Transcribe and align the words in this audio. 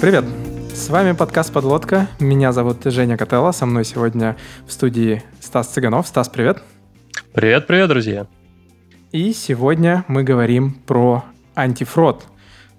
Привет! 0.00 0.24
С 0.72 0.90
вами 0.90 1.10
подкаст 1.10 1.52
«Подлодка». 1.52 2.06
Меня 2.20 2.52
зовут 2.52 2.84
Женя 2.84 3.16
Котелло. 3.16 3.50
Со 3.50 3.66
мной 3.66 3.84
сегодня 3.84 4.36
в 4.64 4.70
студии 4.70 5.24
Стас 5.40 5.66
Цыганов. 5.66 6.06
Стас, 6.06 6.28
привет! 6.28 6.62
Привет, 7.32 7.66
привет, 7.66 7.88
друзья! 7.88 8.28
И 9.10 9.32
сегодня 9.32 10.04
мы 10.06 10.22
говорим 10.22 10.74
про 10.86 11.24
антифрод. 11.56 12.26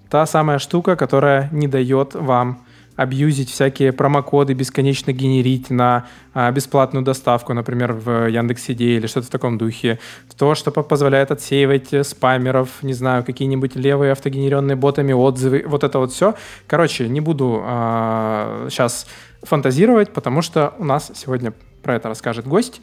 Та 0.08 0.24
самая 0.24 0.58
штука, 0.58 0.96
которая 0.96 1.50
не 1.52 1.68
дает 1.68 2.14
вам 2.14 2.64
абьюзить 3.00 3.48
всякие 3.48 3.92
промокоды, 3.92 4.52
бесконечно 4.52 5.10
генерить 5.10 5.70
на 5.70 6.06
а, 6.34 6.52
бесплатную 6.52 7.02
доставку, 7.02 7.54
например, 7.54 7.94
в 7.94 8.28
Яндекс.Иде 8.28 8.96
или 8.96 9.06
что-то 9.06 9.28
в 9.28 9.30
таком 9.30 9.56
духе. 9.56 9.98
То, 10.36 10.54
что 10.54 10.70
позволяет 10.70 11.30
отсеивать 11.30 12.06
спамеров, 12.06 12.68
не 12.82 12.92
знаю, 12.92 13.24
какие-нибудь 13.24 13.74
левые 13.74 14.12
автогенеренные 14.12 14.76
ботами 14.76 15.14
отзывы, 15.14 15.64
вот 15.66 15.82
это 15.82 15.98
вот 15.98 16.12
все. 16.12 16.34
Короче, 16.66 17.08
не 17.08 17.22
буду 17.22 17.62
а, 17.64 18.66
сейчас 18.68 19.06
фантазировать, 19.44 20.12
потому 20.12 20.42
что 20.42 20.74
у 20.76 20.84
нас 20.84 21.10
сегодня 21.14 21.54
про 21.82 21.94
это 21.94 22.08
расскажет 22.08 22.46
гость. 22.46 22.82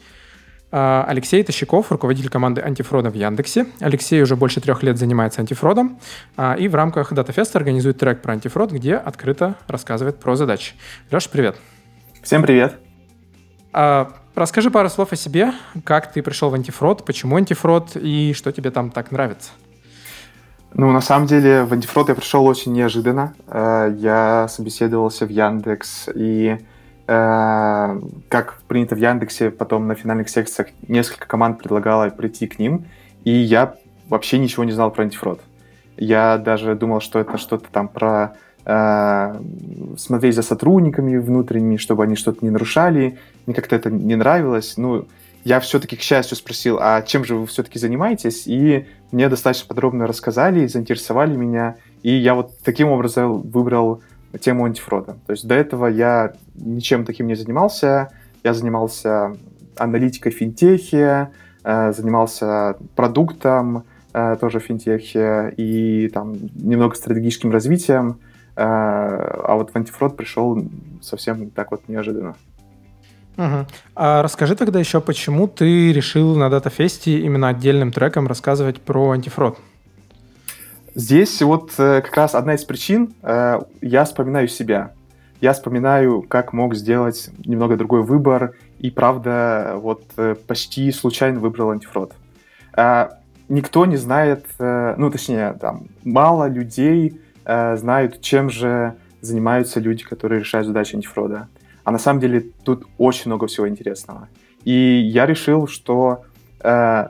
А, 0.70 1.04
Алексей 1.08 1.42
Тащиков, 1.42 1.90
руководитель 1.90 2.28
команды 2.28 2.60
антифрода 2.60 3.10
в 3.10 3.14
Яндексе. 3.14 3.66
Алексей 3.80 4.22
уже 4.22 4.36
больше 4.36 4.60
трех 4.60 4.82
лет 4.82 4.98
занимается 4.98 5.40
антифродом 5.40 5.98
а, 6.36 6.54
и 6.54 6.68
в 6.68 6.74
рамках 6.74 7.12
DataFest 7.12 7.56
организует 7.56 7.98
трек 7.98 8.20
про 8.20 8.34
антифрод, 8.34 8.72
где 8.72 8.96
открыто 8.96 9.54
рассказывает 9.66 10.20
про 10.20 10.36
задачи. 10.36 10.74
Леша, 11.10 11.30
привет. 11.32 11.56
Всем 12.22 12.42
привет. 12.42 12.76
А, 13.72 14.12
расскажи 14.34 14.70
пару 14.70 14.90
слов 14.90 15.12
о 15.12 15.16
себе, 15.16 15.52
как 15.84 16.12
ты 16.12 16.22
пришел 16.22 16.50
в 16.50 16.54
антифрод, 16.54 17.04
почему 17.06 17.36
антифрод 17.36 17.96
и 17.96 18.34
что 18.36 18.52
тебе 18.52 18.70
там 18.70 18.90
так 18.90 19.10
нравится. 19.10 19.52
Ну, 20.74 20.92
на 20.92 21.00
самом 21.00 21.26
деле, 21.26 21.64
в 21.64 21.72
антифрод 21.72 22.10
я 22.10 22.14
пришел 22.14 22.44
очень 22.44 22.74
неожиданно. 22.74 23.34
Э, 23.46 23.90
я 23.96 24.48
собеседовался 24.48 25.24
в 25.24 25.30
Яндекс 25.30 26.10
и 26.14 26.58
как 27.08 28.60
принято 28.68 28.94
в 28.94 28.98
Яндексе, 28.98 29.50
потом 29.50 29.86
на 29.86 29.94
финальных 29.94 30.28
секциях 30.28 30.68
несколько 30.88 31.26
команд 31.26 31.58
предлагало 31.58 32.10
прийти 32.10 32.46
к 32.46 32.58
ним, 32.58 32.84
и 33.24 33.30
я 33.30 33.76
вообще 34.08 34.38
ничего 34.38 34.64
не 34.64 34.72
знал 34.72 34.90
про 34.90 35.04
антифрод. 35.04 35.40
Я 35.96 36.36
даже 36.36 36.74
думал, 36.74 37.00
что 37.00 37.18
это 37.18 37.38
что-то 37.38 37.70
там 37.72 37.88
про 37.88 38.34
э, 38.66 39.40
смотреть 39.96 40.34
за 40.34 40.42
сотрудниками 40.42 41.16
внутренними, 41.16 41.76
чтобы 41.76 42.04
они 42.04 42.14
что-то 42.14 42.44
не 42.44 42.50
нарушали. 42.50 43.18
Мне 43.46 43.54
как-то 43.54 43.74
это 43.74 43.90
не 43.90 44.14
нравилось. 44.14 44.76
Ну, 44.76 45.06
я 45.44 45.60
все-таки, 45.60 45.96
к 45.96 46.02
счастью, 46.02 46.36
спросил, 46.36 46.78
а 46.80 47.02
чем 47.02 47.24
же 47.24 47.36
вы 47.36 47.46
все-таки 47.46 47.78
занимаетесь? 47.78 48.46
И 48.46 48.86
мне 49.12 49.28
достаточно 49.28 49.66
подробно 49.66 50.06
рассказали, 50.06 50.66
заинтересовали 50.66 51.34
меня. 51.34 51.76
И 52.02 52.12
я 52.12 52.34
вот 52.34 52.58
таким 52.62 52.88
образом 52.88 53.40
выбрал 53.40 54.02
тему 54.40 54.64
антифрода. 54.64 55.16
То 55.26 55.32
есть 55.32 55.46
до 55.46 55.54
этого 55.54 55.86
я 55.86 56.32
ничем 56.54 57.04
таким 57.04 57.26
не 57.26 57.34
занимался. 57.34 58.10
Я 58.44 58.54
занимался 58.54 59.36
аналитикой 59.76 60.32
финтехи, 60.32 61.28
э, 61.64 61.92
занимался 61.92 62.76
продуктом, 62.94 63.84
э, 64.12 64.36
тоже 64.40 64.60
в 64.60 64.64
финтехе, 64.64 65.54
и 65.56 66.08
там 66.08 66.34
немного 66.54 66.94
стратегическим 66.94 67.50
развитием. 67.50 68.20
Э, 68.56 68.64
а 68.64 69.54
вот 69.54 69.70
в 69.70 69.76
антифрод 69.76 70.16
пришел 70.16 70.62
совсем 71.00 71.50
так 71.50 71.70
вот 71.70 71.88
неожиданно. 71.88 72.36
Угу. 73.36 73.66
А 73.94 74.22
расскажи 74.22 74.56
тогда 74.56 74.80
еще, 74.80 75.00
почему 75.00 75.46
ты 75.46 75.92
решил 75.92 76.34
на 76.34 76.50
датафесте 76.50 77.20
именно 77.20 77.48
отдельным 77.48 77.92
треком 77.92 78.26
рассказывать 78.26 78.80
про 78.80 79.12
антифрод? 79.12 79.58
Здесь 80.98 81.40
вот 81.42 81.74
э, 81.78 82.02
как 82.02 82.16
раз 82.16 82.34
одна 82.34 82.56
из 82.56 82.64
причин, 82.64 83.14
э, 83.22 83.60
я 83.80 84.04
вспоминаю 84.04 84.48
себя. 84.48 84.94
Я 85.40 85.52
вспоминаю, 85.52 86.22
как 86.22 86.52
мог 86.52 86.74
сделать 86.74 87.30
немного 87.46 87.76
другой 87.76 88.02
выбор, 88.02 88.56
и 88.80 88.90
правда, 88.90 89.74
вот 89.76 90.02
э, 90.16 90.34
почти 90.34 90.90
случайно 90.90 91.38
выбрал 91.38 91.70
антифрод. 91.70 92.14
Никто 93.48 93.86
не 93.86 93.96
знает, 93.96 94.44
ну 94.58 95.10
точнее, 95.10 95.56
там, 95.58 95.86
мало 96.04 96.48
людей 96.48 97.18
знают, 97.44 98.20
чем 98.20 98.50
же 98.50 98.94
занимаются 99.22 99.80
люди, 99.80 100.04
которые 100.04 100.40
решают 100.40 100.66
задачи 100.66 100.96
антифрода. 100.96 101.48
А 101.82 101.92
на 101.92 101.98
самом 101.98 102.20
деле 102.20 102.50
тут 102.62 102.86
очень 102.98 103.30
много 103.30 103.46
всего 103.46 103.66
интересного. 103.66 104.28
И 104.64 104.72
я 104.72 105.24
решил, 105.24 105.66
что 105.66 106.24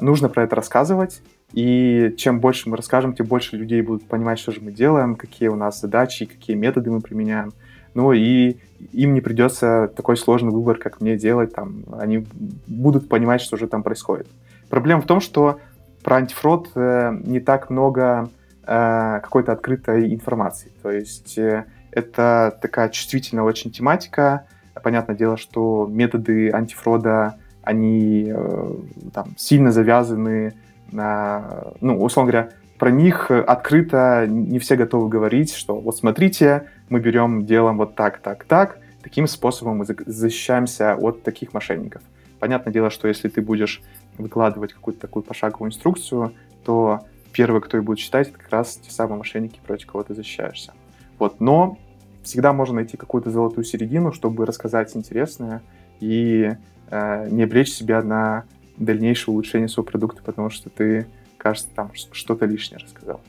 нужно 0.00 0.28
про 0.28 0.44
это 0.44 0.54
рассказывать, 0.54 1.22
и 1.52 2.14
чем 2.16 2.40
больше 2.40 2.68
мы 2.68 2.76
расскажем, 2.76 3.14
тем 3.14 3.26
больше 3.26 3.56
людей 3.56 3.80
будут 3.82 4.06
понимать, 4.06 4.38
что 4.38 4.52
же 4.52 4.60
мы 4.60 4.70
делаем, 4.70 5.16
какие 5.16 5.48
у 5.48 5.56
нас 5.56 5.80
задачи, 5.80 6.26
какие 6.26 6.56
методы 6.56 6.90
мы 6.90 7.00
применяем. 7.00 7.52
Ну 7.94 8.12
и 8.12 8.56
им 8.92 9.14
не 9.14 9.20
придется 9.20 9.90
такой 9.96 10.16
сложный 10.16 10.52
выбор, 10.52 10.76
как 10.76 11.00
мне 11.00 11.16
делать. 11.16 11.54
Там, 11.54 11.84
они 11.98 12.26
будут 12.66 13.08
понимать, 13.08 13.40
что 13.40 13.56
же 13.56 13.66
там 13.66 13.82
происходит. 13.82 14.28
Проблема 14.68 15.00
в 15.00 15.06
том, 15.06 15.20
что 15.20 15.58
про 16.04 16.16
антифрод 16.16 16.70
э, 16.74 17.18
не 17.24 17.40
так 17.40 17.70
много 17.70 18.30
э, 18.64 19.20
какой-то 19.22 19.52
открытой 19.52 20.14
информации. 20.14 20.70
То 20.82 20.90
есть 20.90 21.38
э, 21.38 21.64
это 21.90 22.56
такая 22.60 22.90
чувствительная 22.90 23.44
очень 23.44 23.70
тематика. 23.70 24.46
Понятное 24.82 25.16
дело, 25.16 25.36
что 25.36 25.88
методы 25.90 26.50
антифрода, 26.50 27.36
они 27.62 28.26
э, 28.28 28.74
там, 29.12 29.34
сильно 29.36 29.72
завязаны 29.72 30.54
ну, 30.90 32.02
условно 32.02 32.32
говоря, 32.32 32.50
про 32.78 32.90
них 32.90 33.30
открыто 33.30 34.26
не 34.28 34.58
все 34.58 34.76
готовы 34.76 35.08
говорить, 35.08 35.52
что 35.52 35.78
вот 35.78 35.96
смотрите, 35.96 36.70
мы 36.88 37.00
берем, 37.00 37.44
делаем 37.44 37.76
вот 37.76 37.94
так, 37.94 38.18
так, 38.18 38.44
так, 38.44 38.78
таким 39.02 39.26
способом 39.26 39.78
мы 39.78 39.84
защищаемся 39.84 40.94
от 40.94 41.22
таких 41.22 41.52
мошенников. 41.52 42.02
Понятное 42.38 42.72
дело, 42.72 42.90
что 42.90 43.08
если 43.08 43.28
ты 43.28 43.42
будешь 43.42 43.82
выкладывать 44.16 44.72
какую-то 44.72 45.00
такую 45.00 45.24
пошаговую 45.24 45.70
инструкцию, 45.70 46.34
то 46.64 47.00
первый, 47.32 47.60
кто 47.60 47.76
и 47.78 47.80
будет 47.80 47.98
читать, 47.98 48.28
это 48.28 48.38
как 48.38 48.50
раз 48.50 48.76
те 48.76 48.90
самые 48.90 49.18
мошенники, 49.18 49.60
против 49.66 49.88
кого 49.88 50.04
ты 50.04 50.14
защищаешься. 50.14 50.72
Вот, 51.18 51.40
но 51.40 51.78
всегда 52.22 52.52
можно 52.52 52.76
найти 52.76 52.96
какую-то 52.96 53.30
золотую 53.30 53.64
середину, 53.64 54.12
чтобы 54.12 54.46
рассказать 54.46 54.94
интересное 54.96 55.62
и 56.00 56.52
э, 56.90 57.28
не 57.30 57.42
обречь 57.42 57.70
себя 57.70 58.02
на 58.02 58.44
дальнейшее 58.78 59.32
улучшение 59.32 59.68
своего 59.68 59.90
продукта, 59.90 60.22
потому 60.22 60.50
что 60.50 60.70
ты, 60.70 61.06
кажется, 61.36 61.68
там 61.74 61.92
что-то 61.94 62.46
лишнее 62.46 62.78
рассказал. 62.78 63.20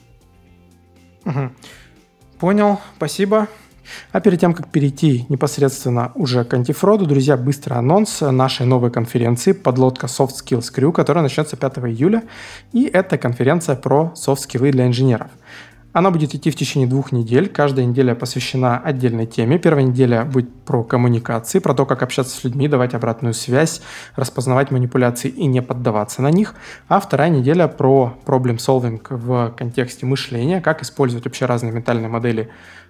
Угу. 1.25 1.51
Понял, 2.39 2.79
спасибо. 2.95 3.47
А 4.11 4.19
перед 4.19 4.39
тем, 4.39 4.53
как 4.53 4.69
перейти 4.69 5.25
непосредственно 5.29 6.11
уже 6.15 6.43
к 6.43 6.53
антифроду, 6.53 7.05
друзья, 7.05 7.37
быстрый 7.37 7.73
анонс 7.73 8.21
нашей 8.21 8.65
новой 8.65 8.91
конференции 8.91 9.51
«Подлодка 9.51 10.07
Soft 10.07 10.33
Skills 10.43 10.73
Crew», 10.73 10.91
которая 10.91 11.23
начнется 11.23 11.57
5 11.57 11.79
июля. 11.79 12.23
И 12.71 12.83
это 12.83 13.17
конференция 13.17 13.75
про 13.75 14.13
софт-скиллы 14.15 14.71
для 14.71 14.87
инженеров. 14.87 15.31
Она 15.91 16.11
будет 16.11 16.35
идти 16.35 16.51
в 16.51 16.55
течение 16.55 16.87
двух 16.87 17.11
недель. 17.11 17.49
Каждая 17.49 17.83
неделя 17.85 18.13
посвящена 18.13 18.77
отдельной 18.77 19.25
теме. 19.25 19.57
Первая 19.57 19.83
неделя 19.83 20.23
будет 20.23 20.53
про 20.63 20.83
коммуникации, 20.83 21.57
про 21.57 21.73
то, 21.73 21.87
как 21.87 22.03
общаться 22.03 22.37
с 22.37 22.43
людьми, 22.43 22.67
давать 22.67 22.93
обратную 22.93 23.33
связь, 23.33 23.81
распознавать 24.15 24.69
манипуляции 24.69 25.29
и 25.29 25.47
не 25.47 25.63
поддаваться 25.63 26.21
на 26.21 26.29
них. 26.29 26.53
А 26.89 26.99
вторая 26.99 27.29
неделя 27.29 27.67
про 27.67 28.15
проблем 28.25 28.57
solving 28.57 29.01
в 29.09 29.55
контексте 29.57 30.05
мышления, 30.05 30.61
как 30.61 30.83
использовать 30.83 31.25
вообще 31.25 31.45
разные 31.45 31.71
ментальные 31.71 32.07
модели 32.07 32.49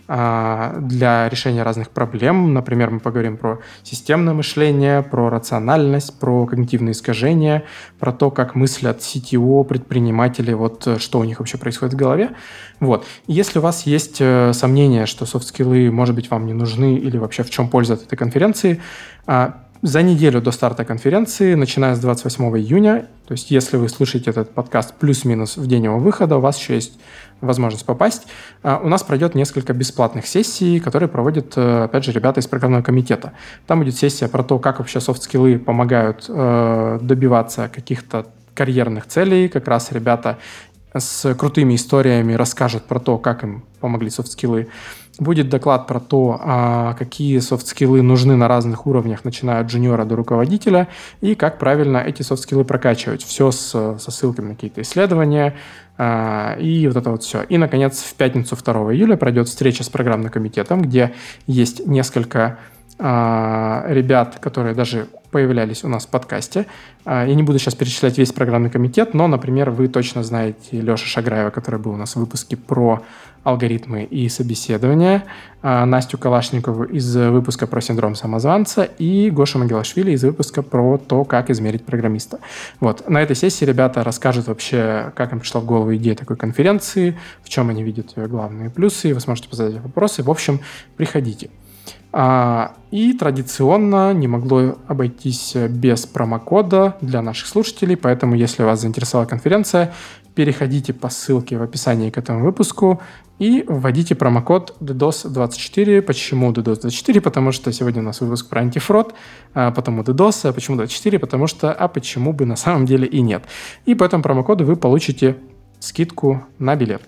для 0.10 1.30
решения 1.30 1.62
разных 1.62 1.92
проблем. 1.92 2.54
Например, 2.54 2.90
мы 2.90 3.00
поговорим 3.00 3.38
про 3.38 3.60
системное 3.84 4.34
мышление, 4.34 5.04
про 5.04 5.30
рациональность, 5.30 6.20
про 6.20 6.48
когнитивные 6.48 6.94
искажения, 6.94 7.64
про 8.00 8.12
то, 8.12 8.32
как 8.32 8.56
мыслят 8.56 9.00
CTO, 9.00 9.64
предприниматели, 9.64 10.54
вот 10.54 10.88
э, 10.88 10.98
что 10.98 11.20
у 11.20 11.24
них 11.24 11.40
вообще 11.40 11.58
происходит 11.58 11.94
в 11.94 11.98
голове. 11.98 12.32
Вот. 12.80 13.06
если 13.28 13.60
у 13.60 13.62
вас 13.62 13.86
есть 13.86 14.18
э, 14.20 14.52
сомнения, 14.54 15.06
что 15.06 15.26
софт-скиллы, 15.26 15.92
может 15.92 16.16
быть, 16.16 16.32
вам 16.32 16.46
не 16.46 16.54
нужны 16.54 16.96
или 16.96 17.18
вообще 17.18 17.44
в 17.44 17.50
чем 17.50 17.70
польза 17.70 17.94
от 17.94 18.04
этой 18.04 18.16
конференции, 18.16 18.82
а, 19.28 19.66
за 19.82 20.02
неделю 20.02 20.42
до 20.42 20.52
старта 20.52 20.84
конференции, 20.84 21.54
начиная 21.54 21.96
с 21.96 22.00
28 22.00 22.58
июня, 22.58 23.08
то 23.28 23.32
есть 23.32 23.50
если 23.50 23.78
вы 23.78 23.88
слушаете 23.88 24.32
этот 24.32 24.52
подкаст 24.52 24.96
плюс-минус 24.96 25.56
в 25.56 25.68
день 25.68 25.86
его 25.86 26.00
выхода, 26.00 26.38
у 26.38 26.42
вас 26.42 26.60
еще 26.60 26.76
есть 26.76 27.00
возможность 27.40 27.86
попасть. 27.86 28.28
А, 28.62 28.82
у 28.84 28.90
нас 28.90 29.04
пройдет 29.04 29.36
несколько 29.36 29.74
бесплатных 29.74 30.28
сессий, 30.28 30.82
которые 30.82 31.08
проводят, 31.08 31.54
э, 31.56 31.84
опять 31.86 32.04
же, 32.04 32.12
ребята 32.12 32.42
из 32.42 32.48
программного 32.48 32.84
комитета. 32.84 33.32
Там 33.68 33.80
будет 33.80 33.96
сессия 33.96 34.28
про 34.28 34.44
то, 34.44 34.60
как 34.60 34.80
вообще 34.80 35.00
софт-скиллы 35.00 35.58
помогают 35.58 36.26
э, 36.28 37.00
добиваться 37.02 37.70
каких-то 37.74 38.28
карьерных 38.54 39.08
целей. 39.08 39.48
Как 39.48 39.70
раз 39.70 39.94
ребята 39.94 40.38
с 40.94 41.34
крутыми 41.36 41.76
историями 41.76 42.34
расскажет 42.34 42.84
про 42.84 43.00
то, 43.00 43.18
как 43.18 43.44
им 43.44 43.64
помогли 43.80 44.10
софт-скиллы. 44.10 44.68
Будет 45.20 45.50
доклад 45.50 45.86
про 45.86 46.00
то, 46.00 46.40
а, 46.42 46.94
какие 46.94 47.40
софт-скиллы 47.40 48.02
нужны 48.02 48.38
на 48.38 48.48
разных 48.48 48.88
уровнях, 48.88 49.26
начиная 49.26 49.60
от 49.60 49.68
джуниора 49.68 50.06
до 50.06 50.16
руководителя, 50.16 50.88
и 51.20 51.36
как 51.36 51.60
правильно 51.60 51.98
эти 51.98 52.22
софт-скиллы 52.22 52.64
прокачивать. 52.64 53.24
Все 53.24 53.52
с, 53.52 53.98
со 54.00 54.12
ссылками 54.12 54.50
на 54.50 54.56
какие-то 54.56 54.82
исследования, 54.82 55.56
а, 55.98 56.56
и 56.58 56.88
вот 56.88 56.96
это 56.96 57.12
вот 57.12 57.24
все. 57.24 57.44
И, 57.44 57.58
наконец, 57.58 58.02
в 58.02 58.14
пятницу 58.16 58.56
2 58.56 58.94
июля 58.94 59.18
пройдет 59.18 59.50
встреча 59.50 59.84
с 59.84 59.90
программным 59.90 60.32
комитетом, 60.32 60.82
где 60.82 61.14
есть 61.46 61.86
несколько 61.86 62.58
а, 62.98 63.84
ребят, 63.90 64.38
которые 64.40 64.74
даже 64.74 65.08
появлялись 65.32 65.84
у 65.84 65.90
нас 65.90 66.06
в 66.06 66.10
подкасте. 66.10 66.66
Я 67.06 67.36
не 67.36 67.44
буду 67.44 67.60
сейчас 67.60 67.76
перечислять 67.76 68.18
весь 68.18 68.32
программный 68.32 68.72
комитет, 68.72 69.14
но, 69.14 69.28
например, 69.28 69.70
вы 69.70 69.88
точно 69.88 70.24
знаете 70.24 70.82
Леша 70.82 71.06
Шаграева, 71.06 71.52
который 71.52 71.80
был 71.80 71.92
у 71.92 71.98
нас 71.98 72.16
в 72.16 72.20
выпуске 72.20 72.58
про 72.58 73.04
алгоритмы 73.44 74.04
и 74.04 74.30
собеседования, 74.30 75.24
а, 75.62 75.86
Настю 75.86 76.18
Калашникову 76.18 76.84
из 76.84 77.16
выпуска 77.16 77.68
про 77.68 77.82
синдром 77.82 78.16
самозванца 78.16 78.84
и 78.84 79.30
Гоша 79.30 79.58
Магелашвили 79.58 80.12
из 80.12 80.24
выпуска 80.24 80.62
про 80.62 80.98
то, 80.98 81.24
как 81.24 81.50
измерить 81.50 81.86
программиста. 81.86 82.40
Вот. 82.80 83.10
На 83.10 83.22
этой 83.22 83.36
сессии 83.36 83.66
ребята 83.66 84.04
расскажут 84.04 84.48
вообще, 84.48 85.12
как 85.16 85.34
им 85.34 85.40
пришла 85.40 85.62
в 85.62 85.66
голову 85.66 85.96
идея 85.96 86.16
такой 86.16 86.38
конференции, 86.38 87.18
в 87.44 87.50
чем 87.50 87.70
они 87.70 87.84
видят 87.84 88.16
ее 88.18 88.28
главные 88.28 88.70
плюсы, 88.70 89.14
вы 89.14 89.20
сможете 89.20 89.48
задать 89.52 89.82
вопросы. 89.82 90.24
В 90.24 90.30
общем, 90.30 90.60
приходите. 90.96 91.50
А, 92.12 92.74
и 92.90 93.14
традиционно 93.14 94.14
не 94.14 94.28
могло 94.28 94.78
обойтись 94.88 95.56
без 95.56 96.08
промокода 96.08 96.98
для 97.02 97.22
наших 97.22 97.48
слушателей, 97.48 97.96
поэтому 97.96 98.36
если 98.36 98.64
вас 98.64 98.82
заинтересовала 98.82 99.28
конференция, 99.28 99.94
переходите 100.34 100.94
по 100.94 101.10
ссылке 101.10 101.58
в 101.58 101.62
описании 101.62 102.10
к 102.10 102.18
этому 102.18 102.44
выпуску 102.44 103.02
и 103.40 103.64
вводите 103.68 104.16
промокод 104.16 104.76
DDoS24. 104.82 106.02
Почему 106.02 106.52
DDoS24? 106.52 107.22
Потому 107.22 107.52
что 107.52 107.72
сегодня 107.72 108.02
у 108.02 108.06
нас 108.06 108.22
выпуск 108.22 108.50
про 108.50 108.62
антифрод, 108.62 109.16
а 109.54 109.72
потому 109.72 110.04
DDoS, 110.04 110.50
а 110.50 110.54
почему 110.54 110.78
24? 110.78 111.18
Потому 111.20 111.48
что, 111.48 111.74
а 111.74 111.88
почему 111.88 112.34
бы 112.34 112.46
на 112.46 112.56
самом 112.56 112.86
деле 112.86 113.08
и 113.08 113.22
нет. 113.22 113.44
И 113.86 113.96
по 113.96 114.04
этому 114.04 114.22
промокоду 114.22 114.66
вы 114.66 114.76
получите 114.76 115.38
скидку 115.80 116.44
на 116.60 116.76
билет. 116.76 117.02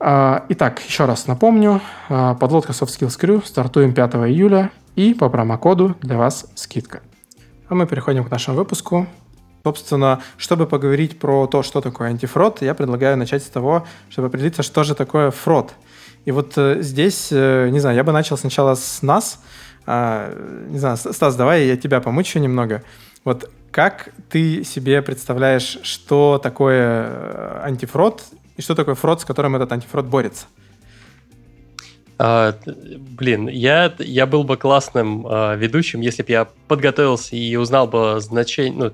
А, 0.00 0.46
итак, 0.48 0.82
еще 0.86 1.04
раз 1.04 1.26
напомню, 1.26 1.80
а, 2.08 2.34
подлодка 2.34 2.72
Soft 2.72 2.98
Skills 2.98 3.20
Crew 3.20 3.46
стартуем 3.46 3.94
5 3.94 4.14
июля, 4.28 4.72
и 4.96 5.14
по 5.14 5.28
промокоду 5.28 5.96
для 6.02 6.18
вас 6.18 6.50
скидка. 6.54 7.02
А 7.68 7.74
мы 7.74 7.86
переходим 7.86 8.24
к 8.24 8.30
нашему 8.30 8.56
выпуску. 8.56 9.06
Собственно, 9.64 10.22
чтобы 10.38 10.66
поговорить 10.66 11.18
про 11.18 11.46
то, 11.46 11.62
что 11.62 11.80
такое 11.80 12.08
антифрод, 12.08 12.62
я 12.62 12.74
предлагаю 12.74 13.16
начать 13.16 13.44
с 13.44 13.48
того, 13.48 13.86
чтобы 14.10 14.28
определиться, 14.28 14.62
что 14.62 14.82
же 14.82 14.94
такое 14.94 15.30
фрод. 15.30 15.72
И 16.24 16.32
вот 16.32 16.54
э, 16.56 16.82
здесь, 16.82 17.28
э, 17.30 17.68
не 17.70 17.80
знаю, 17.80 17.96
я 17.96 18.04
бы 18.04 18.12
начал 18.12 18.36
сначала 18.36 18.74
с 18.74 19.02
нас. 19.02 19.40
А, 19.86 20.32
не 20.68 20.78
знаю, 20.78 20.96
Стас, 20.96 21.36
давай 21.36 21.66
я 21.66 21.76
тебя 21.76 22.00
помучу 22.00 22.38
немного. 22.38 22.82
Вот 23.24 23.50
как 23.70 24.10
ты 24.28 24.64
себе 24.64 25.00
представляешь, 25.02 25.78
что 25.82 26.40
такое 26.42 27.06
э, 27.08 27.60
антифрод 27.64 28.22
и 28.56 28.62
что 28.62 28.74
такое 28.74 28.94
фрод, 28.94 29.20
с 29.20 29.24
которым 29.24 29.56
этот 29.56 29.72
антифрод 29.72 30.06
борется? 30.06 30.46
А, 32.18 32.54
блин, 32.66 33.48
я, 33.48 33.92
я 33.98 34.26
был 34.26 34.44
бы 34.44 34.56
классным 34.56 35.26
а, 35.26 35.54
ведущим, 35.56 36.00
если 36.00 36.22
бы 36.22 36.30
я 36.30 36.48
подготовился 36.68 37.34
и 37.34 37.56
узнал 37.56 37.88
бы 37.88 38.20
значение, 38.20 38.72
ну, 38.72 38.92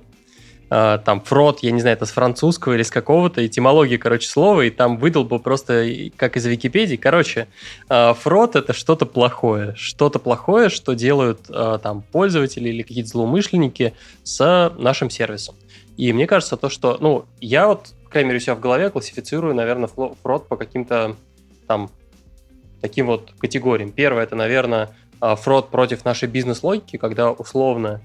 там, 0.68 1.22
фрод, 1.22 1.60
я 1.60 1.70
не 1.70 1.80
знаю, 1.80 1.96
это 1.96 2.04
с 2.04 2.10
французского 2.10 2.74
или 2.74 2.82
с 2.82 2.90
какого-то, 2.90 3.46
этимологии, 3.46 3.96
короче, 3.96 4.28
слова, 4.28 4.62
и 4.62 4.70
там 4.70 4.98
выдал 4.98 5.24
бы 5.24 5.38
просто, 5.38 5.88
как 6.16 6.36
из 6.36 6.44
Википедии. 6.46 6.96
Короче, 6.96 7.48
а, 7.88 8.12
фрод— 8.12 8.54
это 8.56 8.72
что-то 8.72 9.06
плохое. 9.06 9.74
Что-то 9.76 10.18
плохое, 10.18 10.68
что 10.68 10.94
делают 10.94 11.40
а, 11.48 11.78
там 11.78 12.02
пользователи 12.02 12.68
или 12.68 12.82
какие-то 12.82 13.08
злоумышленники 13.08 13.94
с 14.24 14.72
нашим 14.78 15.08
сервисом. 15.08 15.54
И 15.96 16.12
мне 16.12 16.26
кажется, 16.26 16.56
то, 16.56 16.68
что, 16.68 16.98
ну, 17.00 17.24
я 17.40 17.66
вот 17.66 17.94
по 18.04 18.12
крайней 18.12 18.28
мере, 18.28 18.38
у 18.38 18.40
себя 18.40 18.54
в 18.54 18.60
голове 18.60 18.88
классифицирую, 18.88 19.54
наверное, 19.54 19.88
фрод 20.22 20.48
по 20.48 20.56
каким-то 20.56 21.16
там 21.66 21.90
таким 22.80 23.06
вот 23.06 23.32
категориям. 23.38 23.92
Первое, 23.92 24.22
это, 24.22 24.34
наверное, 24.34 24.96
фрод 25.20 25.70
против 25.70 26.06
нашей 26.06 26.26
бизнес-логики, 26.26 26.96
когда 26.96 27.30
условно 27.30 28.00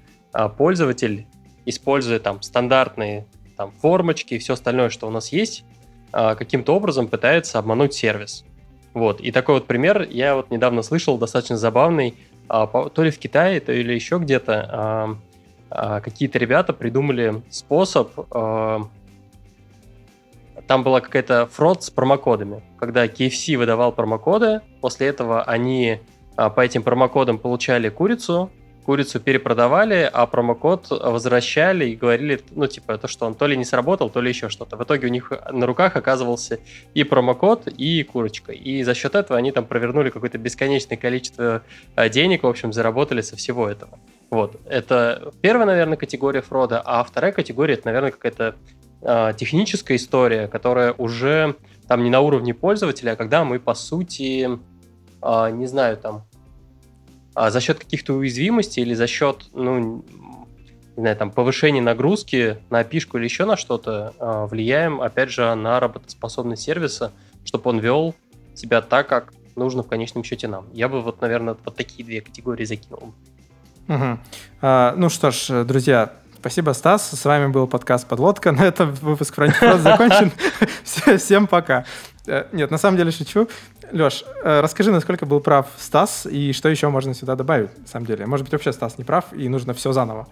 пользователь, 0.58 1.26
используя 1.66 2.20
там 2.20 2.42
стандартные 2.42 3.26
там, 3.58 3.72
формочки 3.72 4.36
и 4.36 4.38
все 4.40 4.54
остальное, 4.54 4.90
что 4.90 5.08
у 5.08 5.12
нас 5.12 5.32
есть, 5.32 5.64
а, 6.12 6.36
каким-то 6.36 6.76
образом 6.76 7.08
пытается 7.08 7.60
обмануть 7.60 7.94
сервис. 7.94 8.46
Вот. 8.94 9.22
И 9.22 9.32
такой 9.32 9.56
вот 9.56 9.68
пример 9.68 10.08
я 10.10 10.36
вот 10.36 10.52
недавно 10.52 10.84
слышал, 10.84 11.18
достаточно 11.18 11.58
забавный, 11.58 12.16
то 12.48 12.92
ли 12.98 13.10
в 13.10 13.18
Китае, 13.18 13.60
то 13.60 13.72
ли 13.72 13.96
еще 13.96 14.20
где-то, 14.20 15.18
какие-то 15.70 16.38
ребята 16.38 16.74
придумали 16.74 17.42
способ 17.50 18.12
там 20.68 20.84
была 20.84 21.02
какая-то 21.02 21.48
фрод 21.52 21.84
с 21.84 21.90
промокодами. 21.90 22.64
Когда 22.80 23.06
KFC 23.06 23.58
выдавал 23.58 23.92
промокоды, 23.92 24.62
после 24.82 25.08
этого 25.08 25.44
они 25.44 26.00
а, 26.36 26.50
по 26.50 26.62
этим 26.62 26.84
промокодам 26.84 27.38
получали 27.38 27.90
курицу, 27.90 28.50
курицу 28.84 29.20
перепродавали, 29.20 30.10
а 30.12 30.26
промокод 30.28 30.88
возвращали 30.90 31.86
и 31.86 31.96
говорили, 31.96 32.42
ну, 32.52 32.68
типа, 32.68 32.98
то, 32.98 33.08
что 33.08 33.26
он 33.26 33.36
то 33.36 33.48
ли 33.48 33.58
не 33.58 33.66
сработал, 33.66 34.10
то 34.10 34.22
ли 34.22 34.30
еще 34.30 34.50
что-то. 34.50 34.78
В 34.78 34.84
итоге 34.84 35.08
у 35.08 35.10
них 35.10 35.32
на 35.52 35.66
руках 35.66 35.96
оказывался 35.96 36.60
и 36.94 37.04
промокод, 37.04 37.68
и 37.68 38.04
курочка. 38.04 38.52
И 38.52 38.84
за 38.84 38.94
счет 38.94 39.16
этого 39.16 39.38
они 39.38 39.52
там 39.52 39.66
провернули 39.66 40.10
какое-то 40.10 40.38
бесконечное 40.38 40.98
количество 40.98 41.64
а, 41.96 42.10
денег, 42.10 42.44
в 42.44 42.48
общем, 42.48 42.74
заработали 42.74 43.22
со 43.22 43.36
всего 43.36 43.68
этого. 43.68 44.00
Вот. 44.30 44.60
Это 44.68 45.32
первая, 45.42 45.66
наверное, 45.66 45.98
категория 45.98 46.42
фрода, 46.42 46.82
а 46.84 47.04
вторая 47.04 47.32
категория, 47.32 47.76
это, 47.76 47.86
наверное, 47.86 48.12
какая-то 48.12 48.56
э, 49.02 49.34
техническая 49.38 49.98
история, 49.98 50.48
которая 50.48 50.94
уже 50.94 51.56
там 51.88 52.04
не 52.04 52.10
на 52.10 52.22
уровне 52.22 52.54
пользователя, 52.54 53.12
а 53.12 53.16
когда 53.16 53.44
мы, 53.44 53.60
по 53.60 53.76
сути, 53.76 54.50
э, 55.22 55.52
не 55.52 55.68
знаю, 55.68 55.98
там, 55.98 56.24
э, 57.36 57.50
за 57.50 57.62
счет 57.62 57.80
каких-то 57.80 58.14
уязвимостей 58.14 58.82
или 58.82 58.94
за 58.94 59.08
счет, 59.08 59.46
ну, 59.54 60.04
не 60.96 61.02
знаю, 61.02 61.16
там, 61.18 61.32
повышения 61.32 61.82
нагрузки 61.82 62.58
на 62.70 62.80
опишку 62.80 63.18
или 63.18 63.26
еще 63.26 63.46
на 63.46 63.58
что-то, 63.58 64.14
э, 64.20 64.48
влияем, 64.50 65.02
опять 65.02 65.30
же, 65.30 65.54
на 65.56 65.80
работоспособность 65.80 66.64
сервиса, 66.64 67.12
чтобы 67.46 67.70
он 67.70 67.80
вел 67.80 68.16
себя 68.54 68.82
так, 68.82 69.08
как 69.08 69.34
нужно 69.56 69.84
в 69.84 69.88
конечном 69.88 70.24
счете 70.24 70.48
нам. 70.48 70.66
Я 70.74 70.90
бы 70.90 71.02
вот, 71.02 71.22
наверное, 71.22 71.56
вот 71.64 71.76
такие 71.76 72.06
две 72.06 72.22
категории 72.22 72.66
закинул. 72.66 73.14
Угу. 73.88 74.20
А, 74.62 74.94
ну 74.96 75.10
что 75.10 75.32
ж, 75.32 75.64
друзья, 75.66 76.14
Спасибо, 76.44 76.72
Стас. 76.72 77.10
С 77.10 77.24
вами 77.24 77.48
был 77.48 77.68
подкаст 77.68 78.06
«Подлодка». 78.06 78.52
На 78.52 78.66
этом 78.66 78.94
выпуск 78.96 79.34
«Фронтифрод» 79.34 79.80
закончен. 79.80 80.30
Всем 81.18 81.48
пока. 81.48 81.86
Э, 82.28 82.48
нет, 82.52 82.70
на 82.70 82.78
самом 82.78 82.98
деле 82.98 83.12
шучу. 83.12 83.48
Леш, 83.94 84.26
э, 84.44 84.62
расскажи, 84.62 84.92
насколько 84.92 85.26
был 85.26 85.40
прав 85.40 85.68
Стас 85.78 86.26
и 86.26 86.52
что 86.52 86.68
еще 86.68 86.90
можно 86.90 87.14
сюда 87.14 87.36
добавить, 87.36 87.78
на 87.78 87.88
самом 87.88 88.08
деле. 88.08 88.26
Может 88.26 88.46
быть, 88.46 88.54
вообще 88.54 88.74
Стас 88.74 88.98
не 88.98 89.04
прав 89.04 89.26
и 89.34 89.48
нужно 89.48 89.74
все 89.74 89.94
заново 89.94 90.28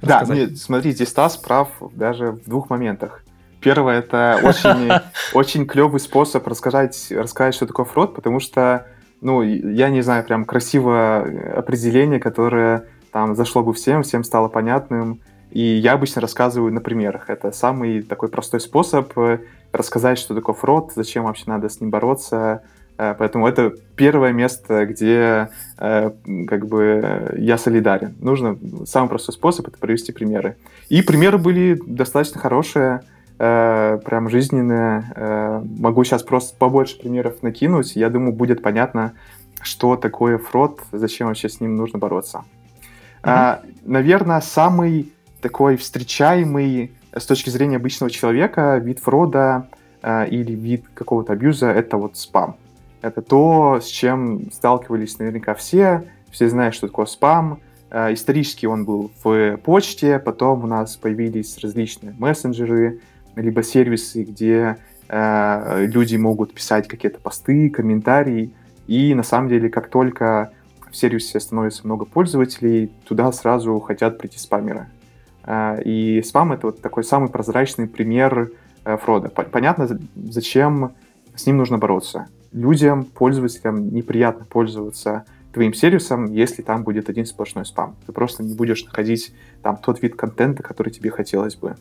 Да, 0.00 0.24
нет, 0.28 0.56
смотрите, 0.58 1.04
Стас 1.04 1.36
прав 1.36 1.68
даже 1.92 2.30
в 2.30 2.44
двух 2.44 2.70
моментах. 2.70 3.24
Первое, 3.60 3.98
это 3.98 4.38
очень, 4.42 4.90
очень 5.32 5.66
клевый 5.66 5.98
способ 5.98 6.46
рассказать, 6.46 7.08
рассказать, 7.10 7.54
что 7.54 7.66
такое 7.66 7.84
фрод, 7.84 8.14
потому 8.14 8.38
что, 8.38 8.86
ну, 9.20 9.42
я 9.42 9.90
не 9.90 10.02
знаю, 10.02 10.22
прям 10.24 10.44
красивое 10.44 11.58
определение, 11.58 12.20
которое 12.20 12.84
там 13.10 13.34
зашло 13.34 13.62
бы 13.62 13.72
всем, 13.72 14.02
всем 14.02 14.22
стало 14.22 14.48
понятным, 14.48 15.20
и 15.50 15.62
я 15.62 15.94
обычно 15.94 16.20
рассказываю 16.20 16.72
на 16.72 16.80
примерах. 16.80 17.30
Это 17.30 17.50
самый 17.52 18.02
такой 18.02 18.28
простой 18.28 18.60
способ 18.60 19.16
э, 19.18 19.38
рассказать, 19.72 20.18
что 20.18 20.34
такое 20.34 20.54
фрод, 20.54 20.92
зачем 20.94 21.24
вообще 21.24 21.44
надо 21.46 21.68
с 21.68 21.80
ним 21.80 21.90
бороться. 21.90 22.62
Э, 22.98 23.14
поэтому 23.18 23.46
это 23.46 23.74
первое 23.96 24.32
место, 24.32 24.86
где 24.86 25.50
э, 25.78 26.10
как 26.46 26.66
бы 26.66 27.34
я 27.36 27.58
солидарен. 27.58 28.14
Нужно 28.20 28.58
самый 28.86 29.08
простой 29.08 29.32
способ 29.32 29.68
это 29.68 29.78
привести 29.78 30.12
примеры. 30.12 30.56
И 30.88 31.02
примеры 31.02 31.38
были 31.38 31.80
достаточно 31.86 32.40
хорошие, 32.40 33.02
прям 33.36 34.30
жизненные. 34.30 35.62
Могу 35.80 36.04
сейчас 36.04 36.22
просто 36.22 36.56
побольше 36.56 37.00
примеров 37.00 37.42
накинуть. 37.42 37.96
Я 37.96 38.08
думаю, 38.08 38.32
будет 38.32 38.62
понятно, 38.62 39.14
что 39.60 39.96
такое 39.96 40.38
фрод, 40.38 40.80
зачем 40.92 41.26
вообще 41.26 41.48
с 41.48 41.60
ним 41.60 41.74
нужно 41.74 41.98
бороться. 41.98 42.44
Mm-hmm. 43.24 43.74
Наверное, 43.86 44.40
самый 44.40 45.12
такой 45.44 45.76
встречаемый 45.76 46.92
э, 47.12 47.20
с 47.20 47.26
точки 47.26 47.50
зрения 47.50 47.76
обычного 47.76 48.10
человека 48.10 48.78
вид 48.78 48.98
фрода 48.98 49.68
э, 50.02 50.26
или 50.28 50.52
вид 50.52 50.86
какого-то 50.94 51.34
абьюза— 51.34 51.66
это 51.70 51.98
вот 51.98 52.16
спам. 52.16 52.56
Это 53.04 53.20
то, 53.20 53.80
с 53.82 53.86
чем 53.86 54.50
сталкивались 54.50 55.18
наверняка 55.18 55.52
все. 55.52 56.04
Все 56.30 56.48
знают, 56.48 56.74
что 56.74 56.86
такое 56.86 57.04
спам. 57.04 57.60
Э, 57.90 58.14
исторически 58.14 58.64
он 58.64 58.86
был 58.86 59.10
в 59.22 59.58
почте, 59.58 60.18
потом 60.18 60.64
у 60.64 60.66
нас 60.66 60.96
появились 60.96 61.58
различные 61.58 62.14
мессенджеры, 62.18 63.00
либо 63.36 63.62
сервисы, 63.62 64.22
где 64.22 64.78
э, 65.10 65.84
люди 65.84 66.16
могут 66.16 66.54
писать 66.54 66.88
какие-то 66.88 67.20
посты, 67.20 67.68
комментарии, 67.68 68.54
и 68.86 69.14
на 69.14 69.22
самом 69.22 69.50
деле, 69.50 69.68
как 69.68 69.90
только 69.90 70.52
в 70.90 70.96
сервисе 70.96 71.38
становится 71.40 71.84
много 71.84 72.06
пользователей, 72.06 72.90
туда 73.06 73.30
сразу 73.32 73.78
хотят 73.80 74.16
прийти 74.16 74.38
спамеры. 74.38 74.86
Э, 75.44 75.78
и 75.84 76.22
спам— 76.22 76.52
это 76.54 76.68
вот 76.68 76.80
такой 76.80 77.04
самый 77.04 77.28
прозрачный 77.28 77.86
пример 77.86 78.50
фрода. 78.82 79.28
Понятно, 79.28 79.98
зачем 80.14 80.92
с 81.34 81.44
ним 81.46 81.58
нужно 81.58 81.76
бороться. 81.76 82.28
Людям, 82.54 83.04
пользователям 83.04 83.92
неприятно 83.92 84.46
пользоваться 84.46 85.24
твоим 85.52 85.74
сервисом, 85.74 86.32
если 86.32 86.62
там 86.62 86.82
будет 86.82 87.08
один 87.08 87.26
сплошной 87.26 87.66
спам. 87.66 87.96
Ты 88.06 88.12
просто 88.12 88.42
не 88.42 88.54
будешь 88.54 88.84
находить 88.84 89.34
там 89.62 89.76
тот 89.76 90.02
вид 90.02 90.16
контента, 90.16 90.62
который 90.62 90.90
тебе 90.90 91.10
хотелось 91.10 91.56
бы. 91.56 91.76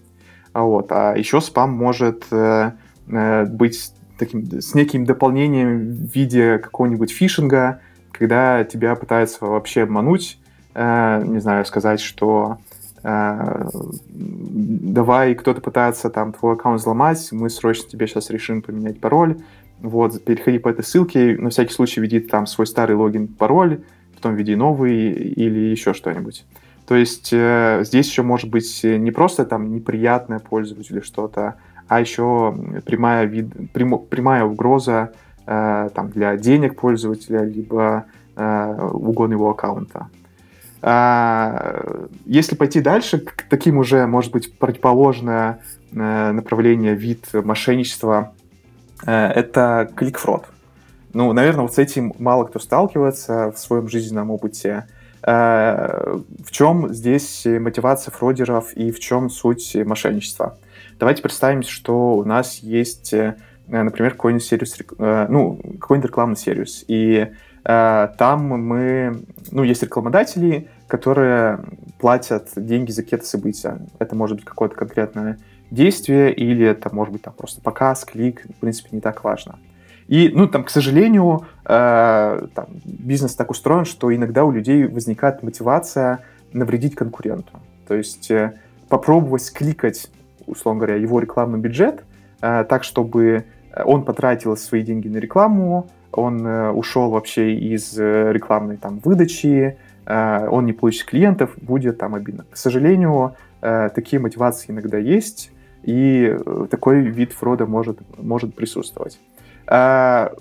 А 0.51 0.63
вот. 0.63 0.91
А 0.91 1.15
еще 1.15 1.41
спам 1.41 1.71
может 1.71 2.25
э, 2.31 2.71
э, 3.07 3.45
быть 3.45 3.93
таким, 4.17 4.61
с 4.61 4.73
неким 4.75 5.05
дополнением 5.05 5.79
в 5.79 6.13
виде 6.13 6.59
какого-нибудь 6.59 7.11
фишинга, 7.11 7.81
когда 8.11 8.63
тебя 8.63 8.95
пытаются 8.95 9.45
вообще 9.45 9.83
обмануть, 9.83 10.39
э, 10.75 11.23
не 11.25 11.39
знаю, 11.39 11.65
сказать, 11.65 11.99
что 11.99 12.57
э, 13.03 13.69
давай, 14.09 15.35
кто-то 15.35 15.61
пытается 15.61 16.09
там 16.09 16.33
твой 16.33 16.53
аккаунт 16.53 16.79
взломать, 16.79 17.31
мы 17.31 17.49
срочно 17.49 17.89
тебе 17.89 18.07
сейчас 18.07 18.29
решим 18.29 18.61
поменять 18.61 18.99
пароль, 18.99 19.37
вот, 19.83 20.23
переходи 20.23 20.59
по 20.59 20.69
этой 20.69 20.83
ссылке, 20.83 21.35
на 21.37 21.49
всякий 21.49 21.73
случай 21.73 21.99
введи 21.99 22.21
там 22.21 22.47
свой 22.47 22.65
старый 22.65 22.95
логин, 22.95 23.27
пароль, 23.27 23.81
потом 24.15 24.35
введи 24.35 24.55
новый 24.55 25.11
или 25.11 25.59
еще 25.59 25.93
что-нибудь. 25.93 26.45
То 26.87 26.95
есть 26.95 27.29
э, 27.33 27.81
здесь 27.83 28.07
еще 28.07 28.23
может 28.23 28.49
быть 28.49 28.81
не 28.83 29.11
просто 29.11 29.45
там 29.45 29.73
неприятное 29.75 30.39
пользователю 30.39 31.03
что-то, 31.03 31.55
а 31.89 31.99
еще 31.99 32.55
прямая, 32.85 33.25
вид, 33.25 33.71
прямо, 33.73 33.97
прямая 33.97 34.45
угроза 34.45 35.11
э, 35.45 35.89
там, 35.93 36.09
для 36.11 36.37
денег 36.37 36.77
пользователя, 36.79 37.43
либо 37.43 38.05
э, 38.37 38.89
угон 38.93 39.33
его 39.33 39.49
аккаунта. 39.49 40.07
А, 40.81 42.07
если 42.25 42.55
пойти 42.55 42.79
дальше, 42.79 43.19
к 43.19 43.43
таким 43.49 43.77
уже, 43.77 44.07
может 44.07 44.31
быть, 44.31 44.57
противоположное 44.57 45.59
э, 45.91 46.31
направление, 46.31 46.95
вид 46.95 47.27
мошенничества, 47.33 48.33
Э, 48.33 48.42
это 49.05 49.89
кликфрод. 49.95 50.45
Ну, 51.13 51.31
наверное, 51.31 51.61
вот 51.61 51.73
с 51.73 51.77
этим 51.77 52.13
мало 52.17 52.45
кто 52.45 52.59
сталкивается 52.59 53.51
в 53.51 53.59
своем 53.59 53.87
жизненном 53.87 54.31
опыте. 54.31 54.87
Э, 55.25 56.17
в 56.43 56.51
чем 56.51 56.93
здесь 56.93 57.45
мотивация 57.45 58.11
фродеров 58.11 58.73
и 58.73 58.91
в 58.91 58.99
чем 58.99 59.29
суть 59.29 59.75
мошенничества? 59.75 60.57
Давайте 60.99 61.21
представим, 61.21 61.61
что 61.63 62.13
у 62.13 62.23
нас 62.23 62.59
есть, 62.59 63.13
э, 63.13 63.35
например, 63.67 64.13
какой-нибудь 64.13 64.45
сервис, 64.45 64.77
ну, 64.97 65.59
какой-нибудь 65.79 66.09
рекламный 66.09 66.37
сервис, 66.37 66.83
и 66.87 67.31
там 67.63 68.41
мы, 68.41 69.23
ну, 69.51 69.63
есть 69.63 69.83
рекламодатели, 69.83 70.67
которые 70.87 71.61
платят 71.97 72.49
деньги 72.57 72.91
за 72.91 73.03
какие-то 73.03 73.25
события. 73.25 73.79
Это 73.99 74.17
может 74.17 74.35
быть 74.35 74.45
какое-то 74.45 74.75
конкретное 74.75 75.39
действие, 75.73 76.33
или 76.33 76.65
это 76.65 76.93
может 76.93 77.13
быть 77.13 77.21
там 77.21 77.33
просто 77.33 77.61
показ, 77.61 78.05
клик, 78.05 78.45
в 78.45 78.59
принципе, 78.59 78.89
не 78.91 79.01
так 79.01 79.23
важно. 79.23 79.57
И, 80.07 80.29
ну, 80.33 80.47
там, 80.47 80.63
к 80.63 80.69
сожалению, 80.69 81.45
э, 81.65 82.47
там, 82.53 82.65
бизнес 82.85 83.35
так 83.35 83.49
устроен, 83.49 83.85
что 83.85 84.13
иногда 84.13 84.43
у 84.43 84.51
людей 84.51 84.85
возникает 84.85 85.43
мотивация 85.43 86.19
навредить 86.51 86.95
конкуренту. 86.95 87.53
То 87.87 87.95
есть 87.95 88.29
э, 88.29 88.53
попробовать 88.89 89.43
скликать, 89.43 90.11
условно 90.45 90.81
говоря, 90.81 90.95
его 90.97 91.19
рекламный 91.19 91.59
бюджет 91.59 92.03
э, 92.41 92.65
так, 92.67 92.83
чтобы 92.83 93.45
он 93.85 94.03
потратил 94.03 94.55
свои 94.57 94.83
деньги 94.83 95.07
на 95.07 95.17
рекламу, 95.17 95.89
он 96.11 96.45
э, 96.45 96.69
ушел 96.71 97.09
вообще 97.09 97.55
из 97.55 97.97
э, 97.97 98.31
рекламной 98.31 98.77
там 98.77 98.99
выдачи, 98.99 99.77
э, 100.05 100.47
он 100.47 100.65
не 100.65 100.73
получит 100.73 101.05
клиентов, 101.05 101.51
будет 101.57 101.97
там 101.97 102.13
обидно. 102.13 102.45
К 102.51 102.57
сожалению, 102.57 103.35
э, 103.61 103.89
такие 103.95 104.21
мотивации 104.21 104.71
иногда 104.71 104.97
есть, 104.97 105.51
и 105.83 106.35
э, 106.35 106.67
такой 106.69 107.01
вид 107.01 107.33
фрода 107.33 107.65
может, 107.65 107.99
может 108.17 108.55
присутствовать. 108.55 109.19
А, 109.67 110.33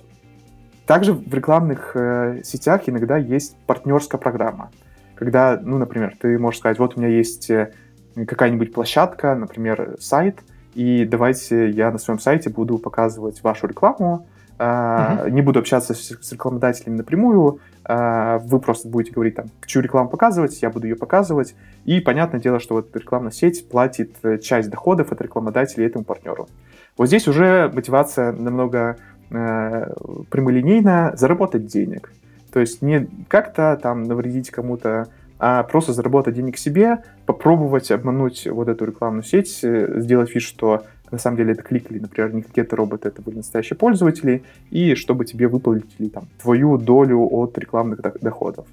также 0.86 1.12
в 1.12 1.32
рекламных 1.32 1.92
э, 1.94 2.40
сетях 2.44 2.82
иногда 2.88 3.16
есть 3.16 3.56
партнерская 3.66 4.20
программа, 4.20 4.70
когда, 5.14 5.60
ну, 5.62 5.78
например, 5.78 6.16
ты 6.20 6.38
можешь 6.38 6.60
сказать, 6.60 6.78
вот 6.78 6.96
у 6.96 7.00
меня 7.00 7.08
есть 7.08 7.50
э, 7.50 7.72
какая-нибудь 8.14 8.72
площадка, 8.72 9.34
например, 9.34 9.96
сайт, 10.00 10.40
и 10.74 11.04
давайте 11.04 11.70
я 11.70 11.90
на 11.90 11.98
своем 11.98 12.18
сайте 12.18 12.50
буду 12.50 12.78
показывать 12.78 13.42
вашу 13.42 13.66
рекламу, 13.66 14.26
Uh-huh. 14.62 15.30
Не 15.30 15.42
буду 15.42 15.58
общаться 15.58 15.94
с, 15.94 16.10
с 16.20 16.32
рекламодателями 16.32 16.98
напрямую, 16.98 17.60
а, 17.84 18.38
вы 18.38 18.60
просто 18.60 18.88
будете 18.88 19.12
говорить, 19.12 19.34
там, 19.34 19.46
чью 19.66 19.82
рекламу 19.82 20.08
показывать, 20.08 20.60
я 20.62 20.70
буду 20.70 20.86
ее 20.86 20.96
показывать. 20.96 21.54
И 21.84 22.00
понятное 22.00 22.40
дело, 22.40 22.60
что 22.60 22.74
вот 22.74 22.94
рекламная 22.94 23.32
сеть 23.32 23.68
платит 23.68 24.12
э, 24.22 24.38
часть 24.38 24.70
доходов 24.70 25.10
от 25.10 25.20
рекламодателя 25.20 25.86
этому 25.86 26.04
партнеру. 26.04 26.48
Вот 26.96 27.06
здесь 27.06 27.26
уже 27.26 27.70
мотивация 27.74 28.32
намного 28.32 28.98
э, 29.30 29.94
прямолинейная, 30.30 31.16
заработать 31.16 31.66
денег. 31.66 32.12
То 32.52 32.60
есть 32.60 32.82
не 32.82 33.08
как-то 33.28 33.78
там 33.82 34.04
навредить 34.04 34.50
кому-то, 34.50 35.08
а 35.40 35.64
просто 35.64 35.92
заработать 35.92 36.34
денег 36.34 36.56
себе, 36.56 37.02
попробовать 37.26 37.90
обмануть 37.90 38.46
вот 38.46 38.68
эту 38.68 38.84
рекламную 38.84 39.24
сеть, 39.24 39.60
э, 39.64 40.00
сделать 40.00 40.32
вид, 40.32 40.42
что 40.42 40.84
на 41.12 41.18
самом 41.18 41.36
деле 41.36 41.52
это 41.52 41.62
кликали, 41.62 41.98
например, 41.98 42.34
не 42.34 42.42
какие-то 42.42 42.74
роботы, 42.74 43.08
это 43.08 43.22
были 43.22 43.36
настоящие 43.36 43.76
пользователи, 43.76 44.42
и 44.70 44.94
чтобы 44.94 45.24
тебе 45.24 45.46
выплатили 45.46 46.08
там 46.08 46.24
твою 46.40 46.78
долю 46.78 47.20
от 47.30 47.56
рекламных 47.58 48.00
доходов. 48.20 48.66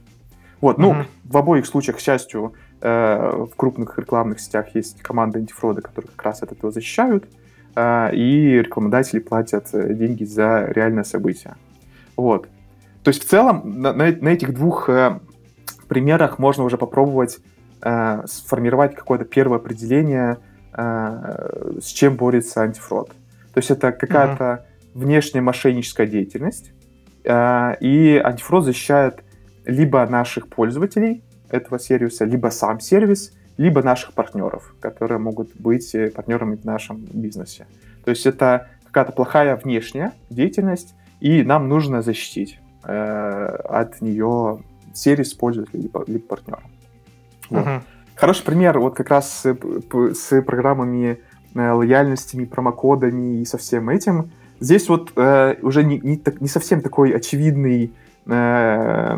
Вот, 0.61 0.77
ну, 0.77 0.93
mm-hmm. 0.93 1.05
в 1.25 1.37
обоих 1.37 1.65
случаях, 1.65 1.97
к 1.97 1.99
счастью, 1.99 2.53
э, 2.81 3.45
в 3.45 3.55
крупных 3.55 3.97
рекламных 3.99 4.39
сетях 4.39 4.73
есть 4.73 5.01
команды 5.01 5.39
антифрода, 5.39 5.81
которые 5.81 6.11
как 6.15 6.25
раз 6.25 6.41
от 6.41 6.51
этого 6.51 6.71
защищают, 6.71 7.25
э, 7.75 8.15
и 8.15 8.59
рекламодатели 8.59 9.19
платят 9.19 9.69
э, 9.73 9.93
деньги 9.93 10.23
за 10.23 10.65
реальное 10.73 11.03
событие. 11.03 11.55
Вот. 12.17 12.47
То 13.03 13.09
есть 13.09 13.23
в 13.23 13.29
целом 13.29 13.81
на, 13.81 13.93
на, 13.93 14.11
на 14.11 14.29
этих 14.29 14.53
двух 14.53 14.89
э, 14.89 15.19
примерах 15.89 16.39
можно 16.39 16.63
уже 16.63 16.77
попробовать 16.77 17.39
э, 17.81 18.23
сформировать 18.27 18.95
какое-то 18.95 19.25
первое 19.25 19.57
определение 19.57 20.37
с 20.73 21.85
чем 21.87 22.15
борется 22.15 22.61
антифрод. 22.61 23.09
То 23.53 23.57
есть 23.57 23.71
это 23.71 23.91
какая-то 23.91 24.43
mm-hmm. 24.43 24.89
внешняя 24.93 25.41
мошенническая 25.41 26.07
деятельность, 26.07 26.71
э, 27.23 27.75
и 27.79 28.21
антифрод 28.23 28.63
защищает 28.63 29.23
либо 29.65 30.05
наших 30.05 30.47
пользователей 30.47 31.23
этого 31.49 31.79
сервиса, 31.79 32.25
либо 32.25 32.49
сам 32.49 32.79
сервис, 32.79 33.33
либо 33.57 33.83
наших 33.83 34.13
партнеров, 34.13 34.75
которые 34.79 35.17
могут 35.17 35.55
быть 35.55 35.93
э, 35.95 36.09
партнерами 36.09 36.55
в 36.55 36.65
нашем 36.65 37.05
бизнесе. 37.11 37.67
То 38.05 38.11
есть 38.11 38.25
это 38.25 38.67
какая-то 38.85 39.11
плохая 39.11 39.55
внешняя 39.55 40.13
деятельность, 40.29 40.95
и 41.19 41.43
нам 41.43 41.67
нужно 41.67 42.01
защитить 42.01 42.59
э, 42.83 42.91
от 42.93 43.99
нее 44.01 44.63
сервис 44.93 45.33
пользователя 45.33 45.81
либо, 45.81 46.03
либо 46.07 46.25
партнера. 46.25 46.61
Вот. 47.49 47.65
Uh-huh. 47.65 47.81
Хороший 48.19 48.43
пример 48.43 48.79
вот 48.79 48.95
как 48.95 49.09
раз 49.11 49.43
с, 49.43 49.55
с 50.13 50.41
программами 50.41 51.19
э, 51.55 51.71
лояльностями, 51.71 52.43
промокодами 52.43 53.39
и 53.39 53.45
со 53.45 53.57
всем 53.57 53.89
этим. 53.89 54.31
Здесь 54.59 54.89
вот 54.89 55.13
э, 55.15 55.55
уже 55.61 55.85
не, 55.85 55.99
не, 55.99 56.21
не 56.41 56.47
совсем 56.49 56.81
такой 56.81 57.11
очевидный 57.11 57.93
э, 58.25 59.15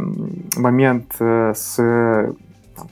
момент 0.55 1.15
э, 1.19 1.53
с 1.55 2.35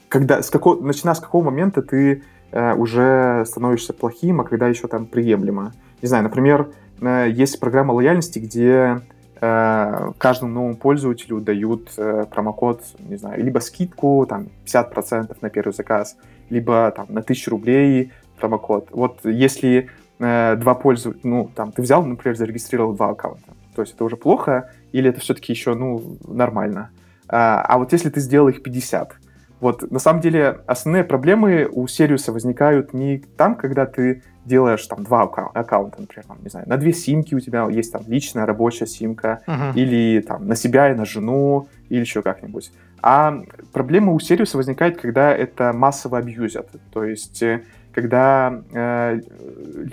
когда 0.08 0.42
с 0.42 0.50
какого, 0.50 0.82
начиная 0.82 1.14
с 1.14 1.20
какого 1.20 1.44
момента 1.44 1.80
ты 1.80 2.24
э, 2.50 2.74
уже 2.74 3.44
становишься 3.46 3.92
плохим, 3.92 4.40
а 4.40 4.44
когда 4.44 4.66
еще 4.66 4.88
там 4.88 5.06
приемлемо. 5.06 5.74
Не 6.02 6.08
знаю, 6.08 6.24
например, 6.24 6.70
э, 7.00 7.28
есть 7.30 7.60
программа 7.60 7.92
лояльности, 7.92 8.40
где 8.40 9.00
каждому 9.40 10.52
новому 10.52 10.76
пользователю 10.76 11.40
дают 11.40 11.92
э, 11.96 12.26
промокод, 12.30 12.82
не 12.98 13.16
знаю, 13.16 13.42
либо 13.42 13.60
скидку, 13.60 14.26
там, 14.28 14.48
50% 14.66 15.36
на 15.40 15.48
первый 15.48 15.72
заказ, 15.72 16.16
либо 16.50 16.92
там 16.94 17.06
на 17.08 17.20
1000 17.20 17.50
рублей 17.50 18.12
промокод. 18.38 18.88
Вот 18.90 19.24
если 19.24 19.88
э, 20.18 20.56
два 20.56 20.74
пользователя, 20.74 21.22
ну, 21.24 21.50
там, 21.54 21.72
ты 21.72 21.80
взял, 21.80 22.04
например, 22.04 22.36
зарегистрировал 22.36 22.92
два 22.92 23.10
аккаунта, 23.10 23.54
то 23.74 23.82
есть 23.82 23.94
это 23.94 24.04
уже 24.04 24.16
плохо, 24.16 24.70
или 24.92 25.08
это 25.08 25.20
все-таки 25.20 25.52
еще, 25.52 25.74
ну, 25.74 26.18
нормально. 26.28 26.90
А, 27.28 27.62
а 27.62 27.78
вот 27.78 27.92
если 27.92 28.10
ты 28.10 28.20
сделал 28.20 28.48
их 28.48 28.62
50, 28.62 29.16
вот, 29.60 29.90
на 29.90 29.98
самом 29.98 30.20
деле, 30.20 30.60
основные 30.66 31.04
проблемы 31.04 31.68
у 31.70 31.86
сервиса 31.86 32.32
возникают 32.32 32.94
не 32.94 33.18
там, 33.36 33.54
когда 33.54 33.86
ты 33.86 34.22
делаешь 34.50 34.86
там 34.86 35.04
два 35.04 35.22
аккаунта, 35.22 36.00
например, 36.00 36.26
там, 36.26 36.38
не 36.42 36.50
знаю, 36.50 36.68
на 36.68 36.76
две 36.76 36.92
симки 36.92 37.34
у 37.34 37.40
тебя 37.40 37.66
есть 37.70 37.92
там 37.92 38.02
личная 38.06 38.44
рабочая 38.44 38.86
симка, 38.86 39.40
uh-huh. 39.46 39.74
или 39.74 40.20
там 40.20 40.46
на 40.46 40.56
себя 40.56 40.90
и 40.90 40.94
на 40.94 41.04
жену, 41.04 41.68
или 41.88 42.00
еще 42.00 42.22
как-нибудь. 42.22 42.72
А 43.02 43.42
проблема 43.72 44.12
у 44.12 44.20
сервиса 44.20 44.56
возникает, 44.56 45.00
когда 45.00 45.34
это 45.34 45.72
массово 45.72 46.18
абьюзят. 46.18 46.68
То 46.92 47.04
есть, 47.04 47.42
э, 47.42 47.62
когда 47.92 48.62
э, 48.72 49.20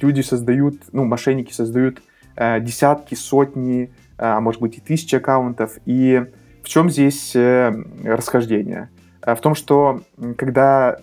люди 0.02 0.22
создают, 0.22 0.76
ну, 0.92 1.06
мошенники 1.06 1.54
создают 1.54 2.02
э, 2.36 2.60
десятки, 2.60 3.16
сотни, 3.16 3.92
а 4.18 4.40
может 4.42 4.62
быть 4.62 4.78
и 4.78 4.82
тысячи 4.82 5.16
аккаунтов. 5.16 5.78
И 5.86 6.26
в 6.64 6.68
чем 6.68 6.90
здесь 6.90 7.36
расхождение? 7.36 8.90
В 9.22 9.38
том, 9.38 9.56
что 9.56 10.02
когда 10.38 10.98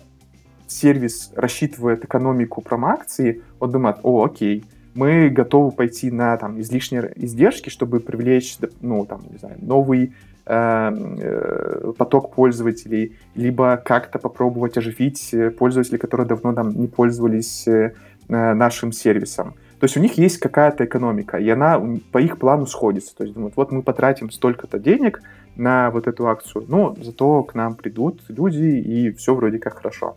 сервис 0.67 1.31
рассчитывает 1.35 2.03
экономику 2.03 2.61
промо-акции, 2.61 3.41
он 3.59 3.71
думает, 3.71 3.97
о, 4.03 4.23
окей, 4.23 4.63
мы 4.93 5.29
готовы 5.29 5.71
пойти 5.71 6.09
на 6.11 6.37
там, 6.37 6.59
излишние 6.61 7.11
издержки, 7.15 7.69
чтобы 7.69 7.99
привлечь 7.99 8.57
ну, 8.81 9.05
там, 9.05 9.23
не 9.29 9.37
знаю, 9.37 9.57
новый 9.61 10.13
Эм, 10.47 11.17
э, 11.19 11.93
поток 11.97 12.35
пользователей, 12.35 13.17
либо 13.33 13.81
как-то 13.83 14.19
попробовать 14.19 14.77
оживить 14.77 15.33
э, 15.33 15.49
пользователей, 15.49 15.97
которые 15.97 16.27
давно 16.27 16.53
там 16.53 16.69
не 16.69 16.85
пользовались 16.85 17.67
э, 17.67 17.93
нашим 18.27 18.91
сервисом. 18.91 19.55
То 19.79 19.85
есть 19.85 19.97
у 19.97 19.99
них 19.99 20.19
есть 20.19 20.37
какая-то 20.37 20.85
экономика, 20.85 21.37
и 21.37 21.49
она 21.49 21.81
по 22.11 22.19
их 22.19 22.37
плану 22.37 22.67
сходится. 22.67 23.15
То 23.15 23.23
есть 23.23 23.33
думают, 23.33 23.55
вот 23.55 23.71
мы 23.71 23.81
потратим 23.81 24.29
столько-то 24.29 24.77
денег 24.77 25.23
на 25.55 25.89
вот 25.89 26.05
эту 26.05 26.27
акцию, 26.27 26.65
но 26.67 26.95
зато 27.01 27.41
к 27.41 27.55
нам 27.55 27.73
придут 27.73 28.21
люди, 28.27 28.65
и 28.65 29.11
все 29.13 29.33
вроде 29.33 29.57
как 29.57 29.77
хорошо. 29.77 30.15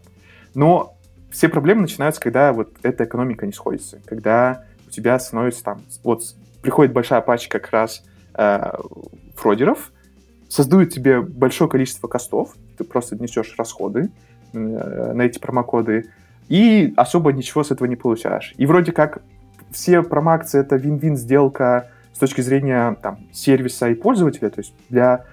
Но 0.54 0.96
все 1.30 1.48
проблемы 1.48 1.82
начинаются, 1.82 2.20
когда 2.20 2.52
вот 2.52 2.70
эта 2.82 3.04
экономика 3.04 3.46
не 3.46 3.52
сходится, 3.52 4.00
когда 4.04 4.64
у 4.86 4.90
тебя 4.90 5.18
становится 5.18 5.62
там, 5.64 5.82
вот 6.02 6.22
приходит 6.62 6.92
большая 6.92 7.20
пачка 7.20 7.58
как 7.58 7.70
раз 7.70 8.02
э, 8.34 8.72
фродеров, 9.36 9.92
создают 10.48 10.92
тебе 10.92 11.20
большое 11.20 11.68
количество 11.68 12.08
костов, 12.08 12.54
ты 12.76 12.84
просто 12.84 13.16
несешь 13.16 13.54
расходы 13.58 14.10
э, 14.52 14.58
на 14.58 15.22
эти 15.22 15.38
промокоды, 15.38 16.10
и 16.48 16.94
особо 16.96 17.32
ничего 17.32 17.62
с 17.62 17.70
этого 17.70 17.86
не 17.86 17.96
получаешь. 17.96 18.54
И 18.56 18.64
вроде 18.64 18.92
как 18.92 19.22
все 19.70 20.02
промоакции— 20.02 20.60
это 20.62 20.76
вин-вин 20.76 21.16
сделка 21.16 21.90
с 22.14 22.18
точки 22.18 22.40
зрения 22.40 22.96
там, 23.02 23.18
сервиса 23.32 23.90
и 23.90 23.94
пользователя, 23.94 24.48
то 24.48 24.60
есть 24.60 24.74
для 24.88 25.26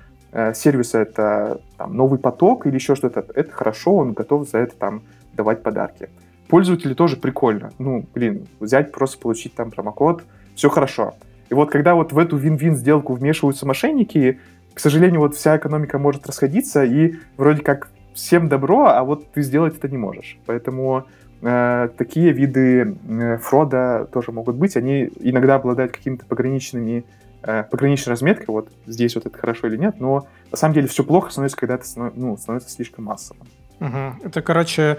сервиса 0.54 1.00
это 1.00 1.62
там, 1.78 1.96
новый 1.96 2.20
поток 2.20 2.68
или 2.68 2.76
еще 2.76 2.96
что-то, 2.96 3.26
это 3.34 3.52
хорошо, 3.52 3.96
он 3.96 4.14
готов 4.14 4.50
за 4.50 4.58
это 4.60 4.76
там 4.76 5.04
давать 5.34 5.64
подарки. 5.64 6.10
Пользователю 6.48 6.96
тоже 6.96 7.18
прикольно. 7.18 7.72
Ну, 7.80 8.06
блин, 8.14 8.48
взять, 8.60 8.92
просто 8.92 9.18
получить 9.18 9.56
там 9.56 9.72
промокод, 9.72 10.24
все 10.56 10.70
хорошо. 10.70 11.16
И 11.50 11.54
вот 11.54 11.72
когда 11.72 11.96
вот 11.96 12.12
в 12.12 12.18
эту 12.18 12.38
вин-вин 12.38 12.76
сделку 12.76 13.14
вмешиваются 13.14 13.66
мошенники, 13.66 14.40
к 14.74 14.80
сожалению, 14.80 15.22
вот 15.22 15.36
вся 15.36 15.58
экономика 15.58 15.98
может 15.98 16.28
расходиться, 16.28 16.84
и 16.84 17.16
вроде 17.38 17.62
как 17.62 17.90
всем 18.14 18.50
добро, 18.50 18.88
а 18.88 19.04
вот 19.04 19.32
ты 19.32 19.42
сделать 19.42 19.78
это 19.78 19.88
не 19.88 19.98
можешь. 19.98 20.38
Поэтому 20.46 21.06
э, 21.42 21.90
такие 21.98 22.32
виды 22.32 22.96
э, 23.08 23.38
фрода 23.38 24.08
тоже 24.12 24.32
могут 24.32 24.56
быть. 24.56 24.76
Они 24.76 25.10
иногда 25.20 25.56
обладают 25.56 25.92
какими-то 25.92 26.26
пограничными 26.26 27.00
э, 27.00 27.25
пограничной 27.46 28.12
разметкой, 28.12 28.48
вот 28.48 28.70
здесь 28.88 29.16
вот 29.16 29.26
это 29.26 29.38
хорошо 29.38 29.68
или 29.68 29.78
нет, 29.78 30.00
но 30.00 30.28
на 30.52 30.58
самом 30.58 30.74
деле 30.74 30.88
все 30.88 31.04
плохо 31.04 31.32
становится, 31.32 31.58
когда 31.58 31.76
это 31.76 31.86
ну, 32.16 32.38
становится 32.38 32.70
слишком 32.70 33.06
массовым. 33.06 33.48
Угу. 33.80 34.28
Это, 34.28 34.42
короче, 34.42 34.98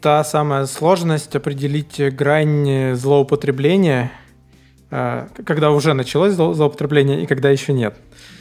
та 0.00 0.24
самая 0.24 0.66
сложность 0.66 1.34
определить 1.36 2.00
грань 2.14 2.94
злоупотребления, 2.94 4.12
э, 4.90 5.28
когда 5.44 5.70
уже 5.70 5.94
началось 5.94 6.34
злоупотребление 6.34 7.22
и 7.22 7.26
когда 7.26 7.50
еще 7.50 7.72
нет. 7.72 7.94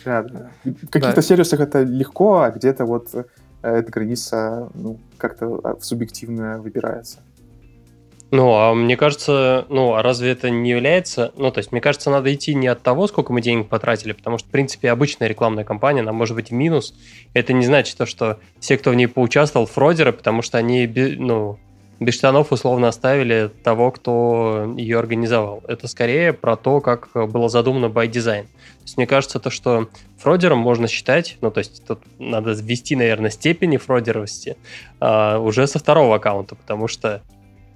Да, 0.06 0.24
да. 0.24 0.52
В 0.64 0.88
каких-то 0.88 1.18
да. 1.18 1.22
сервисах 1.22 1.60
это 1.60 1.84
легко, 1.84 2.42
а 2.42 2.52
где-то 2.52 2.86
вот 2.86 3.10
э, 3.14 3.24
эта 3.62 3.92
граница 3.92 4.70
ну, 4.74 5.00
как-то 5.18 5.60
а, 5.64 5.78
субъективно 5.80 6.60
выбирается. 6.60 7.20
Ну, 8.32 8.54
а 8.54 8.74
мне 8.74 8.96
кажется, 8.96 9.66
ну, 9.68 9.94
а 9.94 10.02
разве 10.02 10.32
это 10.32 10.50
не 10.50 10.70
является... 10.70 11.34
Ну, 11.36 11.52
то 11.52 11.58
есть, 11.60 11.74
мне 11.74 11.82
кажется, 11.82 12.10
надо 12.10 12.34
идти 12.34 12.56
не 12.56 12.68
от 12.68 12.82
того, 12.82 13.08
сколько 13.08 13.34
мы 13.34 13.42
денег 13.42 13.68
потратили, 13.68 14.14
потому 14.14 14.38
что, 14.38 14.48
в 14.48 14.52
принципе, 14.52 14.90
обычная 14.90 15.28
рекламная 15.28 15.66
кампания, 15.66 16.00
она 16.00 16.14
может 16.14 16.36
быть 16.36 16.50
минус. 16.50 16.94
Это 17.34 17.52
не 17.52 17.66
значит 17.66 17.98
то, 17.98 18.06
что 18.06 18.40
все, 18.62 18.78
кто 18.78 18.92
в 18.92 18.96
ней 18.96 19.08
поучаствовал, 19.08 19.66
фродеры, 19.66 20.14
потому 20.14 20.42
что 20.44 20.58
они, 20.58 20.88
ну, 20.88 21.60
без 22.00 22.16
штанов 22.16 22.54
условно 22.54 22.88
оставили 22.88 23.52
того, 23.64 23.92
кто 23.92 24.74
ее 24.78 24.98
организовал. 24.98 25.62
Это 25.68 25.90
скорее 25.90 26.32
про 26.32 26.56
то, 26.56 26.80
как 26.80 27.10
было 27.14 27.50
задумано 27.50 27.88
by 27.88 28.10
design. 28.10 28.46
То 28.46 28.84
есть 28.84 28.98
мне 28.98 29.08
кажется, 29.08 29.40
то, 29.40 29.50
что 29.50 29.90
фродером 30.18 30.58
можно 30.58 30.88
считать, 30.88 31.38
ну, 31.42 31.52
то 31.52 31.60
есть 31.60 31.86
тут 31.86 32.00
надо 32.18 32.54
ввести, 32.54 32.96
наверное, 32.96 33.30
степени 33.30 33.76
фродеровости 33.76 34.56
а, 35.02 35.38
уже 35.38 35.68
со 35.68 35.80
второго 35.80 36.16
аккаунта, 36.16 36.56
потому 36.56 36.88
что 36.88 37.22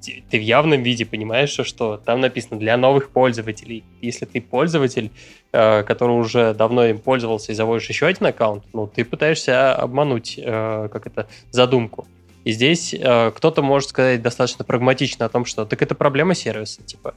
ты 0.01 0.38
в 0.38 0.41
явном 0.41 0.84
виде 0.84 1.05
понимаешь, 1.05 1.49
что 1.49 1.97
там 1.97 2.21
написано 2.21 2.60
для 2.60 2.77
новых 2.77 3.10
пользователей. 3.10 3.84
Если 4.01 4.25
ты 4.25 4.41
пользователь, 4.41 5.12
э, 5.51 5.84
который 5.84 6.12
уже 6.12 6.53
давно 6.53 6.86
им 6.86 6.99
пользовался 6.99 7.51
и 7.51 7.55
заводишь 7.55 7.89
еще 7.89 8.05
один 8.05 8.27
аккаунт, 8.27 8.63
ну, 8.73 8.88
ты 8.88 9.03
пытаешься 9.05 9.73
обмануть, 9.73 10.38
э, 10.38 10.89
как 10.91 11.08
это, 11.08 11.27
задумку. 11.51 12.08
И 12.43 12.51
здесь 12.51 12.93
э, 12.93 13.31
кто-то 13.36 13.62
может 13.62 13.89
сказать 13.89 14.21
достаточно 14.21 14.63
прагматично 14.63 15.25
о 15.25 15.29
том, 15.29 15.45
что 15.45 15.65
так 15.65 15.81
это 15.81 15.95
проблема 15.95 16.36
сервиса, 16.36 16.84
типа. 16.84 17.15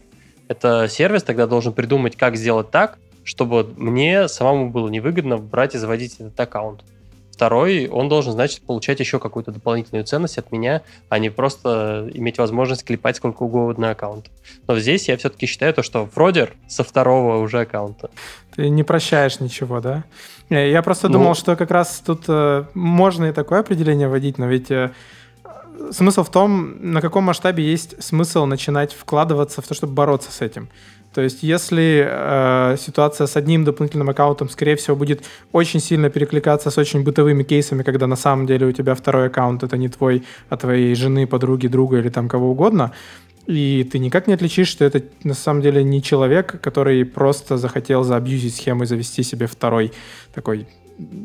Это 0.49 0.89
сервис 0.89 1.23
тогда 1.23 1.47
должен 1.47 1.75
придумать, 1.75 2.17
как 2.17 2.37
сделать 2.37 2.71
так, 2.71 2.99
чтобы 3.25 3.75
мне 3.77 4.29
самому 4.29 4.71
было 4.71 4.89
невыгодно 4.89 5.37
брать 5.37 5.75
и 5.75 5.79
заводить 5.79 6.15
этот 6.15 6.41
аккаунт. 6.41 6.83
Второй, 7.39 7.87
он 7.87 8.09
должен, 8.09 8.33
значит, 8.33 8.63
получать 8.63 8.99
еще 8.99 9.21
какую-то 9.21 9.53
дополнительную 9.53 10.05
ценность 10.05 10.39
от 10.39 10.51
меня, 10.51 10.83
а 11.09 11.21
не 11.21 11.31
просто 11.31 12.11
иметь 12.13 12.37
возможность 12.37 12.85
клепать 12.85 13.15
сколько 13.15 13.45
угодно 13.45 13.91
аккаунт. 13.91 14.27
Но 14.67 14.77
здесь 14.81 15.07
я 15.07 15.17
все-таки 15.17 15.47
считаю 15.47 15.73
то, 15.73 15.85
что 15.85 16.07
фродер 16.07 16.57
со 16.67 16.83
второго 16.83 17.37
уже 17.37 17.61
аккаунта. 17.61 18.11
Ты 18.57 18.69
не 18.69 18.83
прощаешь 18.83 19.39
ничего, 19.39 19.79
да? 19.79 20.03
Я 20.51 20.83
просто 20.83 21.07
ну, 21.07 21.13
думал, 21.13 21.37
что 21.37 21.55
как 21.55 21.71
раз 21.71 22.03
тут 22.05 22.25
э, 22.27 22.65
можно 22.75 23.27
и 23.27 23.33
такое 23.33 23.61
определение 23.61 24.09
вводить, 24.09 24.37
но 24.39 24.47
ведь 24.47 24.73
э, 24.73 24.91
смысл 25.93 26.25
в 26.25 26.31
том, 26.33 26.93
на 26.93 27.01
каком 27.01 27.23
масштабе 27.23 27.63
есть 27.63 28.03
смысл 28.03 28.47
начинать 28.47 28.93
вкладываться 28.93 29.63
в 29.63 29.69
то, 29.69 29.75
чтобы 29.75 29.93
бороться 29.93 30.33
с 30.33 30.41
этим. 30.41 30.71
То 31.19 31.23
есть, 31.23 31.43
если 31.43 32.07
э, 32.09 32.77
ситуация 32.79 33.27
с 33.27 33.37
одним 33.37 33.65
дополнительным 33.65 34.09
аккаунтом, 34.09 34.49
скорее 34.49 34.77
всего, 34.77 34.95
будет 34.95 35.25
очень 35.51 35.81
сильно 35.81 36.11
перекликаться 36.11 36.71
с 36.71 36.79
очень 36.79 37.03
бытовыми 37.03 37.43
кейсами, 37.43 37.83
когда 37.83 38.07
на 38.07 38.15
самом 38.15 38.47
деле 38.47 38.67
у 38.67 38.73
тебя 38.73 38.95
второй 38.95 39.27
аккаунт 39.27 39.65
это 39.65 39.77
не 39.77 39.89
твой, 39.89 40.23
а 40.49 40.57
твоей 40.57 40.95
жены, 40.95 41.27
подруги, 41.27 41.67
друга 41.67 41.99
или 41.99 42.09
там 42.09 42.29
кого 42.29 42.53
угодно, 42.53 42.93
и 43.49 43.83
ты 43.91 43.99
никак 43.99 44.29
не 44.29 44.35
отличишь, 44.35 44.69
что 44.69 44.85
это 44.85 45.03
на 45.25 45.35
самом 45.35 45.61
деле 45.61 45.83
не 45.83 46.01
человек, 46.05 46.61
который 46.61 47.05
просто 47.05 47.57
захотел 47.57 48.05
заабьюзить 48.05 48.55
схему 48.55 48.85
и 48.85 48.87
завести 48.87 49.25
себе 49.25 49.49
второй 49.49 49.91
такой 50.33 50.69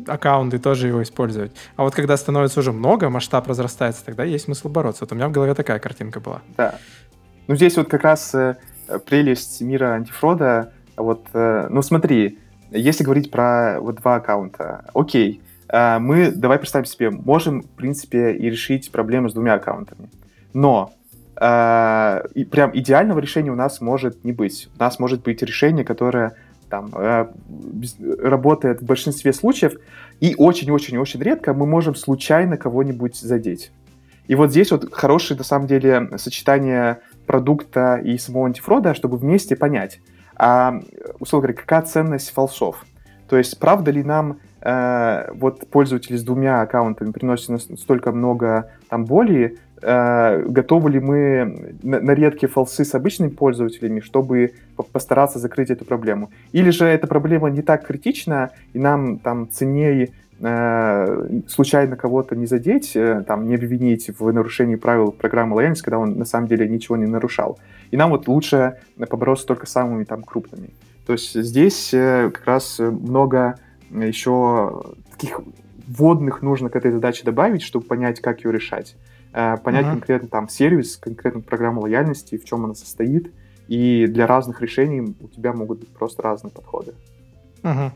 аккаунт 0.07 0.55
и 0.55 0.57
тоже 0.57 0.87
его 0.87 1.03
использовать. 1.03 1.51
А 1.75 1.83
вот 1.83 1.93
когда 1.93 2.17
становится 2.17 2.61
уже 2.61 2.71
много, 2.71 3.11
масштаб 3.11 3.47
разрастается, 3.47 4.03
тогда 4.03 4.23
есть 4.23 4.45
смысл 4.45 4.69
бороться. 4.69 5.05
Вот 5.05 5.11
у 5.11 5.15
меня 5.15 5.27
в 5.27 5.31
голове 5.31 5.53
такая 5.53 5.77
картинка 5.77 6.19
была. 6.19 6.41
Да. 6.57 6.79
Ну, 7.47 7.55
здесь 7.55 7.77
вот 7.77 7.89
как 7.89 8.03
раз 8.03 8.33
э, 8.33 8.55
прелесть 9.05 9.61
мира 9.61 9.93
антифрода. 9.93 10.71
Вот, 10.95 11.25
э, 11.33 11.67
ну, 11.69 11.81
смотри, 11.81 12.39
если 12.71 13.03
говорить 13.03 13.31
про 13.31 13.79
вот 13.79 13.95
два 13.95 14.15
аккаунта, 14.15 14.85
окей, 14.93 15.41
э, 15.69 15.99
мы, 15.99 16.31
давай 16.31 16.57
представим 16.57 16.85
себе, 16.85 17.09
можем, 17.09 17.61
в 17.61 17.69
принципе, 17.69 18.33
и 18.33 18.49
решить 18.49 18.91
проблему 18.91 19.29
с 19.29 19.33
двумя 19.33 19.55
аккаунтами. 19.55 20.09
Но 20.53 20.93
э, 21.39 22.21
и 22.33 22.45
прям 22.45 22.71
идеального 22.73 23.19
решения 23.19 23.51
у 23.51 23.55
нас 23.55 23.81
может 23.81 24.23
не 24.23 24.31
быть. 24.31 24.69
У 24.75 24.79
нас 24.79 24.99
может 24.99 25.23
быть 25.23 25.41
решение, 25.41 25.85
которое 25.85 26.35
там 26.69 26.89
э, 26.95 27.27
работает 28.19 28.81
в 28.81 28.85
большинстве 28.85 29.33
случаев, 29.33 29.73
и 30.19 30.33
очень-очень-очень 30.37 31.21
редко 31.21 31.53
мы 31.53 31.67
можем 31.67 31.93
случайно 31.93 32.57
кого-нибудь 32.57 33.15
задеть. 33.15 33.71
И 34.27 34.35
вот 34.35 34.51
здесь 34.51 34.71
вот 34.71 34.91
хорошее, 34.93 35.37
на 35.37 35.43
самом 35.43 35.67
деле, 35.67 36.09
сочетание 36.17 37.01
продукта 37.25 38.01
и 38.03 38.17
самого 38.17 38.47
антифрода, 38.47 38.93
чтобы 38.93 39.17
вместе 39.17 39.55
понять, 39.55 39.99
а, 40.35 40.79
условно 41.19 41.47
говоря, 41.47 41.61
какая 41.61 41.81
ценность 41.83 42.31
фалсов. 42.31 42.85
То 43.29 43.37
есть, 43.37 43.59
правда 43.59 43.91
ли 43.91 44.03
нам 44.03 44.39
э, 44.61 45.31
вот 45.33 45.67
пользователи 45.69 46.17
с 46.17 46.23
двумя 46.23 46.61
аккаунтами 46.61 47.11
приносят 47.11 47.61
столько 47.79 48.11
много 48.11 48.69
там 48.89 49.05
боли, 49.05 49.57
э, 49.81 50.45
готовы 50.47 50.91
ли 50.91 50.99
мы 50.99 51.75
на, 51.81 51.99
на 51.99 52.11
редкие 52.11 52.49
фалсы 52.49 52.85
с 52.85 52.93
обычными 52.93 53.29
пользователями, 53.29 54.01
чтобы 54.01 54.53
постараться 54.91 55.39
закрыть 55.39 55.71
эту 55.71 55.85
проблему. 55.85 56.29
Или 56.51 56.69
же 56.69 56.85
эта 56.85 57.07
проблема 57.07 57.49
не 57.49 57.61
так 57.61 57.87
критична, 57.87 58.51
и 58.73 58.79
нам 58.79 59.17
там 59.17 59.49
ценнее 59.49 60.11
случайно 60.39 61.95
кого-то 61.95 62.35
не 62.35 62.45
задеть, 62.45 62.95
э, 62.95 63.23
там, 63.25 63.47
не 63.47 63.55
обвинить 63.55 64.09
в 64.19 64.31
нарушении 64.31 64.75
правил 64.75 65.11
программы 65.11 65.55
лояльности, 65.55 65.83
когда 65.83 65.99
он 65.99 66.17
на 66.17 66.25
самом 66.25 66.47
деле 66.47 66.67
ничего 66.67 66.97
не 66.97 67.05
нарушал. 67.05 67.59
И 67.91 67.97
нам 67.97 68.09
вот 68.09 68.27
лучше 68.27 68.79
побороться 68.97 69.45
только 69.45 69.67
самыми 69.67 70.03
там 70.03 70.23
крупными. 70.23 70.71
То 71.05 71.13
есть 71.13 71.33
здесь 71.33 71.93
э, 71.93 72.31
как 72.33 72.45
раз 72.45 72.79
много 72.79 73.57
еще 73.91 74.83
таких 75.11 75.41
вводных 75.87 76.41
нужно 76.41 76.69
к 76.69 76.75
этой 76.75 76.91
задаче 76.91 77.23
добавить, 77.23 77.61
чтобы 77.61 77.85
понять, 77.85 78.19
как 78.19 78.43
ее 78.43 78.51
решать. 78.51 78.95
Э, 79.33 79.57
понять 79.63 79.85
uh-huh. 79.85 79.91
конкретно 79.91 80.27
там 80.27 80.49
сервис, 80.49 80.97
конкретно 80.97 81.41
программу 81.41 81.81
лояльности, 81.81 82.37
в 82.37 82.45
чем 82.45 82.65
она 82.65 82.73
состоит, 82.73 83.31
и 83.67 84.07
для 84.07 84.27
разных 84.27 84.61
решений 84.61 85.15
у 85.19 85.27
тебя 85.27 85.53
могут 85.53 85.79
быть 85.79 85.89
просто 85.89 86.21
разные 86.21 86.51
подходы. 86.51 86.93
Угу. 87.63 87.91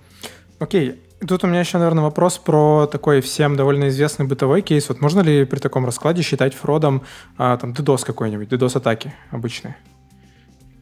Окей, 0.60 1.02
Тут 1.26 1.44
у 1.44 1.48
меня 1.48 1.62
еще, 1.62 1.80
наверное, 1.80 2.04
вопрос 2.04 2.38
про 2.38 2.86
такой 2.86 3.22
всем 3.22 3.56
довольно 3.56 3.88
известный 3.88 4.28
бытовой 4.28 4.62
кейс. 4.62 4.88
Вот 4.88 5.02
можно 5.02 5.22
ли 5.22 5.46
при 5.46 5.58
таком 5.58 5.84
раскладе 5.84 6.22
считать 6.22 6.54
фродом 6.54 7.02
а, 7.38 7.58
там 7.58 7.72
DDoS 7.72 8.06
какой-нибудь, 8.06 8.50
DDoS-атаки 8.50 9.14
обычные? 9.32 9.78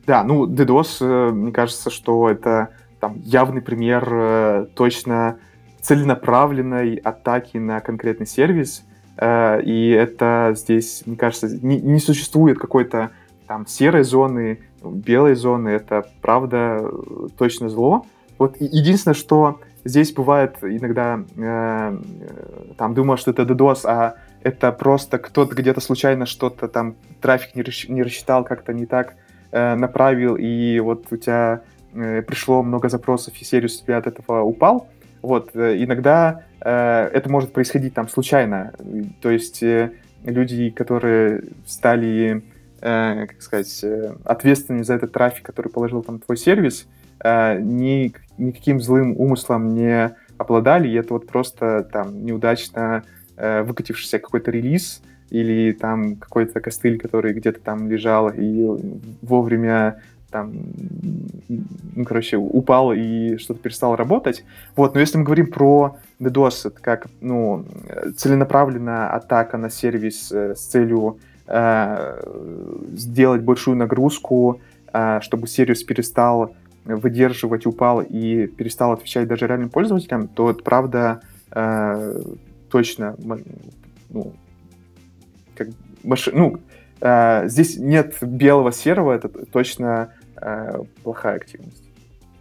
Да, 0.05 0.23
ну 0.23 0.45
DDoS, 0.45 0.97
э, 0.99 1.31
мне 1.31 1.53
кажется, 1.53 1.89
что 1.89 2.29
это 2.29 2.69
там 2.99 3.15
явный 3.23 3.61
пример 3.61 4.07
э, 4.11 4.67
точно 4.75 5.37
целенаправленной 5.79 6.95
атаки 6.95 7.57
на 7.57 7.79
конкретный 7.79 8.27
сервис. 8.27 8.83
Э, 9.17 9.61
и 9.61 9.89
это 9.89 10.51
здесь, 10.53 11.03
мне 11.05 11.15
кажется, 11.15 11.47
не, 11.47 11.79
не 11.79 11.99
существует 11.99 12.59
какой-то 12.59 13.11
там 13.47 13.65
серой 13.67 14.03
зоны, 14.03 14.59
белой 14.83 15.35
зоны. 15.35 15.69
Это 15.69 16.05
правда 16.21 16.91
точно 17.37 17.69
зло. 17.69 18.05
Вот 18.37 18.57
единственное, 18.59 19.15
что 19.15 19.61
Здесь 19.85 20.13
бывает 20.13 20.57
иногда, 20.63 21.23
э, 21.37 21.97
там, 22.75 22.93
думаю, 22.95 23.17
что 23.17 23.29
это 23.29 23.43
DDoS, 23.43 23.85
а 23.85 24.15
это 24.41 24.71
просто 24.71 25.19
кто-то 25.19 25.53
где-то 25.53 25.79
случайно 25.79 26.25
что-то 26.25 26.67
там, 26.67 26.95
трафик 27.21 27.53
не, 27.53 27.61
расч- 27.61 27.91
не 27.91 28.01
рассчитал, 28.01 28.43
как-то 28.43 28.73
не 28.73 28.87
так 28.87 29.13
э, 29.51 29.75
направил, 29.75 30.37
и 30.37 30.79
вот 30.79 31.05
у 31.11 31.17
тебя 31.17 31.61
э, 31.93 32.23
пришло 32.23 32.63
много 32.63 32.89
запросов, 32.89 33.35
и 33.39 33.45
сервис 33.45 33.79
у 33.79 33.85
тебя 33.85 33.97
от 33.97 34.07
этого 34.07 34.41
упал. 34.41 34.87
Вот, 35.21 35.51
э, 35.55 35.75
иногда 35.83 36.41
э, 36.61 37.09
это 37.13 37.29
может 37.29 37.53
происходить 37.53 37.93
там 37.93 38.09
случайно. 38.09 38.73
То 39.21 39.29
есть 39.29 39.61
э, 39.61 39.91
люди, 40.23 40.71
которые 40.71 41.43
стали, 41.67 42.43
э, 42.81 43.27
как 43.27 43.39
сказать, 43.39 43.83
э, 43.83 44.15
ответственными 44.23 44.81
за 44.81 44.95
этот 44.95 45.11
трафик, 45.11 45.45
который 45.45 45.71
положил 45.71 46.01
там 46.01 46.17
твой 46.17 46.37
сервис, 46.37 46.87
э, 46.87 47.04
ни, 47.59 48.13
никаким 48.37 48.81
злым 48.81 49.15
умыслом 49.17 49.73
не 49.73 50.15
обладали, 50.37 50.87
и 50.87 50.93
это 50.93 51.13
вот 51.13 51.27
просто 51.27 51.87
там 51.91 52.25
неудачно 52.25 53.03
э, 53.37 53.63
выкатившийся 53.63 54.19
какой-то 54.19 54.51
релиз 54.51 55.01
или 55.29 55.71
там 55.71 56.17
какой-то 56.17 56.59
костыль, 56.59 56.99
который 56.99 57.33
где-то 57.33 57.59
там 57.59 57.89
лежал 57.89 58.29
и 58.29 58.67
вовремя 59.21 60.01
там, 60.35 60.51
ну, 61.95 62.03
короче, 62.03 62.35
упал 62.35 62.91
и 62.91 63.37
что-то 63.37 63.61
перестало 63.61 63.95
работать. 63.95 64.43
Вот, 64.75 64.93
но 64.93 64.99
если 64.99 65.17
мы 65.17 65.23
говорим 65.23 65.47
про 65.47 65.95
DDoS, 66.19 66.67
это 66.67 66.81
как, 66.81 67.07
ну, 67.21 67.63
целенаправленная 68.17 69.07
атака 69.07 69.57
на 69.57 69.69
сервис 69.69 70.31
э, 70.33 70.55
с 70.55 70.59
целью 70.59 71.19
э, 71.47 72.21
сделать 72.91 73.43
большую 73.43 73.77
нагрузку, 73.77 74.59
э, 74.91 75.19
чтобы 75.21 75.47
сервис 75.47 75.83
перестал 75.83 76.53
выдерживать 76.85 77.65
упал 77.65 78.01
и 78.01 78.47
перестал 78.47 78.91
отвечать 78.93 79.27
даже 79.27 79.47
реальным 79.47 79.69
пользователям, 79.69 80.27
то 80.27 80.51
это 80.51 80.63
правда 80.63 81.21
э, 81.51 82.21
точно 82.69 83.15
ну, 84.09 84.33
как, 85.55 85.67
маши, 86.03 86.31
ну, 86.33 86.59
э, 87.01 87.47
здесь 87.47 87.77
нет 87.77 88.15
белого 88.21 88.71
серого, 88.71 89.13
это 89.13 89.29
точно 89.29 90.13
э, 90.37 90.79
плохая 91.03 91.35
активность. 91.35 91.83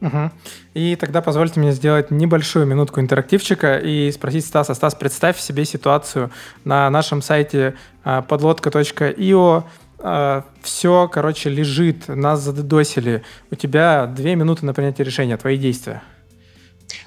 Угу. 0.01 0.31
И 0.75 0.97
тогда 0.97 1.23
позвольте 1.23 1.61
мне 1.61 1.73
сделать 1.73 2.11
небольшую 2.11 2.67
минутку 2.67 3.01
интерактивчика 3.01 3.79
и 3.79 4.11
спросить 4.13 4.45
Стаса. 4.45 4.75
Стас, 4.75 4.95
представь 4.95 5.39
себе 5.39 5.65
ситуацию 5.65 6.31
на 6.65 6.91
нашем 6.91 7.23
сайте 7.23 7.75
э, 8.05 8.23
подлодка.io, 8.29 9.65
э, 10.05 10.43
все, 10.63 11.09
короче, 11.09 11.51
лежит, 11.51 12.07
нас 12.09 12.41
задедосили. 12.41 13.25
У 13.51 13.57
тебя 13.57 14.07
две 14.07 14.37
минуты 14.37 14.65
на 14.67 14.75
принятие 14.75 15.05
решения, 15.05 15.37
твои 15.37 15.57
действия. 15.57 16.03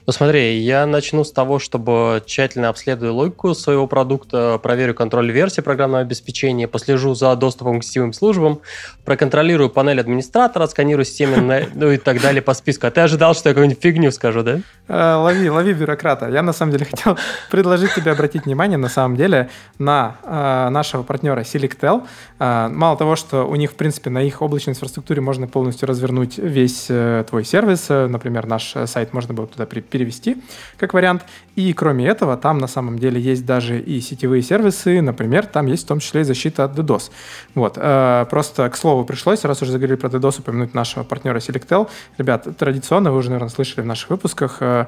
Ну 0.07 0.13
смотри, 0.13 0.59
я 0.59 0.85
начну 0.85 1.25
с 1.25 1.33
того, 1.33 1.59
чтобы 1.59 2.23
тщательно 2.25 2.69
обследую 2.69 3.13
логику 3.13 3.53
своего 3.53 3.87
продукта, 3.87 4.57
проверю 4.63 4.93
контроль 4.93 5.29
версии 5.33 5.59
программного 5.59 6.01
обеспечения, 6.01 6.65
послежу 6.65 7.13
за 7.13 7.35
доступом 7.35 7.81
к 7.81 7.83
сетевым 7.83 8.13
службам, 8.13 8.61
проконтролирую 9.03 9.69
панель 9.69 9.99
администратора, 9.99 10.67
сканирую 10.67 11.03
системы, 11.03 11.67
ну 11.75 11.91
и 11.91 11.97
так 11.97 12.21
далее 12.21 12.41
по 12.41 12.53
списку. 12.53 12.87
А 12.87 12.91
ты 12.91 13.01
ожидал, 13.01 13.33
что 13.35 13.49
я 13.49 13.53
какую-нибудь 13.53 13.83
фигню 13.83 14.11
скажу, 14.11 14.43
да? 14.43 14.61
Э, 14.87 15.15
лови, 15.15 15.49
лови 15.49 15.73
бюрократа. 15.73 16.29
Я 16.29 16.41
на 16.41 16.53
самом 16.53 16.71
деле 16.71 16.85
хотел 16.89 17.17
предложить 17.51 17.93
тебе 17.93 18.11
обратить 18.11 18.45
внимание 18.45 18.77
на 18.77 18.87
самом 18.87 19.17
деле 19.17 19.49
на 19.77 20.15
э, 20.23 20.69
нашего 20.69 21.03
партнера 21.03 21.41
Selectel. 21.41 22.03
Э, 22.39 22.69
мало 22.69 22.95
того, 22.95 23.17
что 23.17 23.43
у 23.43 23.55
них, 23.57 23.71
в 23.71 23.75
принципе, 23.75 24.09
на 24.09 24.21
их 24.23 24.41
облачной 24.41 24.71
инфраструктуре 24.71 25.19
можно 25.19 25.47
полностью 25.47 25.85
развернуть 25.85 26.37
весь 26.37 26.85
твой 26.85 27.43
сервис, 27.43 27.89
например, 27.89 28.45
наш 28.47 28.73
сайт 28.85 29.11
можно 29.11 29.33
было 29.33 29.47
туда 29.47 29.65
при 29.65 29.81
перевести 29.97 30.37
как 30.77 30.93
вариант. 30.93 31.25
И 31.55 31.73
кроме 31.73 32.07
этого, 32.07 32.37
там 32.37 32.59
на 32.59 32.67
самом 32.67 32.99
деле 32.99 33.19
есть 33.19 33.45
даже 33.45 33.79
и 33.79 33.99
сетевые 33.99 34.43
сервисы, 34.43 35.01
например, 35.01 35.47
там 35.47 35.65
есть 35.65 35.85
в 35.85 35.87
том 35.87 35.99
числе 35.99 36.21
и 36.21 36.23
защита 36.23 36.65
от 36.65 36.77
DDoS. 36.77 37.09
Вот. 37.55 37.77
Э, 37.77 38.25
просто, 38.29 38.69
к 38.69 38.77
слову, 38.77 39.05
пришлось, 39.05 39.43
раз 39.43 39.61
уже 39.61 39.71
заговорили 39.71 39.97
про 39.97 40.09
DDoS, 40.09 40.39
упомянуть 40.39 40.75
нашего 40.75 41.03
партнера 41.03 41.39
Selectel. 41.39 41.89
Ребят, 42.19 42.47
традиционно, 42.57 43.11
вы 43.11 43.17
уже, 43.17 43.29
наверное, 43.29 43.49
слышали 43.49 43.81
в 43.81 43.87
наших 43.87 44.11
выпусках, 44.11 44.57
э, 44.59 44.85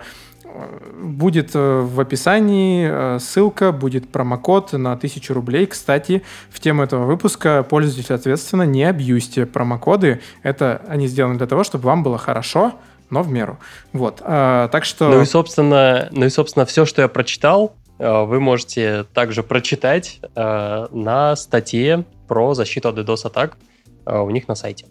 Будет 1.02 1.52
э, 1.54 1.82
в 1.82 2.00
описании 2.00 3.19
ссылка, 3.19 3.72
будет 3.72 4.10
промокод 4.10 4.74
на 4.74 4.93
1000 4.93 5.34
рублей. 5.34 5.67
Кстати, 5.67 6.24
в 6.50 6.60
тему 6.60 6.82
этого 6.82 7.06
выпуска 7.06 7.63
пользуйтесь, 7.63 8.08
соответственно, 8.08 8.63
не 8.63 8.84
абьюзьте 8.84 9.45
промокоды. 9.45 10.22
Это 10.41 10.82
они 10.88 11.08
сделаны 11.08 11.38
для 11.38 11.45
того, 11.45 11.63
чтобы 11.63 11.86
вам 11.86 12.02
было 12.02 12.17
хорошо, 12.17 12.74
но 13.10 13.24
в 13.24 13.32
меру. 13.32 13.58
Вот, 13.93 14.22
а, 14.22 14.67
так 14.69 14.86
что... 14.86 15.10
Ну 15.10 15.22
и, 15.22 15.26
собственно, 15.26 16.10
ну 16.12 16.26
и, 16.26 16.30
собственно, 16.30 16.65
все, 16.65 16.86
что 16.86 17.02
я 17.02 17.08
прочитал, 17.08 17.76
э, 17.98 18.24
вы 18.24 18.39
можете 18.39 19.06
также 19.13 19.43
прочитать 19.43 20.19
э, 20.36 20.88
на 20.91 21.36
статье 21.36 22.06
про 22.28 22.54
защиту 22.54 22.89
от 22.89 22.98
DDoS-атак 22.98 23.58
э, 24.06 24.19
у 24.19 24.30
них 24.30 24.48
на 24.48 24.56
сайте. 24.56 24.86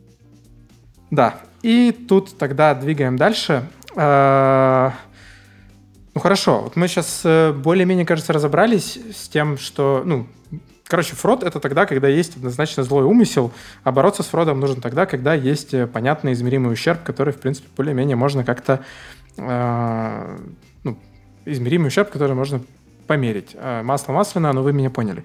Да, 1.11 1.37
и 1.63 1.93
тут 1.93 2.37
тогда 2.37 2.75
двигаем 2.75 3.17
дальше. 3.17 3.67
Ну 3.97 4.93
хорошо, 6.21 6.63
вот 6.63 6.77
мы 6.77 6.89
сейчас 6.89 7.23
более-менее, 7.25 8.05
кажется, 8.05 8.33
разобрались 8.33 8.99
с 9.15 9.29
тем, 9.29 9.57
что, 9.57 10.03
ну, 10.05 10.27
Короче, 10.89 11.15
фрод— 11.15 11.43
это 11.45 11.61
тогда, 11.61 11.85
когда 11.85 12.09
есть 12.09 12.37
однозначно 12.37 12.83
злой 12.83 13.05
умысел, 13.05 13.53
а 13.85 13.93
бороться 13.93 14.23
с 14.23 14.27
фродом 14.27 14.59
нужно 14.59 14.81
тогда, 14.81 15.05
когда 15.05 15.35
есть 15.35 15.75
э, 15.75 15.87
понятный 15.87 16.33
измеримый 16.33 16.73
ущерб, 16.73 17.03
который, 17.03 17.35
в 17.35 17.37
принципе, 17.37 17.69
более-менее 17.77 18.17
можно 18.17 18.43
как-то... 18.43 18.81
Э, 19.37 20.39
ну, 20.85 20.99
измеримый 21.45 21.89
ущерб, 21.89 22.11
который 22.11 22.35
можно 22.35 22.63
померить. 23.07 23.51
Э, 23.53 23.83
масло 23.83 24.13
масляное, 24.13 24.55
но 24.55 24.63
вы 24.63 24.73
меня 24.73 24.89
поняли. 24.89 25.25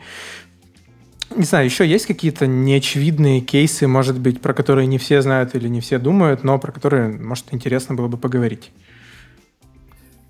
Не 1.34 1.46
знаю, 1.46 1.64
еще 1.64 1.88
есть 1.88 2.08
какие-то 2.08 2.46
неочевидные 2.46 3.40
кейсы, 3.40 3.88
может 3.88 4.20
быть, 4.20 4.42
про 4.42 4.54
которые 4.54 4.86
не 4.86 4.98
все 4.98 5.22
знают 5.22 5.56
или 5.56 5.70
не 5.70 5.80
все 5.80 5.98
думают, 5.98 6.44
но 6.44 6.60
про 6.60 6.74
которые, 6.74 7.08
может, 7.08 7.46
интересно 7.54 7.96
было 7.96 8.08
бы 8.08 8.18
поговорить? 8.18 8.74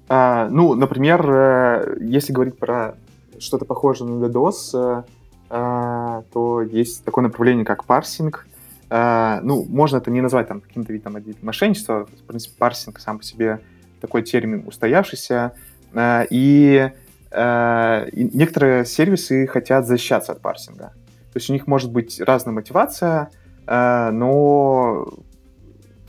А, 0.07 0.47
ну, 0.49 0.75
например, 0.75 1.27
э, 1.27 1.97
если 2.01 2.33
говорить 2.33 2.59
про 2.59 2.97
что-то 3.39 3.65
похожее 3.65 4.07
на 4.07 4.23
DDoS, 4.23 5.05
то 5.53 6.61
есть 6.61 7.03
такое 7.05 7.23
направление, 7.23 7.63
как 7.63 7.85
парсинг. 7.85 8.47
А, 8.89 9.39
ну, 9.43 9.63
можно 9.69 9.97
это 9.97 10.09
не 10.09 10.21
назвать 10.21 10.47
там 10.47 10.61
каким-то 10.61 10.91
видом 10.91 11.15
мошенничества. 11.41 12.05
В 12.05 12.23
принципе, 12.23 12.55
парсинг 12.57 12.99
сам 12.99 13.19
по 13.19 13.23
себе 13.23 13.59
такой 14.01 14.23
термин 14.23 14.63
устоявшийся. 14.65 15.53
А, 15.93 16.25
и, 16.29 16.91
и 17.31 18.29
некоторые 18.33 18.85
сервисы 18.85 19.47
хотят 19.47 19.85
защищаться 19.87 20.31
от 20.31 20.41
парсинга. 20.41 20.93
То 21.31 21.37
есть 21.37 21.49
у 21.49 21.53
них 21.53 21.67
может 21.67 21.91
быть 21.91 22.21
разная 22.21 22.53
мотивация, 22.53 23.31
но 23.65 25.07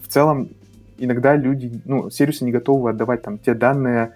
в 0.03 0.09
целом 0.09 0.51
иногда 0.99 1.35
люди, 1.35 1.81
ну, 1.87 2.11
сервисы 2.11 2.45
не 2.45 2.53
готовы 2.53 2.91
отдавать 2.91 3.23
там 3.23 3.39
те 3.39 3.55
данные 3.55 4.13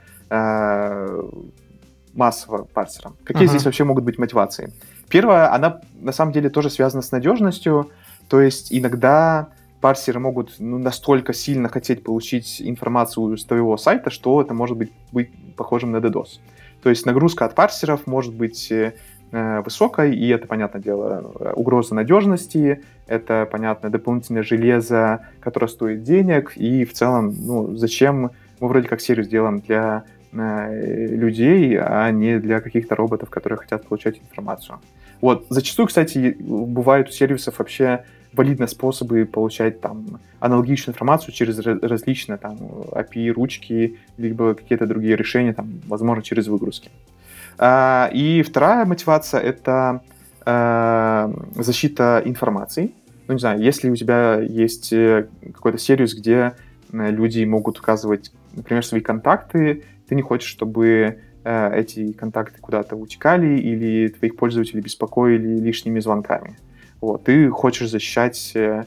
массово 2.12 2.64
парсерам. 2.64 3.16
Какие 3.24 3.44
uh-huh. 3.44 3.50
здесь 3.50 3.64
вообще 3.64 3.84
могут 3.84 4.04
быть 4.04 4.18
мотивации? 4.18 4.72
Первое, 5.08 5.52
она 5.52 5.80
на 6.00 6.12
самом 6.12 6.32
деле 6.32 6.50
тоже 6.50 6.70
связана 6.70 7.02
с 7.02 7.12
надежностью, 7.12 7.90
то 8.28 8.40
есть 8.40 8.72
иногда 8.72 9.48
парсеры 9.80 10.18
могут 10.20 10.56
ну, 10.58 10.78
настолько 10.78 11.32
сильно 11.32 11.68
хотеть 11.68 12.02
получить 12.02 12.60
информацию 12.60 13.36
с 13.36 13.44
твоего 13.44 13.76
сайта, 13.76 14.10
что 14.10 14.40
это 14.40 14.54
может 14.54 14.76
быть, 14.76 14.92
быть 15.12 15.30
похожим 15.56 15.92
на 15.92 15.98
DDoS. 15.98 16.40
То 16.82 16.90
есть 16.90 17.06
нагрузка 17.06 17.44
от 17.44 17.54
парсеров 17.54 18.06
может 18.06 18.34
быть 18.34 18.70
э, 18.70 18.92
высокой, 19.64 20.16
и 20.16 20.28
это, 20.28 20.46
понятное 20.46 20.80
дело, 20.80 21.52
угроза 21.54 21.94
надежности, 21.94 22.82
это, 23.06 23.48
понятно, 23.50 23.90
дополнительное 23.90 24.42
железо, 24.42 25.26
которое 25.40 25.68
стоит 25.68 26.02
денег, 26.02 26.52
и 26.56 26.84
в 26.84 26.92
целом, 26.92 27.34
ну, 27.38 27.76
зачем 27.76 28.30
мы 28.60 28.68
вроде 28.68 28.88
как 28.88 29.00
сервис 29.00 29.28
делаем 29.28 29.60
для 29.60 30.04
э, 30.04 30.17
людей, 30.32 31.78
а 31.80 32.10
не 32.10 32.38
для 32.38 32.60
каких-то 32.60 32.94
роботов, 32.94 33.30
которые 33.30 33.58
хотят 33.58 33.86
получать 33.86 34.18
информацию. 34.18 34.78
Вот. 35.20 35.46
Зачастую, 35.48 35.86
кстати, 35.86 36.36
бывает 36.38 37.08
у 37.08 37.12
сервисов 37.12 37.58
вообще 37.58 38.04
валидные 38.32 38.68
способы 38.68 39.24
получать 39.24 39.80
там 39.80 40.20
аналогичную 40.38 40.94
информацию 40.94 41.34
через 41.34 41.58
различные 41.58 42.36
там 42.36 42.56
API, 42.56 43.30
ручки, 43.30 43.98
либо 44.16 44.54
какие-то 44.54 44.86
другие 44.86 45.16
решения, 45.16 45.52
там, 45.54 45.80
возможно, 45.86 46.22
через 46.22 46.46
выгрузки. 46.46 46.90
А, 47.58 48.10
и 48.12 48.42
вторая 48.42 48.84
мотивация— 48.86 49.40
это 49.42 50.02
а, 50.44 51.32
защита 51.56 52.22
информации. 52.24 52.92
Ну, 53.26 53.34
не 53.34 53.40
знаю, 53.40 53.60
если 53.60 53.90
у 53.90 53.96
тебя 53.96 54.40
есть 54.40 54.90
э, 54.90 55.28
какой-то 55.52 55.76
сервис, 55.76 56.14
где 56.14 56.54
э, 56.90 57.10
люди 57.10 57.44
могут 57.44 57.78
указывать, 57.78 58.32
например, 58.54 58.82
свои 58.82 59.02
контакты, 59.02 59.84
ты 60.08 60.14
не 60.14 60.22
хочешь, 60.22 60.48
чтобы 60.48 61.20
э, 61.44 61.78
эти 61.80 62.12
контакты 62.12 62.60
куда-то 62.60 62.96
утекали 62.96 63.58
или 63.58 64.08
твоих 64.08 64.36
пользователей 64.36 64.80
беспокоили 64.80 65.58
лишними 65.58 66.00
звонками. 66.00 66.58
Вот, 67.00 67.24
ты 67.24 67.50
хочешь 67.50 67.90
защищать 67.90 68.52
э, 68.54 68.84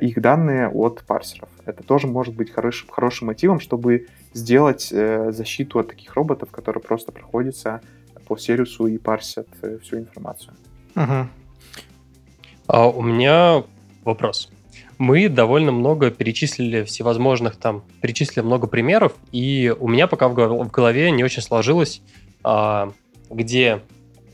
их 0.00 0.20
данные 0.20 0.68
от 0.68 1.04
парсеров. 1.06 1.48
Это 1.66 1.82
тоже 1.82 2.06
может 2.06 2.34
быть 2.34 2.50
хорошим, 2.50 2.88
хорошим 2.88 3.26
мотивом, 3.26 3.60
чтобы 3.60 4.06
сделать 4.32 4.88
э, 4.92 5.30
защиту 5.32 5.78
от 5.78 5.88
таких 5.88 6.14
роботов, 6.14 6.50
которые 6.50 6.82
просто 6.82 7.12
проходятся 7.12 7.80
по 8.26 8.36
сервису 8.36 8.86
и 8.86 8.98
парсят 8.98 9.48
э, 9.62 9.78
всю 9.82 9.98
информацию. 9.98 10.54
Угу. 10.96 11.28
А 12.68 12.88
у 12.88 13.02
меня 13.02 13.64
вопрос. 14.04 14.50
Мы 14.98 15.28
довольно 15.28 15.70
много 15.70 16.10
перечислили 16.10 16.82
всевозможных 16.82 17.56
там, 17.56 17.84
перечислили 18.02 18.44
много 18.44 18.66
примеров, 18.66 19.14
и 19.30 19.74
у 19.78 19.86
меня 19.86 20.08
пока 20.08 20.28
в 20.28 20.34
голове 20.34 21.10
не 21.12 21.22
очень 21.22 21.40
сложилось, 21.40 22.02
а, 22.42 22.92
где 23.30 23.80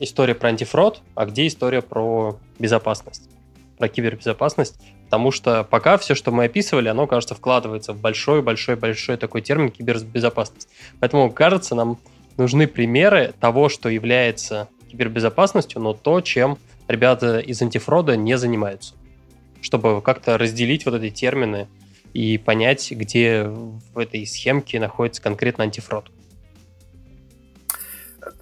история 0.00 0.34
про 0.34 0.48
антифрод, 0.48 1.02
а 1.14 1.26
где 1.26 1.46
история 1.46 1.82
про 1.82 2.38
безопасность, 2.58 3.28
про 3.78 3.88
кибербезопасность, 3.88 4.80
потому 5.04 5.30
что 5.30 5.64
пока 5.64 5.98
все, 5.98 6.14
что 6.14 6.30
мы 6.30 6.44
описывали, 6.44 6.88
оно, 6.88 7.06
кажется, 7.06 7.34
вкладывается 7.34 7.92
в 7.92 8.00
большой-большой-большой 8.00 9.18
такой 9.18 9.42
термин 9.42 9.70
кибербезопасность. 9.70 10.68
Поэтому, 10.98 11.30
кажется, 11.30 11.74
нам 11.74 11.98
нужны 12.36 12.66
примеры 12.66 13.34
того, 13.38 13.68
что 13.68 13.88
является 13.88 14.68
кибербезопасностью, 14.90 15.80
но 15.80 15.92
то, 15.92 16.20
чем 16.20 16.58
ребята 16.88 17.38
из 17.38 17.60
антифрода 17.62 18.16
не 18.16 18.36
занимаются, 18.38 18.94
чтобы 19.64 20.02
как-то 20.02 20.36
разделить 20.36 20.84
вот 20.84 20.94
эти 20.94 21.12
термины 21.12 21.66
и 22.12 22.38
понять, 22.38 22.92
где 22.92 23.44
в 23.44 23.98
этой 23.98 24.26
схемке 24.26 24.78
находится 24.78 25.22
конкретно 25.22 25.64
антифрод. 25.64 26.10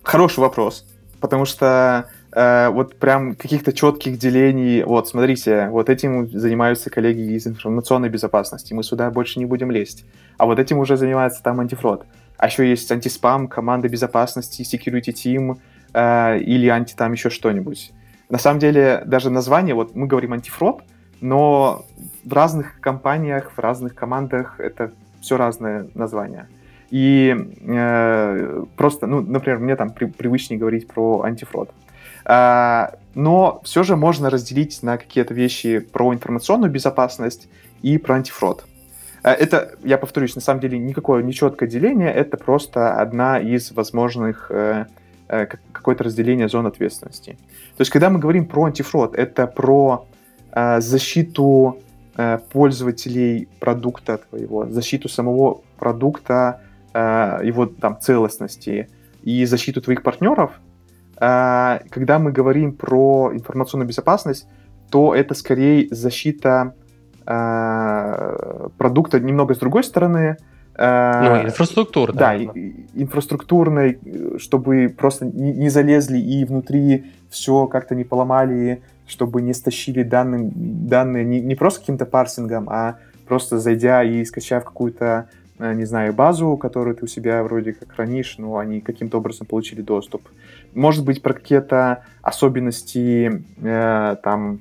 Хороший 0.03 0.41
вопрос 0.41 0.85
потому 1.23 1.45
что 1.45 2.09
э, 2.33 2.69
вот 2.69 2.97
прям 2.97 3.37
каких-то 3.37 3.73
четких 3.73 4.19
делений, 4.19 4.83
вот, 4.83 5.09
смотрите, 5.09 5.69
вот 5.71 5.89
этим 5.89 6.29
занимаются 6.29 6.91
коллеги 6.91 7.37
из 7.37 7.47
информационной 7.47 8.09
безопасности, 8.09 8.75
мы 8.75 8.83
сюда 8.83 9.11
больше 9.11 9.39
не 9.39 9.47
будем 9.47 9.71
лезть, 9.71 10.05
а 10.37 10.47
вот 10.47 10.59
этим 10.59 10.79
уже 10.79 10.97
занимается 10.97 11.43
там 11.43 11.61
антифрод. 11.61 12.05
А 12.37 12.47
еще 12.49 12.69
есть 12.69 12.91
антиспам, 12.91 13.47
команда 13.47 13.89
безопасности, 13.89 14.63
security 14.63 15.13
team 15.13 15.59
э, 15.95 16.41
или 16.41 16.67
анти 16.67 16.95
там 16.97 17.13
еще 17.13 17.31
что-нибудь. 17.31 17.93
На 18.29 18.39
самом 18.39 18.59
деле, 18.59 19.03
даже 19.07 19.31
название, 19.31 19.77
вот 19.77 19.95
мы 19.95 20.09
говорим 20.09 20.33
антифрод, 20.33 20.83
но 21.23 21.87
в 22.25 22.33
разных 22.33 22.79
компаниях, 22.81 23.53
в 23.53 23.59
разных 23.59 23.95
командах 23.95 24.61
это 24.61 24.93
все 25.21 25.37
разные 25.37 25.89
названия. 25.95 26.49
И 26.91 27.35
э, 27.61 28.65
просто, 28.77 29.07
ну, 29.07 29.23
например, 29.23 29.61
мне 29.61 29.77
там 29.77 29.91
при, 29.91 30.05
привычнее 30.05 30.61
говорить 30.61 30.87
про 30.89 31.23
антифрод. 31.23 31.71
А, 32.25 32.95
но 33.15 33.61
все 33.65 33.83
же 33.83 33.97
можно 33.97 34.29
разделить 34.31 34.83
на 34.83 34.99
какие-то 34.99 35.33
вещи 35.33 35.79
про 35.79 36.13
информационную 36.13 36.71
безопасность 36.71 37.49
и 37.81 37.99
про 37.99 38.17
антифрод. 38.17 38.67
А, 39.23 39.33
это, 39.33 39.73
я 39.83 39.99
повторюсь, 39.99 40.35
на 40.35 40.41
самом 40.41 40.61
деле 40.61 40.79
никакое 40.79 41.23
нечеткое 41.23 41.69
деление, 41.69 42.13
это 42.13 42.37
просто 42.37 43.01
одна 43.01 43.39
из 43.39 43.73
возможных 43.73 44.51
э, 44.51 44.87
э, 45.29 45.47
какое-то 45.73 46.05
разделение 46.05 46.49
зон 46.49 46.67
ответственности. 46.67 47.39
То 47.77 47.81
есть, 47.81 47.91
когда 47.91 48.11
мы 48.11 48.19
говорим 48.19 48.47
про 48.47 48.65
антифрод, 48.65 49.15
это 49.15 49.47
про 49.47 50.07
э, 50.11 50.12
защиту 50.53 51.79
э, 52.17 52.39
пользователей 52.53 53.49
продукта 53.61 54.19
твоего, 54.19 54.67
защиту 54.71 55.09
самого 55.09 55.63
продукта 55.79 56.61
э, 56.93 57.41
его 57.45 57.67
там 57.67 57.99
целостности 58.01 58.89
и 59.23 59.45
защиту 59.45 59.81
твоих 59.81 60.03
партнеров, 60.03 60.51
э, 61.21 61.79
когда 61.91 62.19
мы 62.19 62.33
говорим 62.33 62.73
про 62.73 63.31
информационную 63.33 63.89
безопасность, 63.89 64.47
то 64.91 65.15
это 65.15 65.35
скорее 65.35 65.89
защита 65.91 66.75
э, 67.27 68.69
продукта 68.77 69.21
немного 69.21 69.55
с 69.55 69.59
другой 69.59 69.85
стороны. 69.85 70.37
Э, 70.75 71.23
ну, 71.23 71.49
инфраструктурной. 71.49 72.19
Да, 72.19 72.37
инфраструктурной, 72.37 73.99
чтобы 74.39 74.95
просто 74.97 75.25
не 75.25 75.71
залезли 75.71 76.19
и 76.19 76.45
внутри 76.45 77.07
все 77.31 77.67
как-то 77.67 77.95
не 77.95 78.05
поломали, 78.05 78.83
чтобы 79.13 79.43
не 79.43 79.55
стащили 79.55 80.03
данные, 80.03 80.51
данные 80.55 81.25
не, 81.25 81.41
не 81.41 81.55
просто 81.55 81.81
каким-то 81.81 82.07
парсингом, 82.07 82.69
а 82.69 82.97
просто 83.27 83.59
зайдя 83.59 84.03
и 84.03 84.25
скачав 84.25 84.65
какую-то 84.65 85.29
Э, 85.63 85.75
не 85.75 85.85
знаю, 85.85 86.13
базу, 86.13 86.57
которую 86.57 86.97
ты 86.97 87.05
у 87.05 87.09
себя 87.09 87.43
вроде 87.43 87.73
как 87.73 87.93
хранишь, 87.93 88.37
но 88.39 88.59
они 88.59 88.81
каким-то 88.81 89.19
образом 89.19 89.47
получили 89.47 89.81
доступ. 89.81 90.23
Может 90.75 91.05
быть, 91.05 91.23
про 91.23 91.35
какие-то 91.35 92.05
особенности 92.23 93.45
э, 93.63 94.17
там 94.23 94.61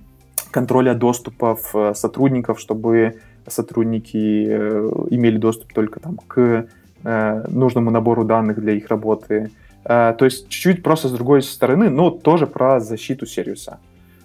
контроля 0.52 0.94
доступов 0.94 1.72
э, 1.74 1.94
сотрудников, 1.96 2.60
чтобы 2.60 3.20
сотрудники 3.48 4.46
э, 4.48 4.90
имели 5.10 5.38
доступ 5.38 5.74
только 5.74 6.00
там 6.00 6.18
к 6.28 6.68
э, 7.04 7.46
нужному 7.48 7.90
набору 7.90 8.24
данных 8.24 8.60
для 8.60 8.74
их 8.74 8.88
работы. 8.90 9.50
Э, 9.84 10.14
то 10.16 10.26
есть 10.26 10.50
чуть-чуть 10.50 10.84
просто 10.84 11.08
с 11.08 11.12
другой 11.12 11.42
стороны, 11.42 11.90
но 11.90 12.12
тоже 12.12 12.46
про 12.46 12.80
защиту 12.80 13.26
сервиса. 13.26 13.80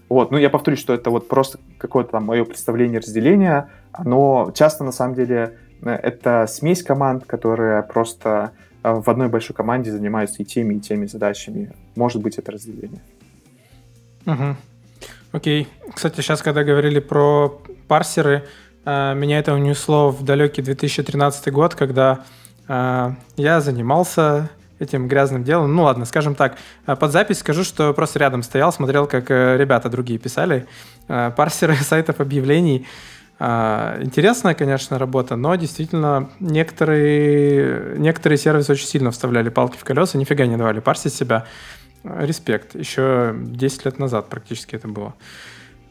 Вот, 0.08 0.30
ну 0.30 0.38
я 0.38 0.50
повторюсь, 0.50 0.78
что 0.78 0.94
это 0.94 1.10
вот 1.10 1.28
просто 1.28 1.58
какое-то 1.78 2.12
там 2.12 2.24
мое 2.24 2.44
представление 2.44 3.00
разделения, 3.00 3.70
оно 3.92 4.52
часто 4.54 4.84
на 4.84 4.92
самом 4.92 5.14
деле 5.14 5.58
это 5.82 6.46
смесь 6.48 6.82
команд, 6.82 7.24
которая 7.26 7.82
просто 7.82 8.52
э, 8.82 8.92
в 8.92 9.08
одной 9.10 9.28
большой 9.28 9.54
команде 9.54 9.90
занимаются 9.90 10.42
и 10.42 10.44
теми, 10.44 10.74
и 10.74 10.80
теми 10.80 11.06
задачами. 11.06 11.72
Может 11.96 12.22
быть, 12.22 12.38
это 12.38 12.52
разделение. 12.52 13.02
Угу. 14.26 14.56
Окей. 15.32 15.68
Кстати, 15.92 16.20
сейчас, 16.20 16.42
когда 16.42 16.64
говорили 16.64 17.00
про 17.00 17.60
парсеры, 17.88 18.44
э, 18.84 19.14
меня 19.14 19.38
это 19.38 19.54
унесло 19.54 20.10
в 20.10 20.24
далекий 20.24 20.62
2013 20.62 21.52
год, 21.52 21.74
когда 21.74 22.24
э, 22.68 23.10
я 23.36 23.60
занимался 23.60 24.50
этим 24.78 25.08
грязным 25.08 25.44
делом. 25.44 25.74
Ну 25.74 25.82
ладно, 25.82 26.04
скажем 26.04 26.34
так, 26.34 26.56
под 26.84 27.12
запись 27.12 27.38
скажу, 27.38 27.64
что 27.64 27.92
просто 27.94 28.18
рядом 28.18 28.42
стоял, 28.42 28.72
смотрел, 28.72 29.06
как 29.06 29.30
ребята 29.30 29.88
другие 29.88 30.18
писали 30.18 30.66
парсеры 31.06 31.74
сайтов 31.80 32.20
объявлений. 32.20 32.86
А, 33.38 33.98
интересная, 34.00 34.54
конечно, 34.54 34.98
работа, 34.98 35.36
но 35.36 35.54
действительно 35.56 36.30
некоторые, 36.40 37.98
некоторые 37.98 38.38
сервисы 38.38 38.72
очень 38.72 38.86
сильно 38.86 39.10
вставляли 39.10 39.50
палки 39.50 39.76
в 39.76 39.84
колеса, 39.84 40.16
нифига 40.16 40.46
не 40.46 40.56
давали 40.56 40.80
парсить 40.80 41.14
себя. 41.14 41.46
Респект. 42.02 42.74
Еще 42.76 43.34
10 43.36 43.84
лет 43.84 43.98
назад 43.98 44.28
практически 44.28 44.76
это 44.76 44.88
было. 44.88 45.14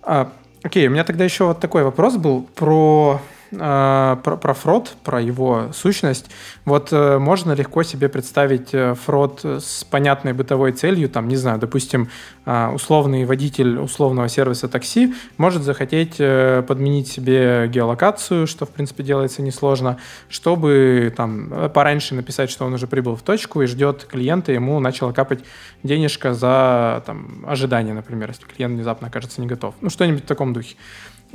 А, 0.02 0.32
окей, 0.64 0.88
у 0.88 0.92
меня 0.92 1.04
тогда 1.04 1.24
еще 1.24 1.46
вот 1.46 1.60
такой 1.60 1.84
вопрос 1.84 2.16
был 2.16 2.42
про 2.42 3.22
э, 3.60 4.18
про, 4.24 4.38
про 4.38 4.54
фрод, 4.54 4.96
про 5.04 5.22
его 5.22 5.72
сущность. 5.74 6.30
Вот 6.66 6.90
э, 6.92 7.18
можно 7.18 7.54
легко 7.54 7.84
себе 7.84 8.10
представить 8.10 8.74
э, 8.74 8.96
фрод 8.96 9.42
с 9.44 9.84
понятной 9.84 10.34
бытовой 10.34 10.72
целью, 10.72 11.10
там, 11.10 11.28
не 11.28 11.36
знаю, 11.36 11.60
допустим, 11.60 12.10
э, 12.46 12.68
условный 12.74 13.26
водитель 13.26 13.78
условного 13.78 14.30
сервиса 14.30 14.68
такси 14.68 15.14
может 15.38 15.64
захотеть 15.64 16.16
э, 16.20 16.64
подменить 16.68 17.08
себе 17.08 17.68
геолокацию, 17.68 18.48
что, 18.48 18.66
в 18.66 18.70
принципе, 18.70 19.04
делается 19.04 19.42
несложно, 19.42 19.98
чтобы 20.30 21.14
там 21.16 21.72
пораньше 21.74 22.16
написать, 22.16 22.50
что 22.50 22.66
он 22.66 22.74
уже 22.74 22.88
прибыл 22.88 23.16
в 23.16 23.22
точку 23.22 23.62
и 23.62 23.66
ждет 23.66 24.06
клиента, 24.06 24.52
ему 24.52 24.80
начало 24.80 25.12
капать 25.12 25.40
денежка 25.84 26.34
за 26.34 27.04
там, 27.06 27.46
ожидание, 27.48 27.94
например, 27.94 28.30
если 28.30 28.46
клиент 28.46 28.76
внезапно 28.76 29.08
окажется 29.08 29.42
не 29.42 29.48
готов. 29.48 29.76
Ну, 29.82 29.90
что-нибудь 29.90 30.24
в 30.24 30.28
таком 30.28 30.54
духе. 30.54 30.76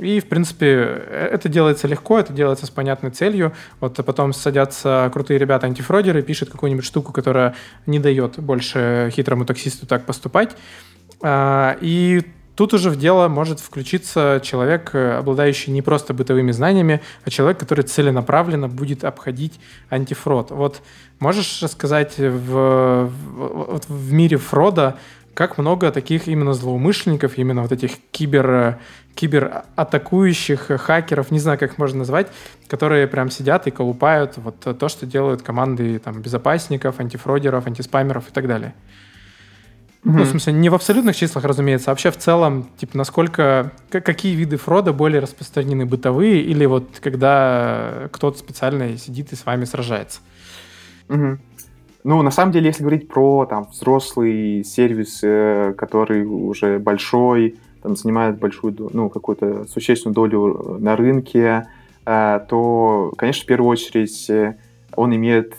И, 0.01 0.19
в 0.19 0.25
принципе, 0.25 0.65
э, 0.67 1.29
это 1.31 1.47
делается 1.47 1.87
легко, 1.87 2.17
это 2.17 2.33
делается 2.33 2.65
с 2.65 2.71
понятной 2.71 3.11
целью. 3.11 3.53
Вот 3.79 3.99
а 3.99 4.03
потом 4.03 4.33
садятся 4.33 5.09
крутые 5.13 5.37
ребята-антифродеры, 5.37 6.23
пишут 6.23 6.49
какую-нибудь 6.49 6.83
штуку, 6.83 7.13
которая 7.13 7.53
не 7.85 7.99
дает 7.99 8.39
больше 8.39 9.11
хитрому 9.13 9.45
таксисту 9.45 9.85
так 9.85 10.05
поступать. 10.05 10.57
А, 11.21 11.77
и 11.81 12.23
Тут 12.53 12.73
уже 12.73 12.89
в 12.89 12.95
дело 12.97 13.27
может 13.29 13.59
включиться 13.59 14.41
человек, 14.43 14.91
э, 14.93 15.13
обладающий 15.17 15.71
не 15.71 15.81
просто 15.81 16.13
бытовыми 16.13 16.51
знаниями, 16.51 17.01
а 17.23 17.29
человек, 17.29 17.57
который 17.57 17.83
целенаправленно 17.83 18.67
будет 18.67 19.03
обходить 19.03 19.59
антифрод. 19.89 20.51
Вот 20.51 20.81
можешь 21.19 21.63
рассказать 21.63 22.17
в, 22.17 23.09
в, 23.09 23.81
в 23.87 24.11
мире 24.11 24.37
фрода, 24.37 24.97
как 25.33 25.57
много 25.57 25.91
таких 25.91 26.27
именно 26.27 26.53
злоумышленников, 26.53 27.37
именно 27.37 27.61
вот 27.61 27.71
этих 27.71 27.91
кибер, 28.11 28.79
кибератакующих 29.15 30.67
хакеров, 30.79 31.31
не 31.31 31.39
знаю, 31.39 31.57
как 31.57 31.71
их 31.71 31.77
можно 31.77 31.99
назвать, 31.99 32.27
которые 32.67 33.07
прям 33.07 33.29
сидят 33.29 33.67
и 33.67 33.71
колупают 33.71 34.37
вот 34.37 34.59
то, 34.59 34.89
что 34.89 35.05
делают 35.05 35.41
команды 35.41 35.99
там, 35.99 36.21
безопасников, 36.21 36.99
антифродеров, 36.99 37.67
антиспамеров 37.67 38.29
и 38.29 38.31
так 38.31 38.47
далее. 38.47 38.73
Mm-hmm. 40.03 40.13
Ну, 40.17 40.23
в 40.23 40.27
смысле, 40.27 40.53
не 40.53 40.69
в 40.69 40.73
абсолютных 40.73 41.15
числах, 41.15 41.45
разумеется, 41.45 41.91
а 41.91 41.93
вообще 41.93 42.09
в 42.09 42.17
целом, 42.17 42.67
типа, 42.77 42.97
насколько, 42.97 43.71
какие 43.91 44.35
виды 44.35 44.57
фрода 44.57 44.93
более 44.93 45.21
распространены, 45.21 45.85
бытовые 45.85 46.41
или 46.41 46.65
вот 46.65 46.99
когда 46.99 48.09
кто-то 48.11 48.39
специально 48.39 48.97
сидит 48.97 49.31
и 49.31 49.35
с 49.35 49.45
вами 49.45 49.65
сражается? 49.65 50.21
Mm-hmm. 51.07 51.39
Ну, 52.03 52.21
на 52.21 52.31
самом 52.31 52.51
деле, 52.51 52.67
если 52.67 52.83
говорить 52.83 53.07
про 53.07 53.45
там 53.45 53.67
взрослый 53.71 54.63
сервис, 54.63 55.19
э, 55.23 55.73
который 55.77 56.25
уже 56.25 56.79
большой, 56.79 57.57
там 57.83 57.95
занимает 57.95 58.39
большую, 58.39 58.75
ну, 58.93 59.09
какую-то 59.09 59.65
существенную 59.67 60.15
долю 60.15 60.77
на 60.79 60.95
рынке, 60.95 61.67
э, 62.05 62.39
то, 62.49 63.13
конечно, 63.17 63.43
в 63.43 63.47
первую 63.47 63.69
очередь 63.69 64.29
э, 64.29 64.55
он 64.95 65.15
имеет 65.15 65.55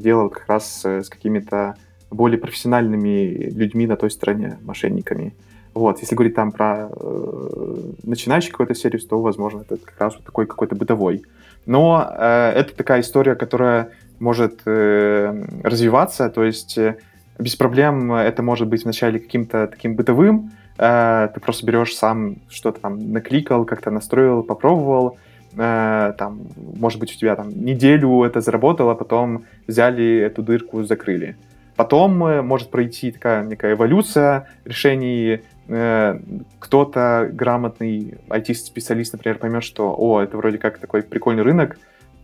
дело 0.00 0.28
как 0.28 0.48
раз 0.48 0.84
с 0.84 1.08
какими-то 1.08 1.74
более 2.10 2.38
профессиональными 2.38 3.50
людьми 3.50 3.86
на 3.86 3.96
той 3.96 4.10
стороне, 4.10 4.58
мошенниками. 4.62 5.34
Вот, 5.74 6.00
если 6.00 6.14
говорить 6.14 6.34
там 6.34 6.50
про 6.50 6.90
э, 6.90 7.76
начинающий 8.02 8.50
какой-то 8.50 8.74
сервис, 8.74 9.04
то, 9.04 9.20
возможно, 9.20 9.60
это 9.60 9.76
как 9.76 10.00
раз 10.00 10.14
вот 10.14 10.24
такой 10.24 10.46
какой-то 10.46 10.74
бытовой. 10.74 11.22
Но 11.66 12.04
э, 12.10 12.52
это 12.56 12.74
такая 12.74 13.02
история, 13.02 13.34
которая 13.34 13.90
может 14.18 14.62
э, 14.66 15.44
развиваться, 15.62 16.28
то 16.30 16.44
есть 16.44 16.78
э, 16.78 16.96
без 17.38 17.56
проблем 17.56 18.12
это 18.12 18.42
может 18.42 18.68
быть 18.68 18.84
вначале 18.84 19.18
каким-то 19.18 19.66
таким 19.66 19.94
бытовым, 19.94 20.52
э, 20.78 21.28
ты 21.32 21.40
просто 21.40 21.66
берешь 21.66 21.94
сам 21.94 22.36
что-то 22.48 22.80
там 22.80 23.12
накликал, 23.12 23.64
как-то 23.64 23.90
настроил, 23.90 24.42
попробовал, 24.42 25.16
э, 25.56 26.12
там, 26.18 26.40
может 26.76 26.98
быть, 27.00 27.14
у 27.14 27.18
тебя 27.18 27.36
там 27.36 27.50
неделю 27.50 28.24
это 28.24 28.40
заработало, 28.40 28.94
потом 28.94 29.44
взяли 29.66 30.18
эту 30.18 30.42
дырку, 30.42 30.82
закрыли. 30.82 31.36
Потом 31.78 32.24
э, 32.24 32.42
может 32.42 32.70
пройти 32.70 33.12
такая 33.12 33.44
некая 33.44 33.74
эволюция 33.74 34.48
решений. 34.64 35.42
Э, 35.68 36.18
кто-то 36.58 37.30
грамотный 37.32 38.14
IT-специалист, 38.28 39.12
например, 39.12 39.38
поймет, 39.38 39.62
что, 39.62 39.94
о, 39.96 40.20
это 40.20 40.36
вроде 40.36 40.58
как 40.58 40.78
такой 40.78 41.02
прикольный 41.02 41.44
рынок, 41.44 41.78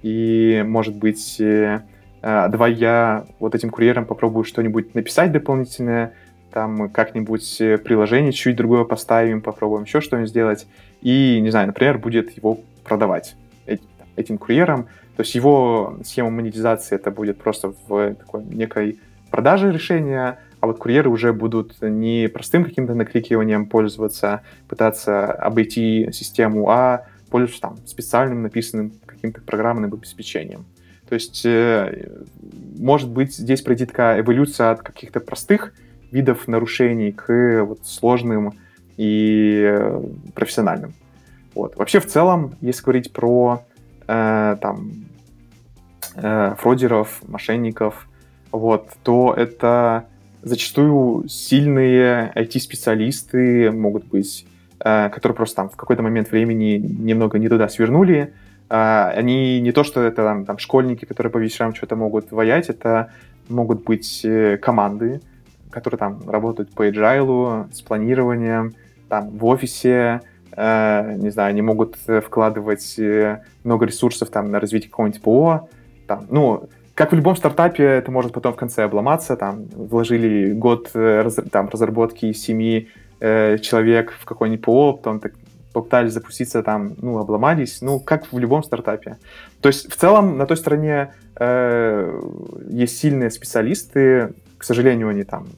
и, 0.04 0.62
может 0.66 0.94
быть, 0.96 1.40
э, 1.40 1.80
давай 2.20 2.74
я 2.74 3.24
вот 3.38 3.54
этим 3.54 3.70
курьерам 3.70 4.04
попробую 4.04 4.44
что-нибудь 4.44 4.94
написать 4.94 5.32
дополнительное, 5.32 6.12
там 6.52 6.90
как-нибудь 6.90 7.56
приложение 7.82 8.32
чуть 8.32 8.54
другое 8.54 8.84
поставим, 8.84 9.40
попробуем 9.40 9.84
еще 9.84 10.02
что-нибудь 10.02 10.28
сделать, 10.28 10.66
и, 11.00 11.40
не 11.40 11.48
знаю, 11.48 11.68
например, 11.68 11.96
будет 11.96 12.36
его 12.36 12.60
продавать 12.84 13.34
этим 14.16 14.36
курьерам. 14.36 14.84
То 15.16 15.22
есть 15.22 15.34
его 15.34 15.96
схема 16.04 16.28
монетизации 16.28 16.96
это 16.96 17.10
будет 17.10 17.38
просто 17.38 17.72
в 17.88 18.14
такой 18.14 18.44
некой 18.44 18.98
продажи 19.30 19.72
решения, 19.72 20.38
а 20.60 20.66
вот 20.66 20.78
курьеры 20.78 21.08
уже 21.08 21.32
будут 21.32 21.80
не 21.80 22.28
простым 22.28 22.64
каким-то 22.64 22.94
накликиванием 22.94 23.66
пользоваться, 23.66 24.42
пытаться 24.68 25.32
обойти 25.32 26.10
систему, 26.12 26.68
а 26.68 27.06
пользоваться 27.30 27.62
там 27.62 27.78
специальным 27.86 28.42
написанным 28.42 28.92
каким-то 29.24 29.40
программным 29.42 29.92
обеспечением. 29.92 30.64
То 31.08 31.14
есть, 31.14 31.44
э, 31.44 32.08
может 32.78 33.10
быть, 33.10 33.34
здесь 33.34 33.62
пройти 33.62 33.86
такая 33.86 34.20
эволюция 34.20 34.70
от 34.70 34.82
каких-то 34.82 35.20
простых 35.20 35.72
видов 36.10 36.48
нарушений 36.48 37.12
к 37.12 37.64
вот, 37.64 37.86
сложным 37.86 38.54
и 38.96 39.62
э, 39.64 40.02
профессиональным. 40.34 40.94
Вот. 41.54 41.76
Вообще, 41.76 42.00
в 42.00 42.06
целом, 42.06 42.54
если 42.60 42.82
говорить 42.82 43.12
про 43.12 43.64
э, 44.06 44.56
там, 44.60 44.92
э, 46.16 46.54
фродеров, 46.58 47.22
мошенников, 47.28 48.08
вот, 48.50 48.88
то 49.02 49.34
это 49.36 50.06
зачастую 50.42 51.28
сильные 51.28 52.32
IT-специалисты 52.34 53.70
могут 53.70 54.04
быть, 54.06 54.46
э, 54.80 55.10
которые 55.10 55.36
просто 55.36 55.56
там 55.56 55.68
в 55.68 55.76
какой-то 55.76 56.02
момент 56.02 56.30
времени 56.30 56.76
немного 56.76 57.38
не 57.38 57.48
туда 57.48 57.68
свернули. 57.68 58.32
Э, 58.70 59.12
они 59.14 59.60
не 59.60 59.72
то, 59.72 59.84
что 59.84 60.02
это 60.02 60.22
там, 60.22 60.44
там 60.44 60.58
школьники, 60.58 61.04
которые 61.04 61.30
по 61.32 61.38
вечерам 61.38 61.74
что-то 61.74 61.96
могут 61.96 62.32
воять, 62.32 62.68
это 62.68 63.12
могут 63.48 63.84
быть 63.84 64.24
э, 64.24 64.56
команды, 64.56 65.20
которые 65.70 65.98
там 65.98 66.28
работают 66.28 66.70
по 66.72 66.88
agile, 66.88 67.72
с 67.72 67.82
планированием, 67.82 68.74
там 69.08 69.30
в 69.30 69.44
офисе, 69.44 70.22
э, 70.56 71.14
не 71.16 71.30
знаю, 71.30 71.50
они 71.50 71.62
могут 71.62 71.96
вкладывать 71.96 72.98
много 73.64 73.86
ресурсов 73.86 74.30
там 74.30 74.50
на 74.50 74.60
развитие 74.60 74.90
какого-нибудь 74.90 75.22
ПО, 75.22 75.68
там, 76.06 76.26
ну, 76.30 76.68
как 76.94 77.10
в 77.10 77.16
любом 77.16 77.34
стартапе, 77.34 77.82
это 77.82 78.12
может 78.12 78.32
потом 78.32 78.52
в 78.52 78.56
конце 78.56 78.84
обломаться. 78.84 79.36
Там 79.36 79.64
вложили 79.74 80.52
год 80.52 80.90
э, 80.94 81.28
там, 81.50 81.68
разработки 81.68 82.32
семи 82.32 82.88
э, 83.18 83.58
человек 83.58 84.12
в 84.12 84.24
какой-нибудь 84.24 84.64
ПО, 84.64 84.92
потом 84.92 85.18
так 85.18 85.32
попытались 85.74 86.12
запуститься 86.12 86.62
там, 86.62 86.94
ну, 87.02 87.18
обломались. 87.18 87.82
Ну, 87.82 88.00
как 88.00 88.32
в 88.32 88.38
любом 88.38 88.62
стартапе. 88.62 89.18
То 89.60 89.68
есть, 89.68 89.92
в 89.92 89.96
целом, 89.96 90.38
на 90.38 90.46
той 90.46 90.56
стороне 90.56 91.12
э, 91.36 92.20
есть 92.70 92.96
сильные 92.96 93.30
специалисты. 93.30 94.32
К 94.56 94.62
сожалению, 94.62 95.08
они 95.08 95.24
там, 95.24 95.48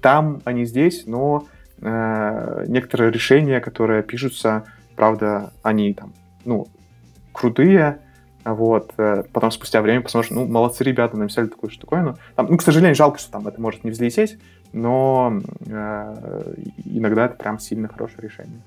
там, 0.00 0.40
они 0.44 0.64
здесь, 0.64 1.04
но 1.06 1.46
э, 1.80 2.64
некоторые 2.66 3.12
решения, 3.12 3.60
которые 3.60 4.02
пишутся, 4.02 4.64
правда, 4.96 5.52
они 5.62 5.92
там, 5.92 6.14
ну, 6.46 6.66
крутые, 7.32 7.98
вот. 8.44 8.94
Э, 8.96 9.22
потом 9.32 9.50
спустя 9.50 9.82
время 9.82 10.00
посмотришь, 10.00 10.30
ну, 10.30 10.46
молодцы 10.46 10.82
ребята, 10.82 11.18
написали 11.18 11.48
такую 11.48 11.70
штуковину. 11.70 12.16
Ну, 12.38 12.56
к 12.56 12.62
сожалению, 12.62 12.94
жалко, 12.94 13.18
что 13.18 13.32
там 13.32 13.46
это 13.46 13.60
может 13.60 13.84
не 13.84 13.90
взлететь, 13.90 14.38
но 14.72 15.40
э, 15.66 16.54
иногда 16.86 17.26
это 17.26 17.34
прям 17.34 17.58
сильно 17.58 17.86
хорошее 17.88 18.22
решение. 18.22 18.62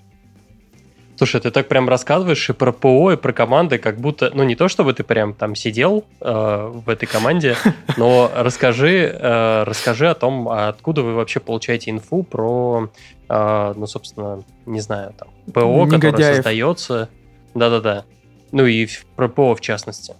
Слушай, 1.21 1.39
ты 1.41 1.51
так 1.51 1.67
прям 1.67 1.87
рассказываешь 1.87 2.49
и 2.49 2.53
про 2.53 2.71
ПО, 2.71 3.11
и 3.11 3.15
про 3.15 3.31
команды, 3.31 3.77
как 3.77 3.97
будто, 3.97 4.31
ну 4.33 4.41
не 4.41 4.55
то 4.55 4.67
чтобы 4.67 4.91
ты 4.93 5.03
прям 5.03 5.35
там 5.35 5.53
сидел 5.53 6.03
э, 6.19 6.71
в 6.73 6.89
этой 6.89 7.05
команде, 7.05 7.55
но 7.97 8.31
расскажи, 8.35 9.15
э, 9.21 9.63
расскажи 9.63 10.09
о 10.09 10.15
том, 10.15 10.49
откуда 10.49 11.03
вы 11.03 11.13
вообще 11.13 11.39
получаете 11.39 11.91
инфу 11.91 12.23
про, 12.23 12.89
э, 13.29 13.73
ну 13.77 13.85
собственно, 13.85 14.41
не 14.65 14.79
знаю, 14.79 15.13
там 15.15 15.27
ПО, 15.53 15.85
Негодяев. 15.85 16.01
которое 16.01 16.33
создается. 16.33 17.09
Да-да-да. 17.53 18.03
Ну 18.51 18.65
и 18.65 18.87
про 19.15 19.27
ПО 19.27 19.53
в 19.53 19.61
частности. 19.61 20.15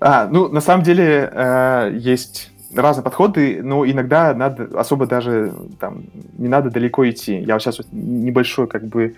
А, 0.00 0.26
ну, 0.26 0.48
на 0.48 0.60
самом 0.60 0.82
деле 0.82 1.30
э, 1.32 1.92
есть 2.00 2.50
разные 2.74 3.04
подходы, 3.04 3.60
но 3.62 3.86
иногда 3.86 4.34
надо 4.34 4.68
особо 4.76 5.06
даже 5.06 5.54
там 5.78 6.02
не 6.36 6.48
надо 6.48 6.70
далеко 6.70 7.08
идти. 7.08 7.38
Я 7.38 7.54
вот 7.54 7.62
сейчас 7.62 7.78
вот 7.78 7.86
небольшой 7.92 8.66
как 8.66 8.84
бы 8.88 9.14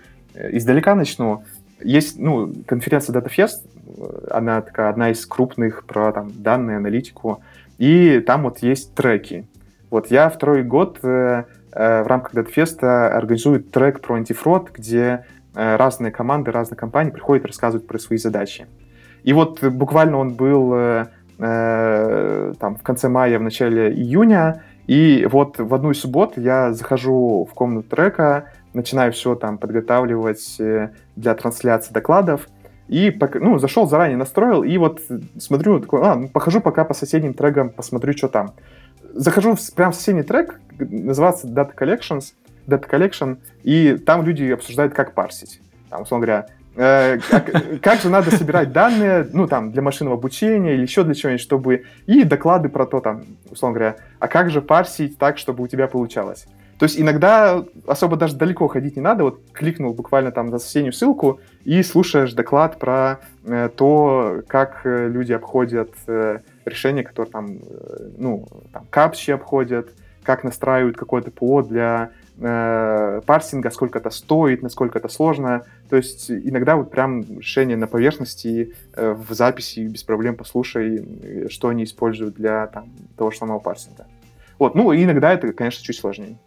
издалека 0.51 0.95
начну. 0.95 1.43
Есть, 1.79 2.17
ну, 2.19 2.53
конференция 2.65 3.13
DataFest, 3.13 3.61
она 4.31 4.61
такая 4.61 4.89
одна 4.89 5.11
из 5.11 5.25
крупных 5.25 5.85
про 5.85 6.11
там 6.11 6.31
данные, 6.33 6.77
аналитику, 6.77 7.41
и 7.77 8.19
там 8.19 8.43
вот 8.43 8.59
есть 8.59 8.95
треки. 8.95 9.45
Вот 9.89 10.11
я 10.11 10.29
второй 10.29 10.63
год 10.63 10.99
э, 11.03 11.43
э, 11.71 12.03
в 12.03 12.07
рамках 12.07 12.33
DataFest 12.33 12.83
организую 12.83 13.63
трек 13.63 14.01
про 14.01 14.15
антифрод, 14.15 14.71
где 14.71 15.23
Э, 15.59 15.75
разные 15.75 16.11
команды, 16.11 16.51
разные 16.51 16.77
компании 16.77 17.09
приходят 17.09 17.43
и 17.43 17.47
рассказывают 17.47 17.87
про 17.87 17.97
свои 17.97 18.19
задачи. 18.19 18.67
И 19.23 19.33
вот 19.33 19.63
буквально 19.63 20.19
он 20.19 20.35
был 20.35 20.71
э, 20.75 21.07
э, 21.39 22.53
там 22.59 22.75
в 22.75 22.83
конце 22.83 23.09
мая, 23.09 23.39
в 23.39 23.41
начале 23.41 23.91
июня, 23.91 24.61
и 24.85 25.27
вот 25.31 25.57
в 25.57 25.73
одну 25.73 25.89
из 25.89 26.01
суббот 26.01 26.37
я 26.37 26.73
захожу 26.73 27.47
в 27.49 27.55
комнату 27.55 27.89
трека, 27.89 28.51
начинаю 28.73 29.11
все 29.11 29.35
там 29.35 29.57
подготавливать 29.57 30.59
э, 30.59 30.89
для 31.15 31.35
трансляции 31.35 31.93
докладов, 31.93 32.47
и 32.87 33.17
ну, 33.35 33.57
зашел 33.59 33.87
заранее, 33.87 34.17
настроил, 34.17 34.63
и 34.63 34.77
вот 34.77 35.01
смотрю, 35.37 35.79
такой, 35.79 36.01
а, 36.03 36.15
ну, 36.15 36.29
похожу 36.29 36.61
пока 36.61 36.85
по 36.85 36.93
соседним 36.93 37.33
трекам, 37.33 37.69
посмотрю, 37.69 38.13
что 38.13 38.29
там. 38.29 38.53
Захожу 39.13 39.55
в 39.55 39.73
прям 39.75 39.91
в 39.91 39.95
соседний 39.95 40.23
трек, 40.23 40.59
называется 40.79 41.47
Data 41.47 41.71
Collections, 41.75 42.33
Data 42.65 42.89
Collection, 42.89 43.39
и 43.63 43.97
там 43.97 44.23
люди 44.25 44.45
обсуждают, 44.51 44.93
как 44.93 45.13
парсить. 45.13 45.61
Там, 45.89 46.03
условно 46.03 46.25
говоря, 46.25 46.47
э, 46.75 47.19
как, 47.29 47.81
как 47.81 47.99
же 47.99 48.09
надо 48.09 48.31
собирать 48.31 48.71
данные, 48.71 49.27
ну, 49.33 49.47
там, 49.47 49.71
для 49.71 49.81
машинного 49.81 50.17
обучения 50.17 50.75
или 50.75 50.83
еще 50.83 51.03
для 51.03 51.13
чего-нибудь, 51.13 51.41
чтобы... 51.41 51.85
И 52.05 52.23
доклады 52.23 52.69
про 52.69 52.85
то, 52.85 53.01
там, 53.01 53.23
условно 53.49 53.79
говоря, 53.79 53.95
а 54.19 54.27
как 54.27 54.49
же 54.49 54.61
парсить 54.61 55.17
так, 55.17 55.37
чтобы 55.37 55.63
у 55.63 55.67
тебя 55.67 55.87
получалось. 55.87 56.47
То 56.79 56.83
есть 56.85 56.99
иногда 56.99 57.65
особо 57.87 58.17
даже 58.17 58.35
далеко 58.35 58.67
ходить 58.67 58.95
не 58.95 59.01
надо, 59.01 59.23
вот 59.23 59.41
кликнул 59.51 59.93
буквально 59.93 60.31
там 60.31 60.47
на 60.47 60.59
соседнюю 60.59 60.93
ссылку 60.93 61.39
и 61.63 61.81
слушаешь 61.81 62.33
доклад 62.33 62.77
про 62.77 63.19
э, 63.45 63.69
то, 63.75 64.41
как 64.47 64.81
э, 64.85 65.07
люди 65.07 65.33
обходят 65.33 65.91
э, 66.05 66.39
решения, 66.65 67.03
которые 67.03 67.31
там, 67.31 67.57
э, 67.57 68.09
ну, 68.17 68.47
там, 68.71 68.85
капчи 68.91 69.31
обходят, 69.31 69.89
как 70.21 70.43
настраивают 70.43 70.97
какое-то 70.97 71.31
ПО 71.31 71.63
для 71.63 72.11
э, 72.39 73.21
парсинга, 73.25 73.71
сколько 73.71 73.97
это 73.97 74.11
стоит, 74.11 74.61
насколько 74.61 74.99
это 74.99 75.07
сложно. 75.07 75.63
То 75.89 75.95
есть 75.95 76.29
иногда 76.29 76.75
вот 76.75 76.91
прям 76.91 77.21
решение 77.39 77.77
на 77.77 77.87
поверхности 77.87 78.75
э, 78.93 79.13
в 79.13 79.33
записи 79.33 79.79
без 79.79 80.03
проблем 80.03 80.35
послушай, 80.35 80.97
э, 80.97 81.49
что 81.49 81.69
они 81.69 81.85
используют 81.85 82.35
для 82.35 82.67
там, 82.67 82.91
того 83.17 83.31
же 83.31 83.37
самого 83.37 83.59
парсинга. 83.59 84.05
Вот, 84.59 84.75
ну 84.75 84.93
иногда 84.93 85.33
это, 85.33 85.53
конечно, 85.53 85.83
чуть 85.83 85.97
сложнее. 85.97 86.37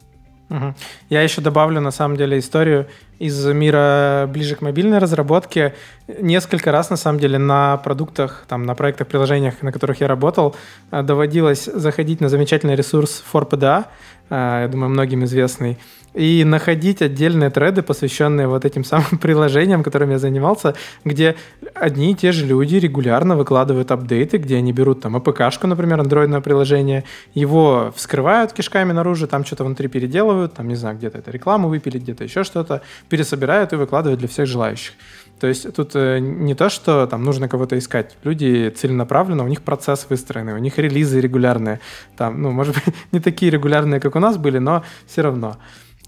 Угу. 0.51 0.75
Я 1.09 1.23
еще 1.23 1.41
добавлю, 1.41 1.81
на 1.81 1.93
самом 1.93 2.17
деле, 2.17 2.39
историю 2.39 2.87
из 3.21 3.47
мира 3.47 4.29
ближе 4.33 4.57
к 4.57 4.63
мобильной 4.63 4.99
разработке. 4.99 5.75
Несколько 6.09 6.73
раз, 6.73 6.91
на 6.91 6.97
самом 6.97 7.21
деле, 7.21 7.39
на 7.39 7.77
продуктах, 7.77 8.45
там, 8.49 8.65
на 8.65 8.75
проектах, 8.75 9.07
приложениях, 9.07 9.63
на 9.63 9.73
которых 9.73 10.01
я 10.01 10.09
работал, 10.09 10.57
э, 10.91 11.03
доводилось 11.03 11.67
заходить 11.67 12.21
на 12.21 12.29
замечательный 12.31 12.75
ресурс 12.75 13.23
4PDA, 13.33 13.85
э, 14.31 14.61
я 14.63 14.69
думаю, 14.69 14.89
многим 14.89 15.25
известный, 15.25 15.77
и 16.15 16.45
находить 16.45 17.03
отдельные 17.03 17.51
треды, 17.51 17.83
посвященные 17.83 18.49
вот 18.49 18.65
этим 18.65 18.85
самым 18.85 19.19
приложениям, 19.21 19.83
которыми 19.83 20.13
я 20.13 20.19
занимался, 20.19 20.75
где 21.05 21.37
одни 21.75 22.13
и 22.13 22.15
те 22.15 22.33
же 22.33 22.47
люди 22.47 22.77
регулярно 22.77 23.37
выкладывают 23.37 23.91
апдейты, 23.91 24.39
где 24.39 24.57
они 24.57 24.73
берут 24.73 25.01
там 25.01 25.17
APK-шку, 25.17 25.67
например, 25.67 26.01
андроидное 26.01 26.41
приложение, 26.41 27.05
его 27.35 27.93
вскрывают 27.95 28.53
кишками 28.53 28.93
наружу, 28.93 29.29
там 29.29 29.45
что-то 29.45 29.65
внутри 29.65 29.89
переделывают, 29.89 30.55
там, 30.55 30.69
не 30.69 30.75
знаю, 30.75 30.97
где-то 30.97 31.19
это 31.19 31.31
рекламу 31.31 31.69
выпилить, 31.69 32.03
где-то 32.03 32.25
еще 32.25 32.45
что-то, 32.45 32.83
пересобирают 33.11 33.73
и 33.73 33.77
выкладывают 33.77 34.21
для 34.21 34.29
всех 34.29 34.47
желающих. 34.47 34.95
То 35.41 35.47
есть 35.47 35.75
тут 35.75 35.93
э, 35.95 36.19
не 36.19 36.55
то, 36.55 36.69
что 36.69 37.07
там 37.07 37.25
нужно 37.25 37.49
кого-то 37.49 37.77
искать. 37.79 38.17
Люди 38.25 38.69
целенаправленно, 38.77 39.43
у 39.43 39.49
них 39.49 39.63
процесс 39.63 40.07
выстроенный, 40.09 40.53
у 40.53 40.59
них 40.59 40.79
релизы 40.79 41.21
регулярные. 41.21 41.81
Там, 42.17 42.43
ну, 42.43 42.51
может 42.51 42.75
быть, 42.75 42.95
не 43.13 43.21
такие 43.21 43.51
регулярные, 43.51 44.01
как 44.01 44.17
у 44.17 44.19
нас 44.21 44.37
были, 44.37 44.59
но 44.59 44.85
все 45.07 45.23
равно. 45.23 45.57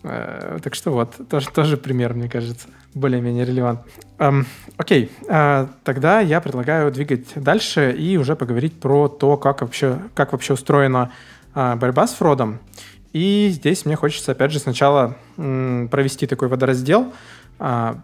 Э, 0.02 0.58
так 0.62 0.74
что 0.74 0.90
вот, 0.90 1.14
тоже, 1.28 1.48
тоже 1.50 1.76
пример, 1.78 2.12
мне 2.12 2.28
кажется, 2.28 2.68
более-менее 2.94 3.46
релевант. 3.46 3.80
Эм, 4.18 4.46
окей, 4.76 5.10
э, 5.28 5.66
тогда 5.82 6.20
я 6.20 6.40
предлагаю 6.40 6.92
двигать 6.92 7.32
дальше 7.34 7.92
и 7.92 8.18
уже 8.18 8.36
поговорить 8.36 8.78
про 8.78 9.08
то, 9.08 9.38
как 9.38 9.62
вообще, 9.62 9.98
как 10.14 10.32
вообще 10.32 10.52
устроена 10.52 11.10
э, 11.54 11.74
борьба 11.76 12.06
с 12.06 12.12
фродом. 12.12 12.58
И 13.12 13.48
здесь 13.50 13.84
мне 13.84 13.96
хочется, 13.96 14.32
опять 14.32 14.52
же, 14.52 14.58
сначала 14.58 15.16
провести 15.36 16.26
такой 16.26 16.48
водораздел, 16.48 17.12
а, 17.64 17.96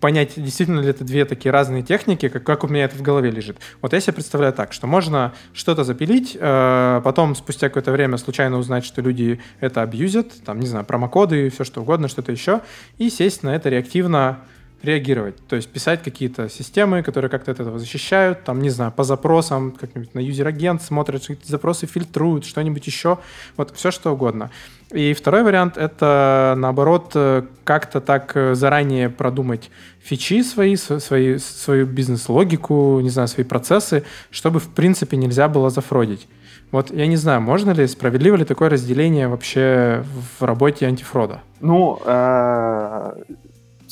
понять, 0.00 0.32
действительно 0.34 0.80
ли 0.80 0.88
это 0.88 1.04
две 1.04 1.24
такие 1.24 1.52
разные 1.52 1.84
техники, 1.84 2.28
как, 2.28 2.42
как 2.42 2.64
у 2.64 2.68
меня 2.68 2.84
это 2.84 2.96
в 2.96 3.02
голове 3.02 3.30
лежит. 3.30 3.58
Вот 3.80 3.92
я 3.92 4.00
себе 4.00 4.14
представляю 4.14 4.52
так, 4.52 4.72
что 4.72 4.88
можно 4.88 5.32
что-то 5.52 5.84
запилить, 5.84 6.36
э, 6.40 7.00
потом 7.04 7.36
спустя 7.36 7.68
какое-то 7.68 7.92
время 7.92 8.16
случайно 8.16 8.58
узнать, 8.58 8.84
что 8.84 9.00
люди 9.00 9.40
это 9.60 9.82
абьюзят, 9.82 10.32
там, 10.44 10.58
не 10.58 10.66
знаю, 10.66 10.84
промокоды, 10.84 11.48
все 11.50 11.62
что 11.62 11.82
угодно, 11.82 12.08
что-то 12.08 12.32
еще, 12.32 12.60
и 12.98 13.08
сесть 13.08 13.44
на 13.44 13.54
это 13.54 13.68
реактивно 13.68 14.40
реагировать. 14.82 15.36
То 15.46 15.56
есть 15.56 15.68
писать 15.68 16.02
какие-то 16.02 16.48
системы, 16.48 17.02
которые 17.02 17.30
как-то 17.30 17.52
от 17.52 17.60
этого 17.60 17.78
защищают, 17.78 18.44
там, 18.44 18.60
не 18.60 18.70
знаю, 18.70 18.92
по 18.92 19.04
запросам, 19.04 19.72
как-нибудь 19.72 20.14
на 20.14 20.20
юзер-агент 20.20 20.82
смотрят, 20.82 21.22
какие-то 21.22 21.50
запросы 21.50 21.86
фильтруют, 21.86 22.44
что-нибудь 22.44 22.86
еще, 22.86 23.18
вот 23.56 23.74
все 23.76 23.90
что 23.90 24.12
угодно. 24.12 24.50
И 24.92 25.14
второй 25.14 25.42
вариант— 25.42 25.76
это, 25.78 26.54
наоборот, 26.58 27.16
как-то 27.64 28.00
так 28.00 28.36
заранее 28.52 29.08
продумать 29.08 29.70
фичи 30.02 30.42
свои, 30.42 30.76
свои 30.76 31.38
свою 31.38 31.86
бизнес-логику, 31.86 33.00
не 33.00 33.10
знаю, 33.10 33.28
свои 33.28 33.44
процессы, 33.44 34.04
чтобы, 34.30 34.60
в 34.60 34.68
принципе, 34.68 35.16
нельзя 35.16 35.48
было 35.48 35.70
зафродить. 35.70 36.28
Вот 36.72 36.90
я 36.90 37.06
не 37.06 37.16
знаю, 37.16 37.42
можно 37.42 37.70
ли, 37.72 37.86
справедливо 37.86 38.36
ли 38.36 38.44
такое 38.44 38.70
разделение 38.70 39.28
вообще 39.28 40.04
в 40.38 40.42
работе 40.44 40.86
антифрода? 40.86 41.42
Ну, 41.60 42.00
э, 42.04 43.12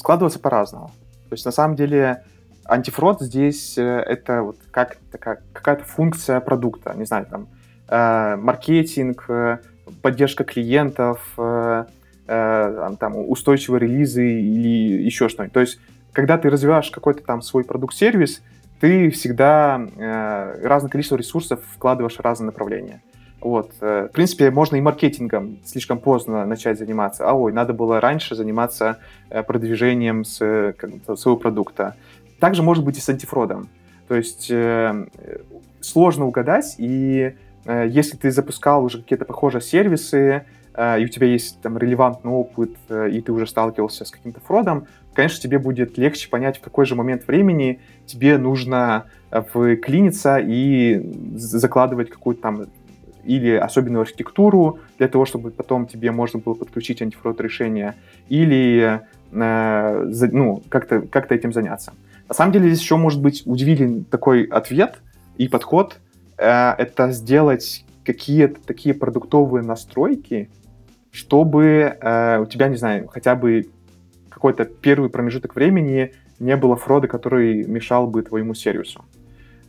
складываться 0.00 0.38
по-разному. 0.38 0.88
То 1.28 1.34
есть, 1.34 1.44
на 1.44 1.52
самом 1.52 1.76
деле, 1.76 2.24
антифрод 2.64 3.20
здесь 3.20 3.76
э, 3.76 3.82
это 3.82 4.42
вот 4.42 4.56
как 4.70 4.96
такая 5.12 5.42
какая-то 5.52 5.84
функция 5.84 6.40
продукта, 6.40 6.94
не 6.96 7.04
знаю, 7.04 7.26
там, 7.26 7.48
э, 7.88 8.36
маркетинг, 8.36 9.26
э, 9.28 9.58
поддержка 10.02 10.44
клиентов, 10.44 11.20
э, 11.36 11.84
э, 12.26 12.90
там, 12.98 13.16
устойчивые 13.16 13.80
релизы 13.80 14.26
или 14.26 15.04
еще 15.04 15.28
что-нибудь. 15.28 15.52
То 15.52 15.60
есть, 15.60 15.78
когда 16.12 16.38
ты 16.38 16.48
развиваешь 16.48 16.90
какой-то 16.90 17.22
там 17.22 17.42
свой 17.42 17.64
продукт-сервис, 17.64 18.42
ты 18.80 19.10
всегда 19.10 19.78
э, 19.78 20.66
разное 20.66 20.90
количество 20.90 21.16
ресурсов 21.16 21.60
вкладываешь 21.74 22.16
в 22.16 22.20
разные 22.20 22.46
направления. 22.46 23.02
Вот. 23.40 23.72
Э, 23.80 24.08
в 24.10 24.12
принципе, 24.12 24.50
можно 24.50 24.76
и 24.76 24.80
маркетингом 24.80 25.58
слишком 25.64 25.98
поздно 25.98 26.44
начать 26.44 26.78
заниматься. 26.78 27.28
А 27.28 27.32
ой, 27.32 27.52
надо 27.52 27.72
было 27.72 28.00
раньше 28.00 28.34
заниматься 28.34 28.98
э, 29.30 29.42
продвижением 29.42 30.24
с, 30.24 30.74
как, 30.76 31.18
своего 31.18 31.38
продукта. 31.38 31.96
Также 32.38 32.62
может 32.62 32.84
быть 32.84 32.98
и 32.98 33.00
с 33.00 33.08
антифродом. 33.08 33.68
То 34.08 34.16
есть 34.16 34.50
э, 34.50 35.06
сложно 35.80 36.26
угадать, 36.26 36.74
и 36.78 37.34
э, 37.64 37.86
если 37.88 38.16
ты 38.16 38.30
запускал 38.30 38.84
уже 38.84 39.00
какие-то 39.00 39.24
похожие 39.24 39.62
сервисы, 39.62 40.44
э, 40.74 41.00
и 41.00 41.04
у 41.04 41.08
тебя 41.08 41.28
есть 41.28 41.60
там 41.60 41.78
релевантный 41.78 42.32
опыт, 42.32 42.72
э, 42.88 43.10
и 43.10 43.20
ты 43.20 43.32
уже 43.32 43.46
сталкивался 43.46 44.04
с 44.04 44.10
каким-то 44.10 44.40
фродом, 44.40 44.86
конечно, 45.14 45.40
тебе 45.40 45.58
будет 45.58 45.96
легче 45.96 46.28
понять, 46.28 46.58
в 46.58 46.60
какой 46.60 46.86
же 46.86 46.94
момент 46.94 47.26
времени 47.26 47.80
тебе 48.06 48.36
нужно 48.36 49.06
э, 49.30 49.42
вклиниться 49.42 50.38
и 50.38 51.14
закладывать 51.36 52.10
какую-то 52.10 52.42
там 52.42 52.66
или 53.24 53.50
особенную 53.54 54.02
архитектуру 54.02 54.80
для 54.98 55.08
того, 55.08 55.24
чтобы 55.24 55.50
потом 55.50 55.86
тебе 55.86 56.10
можно 56.10 56.38
было 56.38 56.54
подключить 56.54 57.02
антифрод 57.02 57.40
решение, 57.40 57.94
или 58.28 59.00
э, 59.32 60.04
за, 60.08 60.28
ну, 60.28 60.62
как-то 60.68 61.02
как 61.02 61.30
этим 61.32 61.52
заняться. 61.52 61.92
На 62.28 62.34
самом 62.34 62.52
деле 62.52 62.68
здесь 62.68 62.80
еще 62.80 62.96
может 62.96 63.20
быть 63.20 63.42
удивительный 63.44 64.04
такой 64.04 64.44
ответ 64.44 65.00
и 65.36 65.48
подход. 65.48 65.98
Э, 66.38 66.74
это 66.78 67.10
сделать 67.10 67.84
какие-то 68.04 68.60
такие 68.64 68.94
продуктовые 68.94 69.64
настройки, 69.64 70.50
чтобы 71.10 71.96
э, 72.00 72.38
у 72.40 72.46
тебя, 72.46 72.68
не 72.68 72.76
знаю, 72.76 73.08
хотя 73.08 73.34
бы 73.34 73.66
какой-то 74.28 74.64
первый 74.64 75.10
промежуток 75.10 75.54
времени 75.54 76.12
не 76.38 76.56
было 76.56 76.76
фрода, 76.76 77.08
который 77.08 77.64
мешал 77.64 78.06
бы 78.06 78.22
твоему 78.22 78.54
сервису. 78.54 79.04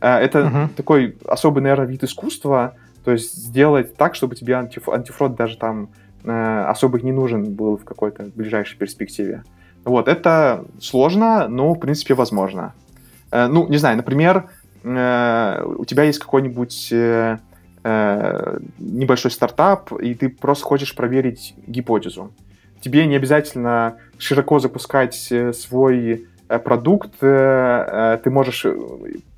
Э, 0.00 0.18
это 0.18 0.38
uh-huh. 0.38 0.68
такой 0.76 1.16
особый, 1.24 1.62
наверное, 1.62 1.86
вид 1.86 2.04
искусства, 2.04 2.76
то 3.04 3.12
есть 3.12 3.34
сделать 3.34 3.96
так, 3.96 4.14
чтобы 4.14 4.36
тебе 4.36 4.54
антиф 4.54 4.88
антифрод 4.88 5.34
даже 5.34 5.56
там 5.56 5.90
э, 6.24 6.64
особо 6.68 7.00
не 7.00 7.12
нужен 7.12 7.52
был 7.52 7.76
в 7.76 7.84
какой-то 7.84 8.30
ближайшей 8.34 8.78
перспективе. 8.78 9.44
Вот, 9.84 10.08
это 10.08 10.64
сложно, 10.80 11.48
но, 11.48 11.74
в 11.74 11.78
принципе, 11.78 12.14
возможно. 12.14 12.74
Э, 13.30 13.46
ну, 13.46 13.68
не 13.68 13.78
знаю, 13.78 13.96
например, 13.96 14.48
э, 14.84 15.64
у 15.78 15.84
тебя 15.84 16.04
есть 16.04 16.20
какой-нибудь 16.20 16.92
э, 16.92 17.38
э, 17.82 18.58
небольшой 18.78 19.30
стартап, 19.30 19.92
и 19.92 20.14
ты 20.14 20.28
просто 20.28 20.64
хочешь 20.64 20.94
проверить 20.94 21.54
гипотезу. 21.66 22.32
Тебе 22.80 23.06
не 23.06 23.16
обязательно 23.16 23.96
широко 24.18 24.58
запускать 24.58 25.28
э, 25.30 25.52
свой 25.52 26.26
э, 26.48 26.58
продукт, 26.58 27.14
э, 27.20 28.20
ты 28.22 28.30
можешь 28.30 28.66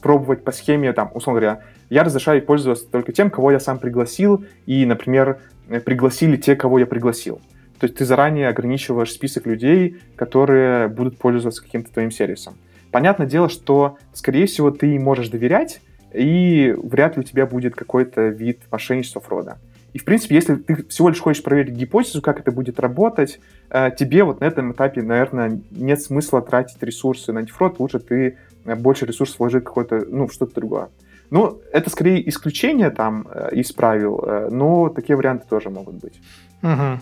пробовать 0.02 0.44
по 0.44 0.52
схеме, 0.52 0.92
там, 0.92 1.10
условно 1.14 1.40
говоря, 1.40 1.62
я 1.90 2.04
разрешаю 2.04 2.42
пользоваться 2.42 2.86
только 2.90 3.12
тем, 3.12 3.30
кого 3.30 3.52
я 3.52 3.60
сам 3.60 3.78
пригласил, 3.78 4.44
и, 4.66 4.84
например, 4.86 5.38
пригласили 5.84 6.36
те, 6.36 6.56
кого 6.56 6.78
я 6.78 6.86
пригласил. 6.86 7.40
То 7.78 7.86
есть 7.86 7.96
ты 7.96 8.04
заранее 8.04 8.48
ограничиваешь 8.48 9.12
список 9.12 9.46
людей, 9.46 9.96
которые 10.16 10.88
будут 10.88 11.18
пользоваться 11.18 11.62
каким-то 11.62 11.92
твоим 11.92 12.10
сервисом. 12.10 12.54
Понятное 12.90 13.26
дело, 13.26 13.48
что, 13.48 13.98
скорее 14.12 14.46
всего, 14.46 14.70
ты 14.70 14.98
можешь 14.98 15.28
доверять, 15.28 15.80
и 16.12 16.74
вряд 16.80 17.16
ли 17.16 17.20
у 17.20 17.24
тебя 17.24 17.44
будет 17.44 17.74
какой-то 17.74 18.28
вид 18.28 18.60
мошенничества 18.70 19.20
фрода. 19.20 19.58
И, 19.92 19.98
в 19.98 20.04
принципе, 20.04 20.34
если 20.34 20.56
ты 20.56 20.84
всего 20.88 21.08
лишь 21.08 21.20
хочешь 21.20 21.42
проверить 21.42 21.74
гипотезу, 21.74 22.20
как 22.20 22.40
это 22.40 22.50
будет 22.50 22.80
работать, 22.80 23.38
э, 23.70 23.90
тебе 23.96 24.24
вот 24.24 24.40
на 24.40 24.44
этом 24.44 24.72
этапе, 24.72 25.02
наверное, 25.02 25.60
нет 25.70 26.00
смысла 26.02 26.42
тратить 26.42 26.82
ресурсы 26.82 27.32
на 27.32 27.40
антифрод, 27.40 27.78
лучше 27.78 28.00
ты 28.00 28.36
э, 28.64 28.74
больше 28.74 29.06
ресурсов 29.06 29.38
вложить 29.38 29.62
в 29.62 29.66
какое-то, 29.66 30.04
ну, 30.08 30.28
что-то 30.28 30.54
другое. 30.56 30.88
Ну, 31.34 31.60
это 31.72 31.90
скорее 31.90 32.28
исключение 32.28 32.90
там 32.90 33.26
э, 33.28 33.56
из 33.56 33.72
правил, 33.72 34.22
э, 34.24 34.48
но 34.52 34.88
такие 34.88 35.16
варианты 35.16 35.44
тоже 35.50 35.68
могут 35.68 35.96
быть. 35.96 36.20
Угу. 36.62 37.00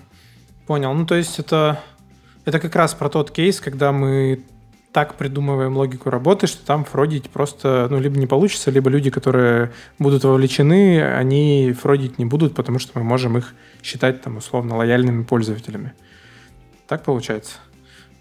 Понял. 0.66 0.94
Ну, 0.94 1.04
то 1.04 1.16
есть 1.16 1.38
это, 1.38 1.78
это 2.46 2.58
как 2.58 2.74
раз 2.74 2.94
про 2.94 3.10
тот 3.10 3.30
кейс, 3.30 3.60
когда 3.60 3.92
мы 3.92 4.42
так 4.90 5.16
придумываем 5.16 5.76
логику 5.76 6.08
работы, 6.08 6.46
что 6.46 6.64
там 6.64 6.86
фродить 6.86 7.28
просто, 7.28 7.88
ну, 7.90 8.00
либо 8.00 8.18
не 8.18 8.26
получится, 8.26 8.70
либо 8.70 8.88
люди, 8.88 9.10
которые 9.10 9.72
будут 9.98 10.24
вовлечены, 10.24 11.02
они 11.02 11.74
фродить 11.74 12.18
не 12.18 12.24
будут, 12.24 12.54
потому 12.54 12.78
что 12.78 12.98
мы 12.98 13.04
можем 13.04 13.36
их 13.36 13.54
считать, 13.82 14.22
там, 14.22 14.38
условно, 14.38 14.78
лояльными 14.78 15.24
пользователями. 15.24 15.92
Так 16.88 17.02
получается? 17.02 17.58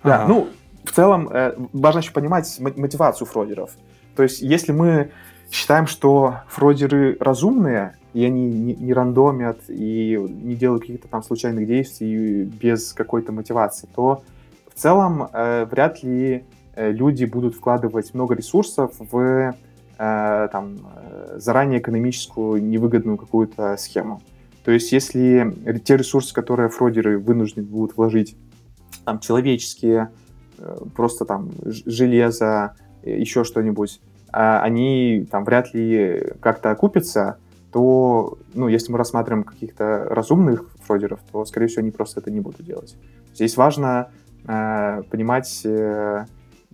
Да, 0.03 0.23
ага. 0.23 0.27
ну, 0.27 0.49
в 0.83 0.91
целом, 0.91 1.29
э, 1.29 1.53
важно 1.71 1.99
еще 1.99 2.11
понимать 2.11 2.53
мотивацию 2.59 3.25
фродеров. 3.25 3.71
То 4.17 4.23
есть, 4.23 4.41
если 4.41 4.73
мы 4.73 5.11
считаем, 5.51 5.85
что 5.85 6.37
фродеры 6.47 7.17
разумные, 7.19 7.97
и 8.13 8.25
они 8.25 8.49
не, 8.49 8.73
не 8.73 8.93
рандомят, 8.93 9.59
и 9.67 10.17
не 10.17 10.55
делают 10.55 10.83
каких-то 10.83 11.07
там 11.07 11.23
случайных 11.23 11.67
действий 11.67 12.43
без 12.45 12.93
какой-то 12.93 13.31
мотивации, 13.31 13.87
то 13.93 14.23
в 14.73 14.79
целом 14.79 15.27
э, 15.31 15.65
вряд 15.65 16.01
ли 16.03 16.45
э, 16.75 16.91
люди 16.91 17.25
будут 17.25 17.55
вкладывать 17.55 18.13
много 18.13 18.33
ресурсов 18.35 18.93
в 18.97 19.53
э, 19.97 20.47
там, 20.51 20.77
э, 20.95 21.35
заранее 21.37 21.79
экономическую 21.79 22.63
невыгодную 22.63 23.17
какую-то 23.17 23.75
схему. 23.77 24.21
То 24.63 24.71
есть 24.71 24.91
если 24.91 25.53
те 25.83 25.97
ресурсы, 25.97 26.33
которые 26.33 26.69
фродеры 26.69 27.19
вынуждены 27.19 27.65
будут 27.65 27.97
вложить, 27.97 28.37
там, 29.03 29.19
человеческие, 29.19 30.11
э, 30.57 30.77
просто 30.95 31.25
там 31.25 31.51
железо, 31.63 32.75
еще 33.03 33.43
что-нибудь, 33.43 33.99
они 34.31 35.27
там 35.29 35.43
вряд 35.43 35.73
ли 35.73 36.33
как-то 36.39 36.71
окупятся, 36.71 37.37
то, 37.71 38.37
ну, 38.53 38.67
если 38.67 38.91
мы 38.91 38.97
рассматриваем 38.97 39.43
каких-то 39.43 40.05
разумных 40.09 40.69
фродеров, 40.81 41.19
то, 41.31 41.45
скорее 41.45 41.67
всего, 41.67 41.81
они 41.81 41.91
просто 41.91 42.19
это 42.19 42.29
не 42.29 42.41
будут 42.41 42.65
делать. 42.65 42.97
Здесь 43.33 43.55
важно 43.55 44.09
э, 44.45 45.03
понимать, 45.09 45.61
э, 45.65 46.25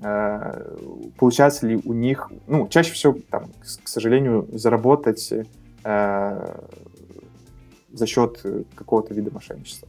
э, 0.02 0.76
получается 1.20 1.68
ли 1.68 1.80
у 1.84 1.94
них, 1.94 2.32
ну, 2.48 2.68
чаще 2.68 2.94
всего, 2.94 3.16
там, 3.30 3.46
к, 3.60 3.84
к 3.84 3.88
сожалению, 3.88 4.48
заработать 4.54 5.32
э, 5.84 6.56
за 7.92 8.06
счет 8.08 8.44
какого-то 8.76 9.14
вида 9.14 9.32
мошенничества. 9.32 9.88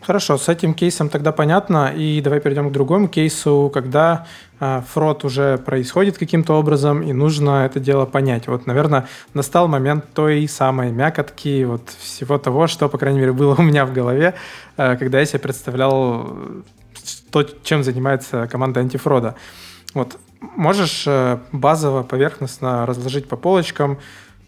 Хорошо, 0.00 0.38
с 0.38 0.48
этим 0.48 0.74
кейсом 0.74 1.08
тогда 1.08 1.32
понятно. 1.32 1.92
И 1.94 2.20
давай 2.20 2.40
перейдем 2.40 2.70
к 2.70 2.72
другому 2.72 3.08
кейсу, 3.08 3.70
когда 3.74 4.26
э, 4.60 4.82
фрод 4.92 5.24
уже 5.24 5.58
происходит 5.58 6.18
каким-то 6.18 6.54
образом, 6.54 7.02
и 7.02 7.12
нужно 7.12 7.66
это 7.66 7.80
дело 7.80 8.06
понять. 8.06 8.46
Вот, 8.46 8.66
наверное, 8.66 9.08
настал 9.34 9.66
момент 9.66 10.04
той 10.14 10.46
самой 10.46 10.92
мякотки, 10.92 11.64
вот 11.64 11.90
всего 11.98 12.38
того, 12.38 12.68
что, 12.68 12.88
по 12.88 12.96
крайней 12.96 13.18
мере, 13.18 13.32
было 13.32 13.54
у 13.58 13.62
меня 13.62 13.84
в 13.86 13.92
голове, 13.92 14.34
э, 14.76 14.96
когда 14.96 15.18
я 15.18 15.26
себе 15.26 15.40
представлял 15.40 16.38
то, 17.30 17.42
чем 17.42 17.82
занимается 17.82 18.46
команда 18.46 18.80
антифрода. 18.80 19.34
Вот, 19.94 20.16
можешь 20.40 21.04
э, 21.06 21.38
базово, 21.50 22.04
поверхностно 22.04 22.86
разложить 22.86 23.28
по 23.28 23.36
полочкам, 23.36 23.98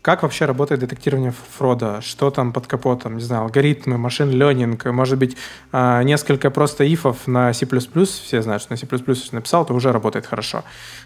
как 0.02 0.22
вообще 0.22 0.46
работает 0.46 0.80
детектирование 0.80 1.32
фрода? 1.32 2.00
Что 2.00 2.30
там 2.30 2.52
под 2.52 2.66
капотом? 2.66 3.16
Не 3.16 3.22
знаю, 3.22 3.42
алгоритмы, 3.42 3.98
машин 3.98 4.30
ленинг, 4.30 4.86
может 4.86 5.18
быть, 5.18 5.36
а, 5.72 6.02
несколько 6.02 6.50
просто 6.50 6.84
ифов 6.92 7.26
на 7.26 7.52
C++. 7.52 7.66
Все 7.66 8.42
знают, 8.42 8.62
что 8.62 8.72
на 8.72 8.76
C++ 8.76 8.86
если 8.90 9.34
написал, 9.34 9.66
то 9.66 9.74
уже 9.74 9.92
работает 9.92 10.26
хорошо. 10.26 10.64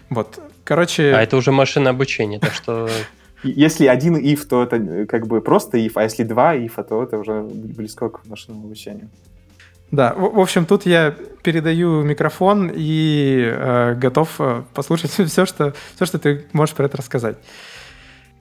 Вот, 0.09 0.39
короче... 0.63 1.13
А 1.13 1.21
это 1.21 1.35
уже 1.35 1.51
машина 1.51 1.89
обучения, 1.89 2.39
так 2.39 2.53
что... 2.53 2.89
Если 3.43 3.85
один 3.85 4.17
if, 4.17 4.47
то 4.47 4.63
это 4.63 4.77
э, 4.77 5.05
как 5.05 5.27
бы 5.27 5.39
просто 5.39 5.77
if, 5.77 5.91
а 5.95 6.03
если 6.03 6.23
два 6.23 6.55
if, 6.55 6.83
то 6.83 7.03
это 7.03 7.19
уже 7.19 7.41
близко 7.43 8.09
к 8.09 8.25
машинному 8.25 8.65
обучению. 8.65 9.09
Да, 9.91 10.15
в, 10.15 10.35
в 10.35 10.39
общем, 10.39 10.65
тут 10.65 10.87
я 10.87 11.13
передаю 11.43 12.01
микрофон 12.01 12.71
и 12.73 13.43
э, 13.45 13.93
готов 13.95 14.29
э, 14.39 14.63
послушать 14.73 15.11
все 15.27 15.45
что, 15.45 15.75
все, 15.95 16.05
что 16.05 16.17
ты 16.17 16.45
можешь 16.53 16.73
про 16.73 16.85
это 16.85 16.97
рассказать. 16.97 17.37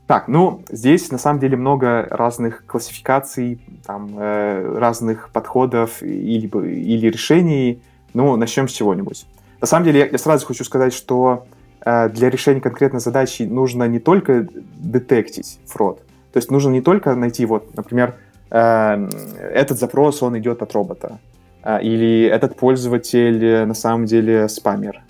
Так, 0.06 0.28
ну, 0.28 0.62
здесь 0.68 1.10
на 1.10 1.18
самом 1.18 1.40
деле 1.40 1.56
много 1.56 2.06
разных 2.10 2.66
классификаций, 2.66 3.60
там, 3.86 4.18
э, 4.18 4.76
разных 4.78 5.30
подходов 5.30 6.02
или, 6.02 6.46
или 6.46 7.08
решений. 7.08 7.82
Ну, 8.12 8.36
начнем 8.36 8.68
с 8.68 8.72
чего-нибудь. 8.72 9.26
На 9.60 9.66
самом 9.66 9.86
деле, 9.86 10.00
я, 10.00 10.06
я 10.06 10.18
сразу 10.18 10.46
хочу 10.46 10.62
сказать, 10.62 10.92
что 10.92 11.46
э, 11.84 12.10
для 12.10 12.28
решения 12.28 12.60
конкретной 12.60 13.00
задачи 13.00 13.44
нужно 13.44 13.84
не 13.84 13.98
только 13.98 14.46
детектить 14.76 15.58
фрод, 15.66 16.00
то 16.32 16.38
есть 16.38 16.50
нужно 16.50 16.70
не 16.70 16.82
только 16.82 17.14
найти, 17.14 17.46
вот, 17.46 17.74
например, 17.74 18.16
э, 18.50 19.08
этот 19.52 19.78
запрос, 19.78 20.22
он 20.22 20.36
идет 20.38 20.60
от 20.62 20.72
робота, 20.74 21.18
э, 21.62 21.80
или 21.82 22.24
этот 22.24 22.56
пользователь 22.56 23.42
э, 23.42 23.64
на 23.64 23.74
самом 23.74 24.04
деле 24.04 24.48
спамер, 24.48 25.02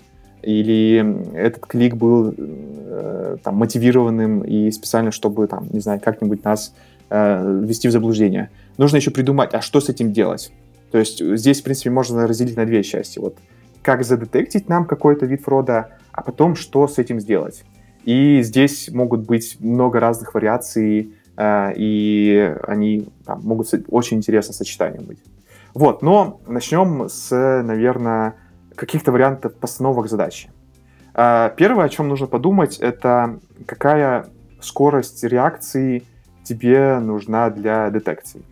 или 0.45 1.35
этот 1.35 1.65
клик 1.65 1.95
был 1.95 2.33
э, 2.37 3.37
там, 3.43 3.55
мотивированным 3.55 4.41
и 4.41 4.69
специально, 4.71 5.11
чтобы, 5.11 5.47
там, 5.47 5.67
не 5.71 5.79
знаю, 5.79 5.99
как-нибудь 5.99 6.43
нас 6.43 6.73
э, 7.09 7.59
ввести 7.63 7.87
в 7.87 7.91
заблуждение. 7.91 8.49
Нужно 8.77 8.97
еще 8.97 9.11
придумать, 9.11 9.53
а 9.53 9.61
что 9.61 9.81
с 9.81 9.89
этим 9.89 10.13
делать? 10.13 10.51
То 10.91 10.99
есть 10.99 11.23
здесь, 11.37 11.61
в 11.61 11.63
принципе, 11.63 11.89
можно 11.89 12.27
разделить 12.27 12.55
на 12.55 12.65
две 12.65 12.83
части. 12.83 13.19
Вот 13.19 13.37
как 13.81 14.03
задетектить 14.03 14.69
нам 14.69 14.85
какой-то 14.85 15.25
вид 15.25 15.41
фрода, 15.41 15.89
а 16.11 16.21
потом 16.21 16.55
что 16.55 16.87
с 16.87 16.97
этим 16.97 17.19
сделать. 17.19 17.63
И 18.03 18.41
здесь 18.41 18.89
могут 18.91 19.21
быть 19.25 19.57
много 19.59 19.99
разных 19.99 20.33
вариаций, 20.35 21.13
э, 21.37 21.73
и 21.75 22.55
они 22.67 23.07
там, 23.25 23.41
могут 23.43 23.67
очень 23.89 24.17
интересно 24.17 24.53
сочетанием 24.53 25.05
быть. 25.05 25.19
Вот, 25.73 26.01
но 26.01 26.39
начнем 26.47 27.09
с, 27.09 27.31
наверное, 27.63 28.35
каких-то 28.75 29.11
вариантов 29.11 29.55
постановок 29.55 30.07
задачи. 30.07 30.49
А, 31.13 31.49
первое, 31.49 31.85
о 31.85 31.89
чем 31.89 32.09
нужно 32.09 32.27
подумать, 32.27 32.77
это 32.77 33.39
какая 33.65 34.27
скорость 34.61 35.23
реакции 35.23 36.03
тебе 36.43 36.99
нужна 36.99 37.49
для 37.49 37.89
детекции. 37.89 38.43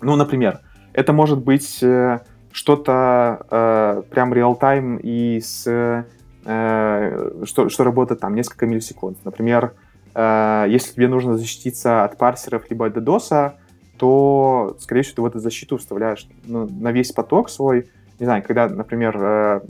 Ну, 0.00 0.16
например, 0.16 0.60
это 0.92 1.12
может 1.12 1.42
быть 1.42 1.82
э, 1.82 2.20
что-то 2.52 3.46
э, 3.50 4.02
прям 4.10 4.32
реал-тайм 4.32 4.96
и 4.96 5.40
с, 5.40 5.66
э, 5.66 7.42
что, 7.44 7.68
что 7.68 7.84
работает 7.84 8.20
там 8.20 8.34
несколько 8.34 8.66
миллисекунд. 8.66 9.18
Например, 9.24 9.74
э, 10.14 10.66
если 10.68 10.94
тебе 10.94 11.08
нужно 11.08 11.36
защититься 11.36 12.04
от 12.04 12.16
парсеров 12.16 12.70
либо 12.70 12.86
от 12.86 12.96
DDoS, 12.96 13.52
то, 13.98 14.76
скорее 14.80 15.02
всего, 15.02 15.16
ты 15.16 15.22
в 15.22 15.26
эту 15.26 15.38
защиту 15.38 15.76
вставляешь 15.78 16.28
ну, 16.44 16.68
на 16.68 16.92
весь 16.92 17.12
поток 17.12 17.50
свой 17.50 17.90
не 18.18 18.24
знаю, 18.24 18.42
когда, 18.42 18.68
например, 18.68 19.16
э, 19.16 19.60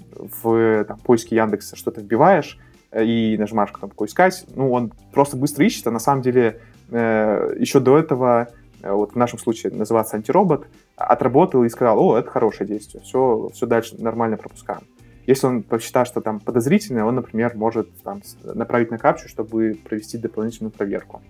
в 0.43 0.85
там, 0.85 0.99
поиске 0.99 1.37
Яндекса 1.37 1.77
что-то 1.77 2.01
вбиваешь 2.01 2.59
э, 2.91 3.05
и 3.05 3.37
нажимаешь 3.39 3.73
кнопку 3.73 4.05
«Искать», 4.05 4.45
ну, 4.55 4.71
он 4.73 4.93
просто 5.13 5.37
быстро 5.37 5.65
ищет, 5.65 5.87
а 5.87 5.91
на 5.91 5.99
самом 5.99 6.23
деле 6.23 6.61
э, 6.91 7.55
еще 7.59 7.81
до 7.81 7.99
этого, 7.99 8.49
вот 8.83 9.13
в 9.13 9.17
нашем 9.17 9.39
случае 9.39 9.73
называется 9.73 10.17
антиробот, 10.17 10.69
отработал 10.97 11.65
и 11.65 11.69
сказал, 11.69 11.99
о, 11.99 12.17
это 12.17 12.31
хорошее 12.31 12.69
действие, 12.69 13.03
все, 13.03 13.51
все 13.53 13.67
дальше 13.67 13.97
нормально 13.99 14.37
пропускаем. 14.37 14.83
Если 15.27 15.47
он 15.49 15.65
посчитает, 15.65 16.07
что 16.07 16.21
там 16.21 16.39
подозрительное, 16.39 17.03
он, 17.03 17.17
например, 17.17 17.57
может 17.57 17.91
там, 18.03 18.23
направить 18.45 18.93
на 18.93 18.99
капчу, 18.99 19.29
чтобы 19.29 19.77
провести 19.83 20.19
дополнительную 20.19 20.71
проверку. 20.71 21.21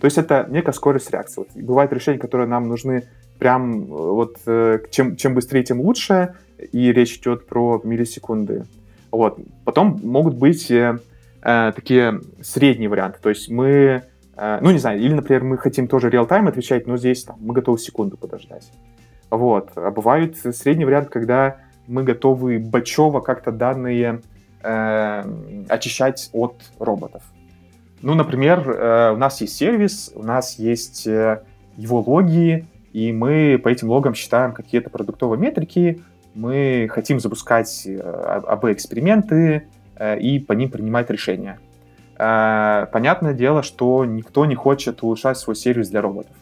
То 0.00 0.04
есть 0.04 0.18
это 0.18 0.46
некая 0.48 0.72
скорость 0.72 1.10
реакции. 1.10 1.40
Вот 1.40 1.48
бывают 1.60 1.92
решения, 1.92 2.18
которые 2.18 2.46
нам 2.46 2.68
нужны 2.68 3.08
прям 3.40 3.86
вот 3.86 4.38
чем, 4.90 5.16
чем 5.16 5.34
быстрее, 5.34 5.64
тем 5.64 5.80
лучше, 5.80 6.36
и 6.72 6.92
речь 6.92 7.16
идет 7.18 7.46
про 7.46 7.80
миллисекунды. 7.84 8.64
Вот. 9.10 9.38
Потом 9.64 10.00
могут 10.02 10.34
быть 10.34 10.70
э, 10.70 10.98
э, 11.42 11.72
такие 11.74 12.20
средние 12.42 12.88
варианты. 12.88 13.18
То 13.20 13.28
есть 13.28 13.50
мы, 13.50 14.02
э, 14.36 14.58
ну 14.60 14.70
не 14.70 14.78
знаю, 14.78 15.00
или, 15.00 15.12
например, 15.12 15.44
мы 15.44 15.58
хотим 15.58 15.88
тоже 15.88 16.10
реал-тайм 16.10 16.48
отвечать, 16.48 16.86
но 16.86 16.96
здесь 16.96 17.24
там, 17.24 17.36
мы 17.40 17.54
готовы 17.54 17.78
секунду 17.78 18.16
подождать. 18.16 18.70
Вот. 19.30 19.70
А 19.76 19.90
бывает 19.90 20.36
средний 20.36 20.84
вариант, 20.84 21.08
когда 21.08 21.56
мы 21.86 22.04
готовы 22.04 22.58
бачево 22.58 23.20
как-то 23.20 23.50
данные 23.50 24.20
э, 24.62 25.24
очищать 25.68 26.30
от 26.32 26.54
роботов. 26.78 27.22
Ну, 28.02 28.14
например, 28.14 28.70
э, 28.70 29.12
у 29.12 29.16
нас 29.16 29.40
есть 29.40 29.56
сервис, 29.56 30.12
у 30.14 30.22
нас 30.22 30.58
есть 30.58 31.06
э, 31.06 31.42
его 31.76 32.00
логи, 32.00 32.66
и 32.92 33.12
мы 33.12 33.60
по 33.62 33.68
этим 33.68 33.88
логам 33.90 34.14
считаем 34.14 34.52
какие-то 34.52 34.90
продуктовые 34.90 35.38
метрики, 35.40 36.02
мы 36.40 36.88
хотим 36.90 37.20
запускать 37.20 37.82
э, 37.86 38.00
АБ-эксперименты 38.00 39.68
э, 39.96 40.18
и 40.18 40.38
по 40.38 40.54
ним 40.54 40.70
принимать 40.70 41.10
решения. 41.10 41.58
Э, 42.18 42.86
понятное 42.90 43.34
дело, 43.34 43.62
что 43.62 44.06
никто 44.06 44.46
не 44.46 44.54
хочет 44.54 45.02
улучшать 45.02 45.36
свой 45.36 45.54
сервис 45.54 45.90
для 45.90 46.00
роботов. 46.00 46.32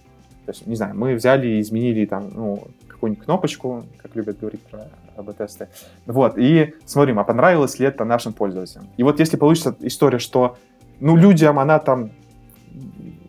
То 0.47 0.53
есть, 0.53 0.67
не 0.67 0.77
знаю, 0.77 0.97
мы 0.97 1.15
взяли 1.15 1.49
и 1.49 1.61
изменили 1.61 2.07
там, 2.07 2.31
ну, 2.33 2.69
какую-нибудь 2.87 3.25
кнопочку, 3.25 3.85
как 4.01 4.15
любят 4.15 4.39
говорить 4.39 4.63
про 4.63 4.89
АБ-тесты. 5.17 5.69
Вот, 6.07 6.39
и 6.39 6.75
смотрим, 6.87 7.19
а 7.19 7.25
понравилось 7.25 7.81
ли 7.81 7.87
это 7.87 8.05
нашим 8.05 8.33
пользователям. 8.33 8.87
И 8.97 9.03
вот 9.03 9.19
если 9.19 9.37
получится 9.37 9.75
история, 9.81 10.21
что, 10.21 10.57
ну, 11.01 11.17
людям 11.17 11.59
она 11.59 11.81
там 11.81 12.13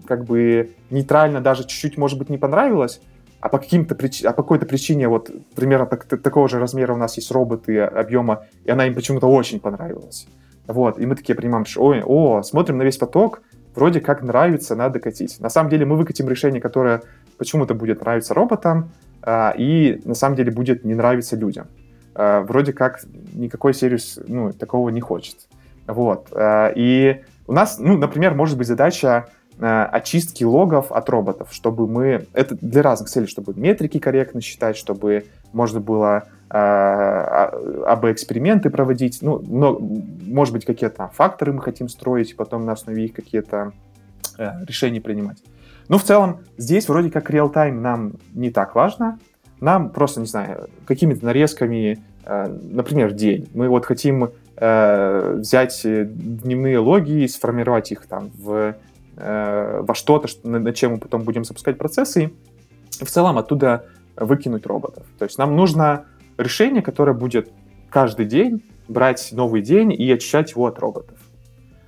как 0.05 0.25
бы 0.25 0.75
нейтрально 0.91 1.41
даже 1.41 1.63
чуть-чуть, 1.63 1.97
может 1.97 2.19
быть, 2.19 2.29
не 2.29 2.37
понравилась, 2.37 3.01
а 3.41 3.49
по 3.49 3.57
каким-то 3.57 3.95
прич... 3.95 4.23
а 4.23 4.33
по 4.33 4.43
какой-то 4.43 4.65
причине 4.65 5.07
вот 5.07 5.31
примерно 5.55 5.85
так, 5.85 6.05
такого 6.05 6.49
же 6.49 6.59
размера 6.59 6.93
у 6.93 6.97
нас 6.97 7.15
есть 7.17 7.31
роботы 7.31 7.79
объема, 7.79 8.45
и 8.65 8.71
она 8.71 8.85
им 8.87 8.93
почему-то 8.93 9.27
очень 9.27 9.59
понравилась. 9.59 10.27
Вот, 10.67 10.99
и 10.99 11.05
мы 11.05 11.15
такие 11.15 11.35
принимаем, 11.35 11.65
что, 11.65 11.81
ой, 11.81 12.03
о, 12.05 12.43
смотрим 12.43 12.77
на 12.77 12.83
весь 12.83 12.97
поток, 12.97 13.41
вроде 13.75 14.01
как 14.01 14.21
нравится, 14.21 14.75
надо 14.75 14.99
катить. 14.99 15.39
На 15.39 15.49
самом 15.49 15.69
деле 15.69 15.85
мы 15.85 15.95
выкатим 15.95 16.29
решение, 16.29 16.61
которое 16.61 17.01
почему-то 17.37 17.73
будет 17.73 18.01
нравиться 18.01 18.33
роботам, 18.33 18.91
а, 19.21 19.53
и 19.57 20.01
на 20.05 20.13
самом 20.13 20.35
деле 20.35 20.51
будет 20.51 20.85
не 20.85 20.93
нравиться 20.93 21.35
людям. 21.35 21.67
А, 22.13 22.41
вроде 22.41 22.73
как 22.73 22.99
никакой 23.33 23.73
сервис, 23.73 24.19
ну, 24.27 24.51
такого 24.51 24.89
не 24.89 25.01
хочет. 25.01 25.47
Вот, 25.87 26.27
а, 26.33 26.71
и 26.75 27.23
у 27.47 27.53
нас, 27.53 27.79
ну, 27.79 27.97
например, 27.97 28.35
может 28.35 28.57
быть 28.57 28.67
задача 28.67 29.29
очистки 29.61 30.43
логов 30.43 30.91
от 30.91 31.09
роботов, 31.09 31.49
чтобы 31.51 31.87
мы... 31.87 32.27
Это 32.33 32.55
для 32.55 32.81
разных 32.81 33.09
целей, 33.09 33.27
чтобы 33.27 33.53
метрики 33.55 33.99
корректно 33.99 34.41
считать, 34.41 34.77
чтобы 34.77 35.25
можно 35.51 35.79
было 35.79 36.25
э, 36.49 36.55
об 36.55 38.05
эксперименты 38.05 38.69
проводить. 38.69 39.19
Ну, 39.21 39.39
но, 39.45 39.77
может 39.79 40.53
быть, 40.53 40.65
какие-то 40.65 41.09
факторы 41.13 41.53
мы 41.53 41.61
хотим 41.61 41.89
строить, 41.89 42.31
и 42.31 42.35
потом 42.35 42.65
на 42.65 42.73
основе 42.73 43.05
их 43.05 43.13
какие-то 43.13 43.73
э, 44.37 44.65
решения 44.65 45.01
принимать. 45.01 45.43
Но 45.89 45.97
в 45.97 46.03
целом 46.03 46.39
здесь 46.57 46.87
вроде 46.87 47.11
как 47.11 47.29
реал-тайм 47.29 47.81
нам 47.81 48.13
не 48.33 48.51
так 48.51 48.75
важно. 48.75 49.19
Нам 49.59 49.89
просто, 49.89 50.21
не 50.21 50.27
знаю, 50.27 50.69
какими-то 50.85 51.25
нарезками, 51.25 51.99
э, 52.25 52.47
например, 52.47 53.11
день. 53.11 53.49
Мы 53.53 53.67
вот 53.67 53.85
хотим 53.85 54.31
э, 54.55 55.33
взять 55.37 55.81
дневные 55.83 56.79
логи 56.79 57.23
и 57.23 57.27
сформировать 57.27 57.91
их 57.91 58.05
там 58.05 58.31
в 58.37 58.75
Э, 59.21 59.81
во 59.81 59.95
что-то, 59.95 60.29
что, 60.29 60.47
над 60.47 60.75
чем 60.75 60.93
мы 60.93 60.97
потом 60.97 61.23
будем 61.23 61.43
запускать 61.43 61.77
процессы, 61.77 62.31
и 63.01 63.03
в 63.03 63.09
целом 63.09 63.37
оттуда 63.37 63.85
выкинуть 64.15 64.65
роботов. 64.65 65.05
То 65.17 65.25
есть 65.25 65.37
нам 65.37 65.57
нужно 65.57 66.05
решение, 66.37 66.81
которое 66.81 67.13
будет 67.13 67.51
каждый 67.89 68.25
день 68.25 68.63
брать 68.87 69.29
новый 69.33 69.61
день 69.61 69.91
и 69.91 70.09
очищать 70.09 70.51
его 70.51 70.67
от 70.67 70.79
роботов. 70.79 71.17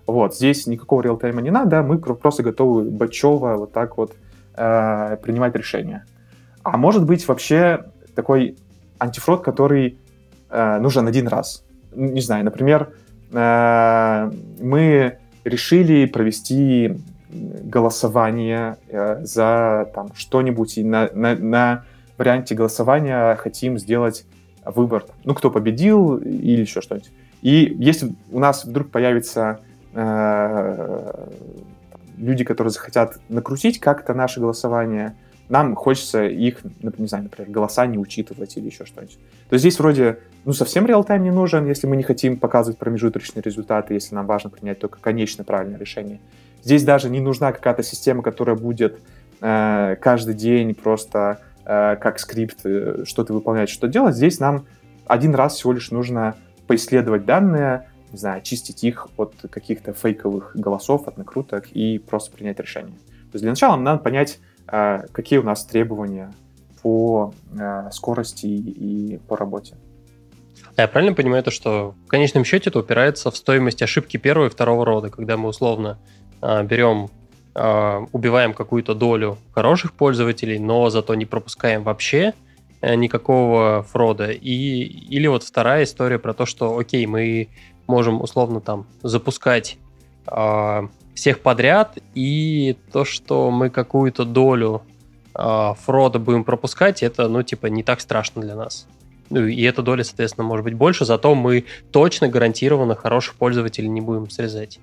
Вот, 0.07 0.35
здесь 0.35 0.67
никакого 0.67 1.01
реалтайма 1.01 1.41
не 1.41 1.51
надо, 1.51 1.83
мы 1.83 1.99
просто 1.99 2.43
готовы 2.43 2.83
бачево 2.83 3.55
вот 3.55 3.71
так 3.71 3.97
вот 3.97 4.13
э, 4.55 5.17
принимать 5.23 5.55
решения. 5.55 6.05
А 6.63 6.75
может 6.75 7.05
быть 7.05 7.25
вообще 7.29 7.85
такой 8.13 8.57
антифрод, 8.99 9.41
который 9.41 9.97
э, 10.49 10.79
нужен 10.79 11.07
один 11.07 11.29
раз. 11.29 11.63
Не 11.95 12.19
знаю, 12.19 12.43
например, 12.43 12.93
э, 13.31 14.31
мы 14.59 15.17
решили 15.45 16.05
провести 16.07 16.97
голосование 17.31 18.77
э, 18.87 19.23
за 19.23 19.89
там 19.93 20.13
что-нибудь, 20.15 20.77
и 20.77 20.83
на, 20.83 21.09
на, 21.13 21.35
на 21.35 21.85
варианте 22.17 22.55
голосования 22.55 23.35
хотим 23.35 23.77
сделать 23.77 24.25
выбор, 24.65 25.05
ну, 25.23 25.33
кто 25.33 25.49
победил 25.49 26.17
или 26.17 26.61
еще 26.61 26.81
что-нибудь. 26.81 27.11
И 27.41 27.75
если 27.79 28.13
у 28.31 28.39
нас 28.39 28.65
вдруг 28.65 28.89
появятся 28.91 29.59
э, 29.93 31.27
люди, 32.17 32.43
которые 32.43 32.71
захотят 32.71 33.19
накрутить 33.29 33.79
как-то 33.79 34.13
наше 34.13 34.39
голосование, 34.39 35.15
нам 35.49 35.75
хочется 35.75 36.23
их, 36.23 36.59
не 36.97 37.07
знаю, 37.07 37.25
например, 37.25 37.51
голоса 37.51 37.85
не 37.85 37.97
учитывать 37.97 38.55
или 38.55 38.67
еще 38.67 38.85
что-нибудь. 38.85 39.17
То 39.49 39.57
здесь 39.57 39.79
вроде, 39.79 40.19
ну, 40.45 40.53
совсем 40.53 40.85
реал-тайм 40.85 41.23
не 41.23 41.31
нужен, 41.31 41.67
если 41.67 41.87
мы 41.87 41.97
не 41.97 42.03
хотим 42.03 42.37
показывать 42.37 42.77
промежуточные 42.77 43.43
результаты, 43.43 43.93
если 43.93 44.15
нам 44.15 44.27
важно 44.27 44.49
принять 44.49 44.79
только 44.79 44.99
конечное 44.99 45.43
правильное 45.43 45.77
решение. 45.77 46.21
Здесь 46.63 46.83
даже 46.83 47.09
не 47.09 47.19
нужна 47.19 47.51
какая-то 47.51 47.83
система, 47.83 48.21
которая 48.23 48.55
будет 48.55 48.99
э, 49.41 49.95
каждый 49.99 50.35
день 50.35 50.75
просто 50.75 51.39
э, 51.65 51.95
как 51.95 52.19
скрипт 52.19 52.65
э, 52.65 53.03
что-то 53.05 53.33
выполнять, 53.33 53.69
что 53.69 53.87
делать. 53.87 54.15
Здесь 54.15 54.39
нам 54.39 54.65
один 55.07 55.35
раз 55.35 55.55
всего 55.55 55.73
лишь 55.73 55.91
нужно 55.91 56.35
поисследовать 56.67 57.25
данные, 57.25 57.89
не 58.11 58.17
знаю, 58.17 58.37
очистить 58.37 58.83
их 58.83 59.07
от 59.17 59.33
каких-то 59.49 59.93
фейковых 59.93 60.51
голосов, 60.55 61.07
от 61.07 61.17
накруток 61.17 61.67
и 61.71 61.97
просто 61.97 62.31
принять 62.31 62.59
решение. 62.59 62.95
То 62.95 63.35
есть 63.35 63.43
для 63.43 63.51
начала 63.51 63.71
нам 63.71 63.83
надо 63.83 64.03
понять, 64.03 64.39
э, 64.71 65.05
какие 65.11 65.39
у 65.39 65.43
нас 65.43 65.65
требования 65.65 66.31
по 66.81 67.33
э, 67.57 67.89
скорости 67.91 68.45
и 68.45 69.19
по 69.27 69.37
работе. 69.37 69.75
Я 70.77 70.87
правильно 70.87 71.13
понимаю 71.13 71.43
то, 71.43 71.51
что 71.51 71.95
в 72.05 72.07
конечном 72.07 72.43
счете 72.43 72.69
это 72.69 72.79
упирается 72.79 73.29
в 73.31 73.37
стоимость 73.37 73.81
ошибки 73.81 74.17
первого 74.17 74.47
и 74.47 74.49
второго 74.49 74.85
рода, 74.85 75.09
когда 75.09 75.37
мы 75.37 75.49
условно 75.49 75.99
берем, 76.41 77.09
а, 77.53 78.05
убиваем 78.11 78.53
какую-то 78.53 78.95
долю 78.95 79.37
хороших 79.51 79.93
пользователей, 79.93 80.57
но 80.57 80.89
зато 80.89 81.15
не 81.15 81.25
пропускаем 81.25 81.83
вообще 81.83 82.33
э, 82.81 82.95
никакого 82.95 83.83
фрода. 83.83 84.31
И, 84.31 84.83
или 84.83 85.27
вот 85.27 85.43
вторая 85.43 85.83
история 85.83 86.17
про 86.17 86.33
то, 86.33 86.45
что, 86.45 86.77
окей, 86.77 87.05
мы 87.05 87.49
можем 87.87 88.21
условно 88.21 88.61
там 88.61 88.85
запускать 89.03 89.77
э, 90.27 90.87
всех 91.13 91.39
подряд, 91.41 91.97
и 92.15 92.77
то, 92.93 93.03
что 93.03 93.51
мы 93.51 93.69
какую-то 93.69 94.23
долю 94.23 94.83
э, 95.35 95.73
фрода 95.77 96.19
будем 96.19 96.45
пропускать, 96.45 97.03
это, 97.03 97.27
ну, 97.27 97.43
типа, 97.43 97.67
не 97.67 97.83
так 97.83 97.99
страшно 97.99 98.41
для 98.41 98.55
нас. 98.55 98.87
Ну, 99.29 99.45
и 99.45 99.61
эта 99.63 99.81
доля, 99.81 100.03
соответственно, 100.03 100.45
может 100.45 100.63
быть 100.63 100.73
больше, 100.73 101.03
зато 101.03 101.35
мы 101.35 101.65
точно 101.91 102.29
гарантированно 102.29 102.95
хороших 102.95 103.35
пользователей 103.35 103.89
не 103.89 104.01
будем 104.01 104.29
срезать. 104.29 104.79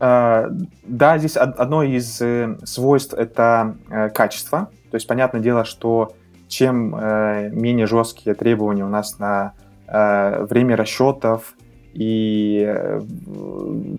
Э, 0.00 0.48
да, 0.82 1.18
здесь 1.18 1.36
одно 1.36 1.82
из 1.82 2.20
э, 2.22 2.56
свойств 2.64 3.14
это 3.14 3.76
э, 3.90 4.08
качество. 4.08 4.70
То 4.90 4.96
есть, 4.96 5.06
понятное 5.06 5.40
дело, 5.40 5.64
что 5.64 6.14
чем 6.48 6.90
менее 6.90 7.86
жесткие 7.86 8.34
требования 8.34 8.84
у 8.84 8.88
нас 8.88 9.20
на 9.20 9.52
время 9.86 10.74
расчетов 10.74 11.54
и 11.94 12.74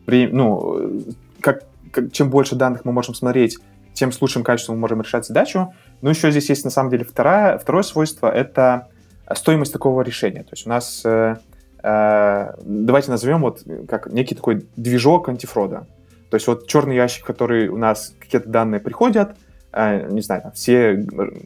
ну, 0.08 1.02
как, 1.40 1.64
как, 1.94 2.12
чем 2.12 2.30
больше 2.30 2.56
данных 2.56 2.84
мы 2.84 2.92
можем 2.92 3.16
смотреть, 3.16 3.58
тем 3.94 4.12
с 4.12 4.22
лучшим 4.22 4.44
качеством 4.44 4.76
мы 4.76 4.82
можем 4.82 5.02
решать 5.02 5.26
задачу. 5.26 5.74
Но 6.02 6.10
еще 6.10 6.30
здесь 6.30 6.50
есть 6.50 6.66
на 6.66 6.72
самом 6.72 6.90
деле 6.90 7.06
второе, 7.06 7.58
второе 7.58 7.84
свойство— 7.84 8.30
это 8.34 8.90
стоимость 9.34 9.72
такого 9.72 10.02
решения. 10.02 10.44
То 10.44 10.52
есть 10.52 10.68
у 10.68 10.70
нас 10.70 11.06
давайте 11.84 13.12
назовем 13.12 13.42
вот 13.42 13.64
как 13.88 14.08
некий 14.12 14.36
такой 14.36 14.66
движок 14.76 15.30
антифрода. 15.30 15.88
То 16.30 16.36
есть 16.36 16.48
вот 16.48 16.68
черный 16.68 16.96
ящик, 16.96 17.26
который 17.26 17.68
у 17.68 17.78
нас 17.78 18.16
какие-то 18.20 18.48
данные 18.48 18.80
приходят, 18.80 19.36
э, 19.74 20.08
не 20.10 20.22
знаю, 20.22 20.52
все 20.56 21.06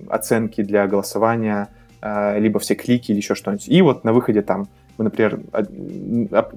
оценки 0.10 0.62
для 0.62 0.86
голосования, 0.88 1.70
э, 2.02 2.40
либо 2.40 2.60
все 2.60 2.76
клики 2.76 3.12
или 3.12 3.18
еще 3.18 3.34
что-нибудь. 3.34 3.68
И 3.68 3.82
вот 3.82 4.04
на 4.04 4.14
выходе 4.14 4.42
там 4.42 4.68
мы, 4.98 5.06
например, 5.06 5.42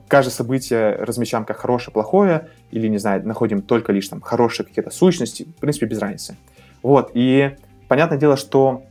каждое 0.06 0.30
событие 0.30 0.94
размещаем 0.96 1.44
как 1.44 1.56
хорошее, 1.56 1.92
плохое, 1.92 2.48
или, 2.70 2.86
не 2.86 2.98
знаю, 2.98 3.26
находим 3.26 3.62
только 3.62 3.92
лишь 3.92 4.08
там 4.08 4.20
хорошие 4.20 4.66
какие-то 4.66 4.90
сущности, 4.90 5.44
в 5.56 5.60
принципе, 5.60 5.86
без 5.86 5.98
разницы. 5.98 6.36
Вот, 6.82 7.10
и 7.14 7.56
понятное 7.88 8.18
дело, 8.18 8.36
что 8.36 8.84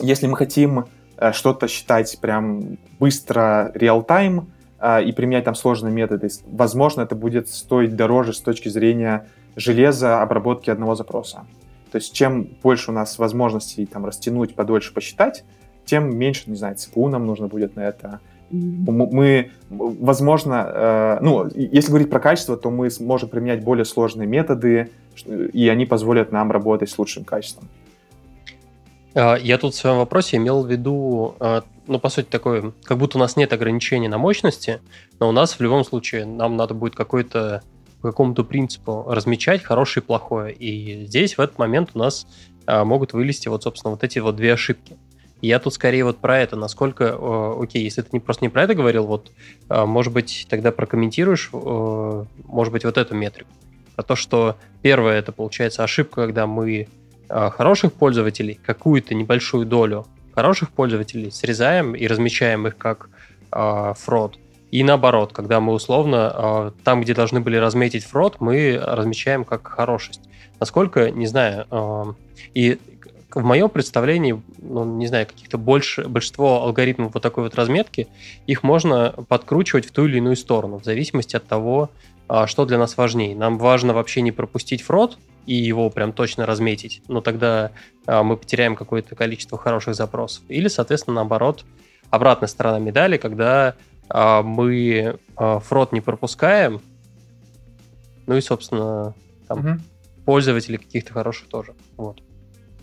если 0.00 0.26
мы 0.26 0.36
хотим 0.36 0.84
Э, 0.84 1.01
что-то 1.32 1.68
считать 1.68 2.18
прям 2.20 2.78
быстро, 2.98 3.70
реал-тайм, 3.74 4.50
э, 4.80 5.04
и 5.04 5.12
применять 5.12 5.44
там 5.44 5.54
сложные 5.54 5.92
методы. 5.92 6.28
Возможно, 6.46 7.02
это 7.02 7.14
будет 7.14 7.48
стоить 7.48 7.94
дороже 7.94 8.32
с 8.32 8.40
точки 8.40 8.68
зрения 8.68 9.28
железа 9.54 10.22
обработки 10.22 10.70
одного 10.70 10.94
запроса. 10.94 11.44
То 11.90 11.96
есть 11.96 12.12
чем 12.14 12.48
больше 12.62 12.90
у 12.90 12.94
нас 12.94 13.18
возможностей 13.18 13.84
там 13.86 14.06
растянуть, 14.06 14.54
подольше 14.54 14.94
посчитать, 14.94 15.44
тем 15.84 16.16
меньше, 16.16 16.44
не 16.46 16.56
знаю, 16.56 16.76
ЦПУ 16.76 17.08
нам 17.08 17.26
нужно 17.26 17.48
будет 17.48 17.76
на 17.76 17.80
это. 17.80 18.20
Мы, 18.50 19.50
возможно, 19.70 20.70
э, 20.74 21.18
ну, 21.22 21.48
если 21.54 21.88
говорить 21.88 22.10
про 22.10 22.20
качество, 22.20 22.56
то 22.56 22.70
мы 22.70 22.90
сможем 22.90 23.28
применять 23.28 23.62
более 23.64 23.84
сложные 23.84 24.26
методы, 24.26 24.90
и 25.26 25.68
они 25.68 25.86
позволят 25.86 26.32
нам 26.32 26.50
работать 26.50 26.90
с 26.90 26.98
лучшим 26.98 27.24
качеством. 27.24 27.68
А, 29.14 29.36
я 29.36 29.58
тут 29.58 29.74
в 29.74 29.76
своем 29.76 29.98
вопросе 29.98 30.36
имел 30.36 30.64
в 30.64 30.70
виду, 30.70 31.36
а, 31.40 31.64
ну, 31.86 31.98
по 31.98 32.08
сути, 32.08 32.26
такое, 32.26 32.72
как 32.84 32.98
будто 32.98 33.18
у 33.18 33.20
нас 33.20 33.36
нет 33.36 33.52
ограничений 33.52 34.08
на 34.08 34.18
мощности, 34.18 34.80
но 35.20 35.28
у 35.28 35.32
нас 35.32 35.54
в 35.54 35.60
любом 35.60 35.84
случае 35.84 36.24
нам 36.24 36.56
надо 36.56 36.74
будет 36.74 36.94
какой-то 36.94 37.62
по 38.00 38.08
какому-то 38.08 38.42
принципу 38.42 39.04
размечать 39.08 39.62
хорошее 39.62 40.02
и 40.02 40.06
плохое. 40.06 40.52
И 40.52 41.06
здесь 41.06 41.38
в 41.38 41.40
этот 41.40 41.58
момент 41.58 41.90
у 41.94 41.98
нас 41.98 42.26
а, 42.66 42.84
могут 42.84 43.12
вылезти 43.12 43.48
вот, 43.48 43.62
собственно, 43.62 43.92
вот 43.92 44.02
эти 44.02 44.18
вот 44.18 44.36
две 44.36 44.54
ошибки. 44.54 44.96
Я 45.40 45.58
тут 45.58 45.74
скорее 45.74 46.04
вот 46.04 46.18
про 46.18 46.38
это, 46.38 46.54
насколько, 46.54 47.18
окей, 47.60 47.82
если 47.82 48.02
ты 48.02 48.10
не, 48.12 48.20
просто 48.20 48.44
не 48.44 48.48
про 48.48 48.62
это 48.62 48.76
говорил, 48.76 49.06
вот, 49.06 49.32
может 49.68 50.12
быть, 50.12 50.46
тогда 50.48 50.70
прокомментируешь, 50.70 51.50
может 51.52 52.72
быть, 52.72 52.84
вот 52.84 52.96
эту 52.96 53.16
метрику. 53.16 53.50
Про 53.96 54.04
то, 54.04 54.14
что 54.14 54.56
первое, 54.82 55.18
это 55.18 55.32
получается 55.32 55.82
ошибка, 55.82 56.26
когда 56.26 56.46
мы 56.46 56.86
хороших 57.32 57.92
пользователей, 57.92 58.58
какую-то 58.64 59.14
небольшую 59.14 59.66
долю 59.66 60.06
хороших 60.34 60.70
пользователей 60.70 61.30
срезаем 61.30 61.94
и 61.94 62.06
размещаем 62.06 62.66
их 62.66 62.76
как 62.76 63.08
э, 63.52 63.92
фрод. 63.96 64.38
И 64.70 64.82
наоборот, 64.82 65.32
когда 65.32 65.60
мы 65.60 65.74
условно 65.74 66.32
э, 66.34 66.70
там, 66.84 67.02
где 67.02 67.14
должны 67.14 67.40
были 67.40 67.56
разметить 67.56 68.04
фрод, 68.04 68.36
мы 68.40 68.80
размещаем 68.82 69.44
как 69.44 69.66
хорошесть. 69.68 70.22
Насколько, 70.58 71.10
не 71.10 71.26
знаю, 71.26 71.66
э, 71.70 72.04
и 72.54 72.78
в 73.34 73.42
моем 73.42 73.68
представлении, 73.68 74.42
ну, 74.58 74.84
не 74.84 75.06
знаю, 75.06 75.26
каких-то 75.26 75.58
больше, 75.58 76.06
большинство 76.06 76.62
алгоритмов 76.62 77.14
вот 77.14 77.22
такой 77.22 77.44
вот 77.44 77.54
разметки, 77.54 78.08
их 78.46 78.62
можно 78.62 79.14
подкручивать 79.28 79.86
в 79.86 79.90
ту 79.90 80.06
или 80.06 80.18
иную 80.18 80.36
сторону, 80.36 80.78
в 80.78 80.84
зависимости 80.84 81.36
от 81.36 81.46
того, 81.46 81.90
а, 82.28 82.46
что 82.46 82.66
для 82.66 82.78
нас 82.78 82.96
важнее. 82.96 83.34
Нам 83.34 83.58
важно 83.58 83.94
вообще 83.94 84.20
не 84.20 84.32
пропустить 84.32 84.82
фрод, 84.82 85.16
и 85.46 85.54
его 85.54 85.90
прям 85.90 86.12
точно 86.12 86.46
разметить, 86.46 87.02
но 87.08 87.20
тогда 87.20 87.72
а, 88.06 88.22
мы 88.22 88.36
потеряем 88.36 88.76
какое-то 88.76 89.14
количество 89.14 89.58
хороших 89.58 89.94
запросов. 89.94 90.44
Или, 90.48 90.68
соответственно, 90.68 91.16
наоборот, 91.16 91.64
обратная 92.10 92.48
сторона 92.48 92.78
медали, 92.78 93.16
когда 93.16 93.74
а, 94.08 94.42
мы 94.42 95.18
а, 95.36 95.58
фрод 95.58 95.92
не 95.92 96.00
пропускаем, 96.00 96.80
ну 98.26 98.36
и, 98.36 98.40
собственно, 98.40 99.14
там, 99.48 99.58
угу. 99.58 99.80
пользователей 100.24 100.78
каких-то 100.78 101.12
хороших 101.12 101.48
тоже. 101.48 101.74
Вот. 101.96 102.22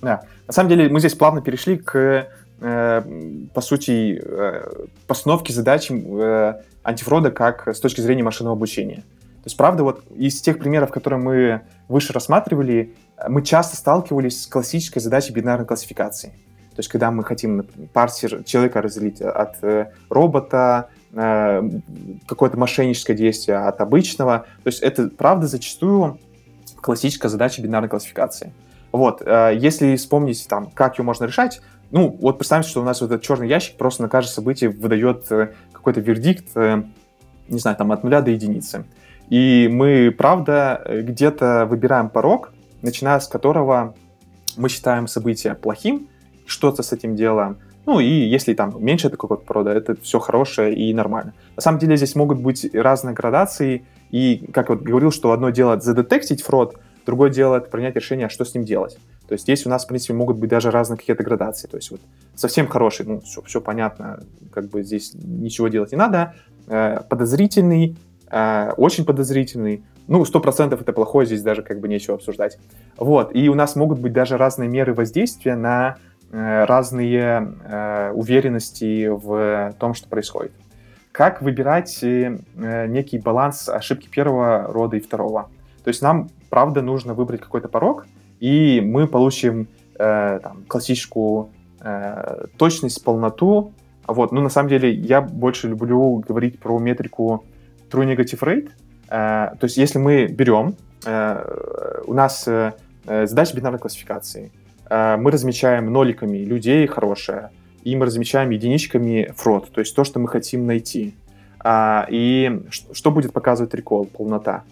Да. 0.02 0.24
На 0.48 0.54
самом 0.54 0.70
деле 0.70 0.90
мы 0.90 1.00
здесь 1.00 1.16
плавно 1.16 1.42
перешли 1.42 1.78
к, 1.78 2.28
э, 2.62 3.48
по 3.54 3.62
сути, 3.62 4.22
э, 4.22 4.86
постановке 5.08 5.54
задач 5.54 5.92
э, 5.92 6.54
антифрода 6.84 7.32
как 7.32 7.68
с 7.68 7.80
точки 7.80 8.02
зрения 8.02 8.24
машинного 8.24 8.56
обучения. 8.56 9.04
То 9.44 9.46
есть, 9.46 9.58
правда, 9.58 9.84
вот 9.84 10.04
из 10.16 10.42
тех 10.42 10.60
примеров, 10.60 10.92
которые 10.92 11.20
мы 11.20 11.62
выше 11.88 12.12
рассматривали, 12.14 12.96
мы 13.28 13.42
часто 13.42 13.78
сталкивались 13.78 14.44
с 14.44 14.48
классической 14.48 15.00
задачей 15.00 15.34
бинарной 15.34 15.66
классификации. 15.66 16.30
То 16.72 16.82
есть, 16.82 16.90
когда 16.90 17.10
мы 17.12 17.24
хотим 17.24 17.66
парсер 17.94 18.44
человека 18.44 18.82
разделить 18.82 19.22
от 19.22 19.64
э, 19.64 19.92
робота, 20.10 20.90
э, 21.14 21.70
какое-то 22.28 22.58
мошенническое 22.58 23.16
действие 23.16 23.58
от 23.58 23.82
обычного. 23.82 24.46
То 24.64 24.68
есть, 24.68 24.82
это, 24.82 25.10
правда, 25.10 25.48
зачастую 25.48 26.20
классическая 26.82 27.30
задача 27.30 27.62
бинарной 27.62 27.90
классификации. 27.90 28.54
Вот, 28.92 29.22
э, 29.26 29.58
если 29.60 29.96
вспомнить, 29.96 30.48
там, 30.48 30.70
как 30.72 31.00
ее 31.00 31.06
можно 31.06 31.26
решать, 31.26 31.62
ну, 31.92 32.16
вот 32.22 32.38
представьте, 32.38 32.70
что 32.70 32.82
у 32.82 32.84
нас 32.84 33.02
вот 33.02 33.12
этот 33.12 33.24
черный 33.24 33.48
ящик 33.48 33.78
просто 33.78 34.04
на 34.04 34.10
каждое 34.10 34.32
событие 34.32 34.70
выдает 34.70 35.32
э, 35.32 35.54
какой-то 35.72 36.02
вердикт, 36.02 36.50
э, 36.56 36.84
не 37.48 37.60
знаю, 37.60 37.78
там, 37.78 37.92
от 37.92 38.04
нуля 38.04 38.22
до 38.22 38.32
единицы. 38.32 38.86
И 39.30 39.70
мы, 39.72 40.14
правда, 40.18 40.84
где-то 40.88 41.68
выбираем 41.70 42.10
порог, 42.10 42.52
начиная 42.82 43.20
с 43.20 43.28
которого 43.28 43.96
мы 44.58 44.70
считаем 44.70 45.08
событие 45.08 45.56
плохим, 45.56 46.08
что-то 46.46 46.84
с 46.84 46.92
этим 46.92 47.16
делаем. 47.16 47.58
Ну 47.86 48.00
и 48.00 48.06
если 48.06 48.54
там 48.54 48.76
меньше 48.84 49.10
такого 49.10 49.36
порода, 49.36 49.72
это 49.72 49.96
все 50.02 50.20
хорошее 50.20 50.76
и 50.76 50.94
нормально. 50.94 51.34
На 51.56 51.62
самом 51.62 51.80
деле 51.80 51.98
здесь 51.98 52.16
могут 52.16 52.40
быть 52.40 52.70
разные 52.74 53.14
градации, 53.14 53.86
и, 54.12 54.48
как 54.54 54.70
вот 54.70 54.82
говорил, 54.82 55.12
что 55.12 55.32
одно 55.32 55.50
дело 55.50 55.80
задетектить 55.80 56.42
фрод, 56.42 56.78
другое 57.06 57.30
дело 57.30 57.56
это 57.58 57.70
принять 57.70 57.96
решение, 57.96 58.30
что 58.30 58.46
с 58.46 58.54
ним 58.54 58.64
делать. 58.64 58.98
То 59.28 59.34
есть 59.34 59.44
здесь 59.44 59.66
у 59.66 59.70
нас, 59.70 59.86
в 59.86 59.88
принципе, 59.88 60.14
могут 60.14 60.38
быть 60.38 60.50
даже 60.50 60.72
разные 60.72 60.98
какие-то 60.98 61.24
градации. 61.24 61.68
То 61.68 61.78
есть 61.78 61.92
вот 61.92 62.02
совсем 62.36 62.68
хороший, 62.68 63.06
ну, 63.06 63.22
все, 63.22 63.42
все 63.44 63.62
понятно, 63.62 64.24
как 64.52 64.70
бы 64.70 64.84
здесь 64.84 65.14
ничего 65.14 65.68
делать 65.68 65.92
не 65.92 65.98
надо. 65.98 66.34
Э, 66.68 67.02
подозрительный, 67.08 67.96
э, 68.30 68.72
очень 68.78 69.06
подозрительный, 69.06 69.84
ну, 70.08 70.26
сто 70.26 70.40
процентов 70.40 70.82
это 70.82 70.94
плохое, 70.94 71.26
здесь 71.26 71.42
даже 71.42 71.62
как 71.62 71.80
бы 71.80 71.88
нечего 71.88 72.16
обсуждать. 72.16 72.58
Вот, 72.98 73.36
и 73.36 73.50
у 73.50 73.56
нас 73.56 73.76
могут 73.76 74.00
быть 74.00 74.14
даже 74.14 74.38
разные 74.38 74.70
меры 74.70 74.94
воздействия 74.94 75.56
на 75.56 75.98
э, 76.32 76.66
разные 76.66 77.56
э, 77.64 78.12
уверенности 78.14 79.08
в 79.08 79.74
том, 79.80 79.94
что 79.94 80.08
происходит. 80.08 80.52
Как 81.12 81.42
выбирать 81.42 82.04
э, 82.04 82.38
некий 82.88 83.18
баланс 83.18 83.68
ошибки 83.68 84.08
первого 84.08 84.64
рода 84.72 84.98
и 84.98 85.00
второго? 85.00 85.50
То 85.84 85.90
есть 85.90 86.02
нам, 86.02 86.30
правда, 86.50 86.82
нужно 86.82 87.14
выбрать 87.14 87.42
какой-то 87.42 87.68
порог, 87.68 88.06
и 88.40 88.82
мы 88.82 89.08
получим 89.08 89.68
э, 89.98 90.40
там, 90.42 90.64
классическую 90.68 91.50
э, 91.82 92.46
точность, 92.58 93.04
полноту. 93.04 93.74
Вот. 94.08 94.32
Но 94.32 94.42
на 94.42 94.50
самом 94.50 94.70
деле 94.70 94.92
я 94.92 95.22
больше 95.22 95.68
люблю 95.68 96.24
говорить 96.28 96.60
про 96.60 96.80
метрику 96.80 97.44
True 97.90 98.06
Negative 98.06 98.40
Rate, 98.40 98.72
Э, 99.10 99.56
то 99.60 99.66
есть 99.66 99.78
если 99.78 99.98
мы 99.98 100.28
берем, 100.28 100.76
э, 101.06 102.02
у 102.06 102.14
нас 102.14 102.48
э, 102.48 102.74
задача 103.06 103.56
бинарной 103.56 103.80
классификации, 103.80 104.52
мы 104.92 105.30
размечаем 105.30 105.94
ноликами 105.94 106.40
людей 106.40 106.88
хорошее, 106.88 107.52
и 107.84 107.96
мы 107.96 108.08
размечаем 108.08 108.50
единичками 108.50 109.32
фрод, 109.38 109.72
то 109.72 109.82
есть 109.82 109.96
то, 109.96 110.04
что 110.04 110.20
мы 110.20 110.28
хотим 110.28 110.66
найти. 110.66 111.14
А, 111.60 112.08
и 112.10 112.64
что 112.92 113.12
будет 113.12 113.32
показывать 113.32 113.72
рекол, 113.76 114.08
полнота? 114.08 114.64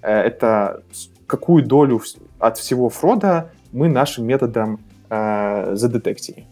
Это 0.00 0.82
какую 1.26 1.62
долю 1.62 2.00
от 2.38 2.56
всего 2.56 2.88
фрода 2.88 3.50
мы 3.70 3.90
нашим 3.90 4.24
методом 4.24 4.80
задетектили. 5.10 6.46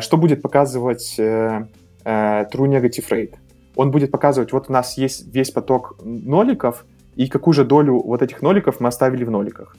Что 0.00 0.18
будет 0.18 0.42
показывать 0.42 1.14
True 1.18 1.66
Negative 2.04 3.08
Rate? 3.08 3.36
Он 3.80 3.90
будет 3.90 4.10
показывать, 4.10 4.52
вот 4.52 4.68
у 4.68 4.72
нас 4.72 4.98
есть 4.98 5.34
весь 5.34 5.50
поток 5.50 5.96
ноликов, 6.04 6.84
и 7.16 7.28
какую 7.28 7.54
же 7.54 7.64
долю 7.64 8.02
вот 8.02 8.20
этих 8.20 8.42
ноликов 8.42 8.78
мы 8.78 8.88
оставили 8.88 9.24
в 9.24 9.30
ноликах. 9.30 9.74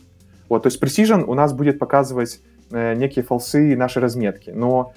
Вот, 0.49 0.63
то 0.63 0.69
есть 0.69 0.81
Precision 0.81 1.23
у 1.23 1.35
нас 1.35 1.53
будет 1.53 1.77
показывать 1.77 2.41
э, 2.71 2.95
некие 2.95 3.23
фолсы 3.23 3.75
нашей 3.75 4.01
разметки, 4.01 4.49
но 4.49 4.93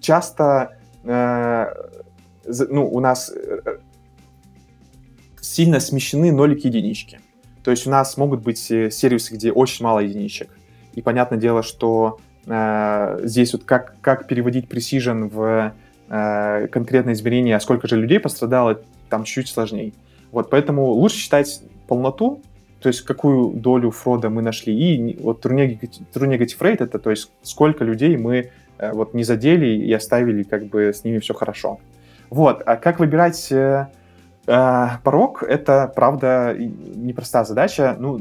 часто 0.00 0.78
э, 1.04 1.66
ну, 2.70 2.88
у 2.88 3.00
нас 3.00 3.30
э, 3.30 3.76
сильно 5.42 5.78
смещены 5.78 6.32
нолики 6.32 6.68
единички. 6.68 7.20
То 7.62 7.72
есть 7.72 7.86
у 7.86 7.90
нас 7.90 8.16
могут 8.16 8.42
быть 8.42 8.70
э, 8.70 8.90
сервисы, 8.90 9.34
где 9.34 9.52
очень 9.52 9.84
мало 9.84 9.98
единичек. 9.98 10.48
И 10.94 11.02
понятное 11.02 11.38
дело, 11.38 11.62
что 11.62 12.20
э, 12.46 13.20
здесь 13.24 13.52
вот 13.52 13.64
как, 13.64 13.96
как 14.00 14.28
переводить 14.28 14.64
Precision 14.64 15.28
в 15.28 15.74
э, 16.14 16.68
конкретное 16.68 17.14
измерение, 17.14 17.56
а 17.56 17.60
сколько 17.60 17.88
же 17.88 17.96
людей 17.96 18.20
пострадало, 18.20 18.80
там 19.08 19.24
чуть-чуть 19.24 19.48
сложнее. 19.48 19.92
Вот, 20.30 20.50
поэтому 20.50 20.86
лучше 20.86 21.16
считать 21.16 21.62
полноту, 21.88 22.42
то 22.80 22.88
есть 22.88 23.02
какую 23.02 23.50
долю 23.54 23.90
фрода 23.90 24.30
мы 24.30 24.42
нашли, 24.42 24.74
и 24.74 25.18
вот 25.20 25.44
true 25.44 25.78
negative 26.14 26.58
rate 26.60 26.84
это, 26.84 26.98
то 26.98 27.10
есть 27.10 27.32
сколько 27.42 27.84
людей 27.84 28.16
мы 28.16 28.50
э, 28.78 28.92
вот 28.92 29.14
не 29.14 29.24
задели 29.24 29.66
и 29.66 29.92
оставили, 29.92 30.42
как 30.42 30.66
бы 30.66 30.92
с 30.92 31.04
ними 31.04 31.18
все 31.18 31.34
хорошо. 31.34 31.78
Вот, 32.30 32.62
а 32.66 32.76
как 32.76 33.00
выбирать 33.00 33.50
э, 33.52 33.88
э, 34.46 34.86
порог, 35.02 35.42
это, 35.42 35.92
правда, 35.94 36.54
непростая 36.58 37.44
задача. 37.44 37.96
Ну, 37.98 38.20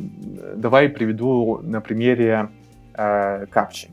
давай 0.56 0.89
приведу 0.89 1.60
на 1.64 1.82
примере 1.82 2.50
э, 2.96 3.46
капчи. 3.48 3.89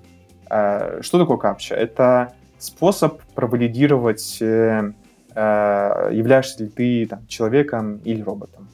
Э, 0.51 1.01
что 1.03 1.19
такое 1.19 1.37
капча? 1.37 1.75
Это 1.75 2.33
способ 2.61 3.23
провалидировать, 3.35 4.39
э, 4.41 4.93
э, 5.35 6.11
являешься 6.13 6.65
ли 6.65 6.71
ты 6.71 7.07
там, 7.07 7.27
человеком 7.27 7.97
или 8.05 8.23
роботом. 8.23 8.69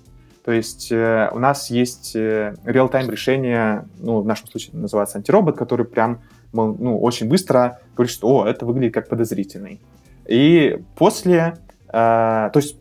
То 0.45 0.53
есть 0.53 0.93
э, 0.93 1.29
у 1.33 1.39
нас 1.39 1.71
есть 1.71 2.15
э, 2.15 2.55
real-time 2.65 3.11
решение, 3.11 3.87
ну, 3.99 4.21
в 4.21 4.27
нашем 4.27 4.47
случае 4.49 4.77
называется 4.77 5.19
антиробот, 5.19 5.57
который 5.57 5.87
прям 5.87 6.21
ну, 6.53 7.01
очень 7.01 7.29
быстро 7.29 7.81
говорит, 7.95 8.13
что 8.13 8.29
о, 8.29 8.47
это 8.47 8.65
выглядит 8.65 8.95
как 8.95 9.09
подозрительный. 9.09 9.81
И 10.29 10.79
после, 10.97 11.57
э, 11.89 11.91
то 11.93 12.53
есть 12.55 12.77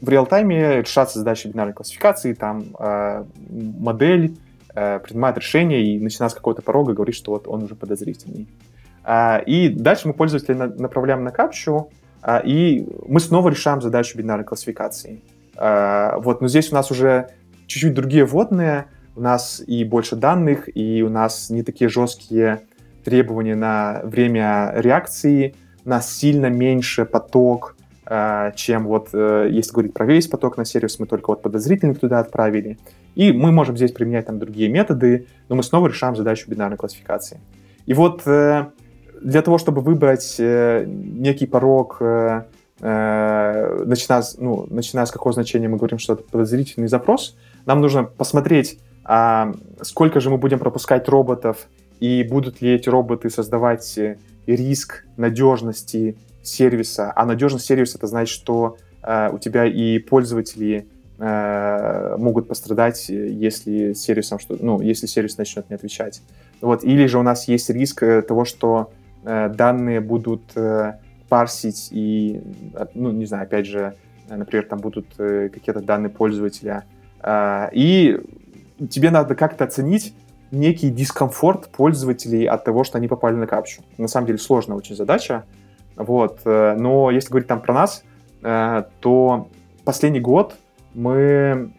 в 0.00 0.08
реал-тайме 0.08 0.82
решаться 0.82 1.18
задачи 1.18 1.48
бинарной 1.48 1.72
классификации, 1.72 2.34
там 2.34 2.76
э, 2.78 3.24
модель 3.50 4.36
э, 4.74 5.00
принимает 5.00 5.38
решение 5.38 5.82
и 5.82 5.98
начиная 5.98 6.28
с 6.28 6.34
какого-то 6.34 6.62
порога 6.62 6.92
говорит, 6.92 7.14
что 7.14 7.32
вот 7.32 7.48
он 7.48 7.62
уже 7.64 7.74
подозрительный. 7.74 8.46
А, 9.08 9.38
и 9.38 9.68
дальше 9.68 10.08
мы 10.08 10.14
пользователя 10.14 10.66
направляем 10.66 11.22
на 11.22 11.30
капчу, 11.30 11.90
а, 12.22 12.38
и 12.38 12.84
мы 13.06 13.20
снова 13.20 13.50
решаем 13.50 13.80
задачу 13.80 14.18
бинарной 14.18 14.44
классификации. 14.44 15.22
А, 15.56 16.18
вот, 16.18 16.40
но 16.40 16.48
здесь 16.48 16.72
у 16.72 16.74
нас 16.74 16.90
уже 16.90 17.28
чуть-чуть 17.68 17.94
другие 17.94 18.24
вводные, 18.24 18.86
у 19.14 19.20
нас 19.20 19.62
и 19.64 19.84
больше 19.84 20.16
данных, 20.16 20.68
и 20.76 21.02
у 21.02 21.08
нас 21.08 21.50
не 21.50 21.62
такие 21.62 21.88
жесткие 21.88 22.62
требования 23.04 23.54
на 23.54 24.00
время 24.02 24.72
реакции, 24.74 25.54
у 25.84 25.88
нас 25.88 26.12
сильно 26.12 26.46
меньше 26.46 27.04
поток, 27.04 27.76
чем 28.54 28.86
вот, 28.86 29.08
э, 29.14 29.48
если 29.50 29.72
говорить 29.72 29.92
про 29.92 30.06
весь 30.06 30.28
поток 30.28 30.56
на 30.56 30.64
сервис, 30.64 31.00
мы 31.00 31.06
только 31.06 31.30
вот 31.30 31.42
подозрительных 31.42 31.98
туда 31.98 32.20
отправили. 32.20 32.78
И 33.16 33.32
мы 33.32 33.50
можем 33.50 33.76
здесь 33.76 33.90
применять 33.90 34.26
там 34.26 34.38
другие 34.38 34.68
методы, 34.68 35.26
но 35.48 35.56
мы 35.56 35.64
снова 35.64 35.88
решаем 35.88 36.14
задачу 36.14 36.48
бинарной 36.48 36.76
классификации. 36.76 37.40
И 37.86 37.94
вот 37.94 38.24
э, 38.26 38.66
для 39.20 39.42
того, 39.42 39.58
чтобы 39.58 39.80
выбрать 39.80 40.36
э, 40.38 40.84
некий 40.86 41.46
порог, 41.46 41.98
э, 42.00 42.44
э, 42.80 43.84
начиная, 43.84 44.22
ну, 44.38 44.66
начиная 44.70 45.06
с 45.06 45.10
какого 45.10 45.32
значения 45.32 45.68
мы 45.68 45.76
говорим, 45.76 45.98
что 45.98 46.14
это 46.14 46.22
подозрительный 46.22 46.88
запрос, 46.88 47.36
нам 47.64 47.80
нужно 47.80 48.04
посмотреть, 48.04 48.78
а, 49.04 49.52
сколько 49.82 50.20
же 50.20 50.30
мы 50.30 50.38
будем 50.38 50.58
пропускать 50.58 51.08
роботов, 51.08 51.68
и 52.00 52.24
будут 52.24 52.60
ли 52.60 52.74
эти 52.74 52.88
роботы 52.88 53.30
создавать 53.30 53.96
э, 53.96 54.18
риск 54.46 55.04
надежности 55.16 56.16
сервиса. 56.42 57.12
А 57.14 57.24
надежность 57.24 57.66
сервиса 57.66 57.96
это 57.98 58.06
значит, 58.06 58.34
что 58.34 58.76
э, 59.02 59.30
у 59.32 59.38
тебя 59.38 59.64
и 59.64 59.98
пользователи 59.98 60.88
э, 61.18 62.16
могут 62.18 62.48
пострадать, 62.48 63.08
если 63.08 63.94
сервисом 63.94 64.38
что, 64.38 64.56
ну, 64.60 64.82
если 64.82 65.06
сервис 65.06 65.38
начнет 65.38 65.70
не 65.70 65.76
отвечать. 65.76 66.20
Вот, 66.60 66.84
или 66.84 67.06
же 67.06 67.18
у 67.18 67.22
нас 67.22 67.48
есть 67.48 67.70
риск 67.70 68.02
э, 68.02 68.20
того, 68.20 68.44
что 68.44 68.90
Э, 68.90 69.05
данные 69.26 70.00
будут 70.00 70.56
э, 70.56 70.98
парсить 71.28 71.88
и, 71.90 72.40
ну, 72.94 73.10
не 73.10 73.26
знаю, 73.26 73.44
опять 73.44 73.66
же, 73.66 73.94
например, 74.28 74.66
там 74.66 74.78
будут 74.78 75.06
э, 75.18 75.48
какие-то 75.48 75.80
данные 75.80 76.10
пользователя. 76.10 76.84
И 77.72 78.20
тебе 78.90 79.10
надо 79.10 79.34
как-то 79.34 79.64
оценить 79.64 80.14
некий 80.52 80.90
дискомфорт 80.90 81.68
пользователей 81.70 82.44
от 82.44 82.62
того, 82.64 82.84
что 82.84 82.98
они 82.98 83.08
попали 83.08 83.34
на 83.34 83.46
капчу. 83.48 83.82
На 83.98 84.06
самом 84.06 84.28
деле 84.28 84.38
сложная 84.38 84.76
очень 84.76 84.94
задача. 84.94 85.44
Вот. 85.96 86.42
Но 86.44 87.10
если 87.10 87.30
говорить 87.30 87.48
там 87.48 87.60
про 87.60 87.74
нас, 87.74 88.04
то 88.42 89.48
последний 89.84 90.20
год 90.20 90.56
мы, 90.94 91.72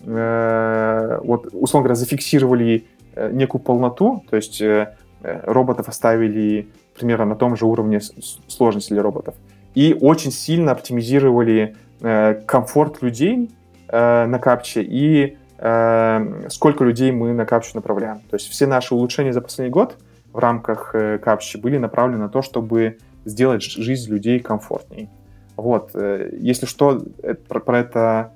вот, 1.24 1.48
условно 1.54 1.86
говоря, 1.86 1.96
зафиксировали 1.96 2.88
э, 3.18 3.32
некую 3.32 3.62
полноту, 3.62 4.24
то 4.30 4.36
есть 4.36 4.62
э, 4.62 4.96
э, 5.24 5.42
роботов 5.44 5.90
оставили 5.90 6.68
примерно 6.98 7.26
на 7.26 7.36
том 7.36 7.56
же 7.56 7.66
уровне 7.66 8.02
сложности 8.48 8.94
для 8.94 9.02
роботов, 9.02 9.36
и 9.78 9.96
очень 10.00 10.32
сильно 10.32 10.72
оптимизировали 10.72 11.76
э, 12.02 12.42
комфорт 12.48 13.04
людей 13.04 13.52
э, 13.88 14.26
на 14.26 14.40
капче 14.40 14.82
и 14.82 15.38
э, 15.60 16.48
сколько 16.50 16.84
людей 16.84 17.12
мы 17.12 17.34
на 17.34 17.46
капчу 17.46 17.72
направляем. 17.76 18.22
То 18.30 18.38
есть 18.38 18.50
все 18.50 18.66
наши 18.66 18.96
улучшения 18.96 19.34
за 19.34 19.42
последний 19.42 19.72
год 19.72 19.98
в 20.34 20.40
рамках 20.40 20.96
капчи 21.22 21.58
были 21.58 21.78
направлены 21.78 22.24
на 22.24 22.30
то, 22.30 22.42
чтобы 22.42 22.98
сделать 23.26 23.62
жизнь 23.62 24.12
людей 24.12 24.40
комфортней. 24.40 25.10
Вот, 25.56 25.96
если 25.96 26.66
что, 26.68 27.02
про, 27.48 27.60
про 27.60 27.80
это 27.80 28.32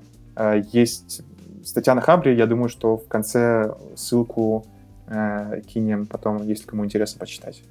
есть 0.71 1.21
статья 1.63 1.93
на 1.93 2.01
Хабре, 2.01 2.35
я 2.35 2.47
думаю, 2.47 2.69
что 2.69 2.97
в 2.97 3.07
конце 3.07 3.75
ссылку 3.95 4.65
кинем 5.67 6.07
потом, 6.07 6.47
если 6.47 6.65
кому 6.65 6.85
интересно 6.85 7.19
почитать. 7.19 7.61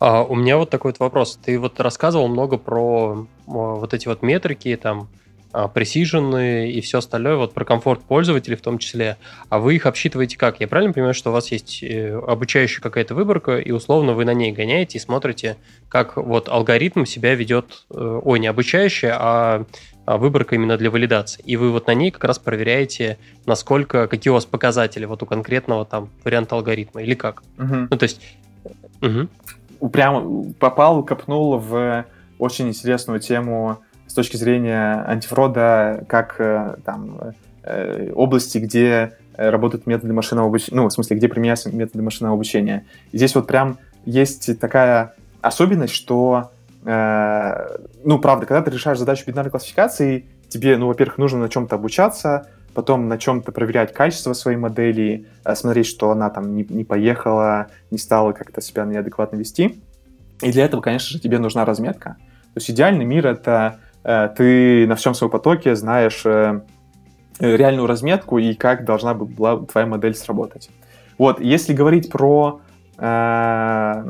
А, 0.00 0.22
у 0.22 0.34
меня 0.34 0.56
вот 0.56 0.70
такой 0.70 0.92
вот 0.92 1.00
вопрос. 1.00 1.38
Ты 1.42 1.58
вот 1.58 1.80
рассказывал 1.80 2.28
много 2.28 2.58
про 2.58 3.26
вот 3.46 3.94
эти 3.94 4.06
вот 4.08 4.22
метрики, 4.22 4.78
там, 4.80 5.08
а, 5.50 5.70
precision 5.74 6.68
и 6.68 6.80
все 6.82 6.98
остальное, 6.98 7.36
вот 7.36 7.54
про 7.54 7.64
комфорт 7.64 8.02
пользователей 8.02 8.56
в 8.56 8.60
том 8.60 8.78
числе, 8.78 9.16
а 9.48 9.58
вы 9.58 9.76
их 9.76 9.86
обсчитываете 9.86 10.36
как? 10.36 10.60
Я 10.60 10.68
правильно 10.68 10.92
понимаю, 10.92 11.14
что 11.14 11.30
у 11.30 11.32
вас 11.32 11.50
есть 11.50 11.82
э, 11.82 12.14
обучающая 12.16 12.82
какая-то 12.82 13.14
выборка, 13.14 13.58
и 13.58 13.70
условно 13.70 14.12
вы 14.12 14.26
на 14.26 14.34
ней 14.34 14.52
гоняете 14.52 14.98
и 14.98 15.00
смотрите, 15.00 15.56
как 15.88 16.16
вот 16.16 16.50
алгоритм 16.50 17.06
себя 17.06 17.34
ведет, 17.34 17.86
э, 17.90 18.20
ой, 18.22 18.38
не 18.40 18.46
обучающая, 18.46 19.16
а, 19.18 19.64
а 20.04 20.18
выборка 20.18 20.54
именно 20.54 20.76
для 20.76 20.90
валидации. 20.90 21.42
И 21.46 21.56
вы 21.56 21.70
вот 21.70 21.86
на 21.86 21.94
ней 21.94 22.10
как 22.10 22.24
раз 22.24 22.38
проверяете, 22.38 23.16
насколько, 23.46 24.06
какие 24.06 24.30
у 24.30 24.34
вас 24.34 24.44
показатели 24.44 25.06
вот 25.06 25.22
у 25.22 25.26
конкретного 25.26 25.86
там 25.86 26.10
варианта 26.24 26.56
алгоритма, 26.56 27.02
или 27.02 27.14
как? 27.14 27.42
Угу. 27.58 27.88
Ну, 27.90 27.96
то 27.96 28.02
есть... 28.02 28.20
Угу. 29.00 29.28
Прям 29.92 30.54
попал, 30.54 31.04
копнул 31.04 31.58
в 31.58 32.04
очень 32.38 32.68
интересную 32.68 33.20
тему 33.20 33.78
с 34.06 34.14
точки 34.14 34.36
зрения 34.36 35.04
антифрода, 35.06 36.04
как 36.08 36.36
э, 36.40 36.76
там 36.84 37.34
э, 37.62 38.12
области, 38.14 38.58
где 38.58 39.18
э, 39.36 39.50
работают 39.50 39.86
методы 39.86 40.12
машинного 40.12 40.48
обучения, 40.48 40.76
ну, 40.76 40.88
в 40.88 40.92
смысле, 40.92 41.16
где 41.16 41.28
применяются 41.28 41.70
методы 41.70 42.02
машинного 42.02 42.34
обучения. 42.34 42.86
И 43.12 43.18
здесь 43.18 43.34
вот 43.34 43.46
прям 43.46 43.78
есть 44.04 44.58
такая 44.58 45.14
особенность, 45.42 45.92
что, 45.92 46.50
э, 46.84 47.76
ну, 48.04 48.18
правда, 48.18 48.46
когда 48.46 48.62
ты 48.62 48.70
решаешь 48.70 48.98
задачу 48.98 49.24
бинарной 49.26 49.50
классификации, 49.50 50.26
тебе, 50.48 50.76
ну, 50.78 50.86
во-первых, 50.86 51.18
нужно 51.18 51.40
на 51.40 51.48
чем-то 51.48 51.76
обучаться, 51.76 52.48
потом 52.74 53.08
на 53.08 53.18
чем-то 53.18 53.52
проверять 53.52 53.92
качество 53.92 54.32
своей 54.32 54.56
модели, 54.56 55.26
смотреть, 55.54 55.86
что 55.86 56.10
она 56.10 56.30
там 56.30 56.54
не, 56.54 56.66
не 56.68 56.84
поехала, 56.84 57.68
не 57.90 57.98
стала 57.98 58.32
как-то 58.32 58.60
себя 58.60 58.84
неадекватно 58.84 59.36
вести. 59.36 59.82
И 60.42 60.52
для 60.52 60.64
этого, 60.64 60.80
конечно 60.80 61.10
же, 61.10 61.20
тебе 61.20 61.38
нужна 61.38 61.64
разметка. 61.64 62.16
То 62.54 62.60
есть 62.60 62.70
идеальный 62.70 63.04
мир— 63.04 63.26
это 63.28 63.78
Э, 64.04 64.30
ты 64.34 64.86
на 64.86 64.96
всем 64.96 65.14
своем 65.14 65.30
потоке 65.30 65.74
знаешь 65.74 66.22
э, 66.24 66.62
реальную 67.40 67.86
разметку 67.86 68.38
и 68.38 68.54
как 68.54 68.84
должна 68.84 69.14
была 69.14 69.58
твоя 69.66 69.86
модель 69.86 70.14
сработать. 70.14 70.70
Вот, 71.18 71.40
если 71.40 71.72
говорить 71.74 72.10
про 72.10 72.60
э, 72.96 74.04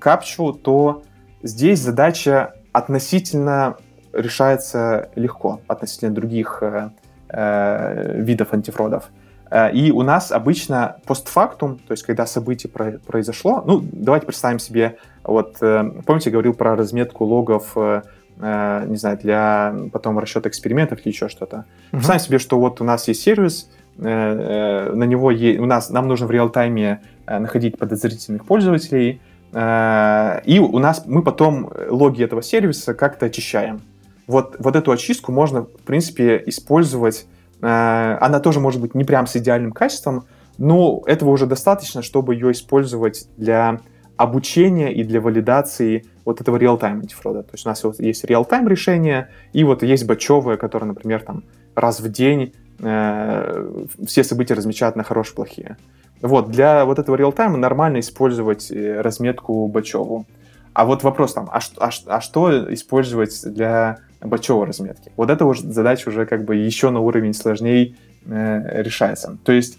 капчу, 0.00 0.52
то 0.52 1.02
здесь 1.42 1.80
задача 1.80 2.54
относительно 2.72 3.76
решается 4.12 5.10
легко 5.14 5.60
относительно 5.66 6.14
других 6.14 6.58
э, 6.60 6.90
э, 7.28 8.20
видов 8.20 8.52
антифродов. 8.52 9.10
И 9.72 9.90
у 9.92 10.02
нас 10.02 10.30
обычно 10.30 10.98
постфактум, 11.06 11.78
то 11.78 11.92
есть 11.92 12.02
когда 12.02 12.26
событие 12.26 12.70
произошло, 12.70 13.62
ну, 13.66 13.82
давайте 13.82 14.26
представим 14.26 14.58
себе, 14.58 14.98
вот, 15.24 15.58
помните, 15.58 16.28
я 16.28 16.32
говорил 16.32 16.52
про 16.52 16.76
разметку 16.76 17.24
логов 17.24 17.74
Э, 18.40 18.84
не 18.86 18.96
знаю, 18.96 19.18
для 19.18 19.74
потом 19.92 20.18
расчета 20.18 20.48
экспериментов 20.48 21.00
или 21.00 21.08
еще 21.08 21.28
что-то. 21.28 21.56
Uh-huh. 21.56 21.64
Представим 21.92 22.20
себе, 22.20 22.38
что 22.38 22.58
вот 22.58 22.80
у 22.80 22.84
нас 22.84 23.08
есть 23.08 23.22
сервис, 23.22 23.70
э, 23.98 24.02
э, 24.04 24.92
на 24.92 25.04
него 25.04 25.30
есть, 25.30 25.58
у 25.58 25.66
нас, 25.66 25.90
нам 25.90 26.06
нужно 26.06 26.26
в 26.26 26.30
реал-тайме 26.30 27.00
находить 27.26 27.78
подозрительных 27.78 28.46
пользователей, 28.46 29.20
и 29.52 30.60
у 30.60 30.78
нас 30.78 31.04
мы 31.06 31.22
потом 31.22 31.70
логи 31.88 32.22
этого 32.22 32.42
сервиса 32.42 32.94
как-то 32.94 33.26
очищаем. 33.26 33.82
Вот, 34.28 34.56
вот 34.60 34.76
эту 34.76 34.92
очистку 34.92 35.32
можно, 35.32 35.62
в 35.62 35.82
принципе, 35.84 36.40
использовать. 36.46 37.26
Она 37.60 38.38
тоже 38.40 38.60
может 38.60 38.80
быть 38.80 38.94
не 38.94 39.02
прям 39.02 39.26
с 39.26 39.34
идеальным 39.34 39.72
качеством, 39.72 40.26
но 40.58 41.02
этого 41.06 41.30
уже 41.30 41.46
достаточно, 41.46 42.02
чтобы 42.02 42.34
ее 42.34 42.52
использовать 42.52 43.26
для 43.36 43.80
обучения 44.16 44.92
и 44.92 45.02
для 45.02 45.20
валидации 45.20 46.04
вот 46.24 46.40
этого 46.40 46.56
реал-тайм 46.56 47.00
антифрода. 47.00 47.42
То 47.42 47.50
есть 47.52 47.64
у 47.64 47.68
нас 47.68 47.82
вот 47.84 48.00
есть 48.00 48.24
реал-тайм 48.24 48.68
решение, 48.68 49.30
и 49.52 49.64
вот 49.64 49.82
есть 49.82 50.06
бачевое, 50.06 50.56
которое, 50.56 50.86
например, 50.86 51.22
там 51.22 51.44
раз 51.74 52.00
в 52.00 52.10
день 52.10 52.52
э, 52.80 53.84
все 54.06 54.24
события 54.24 54.54
размечают 54.54 54.96
на 54.96 55.04
хорошие, 55.04 55.36
плохие. 55.36 55.76
Вот, 56.20 56.50
для 56.50 56.84
вот 56.84 56.98
этого 56.98 57.16
реал-тайма 57.16 57.56
нормально 57.56 58.00
использовать 58.00 58.70
э, 58.70 59.00
разметку 59.00 59.68
бачеву. 59.68 60.26
А 60.74 60.84
вот 60.84 61.02
вопрос 61.02 61.32
там, 61.32 61.48
а, 61.52 61.60
а, 61.78 61.90
а 62.06 62.20
что 62.20 62.72
использовать 62.74 63.40
для 63.44 63.98
бачевой 64.20 64.66
разметки? 64.66 65.12
Вот 65.16 65.30
эта 65.30 65.44
уже 65.44 65.62
задача 65.62 66.08
уже 66.08 66.26
как 66.26 66.44
бы 66.44 66.56
еще 66.56 66.90
на 66.90 67.00
уровень 67.00 67.34
сложнее 67.34 67.94
э, 68.26 68.82
решается. 68.82 69.38
То 69.44 69.52
есть, 69.52 69.78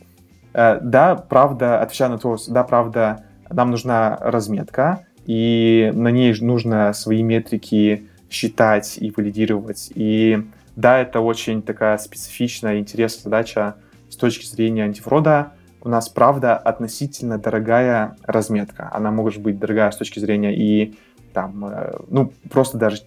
э, 0.54 0.80
да, 0.82 1.16
правда, 1.16 1.82
отвечая 1.82 2.10
на 2.10 2.18
то, 2.18 2.38
да, 2.48 2.64
правда, 2.64 3.24
нам 3.50 3.72
нужна 3.72 4.18
разметка, 4.22 5.06
и 5.26 5.92
на 5.94 6.10
ней 6.10 6.36
нужно 6.42 6.94
свои 6.94 7.24
метрики 7.24 8.08
считать 8.30 8.98
и 8.98 9.12
валидировать. 9.16 9.92
И 9.96 10.44
да, 10.76 11.00
это 11.00 11.20
очень 11.20 11.62
такая 11.62 11.98
специфичная, 11.98 12.80
интересная 12.80 13.24
задача 13.24 13.76
с 14.10 14.16
точки 14.16 14.46
зрения 14.46 14.86
антифрода. 14.86 15.54
У 15.82 15.90
нас, 15.90 16.10
правда, 16.10 16.58
относительно 16.58 17.38
дорогая 17.38 18.16
разметка. 18.24 18.90
Она 18.92 19.12
может 19.12 19.42
быть 19.42 19.60
дорогая 19.60 19.92
с 19.92 19.98
точки 19.98 20.20
зрения 20.20 20.56
и 20.56 20.96
там, 21.34 21.66
э, 21.66 21.98
ну, 22.10 22.34
просто 22.50 22.78
даже 22.78 23.04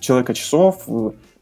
человека 0.00 0.34
часов, 0.34 0.84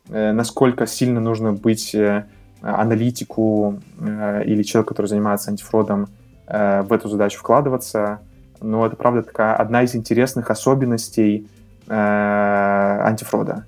э, 0.09 0.33
насколько 0.33 0.87
сильно 0.87 1.21
нужно 1.21 1.53
быть 1.53 1.95
э, 1.95 2.25
аналитику 2.61 3.81
или 4.01 4.63
человеку, 4.65 4.89
который 4.89 5.07
занимается 5.07 5.51
антифродом, 5.51 6.09
в 6.49 6.93
эту 6.93 7.09
задачу 7.09 7.39
вкладываться. 7.39 8.21
Но 8.61 8.87
это, 8.87 8.97
правда, 8.97 9.23
такая 9.23 9.55
одна 9.55 9.83
из 9.83 9.95
интересных 9.95 10.51
особенностей 10.51 11.49
э, 11.87 11.95
антифрода, 11.95 13.67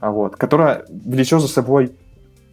вот, 0.00 0.36
которая 0.36 0.84
влечет 0.88 1.40
за 1.40 1.48
собой 1.48 1.92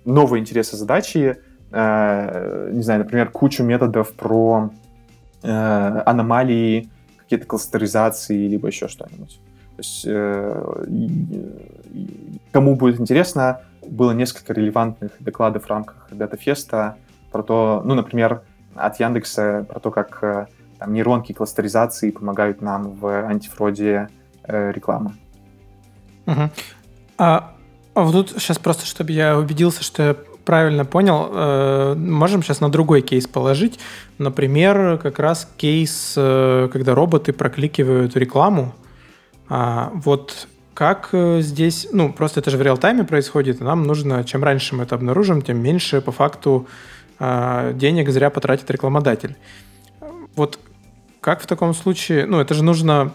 новые 0.04 0.42
интересы 0.42 0.78
задачи, 0.78 1.38
э, 1.72 2.70
не 2.74 2.82
знаю, 2.82 3.00
например, 3.02 3.30
кучу 3.30 3.64
методов 3.64 4.14
про 4.14 4.72
э, 5.44 6.02
аномалии, 6.06 6.90
какие-то 7.18 7.46
кластеризации, 7.46 8.48
либо 8.48 8.68
еще 8.68 8.88
что-нибудь. 8.88 9.40
То 9.76 9.82
есть, 9.82 10.06
э, 10.08 10.86
кому 12.52 12.76
будет 12.76 13.00
интересно, 13.00 13.62
было 13.86 14.12
несколько 14.12 14.54
релевантных 14.54 15.12
докладов 15.20 15.66
в 15.66 15.70
рамках 15.70 16.08
датафеста 16.12 16.96
про 17.32 17.44
то, 17.44 17.82
ну, 17.86 17.94
например, 17.96 18.42
от 18.76 19.00
Яндекса 19.00 19.66
про 19.70 19.80
то, 19.80 19.92
как 19.92 20.24
э, 20.24 20.48
там, 20.80 20.94
нейронки 20.94 21.34
кластеризации 21.34 22.12
помогают 22.12 22.62
нам 22.62 22.92
в 22.92 23.28
антифроде 23.28 24.10
э, 24.44 24.72
рекламы. 24.72 25.14
Угу. 26.26 26.50
А, 27.18 27.54
а 27.94 28.02
вот 28.02 28.12
тут 28.12 28.42
сейчас 28.42 28.58
просто, 28.58 28.86
чтобы 28.86 29.12
я 29.12 29.38
убедился, 29.38 29.84
что 29.84 30.04
я 30.04 30.16
правильно 30.46 30.86
понял, 30.86 31.30
э, 31.32 31.96
можем 31.96 32.44
сейчас 32.44 32.62
на 32.62 32.70
другой 32.70 33.02
кейс 33.02 33.28
положить. 33.28 33.80
Например, 34.18 34.98
как 34.98 35.20
раз 35.20 35.50
кейс, 35.58 36.14
э, 36.16 36.70
когда 36.72 36.96
роботы 36.96 37.34
прокликивают 37.34 38.16
рекламу. 38.16 38.74
А, 39.50 39.92
вот 39.94 40.48
как 40.74 41.10
э, 41.14 41.40
здесь, 41.42 41.88
ну, 41.92 42.12
просто 42.12 42.42
это 42.42 42.52
же 42.52 42.58
в 42.58 42.62
реал-тайме 42.62 43.06
происходит, 43.06 43.62
и 43.62 43.64
нам 43.64 43.84
нужно, 43.84 44.24
чем 44.24 44.44
раньше 44.44 44.76
мы 44.76 44.84
это 44.84 44.96
обнаружим, 44.96 45.42
тем 45.42 45.58
меньше 45.58 46.02
по 46.02 46.12
факту 46.12 46.68
э, 47.18 47.72
денег 47.76 48.10
зря 48.10 48.30
потратит 48.30 48.70
рекламодатель. 48.70 49.36
Вот 50.36 50.60
как 51.22 51.42
в 51.42 51.48
таком 51.48 51.74
случае, 51.74 52.26
ну, 52.26 52.40
это 52.40 52.54
же 52.54 52.64
нужно 52.64 53.14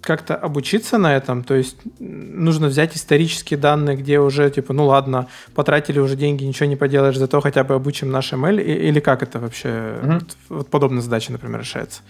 как-то 0.00 0.34
обучиться 0.34 0.96
на 0.96 1.14
этом, 1.14 1.44
то 1.44 1.54
есть 1.54 1.76
нужно 1.98 2.68
взять 2.68 2.96
исторические 2.96 3.58
данные, 3.58 3.96
где 3.96 4.20
уже, 4.20 4.48
типа, 4.50 4.72
ну 4.72 4.86
ладно, 4.86 5.26
потратили 5.54 5.98
уже 5.98 6.16
деньги, 6.16 6.44
ничего 6.44 6.66
не 6.66 6.76
поделаешь, 6.76 7.18
зато 7.18 7.40
хотя 7.40 7.64
бы 7.64 7.74
обучим 7.74 8.10
наш 8.10 8.32
ML, 8.32 8.62
или 8.62 9.00
как 9.00 9.22
это 9.22 9.38
вообще, 9.38 9.98
угу. 10.02 10.12
вот, 10.12 10.36
вот 10.48 10.70
подобная 10.70 11.02
задача, 11.02 11.32
например, 11.32 11.60
решается? 11.60 12.00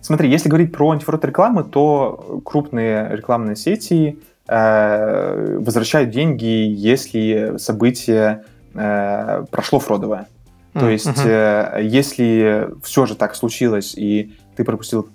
Смотри, 0.00 0.30
если 0.30 0.48
говорить 0.48 0.72
про 0.72 0.90
антифрод 0.90 1.24
рекламы, 1.24 1.64
то 1.64 2.40
крупные 2.44 3.08
рекламные 3.16 3.56
сети 3.56 4.18
э, 4.46 5.58
возвращают 5.58 6.10
деньги, 6.10 6.44
если 6.44 7.56
событие 7.58 8.44
э, 8.74 9.44
прошло 9.50 9.78
фродовое. 9.80 10.28
То 10.72 10.80
mm-hmm. 10.80 10.92
есть, 10.92 11.24
э, 11.24 11.80
если 11.82 12.68
все 12.82 13.06
же 13.06 13.16
так 13.16 13.34
случилось, 13.34 13.94
и 13.96 14.34
ты 14.56 14.64
пропустил 14.64 15.08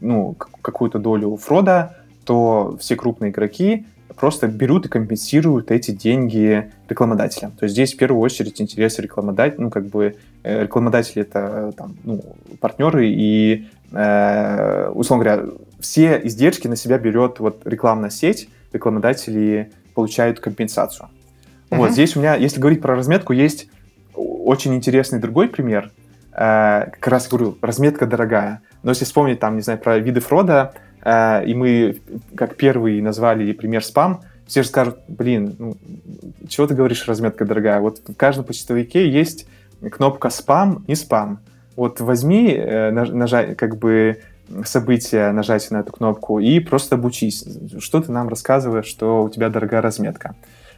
ну, 0.00 0.34
какую-то 0.34 0.98
долю 0.98 1.36
фрода, 1.36 1.96
то 2.24 2.76
все 2.80 2.96
крупные 2.96 3.30
игроки 3.30 3.86
просто 4.20 4.48
берут 4.48 4.86
и 4.86 4.88
компенсируют 4.88 5.70
эти 5.70 5.92
деньги 5.92 6.70
рекламодателям. 6.88 7.52
То 7.52 7.64
есть 7.64 7.72
здесь 7.72 7.94
в 7.94 7.96
первую 7.96 8.20
очередь 8.20 8.60
интерес 8.60 8.98
рекламодателя, 8.98 9.62
ну, 9.62 9.70
как 9.70 9.86
бы 9.86 10.16
э, 10.42 10.62
рекламодатели 10.64 11.22
это 11.22 11.72
там, 11.76 11.96
ну, 12.04 12.22
партнеры, 12.60 13.08
и, 13.08 13.68
э, 13.92 14.88
условно 14.94 15.24
говоря, 15.24 15.44
все 15.80 16.20
издержки 16.22 16.68
на 16.68 16.76
себя 16.76 16.98
берет 16.98 17.40
вот 17.40 17.62
рекламная 17.64 18.10
сеть, 18.10 18.48
рекламодатели 18.72 19.72
получают 19.94 20.40
компенсацию. 20.40 21.08
Uh-huh. 21.70 21.78
Вот 21.78 21.92
здесь 21.92 22.16
у 22.16 22.20
меня, 22.20 22.34
если 22.34 22.60
говорить 22.60 22.80
про 22.80 22.94
разметку, 22.94 23.32
есть 23.32 23.68
очень 24.14 24.74
интересный 24.74 25.18
другой 25.18 25.48
пример. 25.48 25.90
Э, 26.32 26.86
как 26.92 27.06
раз 27.08 27.28
говорю, 27.28 27.58
разметка 27.60 28.06
дорогая. 28.06 28.62
Но 28.82 28.90
если 28.90 29.04
вспомнить 29.04 29.40
там, 29.40 29.56
не 29.56 29.62
знаю, 29.62 29.78
про 29.78 29.98
виды 29.98 30.20
фрода, 30.20 30.72
э, 31.02 31.44
и 31.46 31.54
мы 31.54 32.00
как 32.34 32.56
первый 32.56 33.00
назвали 33.00 33.52
пример 33.52 33.84
спам, 33.84 34.22
все 34.46 34.62
же 34.62 34.68
скажут, 34.68 34.98
блин, 35.06 35.54
ну, 35.58 35.76
чего 36.48 36.66
ты 36.66 36.74
говоришь, 36.74 37.06
разметка 37.06 37.44
дорогая? 37.44 37.80
Вот 37.80 38.00
в 38.06 38.14
каждом 38.14 38.44
почтовике 38.44 39.08
есть 39.08 39.46
кнопка 39.92 40.28
спам 40.30 40.84
и 40.88 40.94
спам. 40.96 41.40
Вот 41.80 41.98
возьми, 41.98 42.52
э, 42.52 42.90
нажать, 42.90 43.56
как 43.56 43.78
бы 43.78 44.20
событие, 44.66 45.32
нажать 45.32 45.70
на 45.70 45.78
эту 45.78 45.92
кнопку 45.92 46.38
и 46.38 46.60
просто 46.60 46.96
обучись. 46.96 47.42
Что 47.78 48.02
ты 48.02 48.12
нам 48.12 48.28
рассказываешь, 48.28 48.84
что 48.84 49.22
у 49.22 49.30
тебя 49.30 49.48
дорогая 49.48 49.80
разметка. 49.80 50.34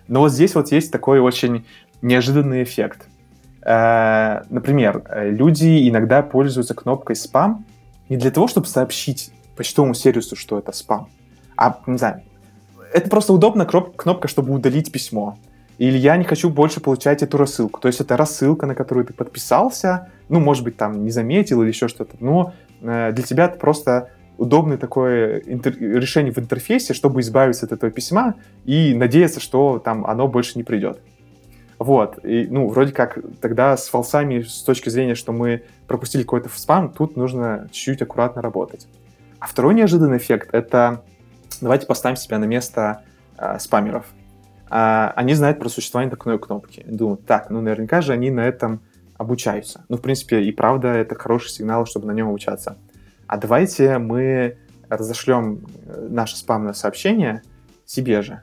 Но 0.07 0.20
вот 0.20 0.30
здесь 0.32 0.55
вот 0.55 0.70
есть 0.70 0.92
такой 0.92 1.18
очень 1.18 1.66
неожиданный 2.03 2.62
эффект. 2.62 3.09
Э, 3.62 4.42
например, 4.48 5.03
люди 5.12 5.88
иногда 5.88 6.22
пользуются 6.22 6.72
кнопкой 6.72 7.16
спам 7.16 7.64
не 8.09 8.16
для 8.16 8.30
того, 8.30 8.46
чтобы 8.46 8.68
сообщить 8.68 9.32
почтовому 9.57 9.94
сервису, 9.94 10.36
что 10.36 10.57
это 10.57 10.70
спам, 10.70 11.09
а, 11.57 11.80
не 11.88 11.98
знаю, 11.98 12.22
это 12.94 13.11
просто 13.11 13.32
удобная 13.32 13.66
кнопка, 13.66 14.28
чтобы 14.28 14.55
удалить 14.55 14.92
письмо. 14.92 15.36
Или 15.83 15.99
я 15.99 16.16
не 16.16 16.22
хочу 16.22 16.49
больше 16.49 16.80
получать 16.80 17.24
эту 17.24 17.39
рассылку. 17.39 17.80
То 17.80 17.89
есть 17.89 18.01
это 18.01 18.16
рассылка, 18.16 18.66
на 18.66 18.76
которую 18.76 19.05
ты 19.05 19.12
подписался, 19.12 20.12
ну, 20.28 20.39
может 20.39 20.62
быть, 20.62 20.76
там 20.76 21.03
не 21.03 21.11
заметил 21.11 21.61
или 21.61 21.70
еще 21.70 21.89
что-то, 21.89 22.14
но 22.20 22.55
э, 22.83 23.11
для 23.11 23.24
тебя 23.24 23.47
это 23.47 23.59
просто 23.59 24.11
удобное 24.39 24.76
такое 24.76 25.41
интер- 25.41 25.76
решение 25.76 26.33
в 26.33 26.39
интерфейсе, 26.39 26.95
чтобы 26.95 27.20
избавиться 27.20 27.66
от 27.66 27.72
этого 27.72 27.91
письма 27.91 28.37
и 28.64 28.95
надеяться, 28.95 29.41
что 29.41 29.80
там 29.80 30.07
оно 30.07 30.28
больше 30.28 30.57
не 30.57 30.62
придет. 30.62 31.01
Вот, 31.80 32.24
и, 32.24 32.47
ну, 32.49 32.68
вроде 32.68 32.93
как 32.93 33.18
тогда 33.41 33.76
с 33.76 33.89
фалсами 33.89 34.43
с 34.43 34.62
точки 34.62 34.89
зрения, 34.89 35.16
что 35.16 35.33
мы 35.33 35.64
пропустили 35.89 36.22
какой-то 36.22 36.49
спам, 36.55 36.93
тут 36.93 37.16
нужно 37.16 37.68
чуть-чуть 37.72 38.03
аккуратно 38.03 38.41
работать. 38.41 38.87
А 39.41 39.49
второй 39.49 39.74
неожиданный 39.74 40.18
эффект— 40.18 40.51
это 40.53 41.03
давайте 41.61 41.89
поставим 41.89 42.14
себя 42.14 42.39
на 42.39 42.45
место 42.45 43.03
э, 43.37 43.59
спамеров. 43.59 44.07
Э, 44.73 45.12
они 45.16 45.35
знают 45.35 45.59
про 45.59 45.68
существование 45.68 46.11
такой 46.11 46.39
кнопки. 46.39 46.85
Думают, 46.89 47.27
так, 47.27 47.51
ну 47.51 47.61
наверняка 47.61 48.01
же 48.01 48.12
они 48.12 48.31
на 48.31 48.41
этом 48.41 48.81
обучаются. 49.18 49.85
Ну, 49.89 49.99
в 49.99 50.01
принципе, 50.01 50.43
и 50.43 50.51
правда, 50.51 50.89
это 50.89 51.14
хороший 51.14 51.51
сигнал, 51.51 51.87
чтобы 51.87 52.07
на 52.07 52.12
нем 52.12 52.29
обучаться. 52.29 52.79
А 53.27 53.37
давайте 53.37 53.99
мы 53.99 54.57
разошлем 54.89 55.66
э, 55.85 56.09
наше 56.11 56.37
спамное 56.37 56.73
сообщение 56.73 57.43
себе 57.85 58.23
же, 58.23 58.41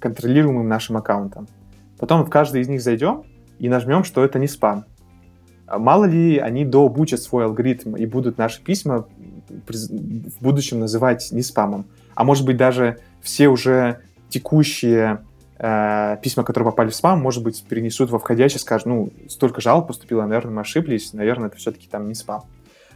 контролируемым 0.00 0.66
нашим 0.66 0.96
аккаунтом. 0.96 1.46
Потом 1.98 2.24
в 2.24 2.30
каждый 2.30 2.62
из 2.62 2.68
них 2.68 2.82
зайдем 2.82 3.24
и 3.58 3.68
нажмем, 3.68 4.02
что 4.04 4.24
это 4.24 4.38
не 4.38 4.48
спам. 4.48 4.84
А 5.66 5.78
мало 5.78 6.04
ли 6.04 6.38
они 6.38 6.64
дообучат 6.64 7.20
свой 7.20 7.44
алгоритм 7.44 7.96
и 7.96 8.06
будут 8.06 8.38
наши 8.38 8.62
письма 8.62 9.06
в 9.48 10.42
будущем 10.42 10.80
называть 10.80 11.28
не 11.32 11.42
спамом. 11.42 11.86
А 12.14 12.24
может 12.24 12.46
быть 12.46 12.56
даже 12.56 12.98
все 13.20 13.48
уже 13.48 14.00
текущие 14.28 15.25
э, 15.58 16.16
письма, 16.22 16.44
которые 16.44 16.70
попали 16.70 16.90
в 16.90 16.94
спам, 16.94 17.20
может 17.20 17.42
быть, 17.42 17.62
перенесут 17.64 18.10
во 18.10 18.18
входящий, 18.18 18.58
скажут, 18.58 18.86
ну, 18.86 19.10
столько 19.28 19.60
жалоб 19.60 19.86
поступило, 19.86 20.22
наверное, 20.22 20.54
мы 20.54 20.60
ошиблись, 20.62 21.12
наверное, 21.12 21.48
это 21.48 21.56
все-таки 21.56 21.88
там 21.88 22.08
не 22.08 22.14
спам. 22.14 22.44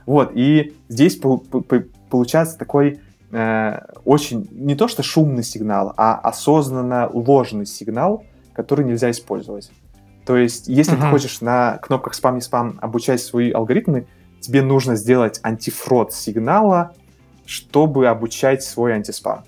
Вот, 0.07 0.33
и 0.35 0.75
здесь 0.89 1.17
по 1.17 1.39
по 1.39 1.63
получается 2.11 2.59
такой 2.59 3.01
э, 3.31 3.81
очень, 4.05 4.49
не 4.51 4.75
то 4.75 4.89
что 4.89 5.03
шумный 5.03 5.45
сигнал, 5.45 5.93
а 5.97 6.17
осознанно 6.17 7.09
ложный 7.13 7.67
сигнал, 7.67 8.25
который 8.53 8.85
нельзя 8.85 9.11
использовать. 9.11 9.71
То 10.27 10.37
есть, 10.37 10.69
если 10.69 10.97
uh-huh. 10.97 11.03
ты 11.03 11.11
хочешь 11.11 11.41
на 11.41 11.79
кнопках 11.79 12.15
спам 12.15 12.37
не 12.37 12.41
спам 12.41 12.79
обучать 12.81 13.21
свои 13.21 13.51
алгоритмы, 13.51 14.07
тебе 14.41 14.63
нужно 14.63 14.97
сделать 14.97 15.41
антифрод 15.43 16.13
сигнала, 16.13 16.93
чтобы 17.47 18.07
обучать 18.07 18.63
свой 18.63 18.93
антиспам. 18.93 19.45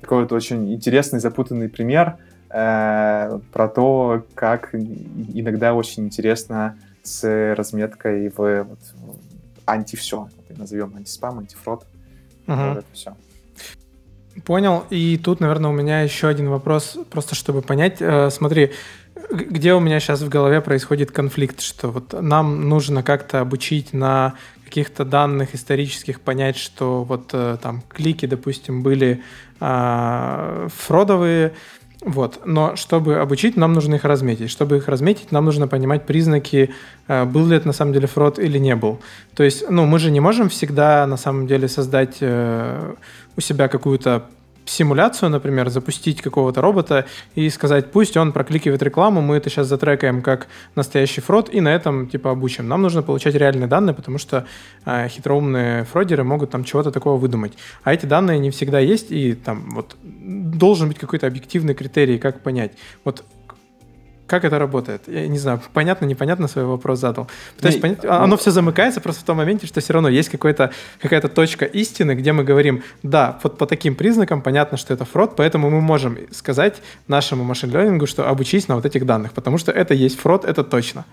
Такой 0.00 0.22
вот 0.22 0.32
очень 0.32 0.72
интересный, 0.72 1.20
запутанный 1.20 1.68
пример 1.68 2.18
э, 2.56 3.38
про 3.52 3.68
то, 3.68 4.24
как 4.34 4.74
иногда 4.74 5.74
очень 5.74 6.04
интересно 6.04 6.78
с 7.02 7.54
разметкой 7.54 8.28
в 8.30 8.64
вот, 8.64 8.78
анти 9.66 9.96
все, 9.96 10.28
назовем 10.56 10.96
антиспам, 10.96 11.38
антифрод, 11.40 11.86
uh-huh. 12.46 12.68
вот 12.68 12.78
это 12.78 12.86
все. 12.92 13.16
Понял. 14.44 14.84
И 14.90 15.18
тут, 15.22 15.40
наверное, 15.40 15.70
у 15.70 15.72
меня 15.72 16.02
еще 16.02 16.28
один 16.28 16.48
вопрос, 16.48 16.98
просто 17.10 17.34
чтобы 17.34 17.62
понять. 17.62 17.98
Э, 18.00 18.30
смотри, 18.30 18.72
где 19.30 19.74
у 19.74 19.80
меня 19.80 20.00
сейчас 20.00 20.20
в 20.22 20.28
голове 20.28 20.60
происходит 20.60 21.10
конфликт, 21.10 21.60
что 21.60 21.90
вот 21.90 22.14
нам 22.20 22.68
нужно 22.68 23.02
как-то 23.02 23.40
обучить 23.40 23.92
на 23.92 24.34
каких-то 24.64 25.04
данных 25.04 25.54
исторических 25.54 26.20
понять, 26.20 26.56
что 26.56 27.04
вот 27.04 27.30
э, 27.32 27.56
там 27.62 27.82
клики, 27.88 28.26
допустим, 28.26 28.82
были 28.82 29.22
э, 29.60 30.68
фродовые, 30.74 31.54
вот. 32.06 32.42
Но 32.44 32.76
чтобы 32.76 33.16
обучить, 33.16 33.56
нам 33.56 33.72
нужно 33.72 33.96
их 33.96 34.04
разметить. 34.04 34.48
Чтобы 34.48 34.76
их 34.76 34.86
разметить, 34.86 35.32
нам 35.32 35.44
нужно 35.44 35.66
понимать 35.66 36.06
признаки, 36.06 36.70
э, 37.08 37.24
был 37.24 37.46
ли 37.46 37.56
это 37.56 37.66
на 37.66 37.72
самом 37.72 37.92
деле 37.92 38.06
фрод 38.06 38.38
или 38.38 38.58
не 38.58 38.76
был. 38.76 39.00
То 39.34 39.42
есть, 39.42 39.68
ну, 39.68 39.86
мы 39.86 39.98
же 39.98 40.12
не 40.12 40.20
можем 40.20 40.48
всегда 40.48 41.04
на 41.08 41.16
самом 41.16 41.48
деле 41.48 41.66
создать 41.66 42.18
э, 42.20 42.94
у 43.36 43.40
себя 43.40 43.66
какую-то 43.66 44.22
симуляцию, 44.66 45.30
например, 45.30 45.70
запустить 45.70 46.22
какого-то 46.22 46.60
робота 46.60 47.06
и 47.34 47.48
сказать, 47.50 47.92
пусть 47.92 48.16
он 48.16 48.32
прокликивает 48.32 48.82
рекламу, 48.82 49.20
мы 49.20 49.36
это 49.36 49.50
сейчас 49.50 49.66
затрекаем 49.66 50.22
как 50.22 50.48
настоящий 50.74 51.20
фрод 51.20 51.48
и 51.52 51.60
на 51.60 51.68
этом 51.68 52.08
типа 52.08 52.30
обучим. 52.30 52.68
Нам 52.68 52.82
нужно 52.82 53.02
получать 53.02 53.34
реальные 53.34 53.68
данные, 53.68 53.94
потому 53.94 54.18
что 54.18 54.46
э, 54.84 55.08
хитроумные 55.08 55.84
фродеры 55.84 56.24
могут 56.24 56.50
там 56.50 56.64
чего-то 56.64 56.90
такого 56.90 57.16
выдумать. 57.16 57.52
А 57.84 57.94
эти 57.94 58.06
данные 58.06 58.38
не 58.38 58.50
всегда 58.50 58.78
есть, 58.78 59.10
и 59.10 59.34
там 59.34 59.70
вот 59.70 59.96
должен 60.02 60.88
быть 60.88 60.98
какой-то 60.98 61.26
объективный 61.26 61.74
критерий, 61.74 62.18
как 62.18 62.40
понять. 62.40 62.72
Вот 63.04 63.24
как 64.26 64.44
это 64.44 64.58
работает? 64.58 65.02
Я 65.06 65.28
не 65.28 65.38
знаю, 65.38 65.60
понятно, 65.72 66.04
непонятно 66.04 66.48
свой 66.48 66.64
вопрос 66.64 67.00
задал. 67.00 67.28
Пытаюсь 67.56 67.76
понять, 67.76 68.04
а, 68.04 68.24
оно 68.24 68.36
все 68.36 68.50
замыкается 68.50 69.00
просто 69.00 69.22
в 69.22 69.24
том 69.24 69.36
моменте, 69.36 69.66
что 69.66 69.80
все 69.80 69.92
равно 69.92 70.08
есть 70.08 70.30
какая-то 70.30 71.28
точка 71.28 71.64
истины, 71.64 72.12
где 72.12 72.32
мы 72.32 72.44
говорим, 72.44 72.82
да, 73.02 73.38
вот 73.42 73.58
по 73.58 73.66
таким 73.66 73.94
признакам 73.94 74.42
понятно, 74.42 74.76
что 74.76 74.94
это 74.94 75.04
фрод, 75.04 75.36
поэтому 75.36 75.70
мы 75.70 75.80
можем 75.80 76.18
сказать 76.32 76.82
нашему 77.08 77.44
машин-лернингу, 77.44 78.06
что 78.06 78.28
обучись 78.28 78.68
на 78.68 78.74
вот 78.74 78.84
этих 78.84 79.06
данных, 79.06 79.32
потому 79.32 79.58
что 79.58 79.72
это 79.72 79.94
есть 79.94 80.18
фрод, 80.18 80.44
это 80.44 80.64
точно. 80.64 81.04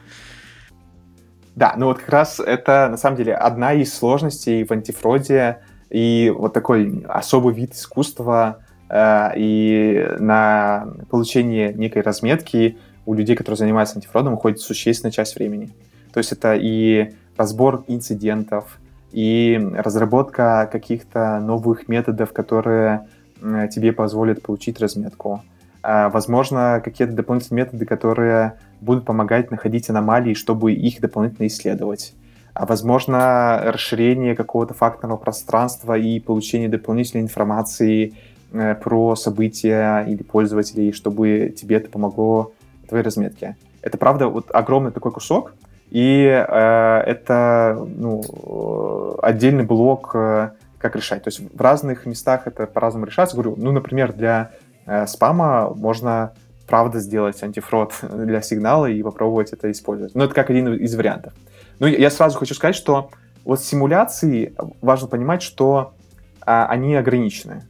Да, 1.55 1.75
ну 1.77 1.87
вот 1.87 1.99
как 1.99 2.09
раз 2.09 2.39
это 2.39 2.87
на 2.89 2.97
самом 2.97 3.17
деле 3.17 3.35
одна 3.35 3.73
из 3.73 3.93
сложностей 3.93 4.65
в 4.65 4.71
антифроде 4.71 5.59
и 5.91 6.33
вот 6.35 6.53
такой 6.53 7.05
особый 7.07 7.53
вид 7.53 7.73
искусства 7.73 8.57
э, 8.89 9.29
и 9.37 10.07
на 10.17 10.87
получение 11.11 11.71
некой 11.73 12.01
разметки 12.01 12.79
у 13.05 13.13
людей, 13.13 13.35
которые 13.35 13.57
занимаются 13.57 13.95
антифродом, 13.97 14.33
уходит 14.33 14.59
существенная 14.59 15.11
часть 15.11 15.35
времени. 15.35 15.69
То 16.13 16.19
есть 16.19 16.31
это 16.31 16.55
и 16.55 17.13
разбор 17.37 17.83
инцидентов, 17.87 18.79
и 19.11 19.59
разработка 19.73 20.69
каких-то 20.71 21.39
новых 21.39 21.87
методов, 21.87 22.33
которые 22.33 23.07
тебе 23.39 23.91
позволят 23.91 24.41
получить 24.41 24.79
разметку. 24.79 25.41
А, 25.83 26.09
возможно, 26.09 26.81
какие-то 26.83 27.13
дополнительные 27.13 27.65
методы, 27.65 27.85
которые 27.85 28.57
будут 28.79 29.05
помогать 29.05 29.51
находить 29.51 29.89
аномалии, 29.89 30.33
чтобы 30.33 30.71
их 30.73 31.01
дополнительно 31.01 31.47
исследовать. 31.47 32.13
А 32.53 32.65
возможно, 32.65 33.61
расширение 33.65 34.35
какого-то 34.35 34.73
факторного 34.73 35.17
пространства 35.17 35.97
и 35.97 36.19
получение 36.19 36.69
дополнительной 36.69 37.23
информации 37.23 38.13
э, 38.53 38.75
про 38.75 39.15
события 39.15 40.05
или 40.07 40.23
пользователей, 40.23 40.93
чтобы 40.93 41.53
тебе 41.55 41.77
это 41.77 41.89
помогло 41.89 42.53
твоей 42.93 43.03
разметки. 43.03 43.55
Это, 43.81 43.97
правда, 43.97 44.27
вот 44.27 44.51
огромный 44.53 44.91
такой 44.91 45.11
кусок, 45.11 45.53
и 45.89 46.25
э, 46.25 47.03
это 47.05 47.83
ну, 47.87 48.21
э, 48.21 49.19
отдельный 49.23 49.63
блок, 49.63 50.11
э, 50.13 50.51
как 50.77 50.95
решать. 50.95 51.23
То 51.23 51.29
есть 51.29 51.39
в 51.39 51.59
разных 51.59 52.05
местах 52.05 52.45
это 52.45 52.67
по-разному 52.67 53.07
решаться. 53.07 53.35
Говорю, 53.35 53.55
ну, 53.57 53.71
например, 53.71 54.13
для 54.13 54.51
э, 54.85 55.07
спама 55.07 55.73
можно 55.75 56.33
правда 56.67 56.99
сделать 56.99 57.41
антифрод 57.41 57.93
для 58.01 58.41
сигнала 58.41 58.85
и 58.85 59.01
попробовать 59.01 59.53
это 59.53 59.71
использовать. 59.71 60.13
Но 60.13 60.25
это 60.25 60.35
как 60.35 60.51
один 60.51 60.71
из 60.73 60.95
вариантов. 60.95 61.33
Ну, 61.79 61.87
я 61.87 62.11
сразу 62.11 62.37
хочу 62.37 62.53
сказать, 62.53 62.75
что 62.75 63.09
вот 63.43 63.59
симуляции 63.61 64.53
важно 64.81 65.07
понимать, 65.07 65.41
что 65.41 65.93
а, 66.41 66.67
они 66.67 66.95
ограничены. 66.95 67.63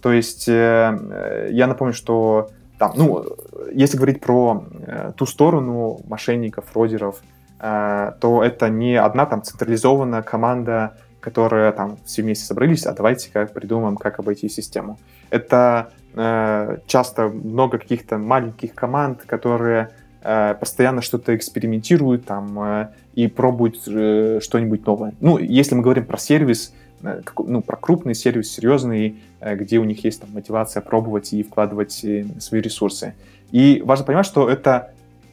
То 0.00 0.12
есть 0.12 0.48
э, 0.48 1.48
я 1.50 1.66
напомню, 1.66 1.92
что 1.92 2.50
там, 2.80 2.92
ну, 2.96 3.26
если 3.70 3.98
говорить 3.98 4.20
про 4.20 4.64
э, 4.86 5.12
ту 5.14 5.26
сторону 5.26 6.00
мошенников, 6.08 6.64
фродеров, 6.72 7.20
э, 7.60 8.12
то 8.18 8.42
это 8.42 8.70
не 8.70 8.96
одна 8.96 9.26
там 9.26 9.42
централизованная 9.42 10.22
команда, 10.22 10.96
которая 11.20 11.72
там 11.72 11.98
все 12.06 12.22
вместе 12.22 12.46
собрались, 12.46 12.86
а 12.86 12.94
давайте 12.94 13.30
как 13.30 13.52
придумаем, 13.52 13.96
как 13.96 14.18
обойти 14.18 14.48
систему. 14.48 14.98
Это 15.28 15.92
э, 16.14 16.78
часто 16.86 17.28
много 17.28 17.76
каких-то 17.76 18.16
маленьких 18.16 18.74
команд, 18.74 19.24
которые 19.26 19.90
э, 20.22 20.54
постоянно 20.54 21.02
что-то 21.02 21.36
экспериментируют 21.36 22.24
там 22.24 22.58
э, 22.62 22.88
и 23.12 23.28
пробуют 23.28 23.76
э, 23.88 24.40
что-нибудь 24.40 24.86
новое. 24.86 25.12
Ну, 25.20 25.36
если 25.36 25.74
мы 25.74 25.82
говорим 25.82 26.06
про 26.06 26.16
сервис, 26.16 26.72
ну, 27.02 27.62
про 27.62 27.76
крупный 27.76 28.14
сервис, 28.14 28.52
серьезный, 28.52 29.20
э, 29.40 29.56
где 29.56 29.78
у 29.78 29.84
них 29.84 30.04
есть 30.04 30.20
там, 30.20 30.30
мотивация 30.32 30.80
пробовать 30.80 31.32
и 31.32 31.42
вкладывать 31.42 32.04
э, 32.04 32.26
свои 32.38 32.60
ресурсы. 32.60 33.14
И 33.50 33.82
важно 33.84 34.04
понимать, 34.04 34.26
что 34.26 34.48
это 34.48 34.92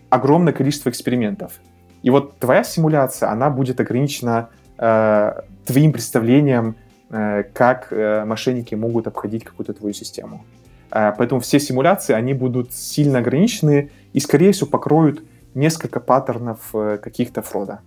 огромное 0.09 0.53
количество 0.53 0.89
экспериментов. 0.89 1.53
И 2.03 2.09
вот 2.09 2.37
твоя 2.39 2.63
симуляция, 2.63 3.29
она 3.29 3.49
будет 3.49 3.79
ограничена 3.79 4.49
э, 4.77 5.33
твоим 5.65 5.91
представлением, 5.91 6.75
э, 7.09 7.43
как 7.53 7.91
э, 7.91 8.23
мошенники 8.25 8.75
могут 8.75 9.07
обходить 9.07 9.43
какую-то 9.43 9.73
твою 9.73 9.93
систему. 9.93 10.45
Э, 10.91 11.13
поэтому 11.17 11.41
все 11.41 11.59
симуляции, 11.59 12.13
они 12.13 12.33
будут 12.33 12.73
сильно 12.73 13.19
ограничены 13.19 13.89
и, 14.13 14.19
скорее 14.19 14.51
всего, 14.51 14.67
покроют 14.67 15.23
несколько 15.53 15.99
паттернов 15.99 16.69
э, 16.73 16.97
каких-то 17.01 17.41
фрода. 17.41 17.81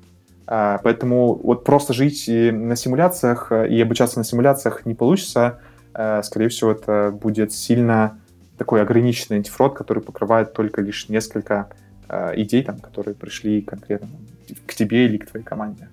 А, 0.52 0.80
поэтому 0.82 1.34
вот 1.34 1.62
просто 1.62 1.92
жить 1.92 2.24
на 2.26 2.74
симуляциях 2.74 3.52
и 3.52 3.80
обучаться 3.80 4.18
на 4.18 4.24
симуляциях 4.24 4.84
не 4.84 4.94
получится. 4.94 5.60
Э, 5.94 6.22
скорее 6.24 6.48
всего, 6.48 6.72
это 6.72 7.12
будет 7.12 7.52
сильно 7.52 8.18
такой 8.58 8.82
ограниченный 8.82 9.36
антифрод, 9.36 9.74
который 9.74 10.02
покрывает 10.02 10.52
только 10.52 10.82
лишь 10.82 11.08
несколько 11.08 11.68
э, 12.08 12.32
идей, 12.36 12.64
там, 12.64 12.80
которые 12.80 13.14
пришли 13.14 13.62
конкретно 13.62 14.08
к 14.66 14.74
тебе 14.74 15.06
или 15.06 15.18
к 15.18 15.30
твоей 15.30 15.44
команде. 15.44 15.88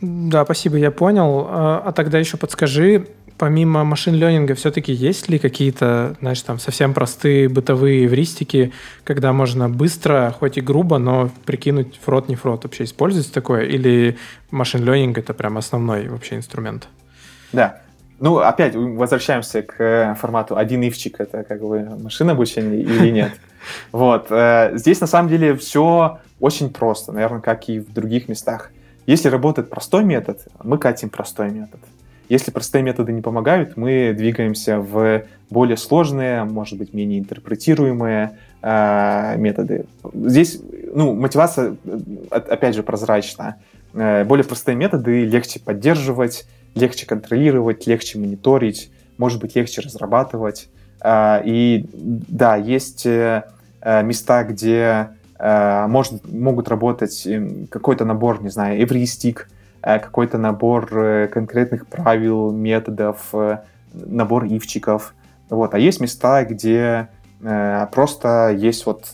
Да, 0.00 0.44
спасибо, 0.44 0.76
я 0.76 0.90
понял. 0.90 1.46
А, 1.48 1.82
а 1.86 1.92
тогда 1.92 2.18
еще 2.18 2.36
подскажи, 2.36 3.06
помимо 3.38 3.84
машин-ленинга, 3.84 4.54
все-таки 4.54 4.92
есть 4.92 5.28
ли 5.28 5.38
какие-то, 5.38 6.16
знаешь, 6.20 6.42
там 6.42 6.58
совсем 6.58 6.92
простые 6.92 7.48
бытовые 7.48 8.04
эвристики, 8.04 8.72
когда 9.04 9.32
можно 9.32 9.70
быстро, 9.70 10.34
хоть 10.38 10.58
и 10.58 10.60
грубо, 10.60 10.98
но 10.98 11.30
прикинуть 11.46 11.98
фрод, 12.04 12.28
не 12.28 12.34
фрод, 12.34 12.64
вообще 12.64 12.84
используется 12.84 13.32
такое? 13.32 13.64
Или 13.64 14.18
машин-ленинг— 14.50 15.16
это 15.18 15.32
прям 15.32 15.56
основной 15.56 16.08
вообще 16.08 16.36
инструмент? 16.36 16.88
Да. 17.52 17.80
Ну, 18.20 18.38
опять 18.38 18.74
возвращаемся 18.74 19.62
к 19.62 19.80
э, 19.80 20.14
формату 20.16 20.56
один 20.56 20.82
ивчик, 20.82 21.20
это 21.20 21.44
как 21.44 21.60
бы 21.60 21.88
машина 22.02 22.32
обучения 22.32 22.80
или 22.80 23.10
нет. 23.10 23.32
Вот. 23.92 24.28
Э, 24.30 24.72
здесь 24.74 25.00
на 25.00 25.06
самом 25.06 25.28
деле 25.28 25.54
все 25.54 26.20
очень 26.40 26.70
просто, 26.70 27.12
наверное, 27.12 27.40
как 27.40 27.68
и 27.68 27.80
в 27.80 27.92
других 27.92 28.28
местах. 28.28 28.70
Если 29.06 29.28
работает 29.28 29.68
простой 29.68 30.04
метод, 30.04 30.40
мы 30.62 30.78
катим 30.78 31.10
простой 31.10 31.50
метод. 31.50 31.80
Если 32.28 32.50
простые 32.50 32.82
методы 32.82 33.12
не 33.12 33.22
помогают, 33.22 33.76
мы 33.76 34.12
двигаемся 34.16 34.78
в 34.78 35.22
более 35.48 35.78
сложные, 35.78 36.44
может 36.44 36.78
быть, 36.78 36.92
менее 36.92 37.20
интерпретируемые 37.20 38.36
э, 38.60 39.36
методы. 39.38 39.86
Здесь, 40.12 40.60
ну, 40.94 41.14
мотивация, 41.14 41.76
опять 42.30 42.74
же, 42.74 42.82
прозрачна. 42.82 43.56
Э, 43.94 44.24
более 44.24 44.44
простые 44.44 44.76
методы 44.76 45.24
легче 45.24 45.58
поддерживать, 45.58 46.46
легче 46.74 47.06
контролировать, 47.06 47.86
легче 47.86 48.18
мониторить, 48.18 48.90
может 49.16 49.40
быть, 49.40 49.56
легче 49.56 49.80
разрабатывать. 49.80 50.68
Э, 51.00 51.40
и 51.46 51.86
да, 51.94 52.56
есть 52.56 53.06
э, 53.06 53.44
места, 53.82 54.44
где 54.44 55.08
э, 55.38 55.86
может, 55.88 56.30
могут 56.30 56.68
работать 56.68 57.26
какой-то 57.70 58.04
набор, 58.04 58.42
не 58.42 58.50
знаю, 58.50 58.82
эвристик, 58.82 59.48
Э, 59.48 59.57
какой-то 59.80 60.38
набор 60.38 60.88
э, 60.92 61.28
конкретных 61.28 61.86
правил, 61.86 62.50
методов, 62.52 63.28
э, 63.32 63.58
набор 63.92 64.44
if 64.44 64.60
чиков. 64.60 65.14
Вот. 65.48 65.74
А 65.74 65.78
есть 65.78 66.00
места, 66.00 66.44
где 66.44 67.08
просто 67.92 68.50
есть 68.54 68.84
вот 68.84 69.10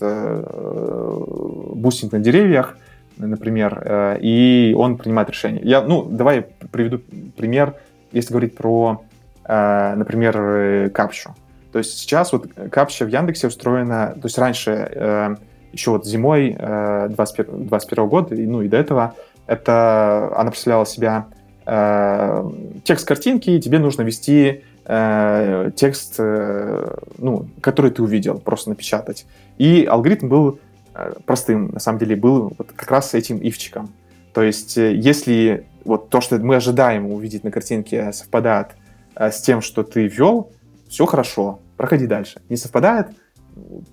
бустинг 1.75 2.11
на 2.11 2.19
деревьях, 2.19 2.75
например, 3.17 4.17
и 4.19 4.73
он 4.75 4.97
принимает 4.97 5.29
решение. 5.29 5.61
Я, 5.63 5.81
ну, 5.81 6.03
давай 6.03 6.41
приведу 6.71 6.99
пример, 7.37 7.75
если 8.11 8.31
говорить 8.31 8.55
про, 8.57 9.03
например, 9.47 10.89
капчу. 10.89 11.35
То 11.71 11.77
есть 11.77 11.99
сейчас 11.99 12.33
вот 12.33 12.47
капча 12.71 13.05
в 13.05 13.09
Яндексе 13.09 13.47
устроена, 13.47 14.13
то 14.15 14.25
есть 14.25 14.39
раньше, 14.39 15.37
еще 15.71 15.91
вот 15.91 16.07
зимой 16.07 16.53
2021 16.57 18.07
года, 18.07 18.35
ну 18.35 18.63
и 18.63 18.67
до 18.67 18.77
этого, 18.77 19.13
это 19.47 20.31
она 20.35 20.51
представляла 20.51 20.85
себя 20.85 21.27
э, 21.65 22.51
текст 22.83 23.07
картинки, 23.07 23.49
и 23.49 23.61
тебе 23.61 23.79
нужно 23.79 24.03
ввести 24.03 24.63
э, 24.85 25.71
текст, 25.75 26.15
э, 26.17 26.95
ну, 27.17 27.47
который 27.61 27.91
ты 27.91 28.01
увидел, 28.01 28.39
просто 28.39 28.69
напечатать. 28.69 29.25
И 29.57 29.85
алгоритм 29.85 30.27
был 30.27 30.59
э, 30.93 31.13
простым, 31.25 31.69
на 31.71 31.79
самом 31.79 31.99
деле, 31.99 32.15
был 32.15 32.53
вот 32.57 32.71
как 32.75 32.89
раз 32.91 33.13
этим 33.13 33.37
ивчиком. 33.37 33.89
То 34.33 34.43
есть, 34.43 34.77
э, 34.77 34.93
если 34.95 35.67
вот 35.85 36.09
то, 36.09 36.21
что 36.21 36.37
мы 36.39 36.55
ожидаем 36.55 37.11
увидеть 37.11 37.43
на 37.43 37.51
картинке, 37.51 38.11
совпадает 38.11 38.69
э, 39.15 39.31
с 39.31 39.41
тем, 39.41 39.61
что 39.61 39.83
ты 39.83 40.07
ввел, 40.07 40.51
все 40.89 41.05
хорошо, 41.05 41.59
проходи 41.77 42.07
дальше. 42.07 42.41
Не 42.49 42.57
совпадает, 42.57 43.07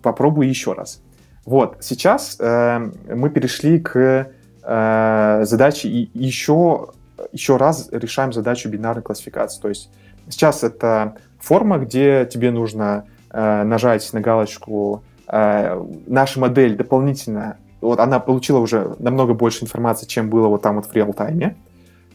попробуй 0.03 0.49
еще 0.49 0.73
раз. 0.73 1.03
Вот, 1.45 1.79
сейчас 1.81 2.37
э, 2.39 2.91
мы 3.15 3.31
перешли 3.31 3.81
к 3.81 4.31
э, 4.63 5.41
задачи 5.45 5.87
и 5.87 6.11
еще, 6.15 6.89
еще 7.33 7.57
раз 7.57 7.89
решаем 7.93 8.33
задачу 8.33 8.69
бинарной 8.69 9.03
классификации. 9.03 9.61
То 9.61 9.69
есть 9.69 9.91
сейчас 10.29 10.63
это 10.63 11.17
форма, 11.39 11.79
где 11.79 12.27
тебе 12.31 12.51
нужно 12.51 13.05
э, 13.31 13.63
нажать 13.65 14.09
на 14.13 14.21
галочку 14.21 15.05
э, 15.29 15.83
«Наша 16.07 16.41
модель 16.41 16.77
дополнительно...» 16.77 17.57
Вот 17.81 17.99
она 17.99 18.21
получила 18.21 18.59
уже 18.59 18.95
намного 19.01 19.35
больше 19.35 19.65
информации, 19.65 20.07
чем 20.07 20.31
было 20.31 20.47
вот 20.47 20.63
там 20.63 20.77
вот 20.77 20.87
в 20.87 20.95
реал-тайме. 20.95 21.57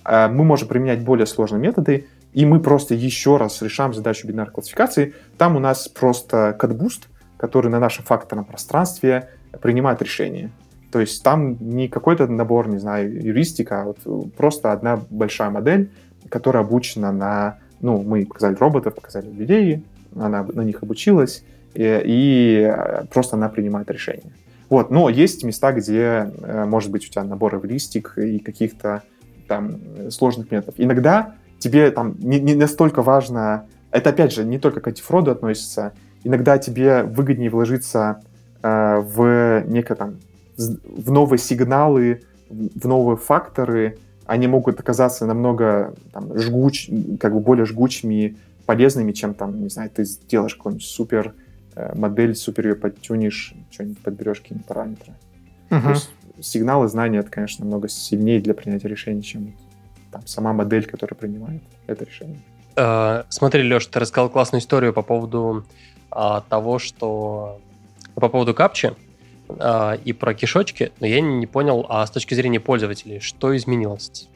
Э, 0.06 0.28
мы 0.30 0.44
можем 0.44 0.68
применять 0.68 1.04
более 1.04 1.26
сложные 1.26 1.60
методы, 1.60 2.08
и 2.34 2.46
мы 2.46 2.60
просто 2.60 2.94
еще 2.94 3.38
раз 3.38 3.62
решаем 3.62 3.94
задачу 3.94 4.28
бинарной 4.28 4.54
классификации. 4.54 5.14
Там 5.38 5.56
у 5.56 5.60
нас 5.60 5.88
просто 5.88 6.56
кодбуст, 6.58 7.08
который 7.38 7.70
на 7.70 7.80
нашем 7.80 8.06
факторном 8.06 8.46
пространстве 8.46 9.30
принимает 9.62 10.02
решение. 10.02 10.52
То 10.92 11.00
есть 11.00 11.24
там 11.24 11.58
не 11.60 11.88
какой-то 11.88 12.28
набор, 12.28 12.70
не 12.70 12.78
знаю, 12.78 13.14
юристика, 13.14 13.82
а 13.82 13.86
вот 13.86 14.34
просто 14.36 14.72
одна 14.72 15.00
большая 15.10 15.50
модель, 15.50 15.92
которая 16.30 16.64
обучена 16.64 17.12
на, 17.12 17.58
ну, 17.82 18.02
мы 18.02 18.26
показали 18.26 18.56
роботов, 18.56 18.96
показали 18.96 19.30
людей, 19.30 19.86
она 20.16 20.44
на 20.44 20.62
них 20.62 20.82
обучилась, 20.84 21.44
и, 21.74 22.02
и 22.06 22.74
просто 23.14 23.36
она 23.36 23.50
принимает 23.50 23.92
решения. 23.92 24.32
Вот, 24.70 24.90
но 24.90 25.10
есть 25.10 25.44
места, 25.44 25.72
где, 25.72 26.32
э, 26.42 26.66
может 26.66 26.92
быть, 26.92 27.06
у 27.06 27.10
тебя 27.10 27.24
набор 27.24 27.56
эвристик 27.56 28.18
и 28.18 28.40
каких-то 28.40 29.04
там 29.48 29.78
сложных 30.10 30.52
методов. 30.52 30.76
Иногда 30.78 31.36
тебе 31.60 31.90
там 31.92 32.16
не, 32.20 32.40
не 32.40 32.56
настолько 32.56 33.02
важно, 33.02 33.66
это 33.92 34.10
опять 34.10 34.34
же 34.34 34.44
не 34.44 34.60
только 34.60 34.82
к 34.82 34.88
антифроду 34.88 35.32
относится, 35.32 35.94
иногда 36.24 36.58
тебе 36.58 37.04
выгоднее 37.04 37.50
вложиться 37.50 38.22
э, 38.62 39.00
в 39.00 39.64
некое 39.68 39.96
там 39.96 40.18
в 40.58 41.12
новые 41.12 41.40
сигналы, 41.40 42.24
в 42.50 42.88
новые 42.88 43.18
факторы, 43.18 43.98
они 44.26 44.48
могут 44.48 44.80
оказаться 44.80 45.26
намного 45.26 45.94
там, 46.12 46.38
жгуч, 46.38 46.90
как 47.20 47.34
бы 47.34 47.40
более 47.40 47.66
жгучими, 47.66 48.38
полезными, 48.66 49.14
чем 49.14 49.34
там, 49.34 49.64
не 49.64 49.70
знаю, 49.70 49.90
ты 49.90 50.04
сделаешь 50.04 50.56
какую-нибудь 50.56 50.86
супер 50.86 51.34
э, 51.76 51.98
модель, 51.98 52.36
супер 52.36 52.68
ее 52.68 52.76
подтюнишь, 52.76 53.54
что-нибудь 53.72 54.00
подберешь 54.00 54.42
какие-нибудь 54.42 54.68
параметры. 54.68 55.14
Uh-huh. 55.70 55.82
То 55.82 55.90
есть 55.92 56.10
сигналы, 56.42 56.88
знания, 56.88 57.20
это, 57.20 57.30
конечно, 57.30 57.64
намного 57.64 57.88
сильнее 57.88 58.42
для 58.42 58.54
принятия 58.54 58.90
решений, 58.90 59.24
чем 59.24 59.54
там, 60.12 60.28
сама 60.28 60.52
модель, 60.54 60.86
которая 60.86 61.18
принимает 61.18 61.62
это 61.88 62.04
решение. 62.04 62.40
Uh, 62.76 63.26
смотри, 63.30 63.64
Леш, 63.64 63.88
ты 63.88 64.00
рассказал 64.00 64.30
классную 64.30 64.62
историю 64.62 64.94
по 64.94 65.02
поводу 65.02 65.66
uh, 66.12 66.44
того, 66.50 66.80
что 66.80 67.60
по 68.16 68.30
поводу 68.30 68.54
капчи 68.54 68.94
э, 69.50 69.98
и 70.04 70.14
про 70.14 70.34
кишочки, 70.34 70.92
но 71.00 71.08
я 71.08 71.22
не 71.22 71.48
понял, 71.48 71.86
а 71.90 72.06
с 72.06 72.12
точки 72.12 72.34
зрения 72.34 72.60
пользователей, 72.60 73.20
что 73.20 73.56
изменилось? 73.56 74.30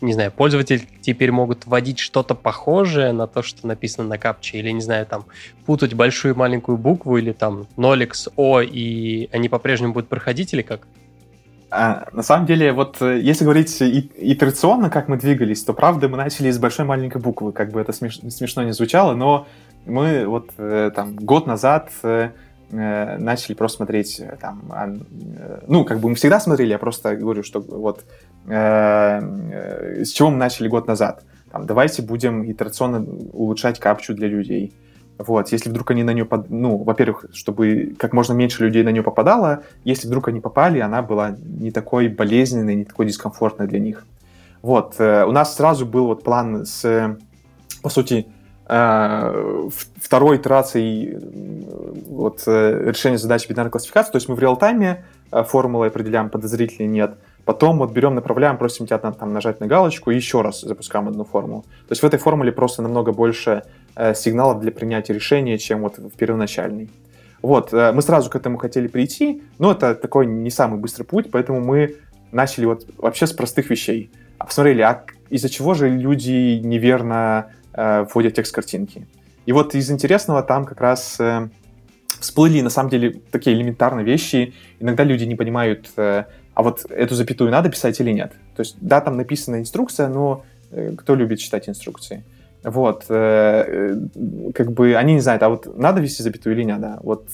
не 0.00 0.12
знаю, 0.12 0.30
пользователи 0.30 0.82
теперь 1.00 1.32
могут 1.32 1.66
вводить 1.66 1.98
что-то 1.98 2.34
похожее 2.34 3.12
на 3.12 3.26
то, 3.26 3.42
что 3.42 3.66
написано 3.66 4.08
на 4.08 4.18
капче, 4.18 4.58
или, 4.58 4.70
не 4.70 4.80
знаю, 4.80 5.06
там, 5.06 5.24
путать 5.64 5.94
большую 5.94 6.34
и 6.34 6.36
маленькую 6.36 6.78
букву, 6.78 7.16
или 7.16 7.32
там 7.32 7.66
0 7.76 8.08
О, 8.36 8.60
и 8.60 9.28
они 9.32 9.48
по-прежнему 9.48 9.92
будут 9.94 10.08
проходить, 10.08 10.52
или 10.52 10.62
как? 10.62 10.86
А, 11.70 12.08
на 12.12 12.22
самом 12.22 12.46
деле, 12.46 12.72
вот 12.72 13.02
э, 13.02 13.20
если 13.20 13.44
говорить 13.44 13.80
и, 13.80 14.10
итерационно, 14.16 14.88
как 14.88 15.08
мы 15.08 15.16
двигались, 15.16 15.64
то 15.64 15.72
правда 15.72 16.08
мы 16.08 16.16
начали 16.16 16.50
с 16.50 16.58
большой 16.58 16.84
маленькой 16.84 17.20
буквы, 17.20 17.52
как 17.52 17.72
бы 17.72 17.80
это 17.80 17.92
смеш, 17.92 18.20
смешно 18.30 18.62
не 18.62 18.72
звучало, 18.72 19.14
но 19.14 19.48
мы 19.84 20.26
вот 20.26 20.50
э, 20.58 20.92
там 20.94 21.16
год 21.16 21.46
назад 21.46 21.90
э, 22.04 22.30
э 22.70 23.18
начали 23.18 23.54
просто 23.54 23.76
смотреть 23.76 24.22
там, 24.40 24.62
а, 24.70 24.92
ну 25.66 25.84
как 25.84 26.00
бы 26.00 26.08
мы 26.08 26.14
всегда 26.14 26.40
смотрели, 26.40 26.70
я 26.70 26.78
просто 26.78 27.16
говорю, 27.16 27.42
что 27.42 27.60
вот 27.60 28.04
э, 28.46 30.02
с 30.04 30.10
чего 30.10 30.30
мы 30.30 30.36
начали 30.36 30.68
год 30.68 30.86
назад. 30.86 31.24
Там, 31.50 31.66
давайте 31.66 32.02
будем 32.02 32.50
итерационно 32.50 33.04
улучшать 33.32 33.78
капчу 33.78 34.14
для 34.14 34.28
людей. 34.28 34.74
Вот, 35.18 35.50
если 35.50 35.70
вдруг 35.70 35.90
они 35.90 36.02
на 36.02 36.12
нее, 36.12 36.26
под... 36.26 36.50
ну, 36.50 36.76
во-первых, 36.76 37.26
чтобы 37.32 37.94
как 37.98 38.12
можно 38.12 38.34
меньше 38.34 38.64
людей 38.64 38.82
на 38.82 38.90
нее 38.90 39.02
попадало, 39.02 39.62
если 39.84 40.08
вдруг 40.08 40.28
они 40.28 40.40
попали, 40.40 40.80
она 40.80 41.00
была 41.00 41.36
не 41.40 41.70
такой 41.70 42.08
болезненной, 42.08 42.74
не 42.74 42.84
такой 42.84 43.06
дискомфортной 43.06 43.66
для 43.66 43.78
них. 43.78 44.04
Вот, 44.60 44.96
э, 44.98 45.24
у 45.24 45.32
нас 45.32 45.56
сразу 45.56 45.86
был 45.86 46.06
вот 46.06 46.22
план 46.22 46.66
с, 46.66 47.16
по 47.82 47.88
сути, 47.88 48.26
э, 48.26 48.35
второй 48.68 50.36
итерацией 50.36 51.18
вот, 52.08 52.42
э, 52.46 52.90
решения 52.90 53.18
задачи 53.18 53.48
бинарной 53.48 53.70
классификации, 53.70 54.12
то 54.12 54.16
есть 54.16 54.28
мы 54.28 54.34
в 54.34 54.40
реал-тайме 54.40 55.04
формулы 55.30 55.86
определяем, 55.86 56.30
подозрительный 56.30 56.88
нет, 56.88 57.16
Потом 57.46 57.78
вот 57.78 57.92
берем, 57.92 58.16
направляем, 58.16 58.58
просим 58.58 58.86
тебя 58.86 58.98
там 58.98 59.32
нажать 59.32 59.60
на 59.60 59.68
галочку 59.68 60.10
и 60.10 60.16
еще 60.16 60.42
раз 60.42 60.62
запускаем 60.62 61.06
одну 61.06 61.24
формулу. 61.24 61.62
То 61.62 61.92
есть 61.92 62.02
в 62.02 62.04
этой 62.04 62.18
формуле 62.18 62.50
просто 62.50 62.82
намного 62.82 63.12
больше 63.12 63.62
э, 63.94 64.14
сигналов 64.14 64.60
для 64.60 64.72
принятия 64.72 65.12
решения, 65.14 65.56
чем 65.56 65.82
вот 65.82 65.96
в 65.96 66.10
первоначальной. 66.16 66.90
Вот, 67.42 67.72
э, 67.72 67.92
мы 67.92 68.02
сразу 68.02 68.30
к 68.30 68.34
этому 68.34 68.58
хотели 68.58 68.88
прийти, 68.88 69.44
но 69.60 69.70
это 69.70 69.94
такой 69.94 70.26
не 70.26 70.50
самый 70.50 70.80
быстрый 70.80 71.04
путь, 71.04 71.30
поэтому 71.30 71.60
мы 71.60 71.94
начали 72.32 72.64
вот 72.64 72.84
вообще 72.98 73.28
с 73.28 73.32
простых 73.32 73.70
вещей. 73.70 74.10
Посмотрели, 74.38 74.82
а 74.82 75.04
из-за 75.30 75.48
чего 75.48 75.74
же 75.74 75.88
люди 75.88 76.60
неверно 76.64 77.52
э, 77.65 77.65
вводят 77.76 78.34
текст 78.34 78.54
картинки? 78.54 79.06
И 79.46 79.52
вот 79.52 79.74
из 79.74 79.90
интересного 79.90 80.42
там 80.42 80.64
как 80.64 80.80
раз 80.80 81.20
э, 81.20 81.48
всплыли 82.20 82.60
на 82.60 82.70
самом 82.70 82.90
деле 82.90 83.20
такие 83.30 83.56
элементарные 83.56 84.04
вещи. 84.04 84.54
Иногда 84.80 85.04
люди 85.04 85.24
не 85.24 85.36
понимают, 85.36 85.88
э, 85.96 86.24
а 86.54 86.62
вот 86.62 86.84
эту 86.90 87.14
запятую 87.14 87.50
надо 87.50 87.70
писать 87.70 88.00
или 88.00 88.10
нет. 88.10 88.32
То 88.56 88.60
есть, 88.60 88.76
да, 88.80 89.00
там 89.00 89.16
написана 89.16 89.60
инструкция, 89.60 90.08
но 90.08 90.44
э, 90.72 90.92
кто 90.96 91.14
любит 91.14 91.38
читать 91.38 91.68
инструкции? 91.68 92.24
Вот, 92.64 93.04
э, 93.08 93.96
как 94.54 94.72
бы 94.72 94.96
они 94.96 95.14
не 95.14 95.20
знают, 95.20 95.42
а 95.44 95.48
вот 95.48 95.78
надо 95.78 96.00
вести 96.00 96.22
запятую 96.22 96.56
или 96.56 96.64
нет, 96.64 96.80
да. 96.80 96.98
Вот 97.02 97.28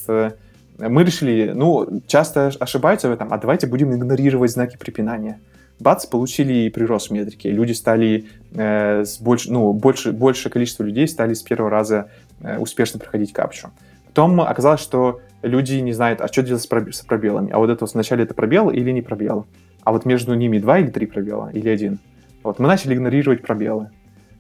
мы 0.79 1.05
решили, 1.05 1.53
ну, 1.55 2.03
часто 2.07 2.51
ошибаются 2.59 3.09
в 3.09 3.13
этом, 3.13 3.33
а 3.33 3.39
давайте 3.39 3.67
будем 3.67 3.95
игнорировать 3.95 4.51
знаки 4.51 4.77
препинания. 4.77 5.41
Бац, 5.83 6.07
получили 6.07 6.69
прирост 6.69 7.11
в 7.11 7.13
метрике. 7.13 7.51
Люди 7.51 7.73
стали 7.73 8.27
э, 8.53 9.05
с 9.05 9.19
больше, 9.19 9.53
ну, 9.53 9.73
больше, 9.73 10.13
большее 10.13 10.51
количество 10.51 10.85
людей 10.85 11.07
стали 11.09 11.35
с 11.35 11.43
первого 11.43 11.71
раза 11.71 12.09
э, 12.41 12.59
успешно 12.59 12.99
проходить 12.99 13.33
капчу. 13.33 13.71
Потом 14.07 14.41
оказалось, 14.41 14.81
что 14.81 15.21
люди 15.43 15.75
не 15.77 15.93
знают, 15.93 16.21
а 16.21 16.29
что 16.29 16.43
делать 16.43 16.63
с 16.63 17.03
пробелами. 17.03 17.51
А 17.51 17.59
вот 17.59 17.71
это 17.71 17.85
вначале 17.85 18.25
это 18.25 18.35
пробел 18.35 18.71
или 18.71 18.91
не 18.91 19.03
пробел. 19.03 19.47
А 19.83 19.93
вот 19.93 20.05
между 20.05 20.35
ними 20.35 20.59
два 20.59 20.79
или 20.79 20.89
три 20.89 21.07
пробела, 21.07 21.51
или 21.53 21.69
один. 21.69 21.99
Вот 22.43 22.59
мы 22.59 22.69
начали 22.69 22.95
игнорировать 22.95 23.43
пробелы. 23.43 23.91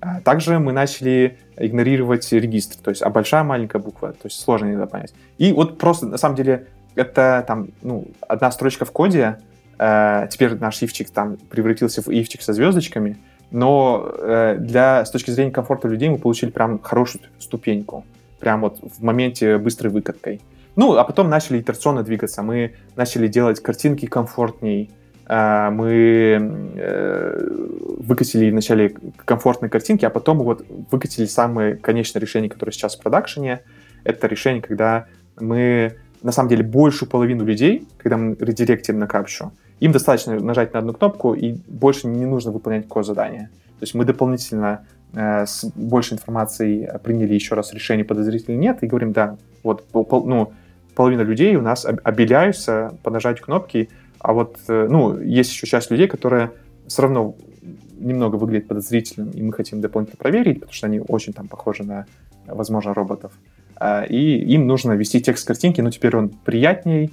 А 0.00 0.20
также 0.20 0.58
мы 0.58 0.72
начали 0.72 1.38
игнорировать 1.56 2.30
регистр, 2.32 2.76
то 2.82 2.90
есть 2.90 3.02
а 3.02 3.10
большая, 3.10 3.44
маленькая 3.44 3.78
буква, 3.78 4.12
то 4.12 4.26
есть 4.26 4.40
сложно 4.40 4.66
иногда 4.66 4.86
понять. 4.86 5.14
И 5.38 5.52
вот 5.52 5.78
просто, 5.78 6.06
на 6.06 6.18
самом 6.18 6.34
деле, 6.34 6.66
это 6.96 7.44
там, 7.46 7.68
ну, 7.82 8.08
одна 8.26 8.50
строчка 8.50 8.84
в 8.84 8.90
коде, 8.90 9.38
э, 9.82 10.28
теперь 10.30 10.54
наш 10.54 10.82
ивчик 10.82 11.10
там 11.10 11.36
превратился 11.50 12.02
в 12.02 12.08
ивчик 12.08 12.42
со 12.42 12.52
звездочками, 12.52 13.18
но 13.50 14.10
э, 14.16 14.56
для, 14.58 15.04
с 15.04 15.10
точки 15.10 15.30
зрения 15.30 15.50
комфорта 15.50 15.88
людей 15.88 16.08
мы 16.08 16.18
получили 16.18 16.50
прям 16.50 16.78
хорошую 16.78 17.22
ступеньку, 17.38 18.04
прям 18.40 18.60
вот 18.62 18.78
в 18.80 19.02
моменте 19.02 19.58
быстрой 19.58 19.92
выкаткой. 19.92 20.40
Ну, 20.74 20.96
а 20.96 21.04
потом 21.04 21.28
начали 21.28 21.60
итерационно 21.60 22.02
двигаться. 22.02 22.42
Мы 22.42 22.74
начали 22.96 23.28
делать 23.28 23.60
картинки 23.60 24.06
комфортней. 24.06 24.90
А, 25.26 25.70
мы 25.70 26.72
э, 26.76 27.48
выкатили 27.98 28.50
вначале 28.50 28.94
комфортные 29.24 29.68
картинки, 29.68 30.04
а 30.06 30.10
потом 30.10 30.38
вот 30.38 30.64
выкатили 30.90 31.26
самое 31.26 31.76
конечное 31.76 32.20
решение, 32.20 32.48
которое 32.48 32.72
сейчас 32.72 32.96
в 32.96 33.02
продакшене. 33.02 33.60
Это 34.04 34.26
решение, 34.26 34.62
когда 34.62 35.06
мы 35.38 35.96
на 36.22 36.32
самом 36.32 36.48
деле 36.48 36.62
большую 36.64 37.08
половину 37.08 37.44
людей, 37.44 37.86
когда 37.98 38.16
мы 38.16 38.36
редиректим 38.40 38.98
на 38.98 39.06
капчу, 39.06 39.52
им 39.82 39.90
достаточно 39.90 40.38
нажать 40.38 40.72
на 40.74 40.78
одну 40.78 40.92
кнопку, 40.92 41.34
и 41.34 41.54
больше 41.66 42.06
не 42.06 42.24
нужно 42.24 42.52
выполнять 42.52 42.86
код-задание. 42.86 43.50
То 43.80 43.82
есть 43.82 43.94
мы 43.94 44.04
дополнительно 44.04 44.86
э, 45.12 45.44
с 45.44 45.64
большей 45.74 46.14
информацией 46.14 46.88
приняли 47.02 47.34
еще 47.34 47.56
раз 47.56 47.74
решение 47.74 48.04
подозрительно 48.04 48.56
нет, 48.56 48.78
и 48.82 48.86
говорим, 48.86 49.12
да, 49.12 49.38
вот, 49.64 49.84
ну, 49.92 50.52
половина 50.94 51.22
людей 51.22 51.56
у 51.56 51.62
нас 51.62 51.84
обеляются 51.84 52.96
понажать 53.02 53.40
кнопки, 53.40 53.88
а 54.20 54.32
вот, 54.32 54.56
э, 54.68 54.86
ну, 54.88 55.18
есть 55.18 55.50
еще 55.50 55.66
часть 55.66 55.90
людей, 55.90 56.06
которые 56.06 56.52
все 56.86 57.02
равно 57.02 57.34
немного 57.98 58.36
выглядят 58.36 58.68
подозрительным, 58.68 59.30
и 59.30 59.42
мы 59.42 59.52
хотим 59.52 59.80
дополнительно 59.80 60.18
проверить, 60.18 60.60
потому 60.60 60.74
что 60.74 60.86
они 60.86 61.00
очень 61.00 61.32
там 61.32 61.48
похожи 61.48 61.82
на, 61.82 62.06
возможно, 62.46 62.94
роботов. 62.94 63.32
А, 63.74 64.04
и 64.04 64.38
им 64.54 64.68
нужно 64.68 64.92
ввести 64.92 65.20
текст 65.20 65.44
картинки, 65.44 65.80
но 65.80 65.90
теперь 65.90 66.16
он 66.16 66.28
приятней, 66.28 67.10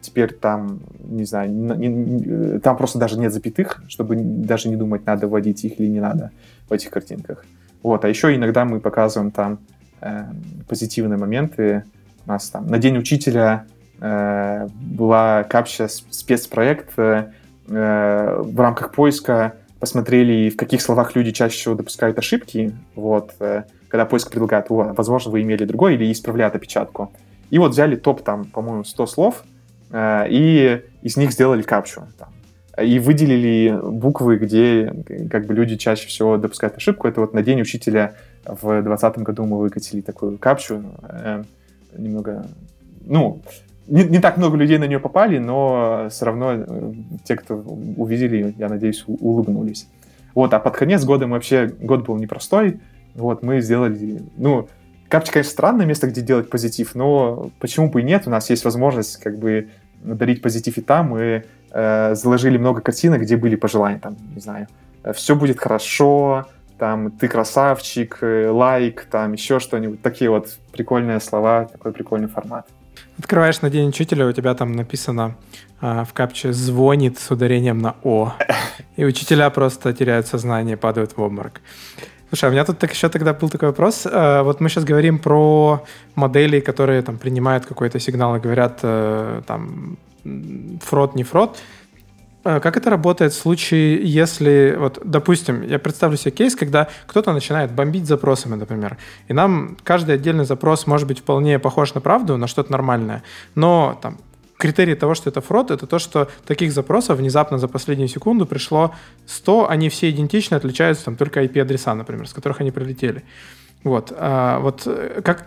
теперь 0.00 0.32
там, 0.32 0.80
не 1.00 1.24
знаю, 1.24 1.50
не, 1.52 2.58
там 2.60 2.76
просто 2.76 2.98
даже 2.98 3.18
нет 3.18 3.32
запятых, 3.32 3.82
чтобы 3.88 4.16
даже 4.16 4.68
не 4.68 4.76
думать, 4.76 5.06
надо 5.06 5.28
вводить 5.28 5.64
их 5.64 5.80
или 5.80 5.88
не 5.88 6.00
надо 6.00 6.30
в 6.68 6.72
этих 6.72 6.90
картинках. 6.90 7.44
Вот, 7.82 8.04
а 8.04 8.08
еще 8.08 8.34
иногда 8.34 8.64
мы 8.64 8.80
показываем 8.80 9.30
там 9.30 9.58
э, 10.00 10.24
позитивные 10.68 11.18
моменты, 11.18 11.84
у 12.26 12.28
нас 12.28 12.48
там 12.50 12.66
на 12.66 12.78
День 12.78 12.98
учителя 12.98 13.66
э, 14.00 14.66
была 14.68 15.44
капча 15.44 15.88
спецпроект 15.88 16.90
э, 16.98 17.32
э, 17.68 18.42
в 18.42 18.60
рамках 18.60 18.92
поиска 18.92 19.54
посмотрели, 19.80 20.50
в 20.50 20.56
каких 20.56 20.82
словах 20.82 21.14
люди 21.14 21.30
чаще 21.30 21.56
всего 21.56 21.74
допускают 21.74 22.18
ошибки, 22.18 22.76
вот, 22.94 23.32
э, 23.40 23.64
когда 23.88 24.04
поиск 24.06 24.30
предлагает, 24.30 24.66
о, 24.70 24.92
возможно, 24.96 25.30
вы 25.30 25.42
имели 25.42 25.64
другой, 25.64 25.94
или 25.94 26.10
исправляет 26.10 26.54
опечатку. 26.54 27.12
И 27.50 27.58
вот 27.58 27.72
взяли 27.72 27.96
топ, 27.96 28.22
там, 28.22 28.44
по-моему, 28.44 28.84
100 28.84 29.06
слов, 29.06 29.44
э, 29.44 29.57
и 29.94 30.82
из 31.02 31.16
них 31.16 31.32
сделали 31.32 31.62
капчу. 31.62 32.02
Там, 32.18 32.28
и 32.82 32.98
выделили 32.98 33.76
буквы, 33.82 34.36
где 34.36 34.92
как 35.30 35.46
бы 35.46 35.54
люди 35.54 35.76
чаще 35.76 36.06
всего 36.06 36.36
допускают 36.36 36.76
ошибку. 36.76 37.08
Это 37.08 37.20
вот 37.20 37.34
на 37.34 37.42
День 37.42 37.60
учителя 37.60 38.14
в 38.44 38.60
2020 38.60 39.18
году 39.18 39.44
мы 39.44 39.58
выкатили 39.58 40.00
такую 40.00 40.38
капчу. 40.38 40.82
Э, 41.02 41.42
немного... 41.96 42.46
Ну, 43.04 43.42
не, 43.86 44.04
не 44.04 44.20
так 44.20 44.36
много 44.36 44.56
людей 44.56 44.78
на 44.78 44.84
нее 44.84 45.00
попали, 45.00 45.38
но 45.38 46.08
все 46.10 46.26
равно 46.26 46.52
э, 46.52 46.92
те, 47.24 47.36
кто 47.36 47.56
увидели, 47.56 48.54
я 48.58 48.68
надеюсь, 48.68 49.04
улыбнулись. 49.06 49.88
Вот, 50.34 50.54
а 50.54 50.60
под 50.60 50.76
конец 50.76 51.04
года 51.04 51.26
мы 51.26 51.34
вообще... 51.34 51.66
Год 51.66 52.06
был 52.06 52.16
непростой. 52.16 52.80
Вот, 53.14 53.42
мы 53.42 53.60
сделали... 53.60 54.22
Ну, 54.36 54.68
Капча, 55.08 55.32
конечно, 55.32 55.52
странное 55.52 55.86
место, 55.86 56.06
где 56.06 56.20
делать 56.20 56.50
позитив, 56.50 56.94
но 56.94 57.50
почему 57.60 57.90
бы 57.90 58.00
и 58.00 58.04
нет? 58.04 58.26
У 58.26 58.30
нас 58.30 58.50
есть 58.50 58.64
возможность 58.64 59.18
как 59.18 59.38
бы 59.38 59.68
дарить 60.02 60.42
позитив 60.42 60.76
и 60.76 60.80
там. 60.80 61.10
Мы 61.10 61.44
э, 61.70 62.14
заложили 62.14 62.58
много 62.58 62.80
картинок, 62.80 63.22
где 63.22 63.36
были 63.36 63.56
пожелания, 63.56 63.98
там, 63.98 64.16
не 64.34 64.40
знаю, 64.40 64.68
все 65.14 65.34
будет 65.34 65.58
хорошо, 65.58 66.46
там 66.78 67.10
ты 67.10 67.28
красавчик, 67.28 68.18
э, 68.20 68.48
лайк, 68.50 69.06
там 69.10 69.32
еще 69.32 69.58
что-нибудь. 69.58 70.02
Такие 70.02 70.30
вот 70.30 70.58
прикольные 70.72 71.20
слова, 71.20 71.64
такой 71.64 71.92
прикольный 71.92 72.28
формат. 72.28 72.66
Открываешь 73.18 73.60
на 73.62 73.70
день 73.70 73.88
учителя, 73.88 74.26
у 74.26 74.32
тебя 74.32 74.54
там 74.54 74.72
написано 74.72 75.36
а, 75.80 76.04
в 76.04 76.12
капче 76.12 76.52
«звонит» 76.52 77.18
с 77.18 77.30
ударением 77.30 77.78
на 77.78 77.96
«о». 78.04 78.34
И 78.96 79.04
учителя 79.04 79.50
просто 79.50 79.92
теряют 79.92 80.28
сознание, 80.28 80.76
падают 80.76 81.16
в 81.16 81.20
обморок. 81.20 81.60
Слушай, 82.28 82.44
а 82.44 82.48
у 82.48 82.52
меня 82.52 82.64
тут 82.64 82.78
так 82.78 82.92
еще 82.92 83.08
тогда 83.08 83.32
был 83.32 83.48
такой 83.48 83.68
вопрос. 83.68 84.06
А, 84.10 84.42
вот 84.42 84.60
мы 84.60 84.68
сейчас 84.68 84.84
говорим 84.84 85.18
про 85.18 85.82
модели, 86.14 86.60
которые 86.60 87.02
там 87.02 87.16
принимают 87.16 87.64
какой-то 87.64 87.98
сигнал 87.98 88.36
и 88.36 88.40
говорят 88.40 88.80
э, 88.82 89.42
там 89.46 89.96
фрод, 90.82 91.14
не 91.14 91.24
фрод. 91.24 91.58
Э, 92.44 92.60
как 92.60 92.76
это 92.76 92.90
работает 92.90 93.32
в 93.32 93.36
случае, 93.36 94.02
если, 94.04 94.76
вот, 94.78 95.00
допустим, 95.04 95.62
я 95.62 95.78
представлю 95.78 96.18
себе 96.18 96.32
кейс, 96.32 96.54
когда 96.54 96.88
кто-то 97.06 97.32
начинает 97.32 97.72
бомбить 97.72 98.06
запросами, 98.06 98.56
например, 98.56 98.98
и 99.28 99.32
нам 99.32 99.76
каждый 99.82 100.14
отдельный 100.14 100.44
запрос 100.44 100.86
может 100.86 101.08
быть 101.08 101.20
вполне 101.20 101.58
похож 101.58 101.94
на 101.94 102.00
правду, 102.00 102.36
на 102.36 102.46
что-то 102.46 102.72
нормальное, 102.72 103.22
но 103.54 103.98
там 104.02 104.18
критерий 104.58 104.94
того, 104.94 105.14
что 105.14 105.30
это 105.30 105.40
фрод, 105.40 105.70
это 105.70 105.86
то, 105.86 105.98
что 105.98 106.28
таких 106.46 106.72
запросов 106.72 107.18
внезапно 107.18 107.58
за 107.58 107.68
последнюю 107.68 108.08
секунду 108.08 108.44
пришло 108.44 108.94
100, 109.26 109.70
они 109.70 109.88
все 109.88 110.10
идентичны, 110.10 110.56
отличаются 110.56 111.06
там 111.06 111.16
только 111.16 111.42
IP-адреса, 111.42 111.94
например, 111.94 112.28
с 112.28 112.32
которых 112.34 112.60
они 112.60 112.70
прилетели. 112.70 113.22
Вот. 113.84 114.12
А 114.16 114.58
вот 114.58 114.82
э, 114.86 115.22
как, 115.24 115.46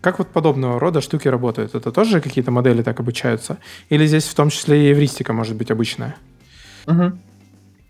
как 0.00 0.18
вот 0.18 0.28
подобного 0.28 0.78
рода 0.78 1.00
штуки 1.00 1.28
работают? 1.28 1.74
Это 1.74 1.90
тоже 1.90 2.20
какие-то 2.20 2.52
модели 2.52 2.82
так 2.82 3.00
обучаются? 3.00 3.58
Или 3.90 4.06
здесь 4.06 4.24
в 4.24 4.34
том 4.34 4.50
числе 4.50 4.88
и 4.88 4.92
эвристика 4.92 5.32
может 5.32 5.56
быть 5.56 5.70
обычная? 5.70 6.16
Угу. 6.86 7.12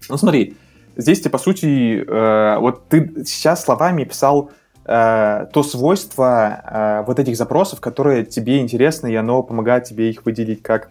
Ну 0.09 0.17
смотри, 0.17 0.57
здесь 0.97 1.21
ты, 1.21 1.29
по 1.29 1.39
сути, 1.39 2.03
э, 2.07 2.59
вот 2.59 2.89
ты 2.89 3.25
сейчас 3.27 3.63
словами 3.63 4.05
писал 4.05 4.51
э, 4.85 5.47
то 5.53 5.63
свойство 5.63 6.63
э, 6.65 7.05
вот 7.07 7.19
этих 7.19 7.37
запросов, 7.37 7.81
которые 7.81 8.25
тебе 8.25 8.61
интересны, 8.61 9.13
и 9.13 9.17
оно 9.17 9.43
помогает 9.43 9.85
тебе 9.85 10.11
их 10.11 10.25
выделить 10.25 10.63
как 10.63 10.91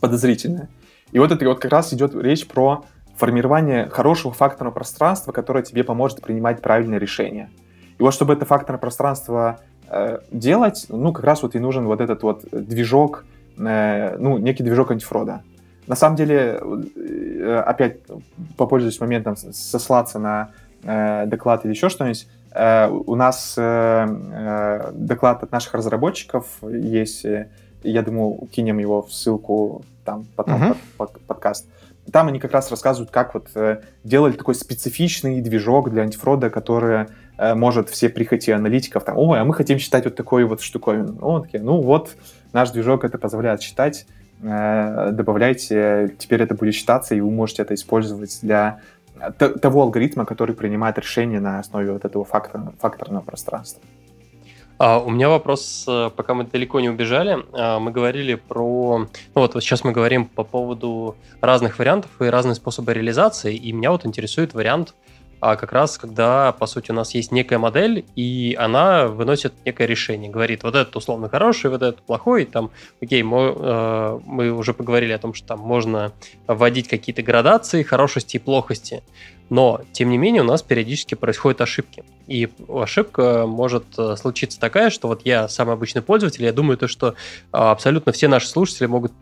подозрительное. 0.00 0.68
И 1.12 1.18
вот 1.18 1.30
это 1.30 1.44
вот 1.46 1.60
как 1.60 1.70
раз 1.70 1.92
идет 1.92 2.14
речь 2.14 2.46
про 2.46 2.84
формирование 3.16 3.88
хорошего 3.88 4.34
факторного 4.34 4.74
пространства, 4.74 5.32
которое 5.32 5.62
тебе 5.62 5.84
поможет 5.84 6.20
принимать 6.20 6.60
правильные 6.60 6.98
решения. 6.98 7.50
И 7.98 8.02
вот 8.02 8.12
чтобы 8.12 8.32
это 8.32 8.44
факторное 8.44 8.80
пространство 8.80 9.60
э, 9.88 10.18
делать, 10.30 10.86
ну, 10.88 11.12
как 11.12 11.24
раз 11.24 11.42
вот 11.42 11.54
и 11.54 11.58
нужен 11.58 11.86
вот 11.86 12.00
этот 12.00 12.22
вот 12.22 12.44
движок, 12.50 13.24
э, 13.56 14.16
ну, 14.18 14.38
некий 14.38 14.64
движок 14.64 14.90
антифрода. 14.90 15.42
На 15.86 15.96
самом 15.96 16.16
деле, 16.16 16.60
э, 16.96 17.62
опять 17.64 17.98
попользуюсь 18.56 18.98
моментом 19.00 19.36
сослаться 19.36 20.18
на 20.18 20.50
э, 20.82 21.26
доклад 21.26 21.64
или 21.64 21.72
еще 21.72 21.88
что-нибудь. 21.88 22.26
Э, 22.54 22.88
у 22.88 23.14
нас 23.14 23.54
доклад 23.56 25.42
от 25.42 25.52
наших 25.52 25.74
разработчиков 25.74 26.46
есть, 26.62 27.26
я 27.82 28.02
думаю, 28.02 28.48
кинем 28.52 28.78
его 28.78 29.02
в 29.02 29.12
ссылку 29.12 29.82
там 30.04 30.26
потом 30.36 30.62
uh-huh. 30.62 30.76
под, 30.96 31.12
под, 31.12 31.22
подкаст. 31.22 31.66
Там 32.12 32.28
они 32.28 32.38
как 32.38 32.52
раз 32.52 32.70
рассказывают, 32.70 33.10
как 33.10 33.32
вот 33.34 33.48
делали 34.04 34.32
такой 34.32 34.54
специфичный 34.54 35.40
движок 35.40 35.90
для 35.90 36.02
антифрода, 36.02 36.50
который 36.50 37.06
может 37.38 37.88
все 37.88 38.10
прихоти 38.10 38.50
аналитиков 38.50 39.04
там, 39.04 39.16
ой, 39.16 39.40
а 39.40 39.44
мы 39.44 39.54
хотим 39.54 39.78
считать 39.78 40.04
вот 40.04 40.14
такой 40.14 40.44
вот 40.44 40.60
штуковину. 40.60 41.16
Ну, 41.18 41.40
такие, 41.40 41.62
ну 41.62 41.80
вот, 41.80 42.10
наш 42.52 42.70
движок 42.70 43.04
это 43.04 43.16
позволяет 43.16 43.62
считать, 43.62 44.06
Э, 44.46 45.10
добавляйте, 45.12 46.14
теперь 46.18 46.42
это 46.42 46.54
будет 46.54 46.74
считаться, 46.74 47.14
и 47.14 47.20
вы 47.20 47.30
можете 47.30 47.62
это 47.62 47.74
использовать 47.74 48.38
для 48.42 48.80
того 49.38 49.82
алгоритма, 49.82 50.24
который 50.24 50.54
принимает 50.54 50.98
решение 50.98 51.40
на 51.40 51.58
основе 51.58 51.92
вот 51.92 52.04
этого 52.04 52.24
фактора, 52.24 52.72
факторного 52.80 53.22
пространства. 53.22 53.82
А, 54.76 54.98
у 54.98 55.10
меня 55.10 55.28
вопрос, 55.28 55.84
э, 55.86 56.10
пока 56.14 56.34
мы 56.34 56.44
далеко 56.44 56.80
не 56.80 56.88
убежали, 56.88 57.38
а, 57.52 57.78
мы 57.78 57.92
говорили 57.92 58.34
про... 58.34 58.98
Ну 58.98 59.40
вот, 59.40 59.54
вот 59.54 59.62
сейчас 59.62 59.84
мы 59.84 59.92
говорим 59.92 60.26
по 60.26 60.42
поводу 60.42 61.16
разных 61.40 61.78
вариантов 61.78 62.10
и 62.20 62.24
разных 62.24 62.56
способов 62.56 62.94
реализации, 62.94 63.54
и 63.54 63.72
меня 63.72 63.92
вот 63.92 64.04
интересует 64.04 64.52
вариант 64.52 64.94
а 65.40 65.56
как 65.56 65.72
раз 65.72 65.98
когда, 65.98 66.52
по 66.52 66.66
сути, 66.66 66.90
у 66.90 66.94
нас 66.94 67.14
есть 67.14 67.32
некая 67.32 67.58
модель, 67.58 68.04
и 68.16 68.56
она 68.58 69.08
выносит 69.08 69.54
некое 69.64 69.86
решение. 69.86 70.30
Говорит, 70.30 70.62
вот 70.62 70.74
этот 70.74 70.94
условно 70.96 71.28
хороший, 71.28 71.70
вот 71.70 71.82
этот 71.82 72.02
плохой. 72.02 72.44
Там, 72.44 72.70
окей, 73.02 73.22
мы, 73.22 73.54
э, 73.56 74.20
мы 74.24 74.50
уже 74.50 74.74
поговорили 74.74 75.12
о 75.12 75.18
том, 75.18 75.34
что 75.34 75.48
там 75.48 75.60
можно 75.60 76.12
вводить 76.46 76.88
какие-то 76.88 77.22
градации 77.22 77.82
хорошести 77.82 78.36
и 78.36 78.40
плохости. 78.40 79.02
Но, 79.50 79.82
тем 79.92 80.08
не 80.08 80.18
менее, 80.18 80.42
у 80.42 80.46
нас 80.46 80.62
периодически 80.62 81.14
происходят 81.14 81.60
ошибки. 81.60 82.02
И 82.26 82.48
ошибка 82.68 83.44
может 83.46 83.84
э, 83.98 84.16
случиться 84.16 84.58
такая, 84.58 84.88
что 84.88 85.08
вот 85.08 85.22
я 85.24 85.48
самый 85.48 85.74
обычный 85.74 86.00
пользователь, 86.00 86.44
я 86.44 86.52
думаю, 86.52 86.78
то, 86.78 86.88
что 86.88 87.08
э, 87.08 87.12
абсолютно 87.50 88.12
все 88.12 88.28
наши 88.28 88.48
слушатели 88.48 88.86
могут 88.86 89.12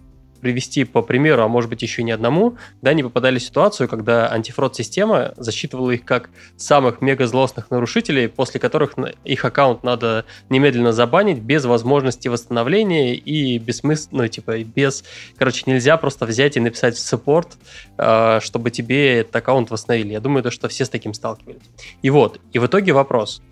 привести 0.42 0.84
по 0.84 1.00
примеру, 1.00 1.42
а 1.44 1.48
может 1.48 1.70
быть 1.70 1.80
еще 1.80 2.02
не 2.02 2.10
одному, 2.10 2.56
да, 2.82 2.90
они 2.90 3.02
попадали 3.02 3.38
в 3.38 3.42
ситуацию, 3.42 3.88
когда 3.88 4.30
антифрод-система 4.30 5.32
засчитывала 5.36 5.92
их 5.92 6.04
как 6.04 6.28
самых 6.56 7.00
мега 7.00 7.26
злостных 7.26 7.70
нарушителей, 7.70 8.28
после 8.28 8.60
которых 8.60 8.94
их 9.24 9.44
аккаунт 9.44 9.84
надо 9.84 10.24
немедленно 10.50 10.92
забанить 10.92 11.38
без 11.38 11.64
возможности 11.64 12.28
восстановления 12.28 13.14
и 13.14 13.56
бессмысленно, 13.58 14.24
ну, 14.24 14.28
типа, 14.28 14.62
без, 14.64 15.04
короче, 15.38 15.62
нельзя 15.66 15.96
просто 15.96 16.26
взять 16.26 16.56
и 16.56 16.60
написать 16.60 16.96
в 16.96 16.98
саппорт, 16.98 17.56
а, 17.96 18.40
чтобы 18.40 18.70
тебе 18.70 19.20
этот 19.20 19.36
аккаунт 19.36 19.70
восстановили. 19.70 20.12
Я 20.12 20.20
думаю, 20.20 20.42
то, 20.42 20.50
что 20.50 20.68
все 20.68 20.84
с 20.84 20.88
таким 20.88 21.14
сталкивались. 21.14 21.62
И 22.02 22.10
вот, 22.10 22.40
и 22.52 22.58
в 22.58 22.66
итоге 22.66 22.92
вопрос. 22.92 23.42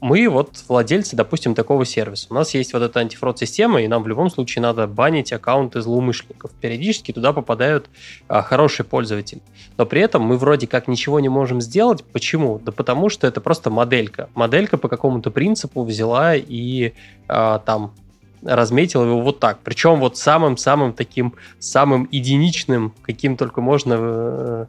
А, 0.00 0.06
мы 0.06 0.28
вот 0.28 0.64
владельцы, 0.68 1.16
допустим, 1.16 1.54
такого 1.54 1.84
сервиса. 1.84 2.26
У 2.30 2.34
нас 2.34 2.54
есть 2.54 2.72
вот 2.72 2.82
эта 2.82 3.00
антифрод-система, 3.00 3.82
и 3.82 3.88
нам 3.88 4.02
в 4.02 4.08
любом 4.08 4.30
случае 4.30 4.62
надо 4.62 4.86
банить 4.86 5.32
аккаунты 5.32 5.80
злоумышленников. 5.80 6.50
Периодически 6.60 7.12
туда 7.12 7.32
попадают 7.32 7.88
а, 8.28 8.42
хорошие 8.42 8.86
пользователи. 8.86 9.42
Но 9.76 9.86
при 9.86 10.00
этом 10.00 10.22
мы 10.22 10.36
вроде 10.36 10.66
как 10.66 10.88
ничего 10.88 11.20
не 11.20 11.28
можем 11.28 11.60
сделать. 11.60 12.04
Почему? 12.04 12.58
Да 12.58 12.72
потому 12.72 13.08
что 13.08 13.26
это 13.26 13.40
просто 13.40 13.70
моделька. 13.70 14.28
Моделька 14.34 14.78
по 14.78 14.88
какому-то 14.88 15.30
принципу 15.30 15.84
взяла 15.84 16.34
и 16.34 16.92
а, 17.28 17.58
там 17.58 17.94
разметила 18.42 19.04
его 19.04 19.20
вот 19.20 19.38
так. 19.38 19.58
Причем 19.62 20.00
вот 20.00 20.16
самым-самым 20.16 20.94
таким, 20.94 21.34
самым 21.58 22.08
единичным, 22.10 22.94
каким 23.02 23.36
только 23.36 23.60
можно, 23.60 23.96
э, 23.98 24.66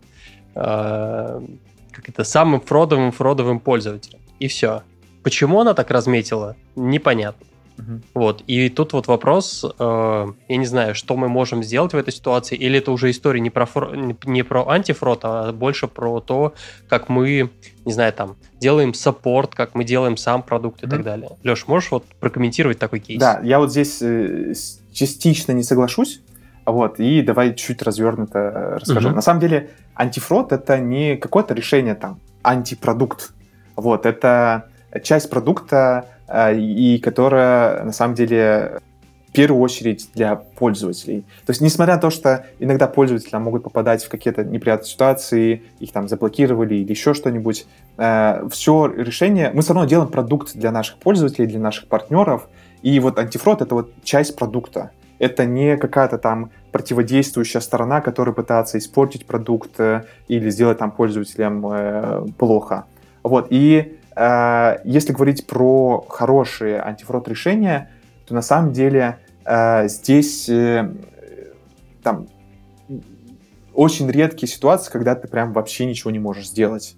э, 0.55 1.41
как 1.91 2.09
это, 2.09 2.25
самым 2.25 2.59
фродовым 2.59 3.13
фродовым 3.13 3.61
пользователем. 3.61 4.19
И 4.39 4.49
все. 4.49 4.83
Почему 5.23 5.61
она 5.61 5.73
так 5.73 5.91
разметила, 5.91 6.55
непонятно. 6.75 7.45
Угу. 7.77 8.01
Вот. 8.13 8.43
И 8.47 8.69
тут 8.69 8.93
вот 8.93 9.07
вопрос, 9.07 9.65
э, 9.79 10.27
я 10.47 10.57
не 10.57 10.65
знаю, 10.65 10.95
что 10.95 11.15
мы 11.15 11.27
можем 11.27 11.63
сделать 11.63 11.93
в 11.93 11.97
этой 11.97 12.13
ситуации, 12.13 12.55
или 12.55 12.79
это 12.79 12.91
уже 12.91 13.09
история 13.09 13.39
не 13.39 13.49
про, 13.49 13.65
фро, 13.65 13.95
не 13.95 14.43
про 14.43 14.67
антифрод, 14.67 15.21
а 15.23 15.51
больше 15.51 15.87
про 15.87 16.19
то, 16.19 16.53
как 16.87 17.09
мы, 17.09 17.49
не 17.85 17.93
знаю, 17.93 18.13
там, 18.13 18.35
делаем 18.59 18.93
саппорт, 18.93 19.55
как 19.55 19.75
мы 19.75 19.83
делаем 19.83 20.17
сам 20.17 20.43
продукт 20.43 20.83
и 20.83 20.85
угу. 20.85 20.91
так 20.91 21.03
далее. 21.03 21.29
Леш, 21.43 21.67
можешь 21.67 21.91
вот 21.91 22.05
прокомментировать 22.19 22.79
такой 22.79 22.99
кейс? 22.99 23.19
Да, 23.19 23.39
я 23.43 23.59
вот 23.59 23.71
здесь 23.71 24.01
э, 24.01 24.53
частично 24.91 25.51
не 25.53 25.63
соглашусь, 25.63 26.21
вот, 26.65 26.99
и 26.99 27.21
давай 27.21 27.55
чуть 27.55 27.81
развернуто 27.81 28.39
э, 28.39 28.77
расскажу. 28.77 29.09
Угу. 29.09 29.15
На 29.15 29.21
самом 29.21 29.39
деле, 29.39 29.71
антифрод— 29.95 30.51
это 30.53 30.79
не 30.79 31.17
какое-то 31.17 31.53
решение 31.53 31.95
там, 31.95 32.19
антипродукт. 32.43 33.31
Вот, 33.75 34.05
это 34.05 34.70
часть 34.99 35.29
продукта, 35.29 36.05
э, 36.27 36.57
и 36.57 36.99
которая 36.99 37.83
на 37.83 37.91
самом 37.91 38.15
деле 38.15 38.79
в 39.29 39.33
первую 39.33 39.61
очередь 39.61 40.09
для 40.13 40.35
пользователей. 40.35 41.21
То 41.45 41.51
есть, 41.51 41.61
несмотря 41.61 41.95
на 41.95 42.01
то, 42.01 42.09
что 42.09 42.45
иногда 42.59 42.87
пользователи 42.87 43.37
могут 43.37 43.63
попадать 43.63 44.03
в 44.03 44.09
какие-то 44.09 44.43
неприятные 44.43 44.89
ситуации, 44.89 45.63
их 45.79 45.93
там 45.93 46.09
заблокировали 46.09 46.75
или 46.75 46.89
еще 46.89 47.13
что-нибудь, 47.13 47.65
э, 47.97 48.47
все 48.51 48.87
решение, 48.87 49.51
мы 49.53 49.61
все 49.61 49.73
равно 49.73 49.87
делаем 49.87 50.09
продукт 50.09 50.53
для 50.53 50.71
наших 50.71 50.97
пользователей, 50.97 51.47
для 51.47 51.59
наших 51.59 51.87
партнеров, 51.87 52.49
и 52.81 52.99
вот 52.99 53.17
антифрод— 53.17 53.61
это 53.63 53.73
вот 53.73 53.93
часть 54.03 54.35
продукта. 54.35 54.91
Это 55.17 55.45
не 55.45 55.77
какая-то 55.77 56.17
там 56.17 56.49
противодействующая 56.73 57.61
сторона, 57.61 58.01
которая 58.01 58.33
пытается 58.33 58.79
испортить 58.79 59.25
продукт 59.25 59.79
э, 59.79 60.03
или 60.27 60.49
сделать 60.49 60.79
там 60.79 60.91
пользователям 60.91 62.33
плохо. 62.37 62.85
Вот, 63.23 63.47
и 63.49 63.97
Э, 64.00 64.00
если 64.15 65.13
говорить 65.13 65.47
про 65.47 66.05
хорошие 66.09 66.81
антифрод 66.81 67.27
решения, 67.27 67.89
то 68.27 68.33
на 68.33 68.41
самом 68.41 68.73
деле 68.73 69.19
э, 69.45 69.87
здесь 69.87 70.49
э, 70.49 70.91
там 72.03 72.27
очень 73.73 74.09
редкие 74.09 74.49
ситуации, 74.49 74.91
когда 74.91 75.15
ты 75.15 75.27
прям 75.27 75.53
вообще 75.53 75.85
ничего 75.85 76.11
не 76.11 76.19
можешь 76.19 76.49
сделать. 76.49 76.95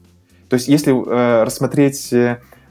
То 0.50 0.56
есть 0.56 0.68
если 0.68 0.92
рассмотреть 0.92 2.14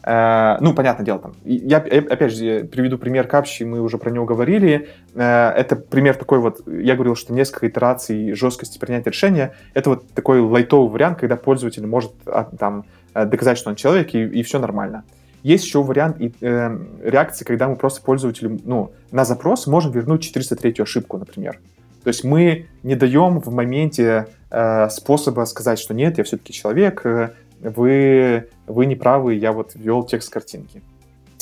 ну, 0.04 0.74
понятное 0.74 1.06
дело, 1.06 1.20
там, 1.20 1.34
я, 1.44 1.76
опять 1.78 2.32
же, 2.32 2.64
приведу 2.64 2.98
пример 2.98 3.28
капчи, 3.28 3.62
мы 3.62 3.80
уже 3.80 3.98
про 3.98 4.10
него 4.10 4.24
говорили. 4.24 4.88
Это 5.14 5.76
пример 5.76 6.16
такой 6.16 6.40
вот, 6.40 6.66
я 6.66 6.94
говорил, 6.94 7.14
что 7.14 7.32
несколько 7.32 7.68
итераций 7.68 8.32
жесткости 8.32 8.78
принятия 8.78 9.10
решения. 9.10 9.54
Это 9.74 9.90
вот 9.90 10.08
такой 10.12 10.40
лайтовый 10.40 10.90
вариант, 10.90 11.20
когда 11.20 11.36
пользователь 11.36 11.86
может 11.86 12.12
а, 12.26 12.50
там 12.58 12.84
Э, 12.84 13.01
доказать, 13.14 13.58
что 13.58 13.70
он 13.70 13.76
человек, 13.76 14.14
и, 14.14 14.22
и 14.22 14.42
все 14.42 14.58
нормально. 14.58 15.04
Есть 15.42 15.64
еще 15.64 15.82
вариант 15.82 16.18
э, 16.20 16.78
реакции, 17.02 17.44
когда 17.44 17.68
мы 17.68 17.76
просто 17.76 18.00
пользователю, 18.02 18.60
ну, 18.64 18.92
на 19.10 19.24
запрос 19.24 19.66
можем 19.66 19.90
вернуть 19.90 20.22
403 20.22 20.76
ошибку, 20.78 21.18
например. 21.18 21.58
То 22.04 22.08
есть 22.08 22.24
мы 22.24 22.68
не 22.82 22.94
даем 22.94 23.40
в 23.40 23.52
моменте 23.52 24.28
э, 24.50 24.88
способа 24.90 25.44
сказать, 25.44 25.78
что 25.78 25.94
нет, 25.94 26.18
я 26.18 26.24
все-таки 26.24 26.52
человек, 26.52 27.04
э, 27.04 27.30
вы, 27.60 28.50
вы 28.66 28.86
не 28.86 28.94
правы, 28.94 29.34
я 29.34 29.52
вот 29.52 29.72
ввел 29.74 30.04
текст 30.04 30.32
картинки. 30.32 30.82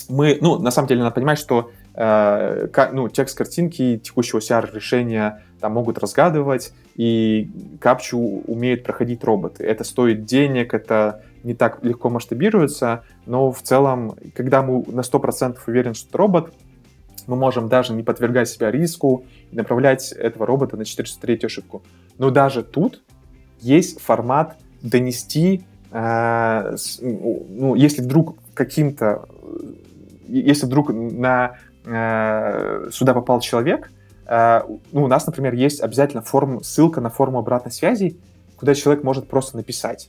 Мы, 0.09 0.39
ну, 0.41 0.59
на 0.59 0.71
самом 0.71 0.89
деле, 0.89 1.03
надо 1.03 1.15
понимать, 1.15 1.39
что 1.39 1.71
э, 1.95 2.69
ну, 2.93 3.09
текст 3.09 3.37
картинки 3.37 3.99
текущего 3.99 4.39
CR 4.39 4.75
решения 4.75 5.43
там 5.61 5.73
могут 5.73 5.99
разгадывать, 5.99 6.73
и 7.01 7.51
капчу 7.81 8.19
умеют 8.47 8.83
проходить 8.83 9.25
роботы. 9.25 9.65
Это 9.65 9.85
стоит 9.85 10.27
денег, 10.27 10.75
это 10.75 11.23
не 11.45 11.55
так 11.55 11.83
легко 11.83 12.11
масштабируется, 12.11 13.05
но 13.25 13.51
в 13.51 13.63
целом, 13.63 14.17
когда 14.35 14.61
мы 14.61 14.85
на 14.87 15.01
100% 15.01 15.57
уверены, 15.67 15.95
что 15.95 16.09
это 16.11 16.19
робот, 16.19 16.53
мы 17.27 17.37
можем 17.37 17.71
даже 17.71 17.95
не 17.95 18.03
подвергать 18.03 18.51
себя 18.51 18.71
риску 18.71 19.25
и 19.51 19.57
направлять 19.57 20.13
этого 20.13 20.45
робота 20.45 20.77
на 20.77 20.85
403 20.85 21.41
ошибку. 21.45 21.83
Но 22.19 22.29
даже 22.29 22.63
тут 22.63 23.01
есть 23.61 23.99
формат 23.99 24.59
донести, 24.83 25.63
э, 25.93 26.77
ну, 27.01 27.77
если 27.77 28.03
вдруг 28.03 28.37
каким-то, 28.53 29.27
если 30.29 30.67
вдруг 30.67 30.91
на 30.93 31.57
э, 31.87 32.91
сюда 32.93 33.15
попал 33.15 33.41
человек, 33.41 33.91
э, 33.91 34.00
ну, 34.31 35.05
у 35.05 35.09
нас, 35.09 35.27
например, 35.27 35.55
есть 35.55 35.81
обязательно 35.81 36.23
форм, 36.23 36.63
ссылка 36.63 37.01
на 37.01 37.11
форму 37.11 37.41
обратной 37.41 37.73
связи, 37.73 38.17
куда 38.57 38.75
человек 38.75 39.03
может 39.03 39.27
просто 39.29 39.57
написать. 39.57 40.09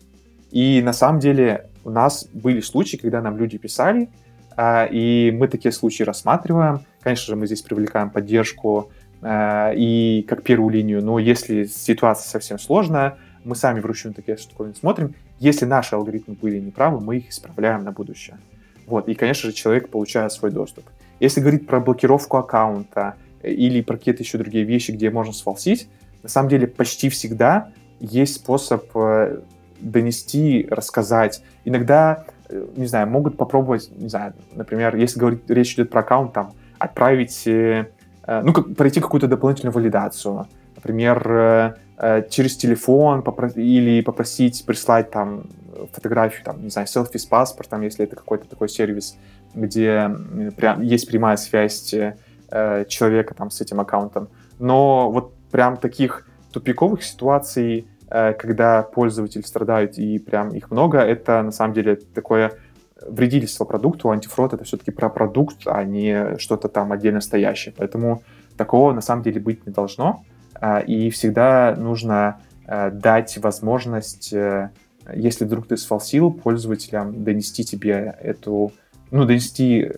И 0.51 0.81
на 0.81 0.93
самом 0.93 1.19
деле 1.19 1.69
у 1.83 1.89
нас 1.89 2.27
были 2.33 2.59
случаи, 2.59 2.97
когда 2.97 3.21
нам 3.21 3.37
люди 3.37 3.57
писали, 3.57 4.09
э, 4.57 4.87
и 4.91 5.31
мы 5.31 5.47
такие 5.47 5.71
случаи 5.71 6.03
рассматриваем. 6.03 6.81
Конечно 7.01 7.27
же, 7.27 7.35
мы 7.35 7.47
здесь 7.47 7.61
привлекаем 7.61 8.09
поддержку 8.09 8.91
э, 9.21 9.73
и 9.75 10.25
как 10.27 10.43
первую 10.43 10.69
линию, 10.69 11.03
но 11.03 11.17
если 11.17 11.63
ситуация 11.63 12.29
совсем 12.29 12.59
сложная, 12.59 13.17
мы 13.45 13.55
сами 13.55 13.79
вручную 13.79 14.13
такие 14.13 14.37
штуковины 14.37 14.75
смотрим. 14.75 15.15
Если 15.39 15.65
наши 15.65 15.95
алгоритмы 15.95 16.35
были 16.35 16.59
неправы, 16.59 16.99
мы 16.99 17.17
их 17.17 17.29
исправляем 17.29 17.83
на 17.83 17.91
будущее. 17.91 18.37
Вот, 18.85 19.07
и, 19.07 19.15
конечно 19.15 19.49
же, 19.49 19.55
человек 19.55 19.89
получает 19.89 20.31
свой 20.31 20.51
доступ. 20.51 20.83
Если 21.19 21.39
говорить 21.39 21.65
про 21.65 21.79
блокировку 21.79 22.37
аккаунта 22.37 23.15
э, 23.15 23.30
или 23.43 23.81
про 23.81 23.97
какие-то 23.97 24.23
еще 24.23 24.37
другие 24.37 24.63
вещи, 24.63 24.91
где 24.91 25.09
можно 25.09 25.33
сфалсить, 25.33 25.89
на 26.23 26.29
самом 26.29 26.49
деле 26.49 26.67
почти 26.67 27.09
всегда 27.09 27.71
есть 27.99 28.35
способ 28.35 28.85
э, 28.95 29.41
донести, 29.79 30.67
рассказать. 30.69 31.43
Иногда, 31.65 32.25
э, 32.49 32.67
не 32.75 32.85
знаю, 32.85 33.07
могут 33.07 33.37
попробовать, 33.37 33.89
не 33.95 34.09
знаю, 34.09 34.33
например, 34.53 34.95
если 34.95 35.19
говорить, 35.19 35.41
речь 35.49 35.73
идет 35.73 35.89
про 35.89 36.01
аккаунт, 36.01 36.33
там, 36.33 36.53
отправить, 36.79 37.43
ну, 37.45 38.53
как, 38.53 38.75
пройти 38.75 38.99
какую-то 38.99 39.27
дополнительную 39.27 39.73
валидацию. 39.73 40.47
Например, 40.75 41.77
через 42.31 42.57
телефон 42.57 43.23
или 43.55 44.01
попросить 44.01 44.65
прислать 44.65 45.11
там 45.11 45.43
фотографию, 45.91 46.43
там, 46.43 46.63
не 46.63 46.69
знаю, 46.69 46.87
селфи 46.87 47.17
с 47.17 47.25
паспортом, 47.25 47.81
если 47.81 48.05
это 48.05 48.15
какой-то 48.15 48.47
такой 48.47 48.67
сервис, 48.67 49.15
где 49.53 50.09
прям 50.57 50.81
есть 50.81 51.07
прямая 51.07 51.37
связь 51.37 51.93
э, 52.51 52.85
человека 52.87 53.33
там 53.33 53.49
с 53.49 53.61
этим 53.61 53.79
аккаунтом. 53.79 54.29
Но 54.59 55.09
вот 55.11 55.33
прям 55.51 55.77
таких 55.77 56.27
тупиковых 56.51 57.03
ситуаций, 57.03 57.87
э, 58.09 58.33
когда 58.33 58.83
пользователи 58.83 59.41
страдают 59.41 59.97
и 59.97 60.19
прям 60.19 60.49
их 60.49 60.71
много, 60.71 60.99
это 60.99 61.41
на 61.41 61.51
самом 61.51 61.73
деле 61.73 61.95
такое 61.95 62.53
вредительство 63.05 63.65
продукту. 63.65 64.11
Антифрод 64.11 64.53
это 64.53 64.63
все-таки 64.63 64.91
про 64.91 65.09
продукт, 65.09 65.63
а 65.65 65.83
не 65.83 66.37
что-то 66.37 66.67
там 66.67 66.91
отдельно 66.91 67.21
стоящее. 67.21 67.73
Поэтому 67.75 68.23
такого 68.57 68.93
на 68.93 69.01
самом 69.01 69.23
деле 69.23 69.41
быть 69.41 69.65
не 69.65 69.73
должно. 69.73 70.23
Э, 70.59 70.83
и 70.83 71.09
всегда 71.09 71.75
нужно 71.77 72.39
дать 72.93 73.37
возможность 73.39 74.33
если 75.13 75.45
вдруг 75.45 75.67
ты 75.67 75.77
сфалсил 75.77 76.31
пользователям, 76.31 77.23
донести 77.23 77.63
тебе 77.63 78.15
эту, 78.21 78.71
ну, 79.09 79.25
донести 79.25 79.91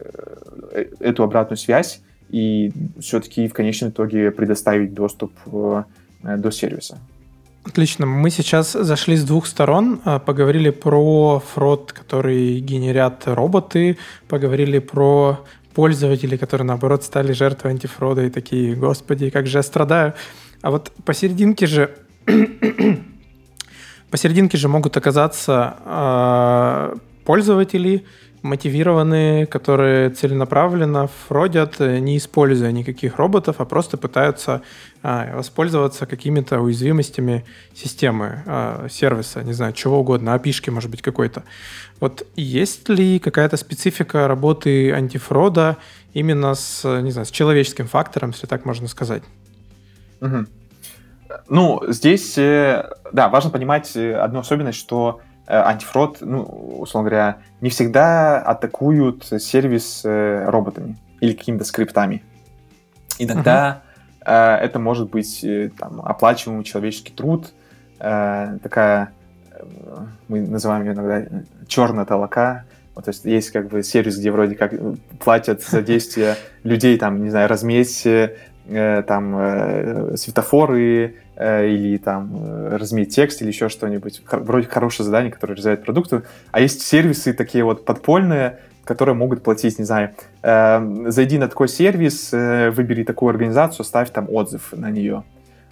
эту 1.00 1.24
обратную 1.24 1.58
связь 1.58 2.02
и 2.34 2.72
все-таки 3.00 3.48
в 3.48 3.54
конечном 3.54 3.92
итоге 3.92 4.32
предоставить 4.32 4.94
доступ 4.94 5.32
э, 5.46 5.84
до 6.38 6.52
сервиса. 6.52 6.98
Отлично. 7.64 8.06
Мы 8.06 8.30
сейчас 8.30 8.74
зашли 8.74 9.16
с 9.16 9.24
двух 9.24 9.46
сторон, 9.46 10.02
э, 10.04 10.20
поговорили 10.20 10.72
про 10.72 11.40
фрод, 11.40 11.94
который 11.94 12.60
генерят 12.60 13.24
роботы, 13.26 13.98
поговорили 14.28 14.80
про 14.80 15.40
пользователей, 15.74 16.38
которые, 16.38 16.66
наоборот, 16.66 17.04
стали 17.04 17.34
жертвой 17.34 17.72
антифрода 17.72 18.26
и 18.26 18.30
такие, 18.30 18.76
господи, 18.76 19.30
как 19.30 19.48
же 19.48 19.60
я 19.60 19.64
страдаю. 19.64 20.14
А 20.62 20.72
вот 20.72 20.92
посерединке 21.06 21.68
же 21.68 21.96
Посерединке 24.14 24.58
же 24.58 24.68
могут 24.68 24.96
оказаться 24.96 25.76
э, 25.86 26.96
пользователи, 27.26 28.06
мотивированные, 28.44 29.46
которые 29.46 30.10
целенаправленно 30.10 31.08
фродят, 31.28 31.80
не 31.80 32.18
используя 32.18 32.72
никаких 32.72 33.18
роботов, 33.18 33.56
а 33.60 33.66
просто 33.66 33.98
пытаются 33.98 34.62
а, 35.02 35.36
воспользоваться 35.36 36.06
какими-то 36.06 36.60
уязвимостями 36.60 37.46
системы, 37.74 38.44
а, 38.46 38.88
сервиса, 38.90 39.44
не 39.44 39.54
знаю, 39.54 39.74
чего 39.74 40.00
угодно, 40.00 40.32
api 40.32 40.72
может 40.72 40.92
быть 40.92 41.02
какой-то. 41.02 41.44
Вот 42.00 42.28
есть 42.36 42.90
ли 42.90 43.18
какая-то 43.18 43.56
специфика 43.58 44.28
работы 44.28 44.92
антифрода 44.92 45.78
именно 46.14 46.54
с, 46.54 46.84
не 47.02 47.12
знаю, 47.12 47.26
с 47.26 47.32
человеческим 47.32 47.88
фактором, 47.88 48.32
если 48.32 48.46
так 48.46 48.66
можно 48.66 48.88
сказать? 48.88 49.24
Угу. 50.20 50.46
Ну, 51.50 51.82
здесь, 51.88 52.38
э, 52.38 52.90
да, 53.12 53.30
важно 53.30 53.50
понимать 53.50 53.96
э, 53.96 54.16
одну 54.16 54.40
особенность, 54.40 54.78
что 54.78 55.22
э, 55.22 55.33
антифрод, 55.48 56.18
ну, 56.22 56.44
условно 56.44 57.10
говоря, 57.10 57.38
не 57.62 57.70
всегда 57.70 58.40
атакуют 58.40 59.26
сервис 59.40 60.02
роботами 60.04 60.98
или 61.20 61.34
какими-то 61.34 61.66
скриптами. 61.66 62.24
Иногда 63.20 63.82
uh-huh. 64.22 64.58
это 64.58 64.80
может 64.80 65.10
быть 65.10 65.46
там, 65.78 66.02
оплачиваемый 66.02 66.64
человеческий 66.64 67.14
труд, 67.14 67.54
такая, 67.98 69.12
мы 70.28 70.42
называем 70.42 70.84
ее 70.86 70.94
иногда 70.94 71.26
черная 71.68 72.06
толока, 72.06 72.66
вот, 72.96 73.06
то 73.06 73.10
есть 73.10 73.26
есть 73.26 73.52
как 73.52 73.68
бы 73.68 73.84
сервис, 73.84 74.18
где 74.18 74.32
вроде 74.32 74.56
как 74.56 74.74
платят 75.20 75.62
за 75.64 75.82
действия 75.82 76.38
людей, 76.64 76.98
там, 76.98 77.24
не 77.24 77.30
знаю, 77.30 77.50
разметь 77.50 78.08
Э, 78.66 79.04
там 79.06 79.36
э, 79.38 80.16
светофоры 80.16 81.06
э, 81.06 81.14
или 81.38 81.98
там 81.98 82.70
разметь 82.70 83.16
текст 83.16 83.42
или 83.42 83.50
еще 83.50 83.70
что-нибудь. 83.70 84.22
Вроде 84.32 84.68
хорошее 84.68 85.06
задание, 85.06 85.32
которое 85.32 85.56
развивает 85.56 85.84
продукты. 85.84 86.24
А 86.52 86.60
есть 86.60 86.82
сервисы 86.82 87.34
такие 87.34 87.64
вот 87.64 87.86
подпольные, 87.86 88.60
которые 88.84 89.16
могут 89.16 89.44
платить, 89.44 89.80
не 89.80 89.86
знаю, 89.86 90.12
зайди 90.42 91.38
на 91.38 91.48
такой 91.48 91.70
сервис, 91.70 92.32
выбери 92.32 93.04
такую 93.04 93.30
организацию, 93.30 93.86
ставь 93.86 94.12
там 94.12 94.30
отзыв 94.30 94.74
на 94.74 94.92
нее. 94.92 95.24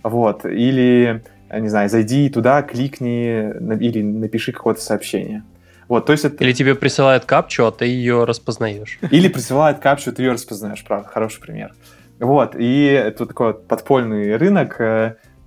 Вот. 0.02 0.46
Или, 0.46 1.22
не 1.54 1.68
знаю, 1.68 1.90
зайди 1.90 2.30
туда, 2.30 2.62
кликни 2.62 3.52
или 3.80 4.02
напиши 4.02 4.52
какое-то 4.52 4.82
сообщение. 4.82 5.44
Вот, 5.88 6.06
то 6.06 6.14
есть 6.14 6.24
это... 6.24 6.42
Или 6.42 6.54
тебе 6.54 6.74
присылают 6.74 7.26
капчу, 7.26 7.66
а 7.66 7.72
ты 7.74 7.84
ее 7.84 8.24
распознаешь. 8.24 8.98
Или 9.12 9.28
присылают 9.28 9.80
капчу, 9.80 10.14
ты 10.14 10.24
ее 10.24 10.32
распознаешь, 10.32 10.82
правда, 10.86 11.10
хороший 11.10 11.42
пример. 11.42 11.74
Вот, 12.18 12.56
и 12.56 12.86
это 12.86 13.26
такой 13.26 13.48
вот 13.48 13.68
подпольный 13.68 14.38
рынок, 14.38 14.80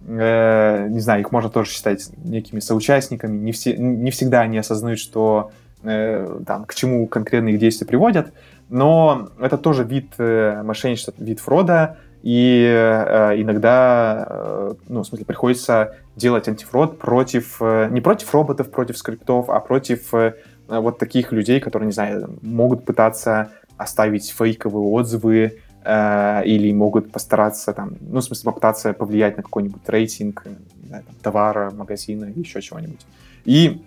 э, 0.06 0.88
не 0.88 1.00
знаю, 1.00 1.20
их 1.20 1.32
можно 1.32 1.50
тоже 1.50 1.70
считать 1.70 2.08
некими 2.24 2.60
соучастниками, 2.60 3.36
не, 3.36 3.52
все, 3.52 3.76
не 3.76 4.10
всегда 4.10 4.40
они 4.40 4.58
осознают, 4.58 4.98
что 4.98 5.52
э, 5.82 6.40
там, 6.46 6.64
к 6.64 6.74
чему 6.74 7.06
конкретно 7.06 7.48
их 7.48 7.58
действия 7.58 7.86
приводят, 7.86 8.32
но 8.68 9.28
это 9.40 9.58
тоже 9.58 9.84
вид 9.84 10.12
э, 10.18 10.62
мошенничества, 10.62 11.14
вид 11.18 11.40
фрода, 11.40 11.98
и 12.22 12.64
э, 12.66 13.34
иногда, 13.36 14.26
э, 14.28 14.74
ну, 14.88 15.02
в 15.02 15.06
смысле, 15.06 15.26
приходится 15.26 15.96
делать 16.16 16.48
антифрод 16.48 16.98
против, 16.98 17.58
э, 17.60 17.88
не 17.90 18.00
против 18.00 18.32
роботов, 18.32 18.70
против 18.70 18.96
скриптов, 18.96 19.50
а 19.50 19.60
против 19.60 20.14
э, 20.14 20.32
вот 20.68 20.98
таких 20.98 21.32
людей, 21.32 21.60
которые, 21.60 21.86
не 21.86 21.92
знаю, 21.92 22.38
могут 22.40 22.86
пытаться 22.86 23.50
оставить 23.76 24.30
фейковые 24.30 24.86
отзывы, 24.86 25.58
Э, 25.86 26.42
или 26.46 26.72
могут 26.72 27.12
постараться 27.12 27.74
там, 27.74 27.96
ну, 28.00 28.20
в 28.20 28.24
смысле, 28.24 28.44
попытаться 28.46 28.94
повлиять 28.94 29.36
на 29.36 29.42
какой-нибудь 29.42 29.82
рейтинг 29.86 30.44
знаю, 30.86 31.04
там, 31.04 31.14
товара, 31.20 31.70
магазина 31.72 32.24
или 32.24 32.38
еще 32.38 32.62
чего-нибудь. 32.62 33.04
И 33.44 33.84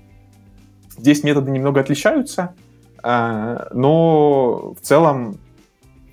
здесь 0.96 1.24
методы 1.24 1.50
немного 1.50 1.82
отличаются, 1.82 2.54
э, 3.04 3.68
но 3.74 4.76
в 4.80 4.82
целом, 4.82 5.40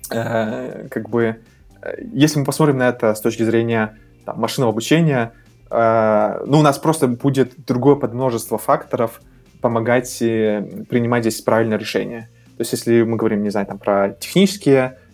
э, 0.09 0.87
как 0.89 1.07
бы, 1.07 1.41
если 2.11 2.39
мы 2.39 2.45
посмотрим 2.45 2.79
на 2.79 2.89
это 2.89 3.13
с 3.13 3.21
точки 3.21 3.43
зрения 3.43 3.95
там, 4.25 4.39
машинного 4.39 4.71
обучения, 4.71 5.33
ну, 5.69 6.59
у 6.59 6.61
нас 6.61 6.77
просто 6.77 7.07
будет 7.07 7.65
другое 7.65 7.95
подмножество 7.95 8.57
факторов 8.57 9.21
помогать 9.61 10.17
принимать 10.19 11.23
здесь 11.23 11.41
правильное 11.41 11.77
решение. 11.77 12.29
То 12.55 12.61
есть, 12.61 12.71
если 12.71 13.01
мы 13.01 13.17
говорим, 13.17 13.41
не 13.41 13.49
знаю, 13.49 13.65
там, 13.65 13.79
про 13.79 14.11
технические 14.19 14.99
Э, 14.99 15.04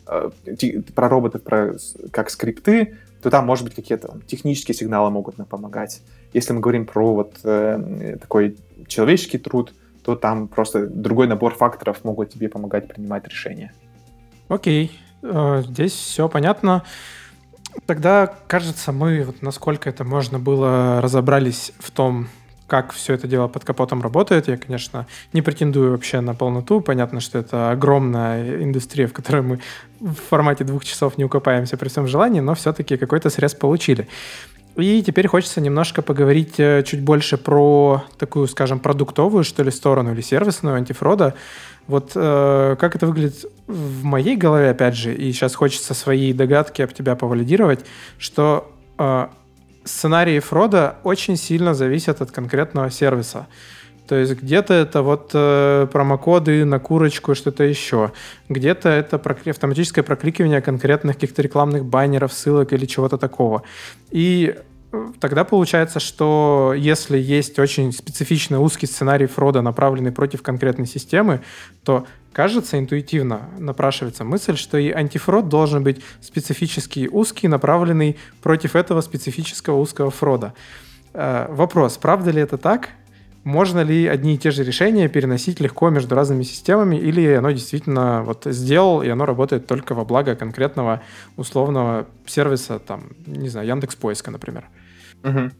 про 0.95 1.09
роботов, 1.09 1.43
про 1.43 1.75
как 2.11 2.29
скрипты, 2.29 2.97
то 3.21 3.29
там, 3.29 3.45
может 3.45 3.63
быть, 3.63 3.75
какие-то 3.75 4.19
технические 4.27 4.75
сигналы 4.75 5.09
могут 5.11 5.37
нам 5.37 5.47
помогать. 5.47 6.01
Если 6.33 6.53
мы 6.53 6.59
говорим 6.59 6.85
про 6.85 7.13
вот 7.13 7.35
э, 7.43 8.17
такой 8.19 8.57
человеческий 8.87 9.37
труд, 9.37 9.73
то 10.03 10.15
там 10.15 10.47
просто 10.47 10.87
другой 10.87 11.27
набор 11.27 11.53
факторов 11.53 12.03
могут 12.03 12.31
тебе 12.31 12.49
помогать 12.49 12.87
принимать 12.87 13.27
решения. 13.27 13.73
Окей, 14.47 14.99
э, 15.21 15.63
здесь 15.67 15.93
все 15.93 16.27
понятно. 16.27 16.83
Тогда, 17.85 18.33
кажется, 18.47 18.91
мы, 18.91 19.23
вот 19.23 19.41
насколько 19.41 19.89
это 19.89 20.03
можно 20.03 20.39
было, 20.39 20.99
разобрались 21.01 21.71
в 21.79 21.91
том, 21.91 22.27
как 22.71 22.93
все 22.93 23.15
это 23.15 23.27
дело 23.27 23.49
под 23.49 23.65
капотом 23.65 24.01
работает. 24.01 24.47
Я, 24.47 24.55
конечно, 24.55 25.05
не 25.33 25.41
претендую 25.41 25.91
вообще 25.91 26.21
на 26.21 26.33
полноту. 26.33 26.79
Понятно, 26.79 27.19
что 27.19 27.37
это 27.37 27.69
огромная 27.69 28.63
индустрия, 28.63 29.07
в 29.07 29.13
которой 29.13 29.41
мы 29.41 29.59
в 29.99 30.13
формате 30.13 30.63
двух 30.63 30.85
часов 30.85 31.17
не 31.17 31.25
укопаемся 31.25 31.75
при 31.75 31.89
всем 31.89 32.07
желании, 32.07 32.39
но 32.39 32.55
все-таки 32.55 32.95
какой-то 32.95 33.29
срез 33.29 33.55
получили. 33.55 34.07
И 34.77 35.03
теперь 35.05 35.27
хочется 35.27 35.59
немножко 35.59 36.01
поговорить 36.01 36.61
э, 36.61 36.83
чуть 36.87 37.01
больше 37.01 37.37
про 37.37 38.05
такую, 38.17 38.47
скажем, 38.47 38.79
продуктовую, 38.79 39.43
что 39.43 39.63
ли, 39.63 39.71
сторону 39.71 40.13
или 40.13 40.21
сервисную 40.21 40.77
антифрода. 40.77 41.33
Вот 41.87 42.13
э, 42.15 42.77
как 42.79 42.95
это 42.95 43.05
выглядит 43.05 43.45
в 43.67 44.05
моей 44.05 44.37
голове, 44.37 44.69
опять 44.69 44.95
же, 44.95 45.13
и 45.13 45.33
сейчас 45.33 45.55
хочется 45.55 45.93
свои 45.93 46.31
догадки 46.31 46.81
об 46.81 46.93
тебя 46.93 47.17
повалидировать, 47.17 47.85
что 48.17 48.71
э, 48.97 49.27
сценарии 49.83 50.39
фрода 50.39 50.97
очень 51.03 51.37
сильно 51.37 51.73
зависят 51.73 52.21
от 52.21 52.31
конкретного 52.31 52.89
сервиса. 52.89 53.47
То 54.07 54.15
есть 54.15 54.33
где-то 54.41 54.73
это 54.73 55.03
вот 55.03 55.31
э, 55.33 55.87
промокоды 55.89 56.65
на 56.65 56.79
курочку, 56.79 57.33
что-то 57.33 57.63
еще. 57.63 58.11
Где-то 58.49 58.89
это 58.89 59.15
прокли- 59.15 59.51
автоматическое 59.51 60.03
прокликивание 60.03 60.61
конкретных 60.61 61.15
каких-то 61.15 61.41
рекламных 61.41 61.85
баннеров, 61.85 62.33
ссылок 62.33 62.73
или 62.73 62.85
чего-то 62.85 63.17
такого. 63.17 63.63
И 64.09 64.55
э, 64.91 65.07
тогда 65.21 65.45
получается, 65.45 66.01
что 66.01 66.73
если 66.75 67.17
есть 67.17 67.57
очень 67.57 67.93
специфичный 67.93 68.57
узкий 68.57 68.87
сценарий 68.87 69.27
фрода, 69.27 69.61
направленный 69.61 70.11
против 70.11 70.41
конкретной 70.41 70.87
системы, 70.87 71.39
то 71.85 72.05
кажется 72.33 72.79
интуитивно 72.79 73.49
напрашивается 73.57 74.23
мысль, 74.23 74.55
что 74.57 74.77
и 74.77 74.91
антифрод 74.91 75.49
должен 75.49 75.83
быть 75.83 76.01
специфический 76.21 77.07
узкий, 77.07 77.47
направленный 77.47 78.17
против 78.41 78.75
этого 78.75 79.01
специфического 79.01 79.77
узкого 79.77 80.11
фрода. 80.11 80.53
Э, 81.13 81.47
вопрос, 81.49 81.97
правда 81.97 82.31
ли 82.31 82.41
это 82.41 82.57
так? 82.57 82.89
можно 83.43 83.81
ли 83.81 84.07
одни 84.07 84.35
и 84.35 84.37
те 84.37 84.51
же 84.51 84.63
решения 84.63 85.07
переносить 85.07 85.59
легко 85.59 85.89
между 85.89 86.15
разными 86.15 86.43
системами, 86.43 86.95
или 86.95 87.33
оно 87.33 87.51
действительно 87.51 88.23
вот 88.23 88.43
сделал, 88.45 89.01
и 89.01 89.09
оно 89.09 89.25
работает 89.25 89.65
только 89.67 89.95
во 89.95 90.05
благо 90.05 90.35
конкретного 90.35 91.01
условного 91.37 92.07
сервиса, 92.25 92.79
там, 92.79 93.11
не 93.25 93.49
знаю, 93.49 93.67
Яндекс 93.67 93.95
Поиска, 93.95 94.31
например. 94.31 94.65
Угу. 95.23 95.51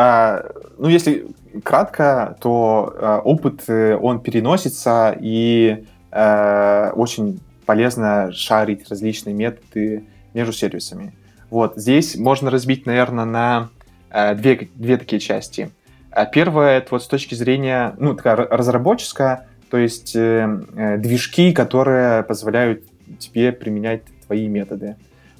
А, 0.00 0.52
ну, 0.78 0.86
если 0.86 1.26
кратко, 1.64 2.36
то 2.40 2.94
а, 2.96 3.18
опыт, 3.18 3.64
э, 3.66 3.96
он 3.96 4.20
переносится, 4.20 5.16
и 5.20 5.86
а, 6.12 6.92
очень 6.94 7.40
полезно 7.66 8.30
шарить 8.30 8.88
различные 8.88 9.34
методы 9.34 10.04
между 10.34 10.52
сервисами. 10.52 11.14
Вот, 11.50 11.72
здесь 11.74 12.14
можно 12.14 12.48
разбить, 12.48 12.86
наверное, 12.86 13.24
на 13.24 13.70
а, 14.08 14.36
две, 14.36 14.68
две 14.76 14.98
такие 14.98 15.18
части. 15.18 15.72
А 16.12 16.26
первое, 16.26 16.78
это 16.78 16.90
вот 16.92 17.02
с 17.02 17.08
точки 17.08 17.34
зрения, 17.34 17.96
ну, 17.98 18.14
такая 18.14 18.36
разработческая, 18.36 19.48
то 19.68 19.78
есть 19.78 20.14
э, 20.14 20.48
э, 20.76 20.98
движки, 20.98 21.52
которые 21.52 22.22
позволяют 22.22 22.84
тебе 23.18 23.50
применять 23.50 24.02
твои 24.28 24.46
методы. 24.46 24.94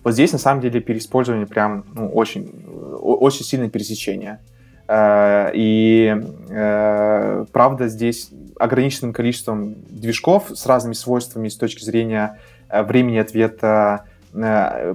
Вот 0.09 0.15
здесь, 0.15 0.33
на 0.33 0.39
самом 0.39 0.63
деле, 0.63 0.81
переиспользование 0.81 1.47
прям 1.47 1.85
ну, 1.93 2.09
очень, 2.09 2.51
очень 2.99 3.45
сильное 3.45 3.69
пересечение. 3.69 4.39
Э, 4.89 5.51
и 5.53 6.17
э, 6.49 7.45
правда, 7.53 7.89
здесь 7.89 8.31
ограниченным 8.59 9.13
количеством 9.13 9.75
движков 9.91 10.47
с 10.55 10.65
разными 10.65 10.95
свойствами 10.95 11.49
с 11.49 11.57
точки 11.57 11.85
зрения 11.85 12.39
э, 12.71 12.83
времени 12.85 13.19
ответа, 13.19 14.05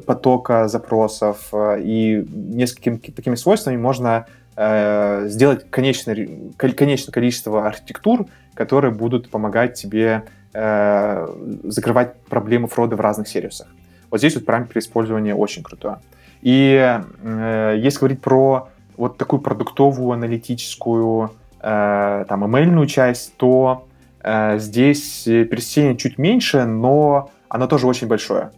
потока 0.07 0.67
запросов 0.67 1.53
и 1.53 2.25
несколькими 2.33 2.97
такими 2.97 3.35
свойствами 3.35 3.77
можно 3.77 4.25
сделать 4.55 5.69
конечное, 5.69 6.27
конечное 6.57 7.11
количество 7.11 7.67
архитектур, 7.67 8.25
которые 8.55 8.93
будут 8.93 9.29
помогать 9.29 9.73
тебе 9.73 10.23
закрывать 10.53 12.15
проблемы 12.29 12.67
фрода 12.67 12.95
в 12.95 12.99
разных 13.01 13.27
сервисах. 13.27 13.67
Вот 14.13 14.19
здесь 14.19 14.35
вот 14.35 14.45
прям 14.45 14.67
переиспользование 14.67 15.33
очень 15.33 15.63
крутое. 15.63 15.97
И 16.43 17.01
э, 17.23 17.75
если 17.79 17.97
говорить 17.97 18.21
про 18.21 18.69
вот 18.95 19.17
такую 19.17 19.41
продуктовую, 19.41 20.11
аналитическую, 20.11 21.31
э, 21.59 22.25
там, 22.29 22.43
ML-ную 22.45 22.85
часть, 22.85 23.35
то 23.37 23.87
э, 24.21 24.59
здесь 24.59 25.23
пересечение 25.23 25.97
чуть 25.97 26.19
меньше, 26.19 26.65
но 26.65 27.31
оно 27.49 27.65
тоже 27.65 27.87
очень 27.87 28.05
большое. 28.05 28.51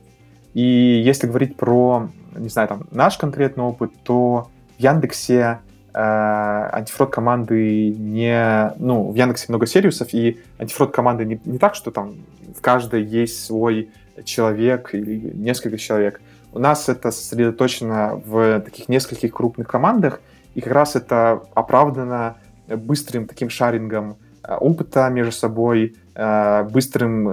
И 0.54 0.62
если 0.62 1.26
говорить 1.26 1.56
про, 1.56 2.10
не 2.36 2.50
знаю, 2.50 2.68
там, 2.68 2.88
наш 2.92 3.18
конкретный 3.18 3.64
опыт, 3.64 3.94
то 4.04 4.50
в 4.78 4.82
Яндексе 4.82 5.60
Э, 5.98 6.68
антифрод 6.74 7.10
команды 7.10 7.90
не... 7.92 8.74
Ну, 8.80 9.12
в 9.12 9.16
Яндексе 9.16 9.46
много 9.48 9.66
сервисов, 9.66 10.14
и 10.14 10.42
антифрод 10.60 10.92
команды 10.92 11.24
не, 11.24 11.40
не 11.46 11.58
так, 11.58 11.74
что 11.74 11.90
там 11.90 12.16
в 12.54 12.60
каждой 12.60 13.06
есть 13.06 13.46
свой 13.46 13.92
человек 14.24 14.90
или 14.94 15.32
несколько 15.34 15.78
человек. 15.78 16.22
У 16.54 16.60
нас 16.60 16.88
это 16.88 17.12
сосредоточено 17.12 18.22
в 18.26 18.62
таких 18.62 18.88
нескольких 18.88 19.34
крупных 19.34 19.68
командах, 19.68 20.22
и 20.54 20.62
как 20.62 20.74
раз 20.74 20.96
это 20.96 21.44
оправдано 21.54 22.38
быстрым 22.68 23.28
таким 23.28 23.50
шарингом 23.50 24.18
э, 24.44 24.56
опыта 24.56 25.10
между 25.10 25.34
собой, 25.34 25.96
э, 26.16 26.64
быстрым, 26.72 27.26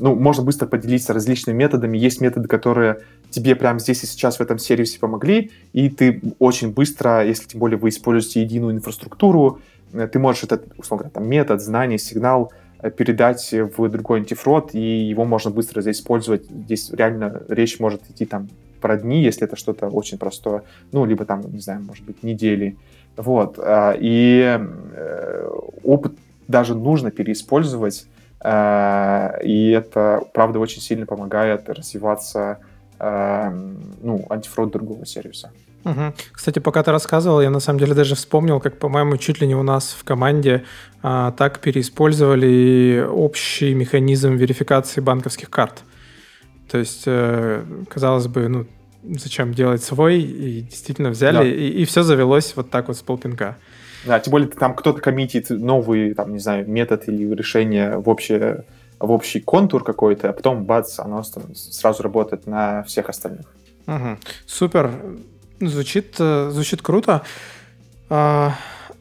ну, 0.00 0.14
можно 0.16 0.42
быстро 0.42 0.66
поделиться 0.66 1.12
различными 1.12 1.56
методами. 1.56 1.96
Есть 1.96 2.20
методы, 2.20 2.48
которые 2.48 2.98
тебе 3.30 3.54
прямо 3.54 3.78
здесь 3.78 4.02
и 4.02 4.06
сейчас 4.06 4.38
в 4.38 4.40
этом 4.40 4.58
сервисе 4.58 4.98
помогли, 4.98 5.52
и 5.72 5.88
ты 5.88 6.20
очень 6.38 6.72
быстро, 6.72 7.24
если 7.24 7.46
тем 7.46 7.60
более 7.60 7.78
вы 7.78 7.90
используете 7.90 8.42
единую 8.42 8.74
инфраструктуру, 8.74 9.60
э, 9.92 10.08
ты 10.08 10.18
можешь 10.18 10.42
этот, 10.42 10.66
условно 10.76 11.04
говоря, 11.04 11.14
там, 11.14 11.28
метод, 11.28 11.62
знание, 11.62 11.98
сигнал 11.98 12.52
э, 12.52 12.69
передать 12.96 13.52
в 13.52 13.88
другой 13.88 14.20
антифрод, 14.20 14.74
и 14.74 14.80
его 14.80 15.24
можно 15.24 15.50
быстро 15.50 15.82
здесь 15.82 15.98
использовать. 15.98 16.44
Здесь 16.46 16.90
реально 16.90 17.42
речь 17.48 17.80
может 17.80 18.08
идти 18.10 18.24
там 18.24 18.48
про 18.80 18.96
дни, 18.96 19.22
если 19.22 19.44
это 19.44 19.56
что-то 19.56 19.88
очень 19.88 20.18
простое, 20.18 20.62
ну, 20.92 21.04
либо 21.04 21.24
там, 21.24 21.42
не 21.52 21.60
знаю, 21.60 21.82
может 21.82 22.04
быть, 22.04 22.22
недели. 22.22 22.76
Вот. 23.16 23.58
А, 23.58 23.94
и 23.98 24.58
э, 24.58 25.50
опыт 25.84 26.14
даже 26.48 26.74
нужно 26.74 27.10
переиспользовать, 27.10 28.06
и 28.42 29.74
это, 29.76 30.22
правда, 30.32 30.60
очень 30.60 30.80
сильно 30.80 31.04
помогает 31.04 31.68
развиваться 31.68 32.58
ну, 32.98 34.26
антифрод 34.30 34.70
другого 34.70 35.04
сервиса. 35.04 35.52
Угу. 35.84 36.14
Кстати, 36.32 36.58
пока 36.58 36.82
ты 36.82 36.90
рассказывал, 36.90 37.40
я 37.40 37.50
на 37.50 37.60
самом 37.60 37.78
деле 37.78 37.94
даже 37.94 38.14
вспомнил, 38.14 38.60
как, 38.60 38.78
по-моему, 38.78 39.16
чуть 39.16 39.40
ли 39.40 39.46
не 39.46 39.54
у 39.54 39.62
нас 39.62 39.96
в 39.98 40.04
команде 40.04 40.64
а, 41.02 41.32
так 41.32 41.60
переиспользовали 41.60 43.06
общий 43.08 43.74
механизм 43.74 44.34
верификации 44.34 45.00
банковских 45.00 45.50
карт. 45.50 45.82
То 46.70 46.78
есть, 46.78 47.04
э, 47.06 47.64
казалось 47.88 48.28
бы, 48.28 48.48
ну, 48.48 48.66
зачем 49.02 49.54
делать 49.54 49.82
свой, 49.82 50.20
и 50.20 50.60
действительно 50.60 51.10
взяли, 51.10 51.36
да. 51.36 51.44
и, 51.44 51.68
и 51.68 51.84
все 51.84 52.02
завелось 52.02 52.54
вот 52.54 52.70
так 52.70 52.88
вот 52.88 52.96
с 52.96 53.00
полпинка. 53.00 53.56
Да, 54.04 54.20
тем 54.20 54.30
более 54.30 54.48
там 54.48 54.74
кто-то 54.74 55.00
коммитит 55.00 55.50
новый, 55.50 56.14
там, 56.14 56.32
не 56.32 56.38
знаю, 56.38 56.68
метод 56.68 57.08
или 57.08 57.34
решение 57.34 57.98
в 57.98 58.08
общее 58.08 58.64
в 59.00 59.10
общий 59.10 59.40
контур 59.40 59.82
какой-то, 59.82 60.28
а 60.28 60.32
потом 60.32 60.64
бац, 60.64 60.98
оно 60.98 61.22
сразу 61.22 62.02
работает 62.02 62.46
на 62.46 62.82
всех 62.82 63.08
остальных. 63.08 63.46
Угу. 63.86 64.18
Супер. 64.46 64.90
Звучит, 65.60 66.16
э, 66.18 66.50
звучит 66.50 66.80
круто. 66.80 67.22
А, 68.08 68.54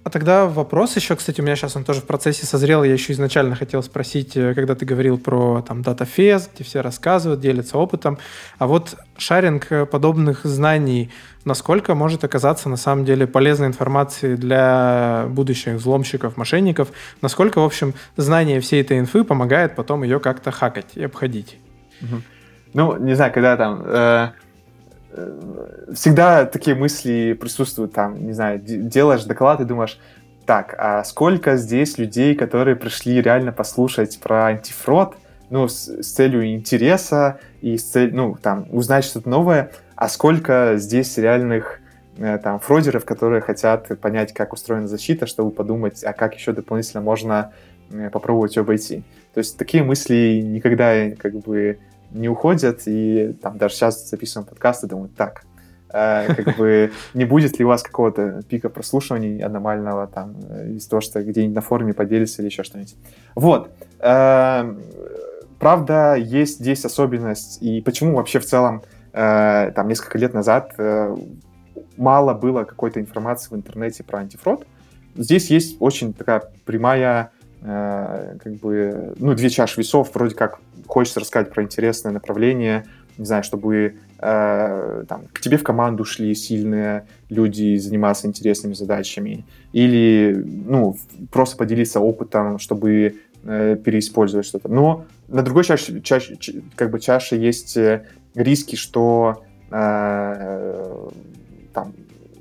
а 0.03 0.09
тогда 0.09 0.45
вопрос 0.45 0.95
еще, 0.95 1.15
кстати, 1.15 1.39
у 1.39 1.43
меня 1.43 1.55
сейчас 1.55 1.75
он 1.75 1.83
тоже 1.83 2.01
в 2.01 2.05
процессе 2.05 2.45
созрел. 2.45 2.83
Я 2.83 2.93
еще 2.93 3.13
изначально 3.13 3.55
хотел 3.55 3.81
спросить, 3.81 4.35
э, 4.35 4.53
когда 4.53 4.75
ты 4.75 4.85
говорил 4.85 5.17
про 5.17 5.61
там 5.61 5.81
DataFest, 5.81 6.49
где 6.55 6.63
все 6.63 6.81
рассказывают, 6.81 7.39
делятся 7.39 7.77
опытом. 7.77 8.17
А 8.57 8.67
вот 8.67 8.95
шаринг 9.17 9.71
э, 9.71 9.85
подобных 9.85 10.43
знаний, 10.43 11.11
насколько 11.45 11.95
может 11.95 12.23
оказаться 12.23 12.67
на 12.67 12.77
самом 12.77 13.05
деле 13.05 13.25
полезной 13.25 13.67
информацией 13.67 14.35
для 14.35 15.25
будущих 15.29 15.75
взломщиков, 15.75 16.35
мошенников? 16.35 16.89
Насколько, 17.21 17.59
в 17.59 17.65
общем, 17.65 17.93
знание 18.17 18.59
всей 18.59 18.81
этой 18.81 18.99
инфы 18.99 19.23
помогает 19.23 19.75
потом 19.75 20.03
ее 20.03 20.19
как-то 20.19 20.51
хакать 20.51 20.91
и 20.95 21.03
обходить? 21.03 21.57
Ну, 22.73 22.97
не 22.97 23.15
знаю, 23.15 23.31
когда 23.33 23.55
там... 23.55 23.81
Э 23.85 24.29
всегда 25.93 26.45
такие 26.45 26.75
мысли 26.75 27.37
присутствуют 27.39 27.93
там, 27.93 28.25
не 28.25 28.33
знаю, 28.33 28.59
делаешь 28.59 29.23
доклад 29.23 29.59
и 29.61 29.65
думаешь, 29.65 29.99
так, 30.45 30.75
а 30.77 31.03
сколько 31.03 31.57
здесь 31.57 31.97
людей, 31.97 32.35
которые 32.35 32.75
пришли 32.75 33.21
реально 33.21 33.51
послушать 33.51 34.19
про 34.19 34.47
антифрод, 34.47 35.15
ну, 35.49 35.67
с, 35.67 35.87
с 35.87 36.11
целью 36.11 36.45
интереса 36.53 37.39
и 37.61 37.77
с 37.77 37.83
целью, 37.83 38.15
ну, 38.15 38.37
там, 38.41 38.67
узнать 38.71 39.05
что-то 39.05 39.29
новое, 39.29 39.71
а 39.95 40.07
сколько 40.09 40.73
здесь 40.77 41.17
реальных 41.17 41.79
э, 42.17 42.37
там 42.39 42.59
фродеров, 42.59 43.05
которые 43.05 43.41
хотят 43.41 43.99
понять, 43.99 44.33
как 44.33 44.53
устроена 44.53 44.87
защита, 44.87 45.27
чтобы 45.27 45.51
подумать, 45.51 46.03
а 46.03 46.13
как 46.13 46.35
еще 46.35 46.53
дополнительно 46.53 47.01
можно 47.01 47.51
э, 47.91 48.09
попробовать 48.09 48.57
обойти. 48.57 49.03
То 49.33 49.39
есть 49.39 49.57
такие 49.57 49.83
мысли 49.83 50.41
никогда 50.43 51.11
как 51.17 51.35
бы 51.39 51.79
не 52.11 52.29
уходят, 52.29 52.81
и 52.85 53.35
там 53.41 53.57
даже 53.57 53.75
сейчас 53.75 54.09
записываем 54.09 54.47
подкасты, 54.47 54.87
думаю, 54.87 55.09
так, 55.09 55.43
э, 55.93 56.33
как 56.33 56.57
бы 56.57 56.91
не 57.13 57.25
будет 57.25 57.59
ли 57.59 57.65
у 57.65 57.67
вас 57.67 57.83
какого-то 57.83 58.41
пика 58.47 58.69
прослушиваний 58.69 59.41
аномального 59.41 60.07
там 60.07 60.35
э, 60.49 60.71
из 60.71 60.87
того, 60.87 61.01
что 61.01 61.23
где-нибудь 61.23 61.55
на 61.55 61.61
форуме 61.61 61.93
поделиться 61.93 62.41
или 62.41 62.49
еще 62.49 62.63
что-нибудь. 62.63 62.95
Вот. 63.35 63.71
Э, 63.99 64.75
правда, 65.59 66.15
есть 66.15 66.59
здесь 66.59 66.85
особенность, 66.85 67.61
и 67.61 67.81
почему 67.81 68.15
вообще 68.15 68.39
в 68.39 68.45
целом 68.45 68.83
там 69.11 69.87
несколько 69.87 70.19
лет 70.19 70.35
назад 70.35 70.75
мало 71.97 72.33
было 72.35 72.63
какой-то 72.63 72.99
информации 72.99 73.49
в 73.49 73.57
интернете 73.57 74.03
про 74.03 74.19
антифрод. 74.19 74.67
Здесь 75.15 75.49
есть 75.49 75.77
очень 75.79 76.13
такая 76.13 76.43
прямая 76.63 77.31
как 77.61 78.53
бы, 78.61 79.13
ну, 79.17 79.33
две 79.35 79.49
чаши 79.49 79.81
весов, 79.81 80.11
вроде 80.13 80.35
как 80.35 80.59
хочется 80.87 81.19
рассказать 81.19 81.51
про 81.51 81.63
интересное 81.63 82.11
направление, 82.11 82.85
не 83.19 83.25
знаю, 83.25 83.43
чтобы 83.43 83.97
э, 84.17 85.03
там, 85.07 85.23
к 85.33 85.41
тебе 85.41 85.57
в 85.57 85.63
команду 85.63 86.05
шли 86.05 86.33
сильные 86.33 87.05
люди 87.27 87.75
заниматься 87.75 88.27
интересными 88.27 88.73
задачами, 88.73 89.45
или 89.73 90.33
ну, 90.35 90.95
просто 91.29 91.57
поделиться 91.57 91.99
опытом, 91.99 92.59
чтобы 92.59 93.15
э, 93.43 93.77
переиспользовать 93.83 94.45
что-то. 94.45 94.69
Но 94.69 95.05
на 95.27 95.43
другой 95.43 95.65
чаше, 95.65 95.99
чаше, 96.01 96.37
как 96.75 96.91
бы 96.91 96.99
чаше 96.99 97.35
есть 97.35 97.75
э, 97.75 98.05
риски, 98.35 98.77
что 98.77 99.43
э, 99.69 101.09
там, 101.73 101.93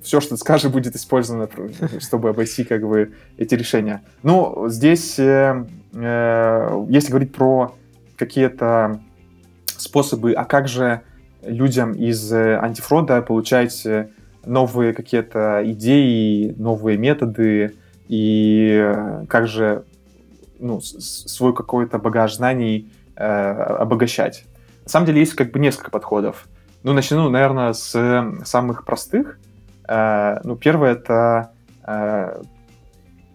все, 0.08 0.20
что 0.20 0.30
ты 0.30 0.36
скажешь, 0.38 0.72
будет 0.72 0.96
использовано, 0.96 1.50
чтобы 2.00 2.30
обойти 2.30 2.64
как 2.64 2.80
бы 2.80 3.12
эти 3.36 3.54
решения. 3.54 4.02
Но 4.22 4.68
здесь, 4.68 5.18
э, 5.18 5.66
э, 5.92 6.86
если 6.88 7.10
говорить 7.10 7.34
про 7.34 7.74
какие-то 8.16 9.00
способы, 9.66 10.32
а 10.32 10.46
как 10.46 10.66
же 10.66 11.02
людям 11.42 11.92
из 11.92 12.32
э, 12.32 12.56
антифрода 12.56 13.20
получать 13.20 13.84
э, 13.84 14.08
новые 14.46 14.94
какие-то 14.94 15.60
идеи, 15.72 16.54
новые 16.56 16.96
методы, 16.96 17.74
и 18.08 18.80
э, 18.82 19.26
как 19.28 19.46
же 19.46 19.84
ну, 20.58 20.80
свой 20.80 21.54
какой-то 21.54 21.98
багаж 21.98 22.34
знаний 22.34 22.90
э, 23.14 23.26
обогащать. 23.26 24.46
На 24.84 24.88
самом 24.88 25.04
деле 25.04 25.20
есть 25.20 25.34
как 25.34 25.50
бы 25.52 25.58
несколько 25.58 25.90
подходов. 25.90 26.48
Ну, 26.82 26.94
начну, 26.94 27.28
наверное, 27.28 27.74
с 27.74 27.92
самых 28.46 28.86
простых. 28.86 29.38
Э, 29.88 30.38
ну, 30.44 30.56
первое— 30.56 30.92
это 30.92 31.52
э, 31.86 32.42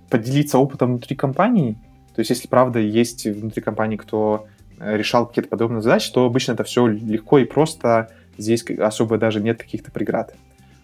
поделиться 0.10 0.58
опытом 0.58 0.92
внутри 0.92 1.16
компании. 1.16 1.74
То 2.16 2.20
есть, 2.20 2.30
если 2.30 2.48
правда 2.48 2.80
есть 2.80 3.26
внутри 3.26 3.62
компании, 3.62 3.98
кто 3.98 4.48
решал 4.80 5.28
какие-то 5.28 5.50
подобные 5.50 5.82
задачи, 5.82 6.12
то 6.12 6.26
обычно 6.26 6.54
это 6.54 6.64
все 6.64 6.86
легко 6.88 7.40
и 7.40 7.46
просто, 7.46 8.10
здесь 8.38 8.64
особо 8.80 9.18
даже 9.18 9.42
нет 9.42 9.60
каких-то 9.60 9.92
преград. 9.92 10.36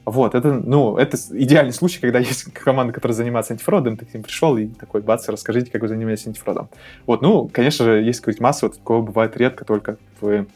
Вот, 0.06 0.34
это, 0.34 0.54
ну, 0.54 0.98
это 0.98 1.18
идеальный 1.32 1.74
случай, 1.74 2.00
когда 2.00 2.20
есть 2.20 2.52
команда, 2.54 2.94
которая 2.94 3.16
занимается 3.16 3.54
антифродом, 3.54 3.98
ты 3.98 4.06
к 4.06 4.14
ним 4.14 4.24
пришел 4.24 4.58
и 4.58 4.68
такой, 4.68 5.02
бац, 5.02 5.28
расскажите, 5.30 5.70
как 5.70 5.82
вы 5.82 5.88
занимаетесь 5.88 6.28
антифродом. 6.28 6.70
Вот, 7.06 7.22
ну, 7.22 7.48
конечно 7.48 7.86
же, 7.86 8.02
есть 8.02 8.20
какая-то 8.20 8.41
масса, 8.41 8.68
вот 8.68 8.78
такого 8.78 9.04
бывает 9.04 9.38
редко 9.38 9.66
только 9.66 9.98
в 10.20 10.48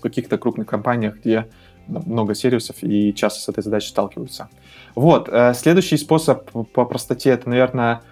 каких-то 0.00 0.38
крупных 0.38 0.68
компаниях, 0.68 1.16
где 1.16 1.48
много 1.86 2.34
сервисов 2.34 2.76
и 2.82 3.14
часто 3.14 3.40
с 3.40 3.48
этой 3.48 3.62
задачей 3.62 3.88
сталкиваются. 3.88 4.48
Вот, 4.94 5.28
э, 5.30 5.54
следующий 5.54 5.96
способ 5.96 6.50
по 6.72 6.84
простоте, 6.84 7.30
это, 7.30 7.48
наверное, 7.48 8.02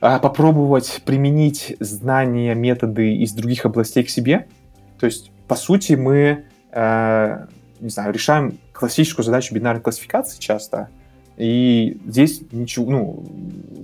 а, 0.00 0.18
попробовать 0.18 1.02
применить 1.04 1.76
знания, 1.80 2.54
методы 2.54 3.16
из 3.16 3.32
других 3.32 3.66
областей 3.66 4.02
к 4.04 4.10
себе. 4.10 4.46
То 4.98 5.06
есть, 5.06 5.30
по 5.46 5.56
сути, 5.56 5.94
мы, 5.94 6.44
э, 6.72 7.46
не 7.80 7.88
знаю, 7.90 8.12
решаем 8.12 8.58
классическую 8.72 9.24
задачу 9.24 9.54
бинарной 9.54 9.82
классификации 9.82 10.38
часто, 10.38 10.88
и 11.36 11.98
здесь 12.06 12.42
ничего, 12.52 12.90
ну, 12.90 13.24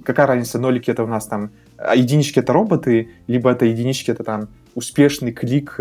какая 0.04 0.26
разница, 0.26 0.58
нолики 0.58 0.90
это 0.90 1.04
у 1.04 1.06
нас 1.06 1.26
там, 1.26 1.50
а 1.78 1.94
единички 1.96 2.38
это 2.38 2.52
роботы, 2.52 3.10
либо 3.26 3.50
это 3.50 3.64
единички 3.64 4.10
это 4.10 4.24
там 4.24 4.48
успешный 4.74 5.32
клик 5.32 5.76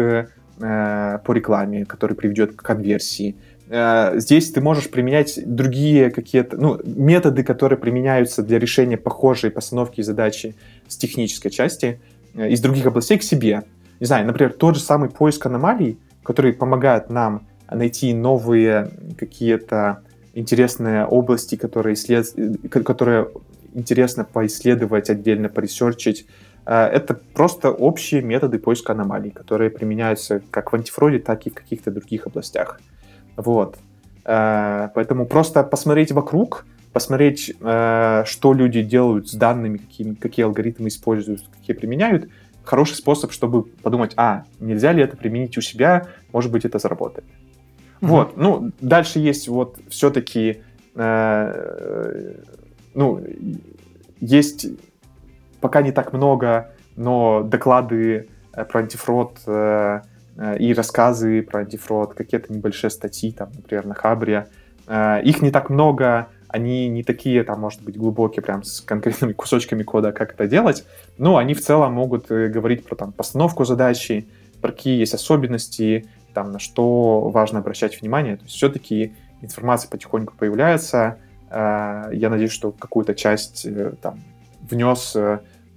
э, 0.60 1.20
по 1.24 1.32
рекламе, 1.32 1.86
который 1.86 2.16
приведет 2.16 2.56
к 2.56 2.62
конверсии, 2.62 3.36
Э, 3.68 4.14
здесь 4.18 4.52
ты 4.52 4.62
можешь 4.62 4.90
применять 4.90 5.40
другие 5.46 6.12
какие-то 6.12 6.58
ну, 6.58 6.80
методы, 6.84 7.44
которые 7.44 7.80
применяются 7.80 8.44
для 8.44 8.60
решения 8.60 8.98
похожей 8.98 9.50
постановки 9.52 10.02
задачи 10.02 10.56
с 10.88 10.98
технической 10.98 11.52
части 11.52 12.00
э, 12.36 12.50
из 12.50 12.62
других 12.62 12.86
областей 12.86 13.18
к 13.18 13.24
себе. 13.24 13.64
Не 14.00 14.06
знаю, 14.06 14.28
например, 14.28 14.54
тот 14.54 14.76
же 14.76 14.82
самый 14.82 15.10
поиск 15.10 15.46
аномалий, 15.46 15.98
который 16.24 16.54
помогает 16.54 17.10
нам 17.10 17.48
найти 17.70 18.14
новые 18.14 18.92
какие-то 19.18 20.02
интересные 20.34 21.06
области, 21.06 21.56
которые, 21.56 21.96
исслед... 21.96 22.28
которые 22.70 23.30
интересно 23.74 24.26
поисследовать, 24.26 25.10
отдельно 25.10 25.50
поресерчить. 25.50 26.28
Э, 26.66 26.86
это 26.86 27.14
просто 27.14 27.72
общие 27.72 28.22
методы 28.22 28.60
поиска 28.60 28.94
аномалий, 28.94 29.32
которые 29.32 29.70
применяются 29.70 30.42
как 30.52 30.72
в 30.72 30.76
антифроде, 30.76 31.20
так 31.20 31.46
и 31.46 31.50
в 31.50 31.54
каких-то 31.54 31.92
других 31.92 32.28
областях. 32.28 32.80
Вот. 33.38 33.78
Э, 34.26 34.90
поэтому 34.94 35.26
просто 35.26 35.64
посмотреть 35.64 36.12
вокруг, 36.12 36.66
посмотреть, 36.94 37.54
э, 37.60 38.24
что 38.26 38.54
люди 38.54 38.82
делают 38.82 39.30
с 39.30 39.34
данными, 39.34 39.78
какие, 39.78 40.14
какие 40.16 40.46
алгоритмы 40.46 40.88
используют, 40.88 41.44
какие 41.60 41.76
применяют, 41.76 42.30
хороший 42.64 42.96
способ, 42.96 43.32
чтобы 43.32 43.64
подумать, 43.64 44.14
а, 44.18 44.44
нельзя 44.60 44.92
ли 44.92 45.04
это 45.04 45.16
применить 45.16 45.58
у 45.58 45.62
себя, 45.62 46.08
может 46.34 46.52
быть, 46.52 46.66
это 46.66 46.80
заработает. 46.80 47.26
Mm-hmm. 47.26 48.08
Вот, 48.08 48.38
ну, 48.38 48.72
дальше 48.82 49.20
есть 49.20 49.48
вот 49.48 49.78
все-таки, 49.90 50.62
э, 50.96 52.34
ну, 52.94 53.22
есть 54.20 54.68
пока 55.66 55.82
не 55.82 55.92
так 55.92 56.14
много, 56.14 56.72
но 56.96 57.42
доклады 57.44 58.30
про 58.52 58.82
антифрод 58.82 59.40
э, 59.48 60.02
Э, 60.38 60.58
и 60.58 60.74
рассказы 60.74 61.42
про 61.42 61.62
антифрод, 61.62 62.14
какие-то 62.14 62.54
небольшие 62.54 62.92
статьи, 62.92 63.32
там, 63.32 63.50
например, 63.56 63.86
на 63.86 63.96
Хабре. 63.96 64.48
Э, 64.88 65.22
их 65.24 65.42
не 65.42 65.52
так 65.52 65.70
много, 65.70 66.28
они 66.50 66.90
не 66.90 67.04
такие, 67.04 67.44
там, 67.44 67.62
может 67.62 67.82
быть, 67.84 67.98
глубокие, 67.98 68.44
прям 68.44 68.64
с 68.64 68.82
конкретными 68.82 69.34
кусочками 69.34 69.84
кода, 69.84 70.12
как 70.12 70.34
это 70.34 70.48
делать, 70.48 70.86
но 71.18 71.38
они 71.38 71.54
в 71.54 71.62
целом 71.62 71.94
могут 71.94 72.32
э, 72.32 72.48
говорить 72.50 72.86
про 72.86 72.96
там, 72.96 73.12
постановку 73.14 73.66
задачи, 73.66 74.28
про 74.62 74.72
какие 74.72 75.00
есть 75.00 75.14
особенности, 75.14 76.08
там, 76.34 76.52
на 76.52 76.60
что 76.60 77.30
важно 77.30 77.60
обращать 77.60 78.02
внимание. 78.02 78.36
То 78.36 78.44
есть 78.44 78.56
все-таки 78.56 79.16
информация 79.42 79.90
потихоньку 79.90 80.34
появляется. 80.38 81.18
Я 81.50 82.30
надеюсь, 82.30 82.52
что 82.52 82.72
какую-то 82.72 83.14
часть 83.14 83.66
там, 84.02 84.20
внес 84.70 85.16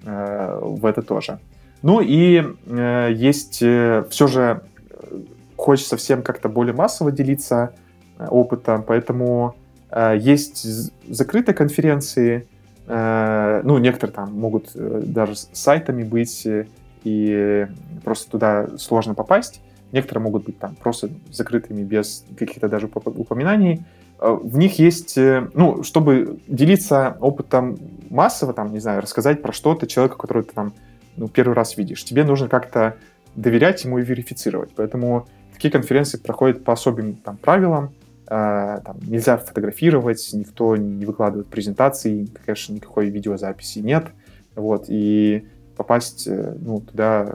в 0.04 0.86
это 0.86 1.02
тоже. 1.02 1.38
Ну 1.82 2.00
и 2.00 2.42
э, 2.66 3.12
есть 3.14 3.62
э, 3.62 4.04
все 4.10 4.26
же 4.26 4.62
э, 4.90 5.20
хочется 5.56 5.96
всем 5.96 6.22
как-то 6.22 6.48
более 6.48 6.74
массово 6.74 7.12
делиться 7.12 7.72
э, 8.18 8.26
опытом, 8.26 8.82
поэтому 8.82 9.54
э, 9.90 10.16
есть 10.18 10.64
закрытые 11.08 11.54
конференции, 11.54 12.48
э, 12.88 13.60
ну 13.62 13.78
некоторые 13.78 14.14
там 14.14 14.32
могут 14.34 14.70
э, 14.74 15.02
даже 15.04 15.36
с 15.36 15.50
сайтами 15.52 16.02
быть 16.02 16.44
э, 16.46 16.66
и 17.04 17.68
просто 18.04 18.28
туда 18.30 18.68
сложно 18.76 19.14
попасть. 19.14 19.60
Некоторые 19.92 20.24
могут 20.24 20.44
быть 20.44 20.58
там 20.58 20.74
просто 20.74 21.10
закрытыми 21.30 21.82
без 21.82 22.26
каких-то 22.36 22.68
даже 22.68 22.88
упоминаний. 22.88 23.84
Э, 24.18 24.32
в 24.32 24.58
них 24.58 24.80
есть, 24.80 25.16
ну, 25.16 25.84
чтобы 25.84 26.40
делиться 26.48 27.16
опытом 27.20 27.78
массово, 28.10 28.52
там, 28.52 28.72
не 28.72 28.80
знаю, 28.80 29.00
рассказать 29.00 29.42
про 29.42 29.52
что-то 29.52 29.86
человеку, 29.86 30.18
который 30.18 30.42
ты 30.42 30.54
там 30.54 30.74
ну, 31.16 31.28
первый 31.28 31.54
раз 31.54 31.76
видишь. 31.76 32.04
Тебе 32.04 32.24
нужно 32.24 32.48
как-то 32.48 32.96
доверять 33.34 33.84
ему 33.84 33.98
и 33.98 34.04
верифицировать. 34.04 34.70
Поэтому 34.74 35.26
такие 35.52 35.70
конференции 35.70 36.18
проходят 36.18 36.64
по 36.64 36.72
особым 36.72 37.16
там, 37.16 37.36
правилам. 37.36 37.92
Э, 38.30 38.80
там, 38.84 38.98
нельзя 39.02 39.36
фотографировать, 39.38 40.28
никто 40.32 40.76
не 40.76 41.06
выкладывает 41.06 41.48
презентации, 41.48 42.28
конечно, 42.44 42.74
никакой 42.74 43.08
видеозаписи 43.08 43.78
нет. 43.78 44.06
Вот, 44.54 44.86
и 44.88 45.46
попасть 45.76 46.26
э, 46.26 46.54
ну, 46.60 46.80
туда 46.80 47.34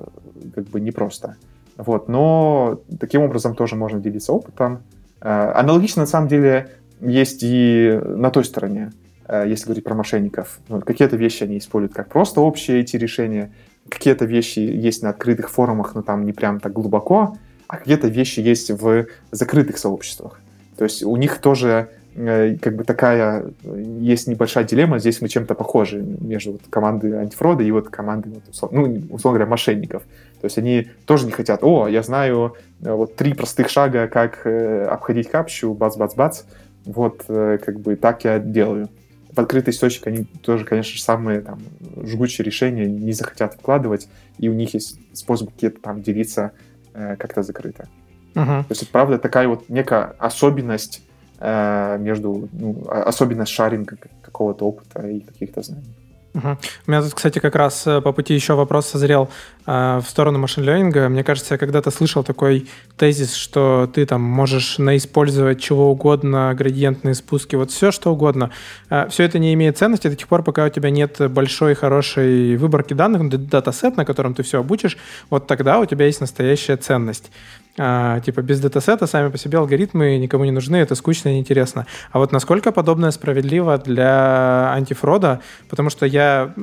как 0.53 0.65
бы 0.65 0.79
непросто. 0.79 1.37
Вот, 1.77 2.07
но 2.09 2.81
таким 2.99 3.21
образом 3.21 3.55
тоже 3.55 3.75
можно 3.75 3.99
делиться 3.99 4.33
опытом. 4.33 4.83
Э, 5.19 5.51
аналогично, 5.55 6.03
на 6.03 6.07
самом 6.07 6.27
деле, 6.27 6.69
есть 7.01 7.39
и 7.41 7.99
на 8.03 8.29
той 8.29 8.45
стороне, 8.45 8.91
если 9.29 9.65
говорить 9.65 9.83
про 9.83 9.95
мошенников. 9.95 10.59
Ну, 10.67 10.81
какие-то 10.81 11.15
вещи 11.15 11.43
они 11.43 11.57
используют 11.57 11.93
как 11.93 12.09
просто 12.09 12.41
общие 12.41 12.81
эти 12.81 12.97
решения, 12.97 13.51
какие-то 13.89 14.25
вещи 14.25 14.59
есть 14.59 15.03
на 15.03 15.09
открытых 15.09 15.49
форумах, 15.49 15.95
но 15.95 16.01
там 16.01 16.25
не 16.25 16.33
прям 16.33 16.59
так 16.59 16.73
глубоко, 16.73 17.37
а 17.67 17.77
какие-то 17.77 18.07
вещи 18.07 18.39
есть 18.39 18.69
в 18.71 19.07
закрытых 19.31 19.77
сообществах. 19.77 20.39
То 20.77 20.83
есть 20.83 21.03
у 21.03 21.15
них 21.17 21.39
тоже 21.39 21.89
э, 22.15 22.55
как 22.61 22.75
бы 22.75 22.83
такая, 22.83 23.45
есть 23.63 24.27
небольшая 24.27 24.63
дилемма, 24.63 24.99
здесь 24.99 25.21
мы 25.21 25.29
чем-то 25.29 25.55
похожи 25.55 26.01
между 26.01 26.53
вот 26.53 26.61
командой 26.69 27.13
антифрода 27.17 27.63
и 27.63 27.71
вот 27.71 27.89
командой, 27.89 28.33
вот, 28.33 28.43
условно, 28.49 28.81
ну, 28.81 29.01
условно 29.09 29.39
говоря, 29.39 29.49
мошенников. 29.49 30.03
То 30.41 30.45
есть 30.45 30.57
они 30.57 30.89
тоже 31.05 31.25
не 31.25 31.31
хотят, 31.31 31.63
о, 31.63 31.87
я 31.87 32.03
знаю 32.03 32.55
вот 32.79 33.15
три 33.15 33.33
простых 33.33 33.69
шага, 33.69 34.07
как 34.07 34.45
обходить 34.45 35.29
капчу, 35.29 35.73
бац-бац-бац, 35.73 36.43
вот 36.85 37.23
как 37.27 37.79
бы 37.79 37.95
так 37.95 38.25
я 38.25 38.39
делаю 38.39 38.89
в 39.35 39.39
открытый 39.39 39.73
источник 39.73 40.07
они 40.07 40.25
тоже, 40.41 40.65
конечно 40.65 40.93
же, 40.93 41.01
самые 41.01 41.41
там, 41.41 41.59
жгучие 42.03 42.45
решения 42.45 42.85
не 42.85 43.13
захотят 43.13 43.55
вкладывать, 43.55 44.07
и 44.37 44.49
у 44.49 44.53
них 44.53 44.73
есть 44.73 44.99
способ 45.13 45.51
какие-то 45.53 45.81
там 45.81 46.01
делиться 46.01 46.51
э, 46.93 47.15
как-то 47.17 47.41
закрыто. 47.43 47.87
Uh-huh. 48.35 48.63
То 48.63 48.67
есть, 48.69 48.89
правда, 48.89 49.19
такая 49.19 49.47
вот 49.47 49.69
некая 49.69 50.15
особенность 50.19 51.03
э, 51.39 51.97
между, 51.99 52.49
ну, 52.51 52.83
особенность 52.89 53.51
шаринга 53.51 53.97
какого-то 54.21 54.65
опыта 54.65 55.07
и 55.07 55.19
каких-то 55.19 55.61
знаний. 55.61 55.95
Угу. 56.33 56.57
У 56.87 56.91
меня 56.91 57.01
тут, 57.03 57.13
кстати, 57.13 57.37
как 57.39 57.55
раз 57.55 57.85
э, 57.85 58.01
по 58.01 58.11
пути 58.11 58.33
еще 58.33 58.55
вопрос 58.55 58.87
созрел 58.87 59.29
э, 59.67 60.01
в 60.03 60.09
сторону 60.09 60.39
машин-лернинга. 60.39 61.07
Мне 61.07 61.23
кажется, 61.23 61.53
я 61.53 61.57
когда-то 61.59 61.91
слышал 61.91 62.23
такой 62.23 62.67
тезис, 62.97 63.35
что 63.35 63.89
ты 63.93 64.05
там 64.07 64.21
можешь 64.21 64.79
наиспользовать 64.79 65.61
чего 65.61 65.91
угодно, 65.91 66.53
градиентные 66.57 67.13
спуски, 67.13 67.55
вот 67.55 67.69
все, 67.69 67.91
что 67.91 68.11
угодно. 68.11 68.49
Э, 68.89 69.07
все 69.09 69.23
это 69.23 69.37
не 69.37 69.53
имеет 69.53 69.77
ценности 69.77 70.07
до 70.07 70.15
тех 70.15 70.27
пор, 70.27 70.41
пока 70.41 70.65
у 70.65 70.69
тебя 70.69 70.89
нет 70.89 71.21
большой, 71.31 71.75
хорошей 71.75 72.57
выборки 72.57 72.95
данных, 72.95 73.29
датасет, 73.47 73.95
на 73.95 74.05
котором 74.05 74.33
ты 74.33 74.41
все 74.41 74.59
обучишь, 74.59 74.97
вот 75.29 75.45
тогда 75.45 75.79
у 75.79 75.85
тебя 75.85 76.07
есть 76.07 76.19
настоящая 76.19 76.77
ценность. 76.77 77.29
А, 77.75 78.19
типа 78.19 78.43
без 78.43 78.59
датасета 78.59 79.07
сами 79.07 79.29
по 79.29 79.37
себе 79.37 79.57
алгоритмы 79.57 80.17
никому 80.17 80.45
не 80.45 80.51
нужны, 80.51 80.75
это 80.75 80.93
скучно 80.93 81.29
и 81.29 81.33
неинтересно. 81.33 81.87
А 82.11 82.19
вот 82.19 82.31
насколько 82.31 82.71
подобное 82.71 83.09
справедливо 83.09 83.79
для 83.79 84.71
антифрода, 84.73 85.41
потому 85.69 85.89
что 85.89 86.05
я 86.05 86.53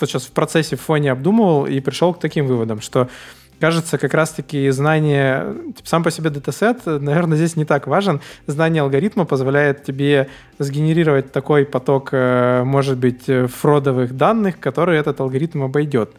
сейчас 0.00 0.24
в 0.24 0.32
процессе 0.32 0.74
в 0.74 0.80
фоне 0.80 1.12
обдумывал 1.12 1.66
и 1.66 1.78
пришел 1.78 2.12
к 2.14 2.18
таким 2.18 2.48
выводам, 2.48 2.80
что 2.80 3.08
кажется, 3.60 3.96
как 3.96 4.12
раз-таки 4.12 4.68
знание, 4.70 5.54
типа, 5.76 5.88
сам 5.88 6.02
по 6.02 6.10
себе 6.10 6.30
датасет, 6.30 6.84
наверное, 6.84 7.38
здесь 7.38 7.56
не 7.56 7.64
так 7.64 7.86
важен. 7.86 8.20
Знание 8.46 8.82
алгоритма 8.82 9.24
позволяет 9.24 9.84
тебе 9.84 10.28
сгенерировать 10.58 11.32
такой 11.32 11.64
поток, 11.64 12.10
э, 12.12 12.64
может 12.64 12.98
быть, 12.98 13.24
фродовых 13.24 14.16
данных, 14.16 14.58
который 14.58 14.98
этот 14.98 15.20
алгоритм 15.20 15.62
обойдет. 15.62 16.10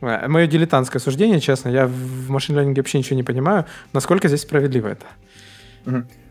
Э, 0.00 0.28
Мое 0.28 0.46
дилетантское 0.46 1.00
суждение, 1.00 1.40
честно, 1.40 1.68
я 1.68 1.86
в 1.86 2.30
машин-лернинге 2.30 2.80
вообще 2.80 2.98
ничего 2.98 3.16
не 3.16 3.22
понимаю. 3.22 3.66
Насколько 3.92 4.28
здесь 4.28 4.42
справедливо 4.42 4.88
это? 4.88 5.06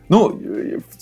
Ну, 0.08 0.40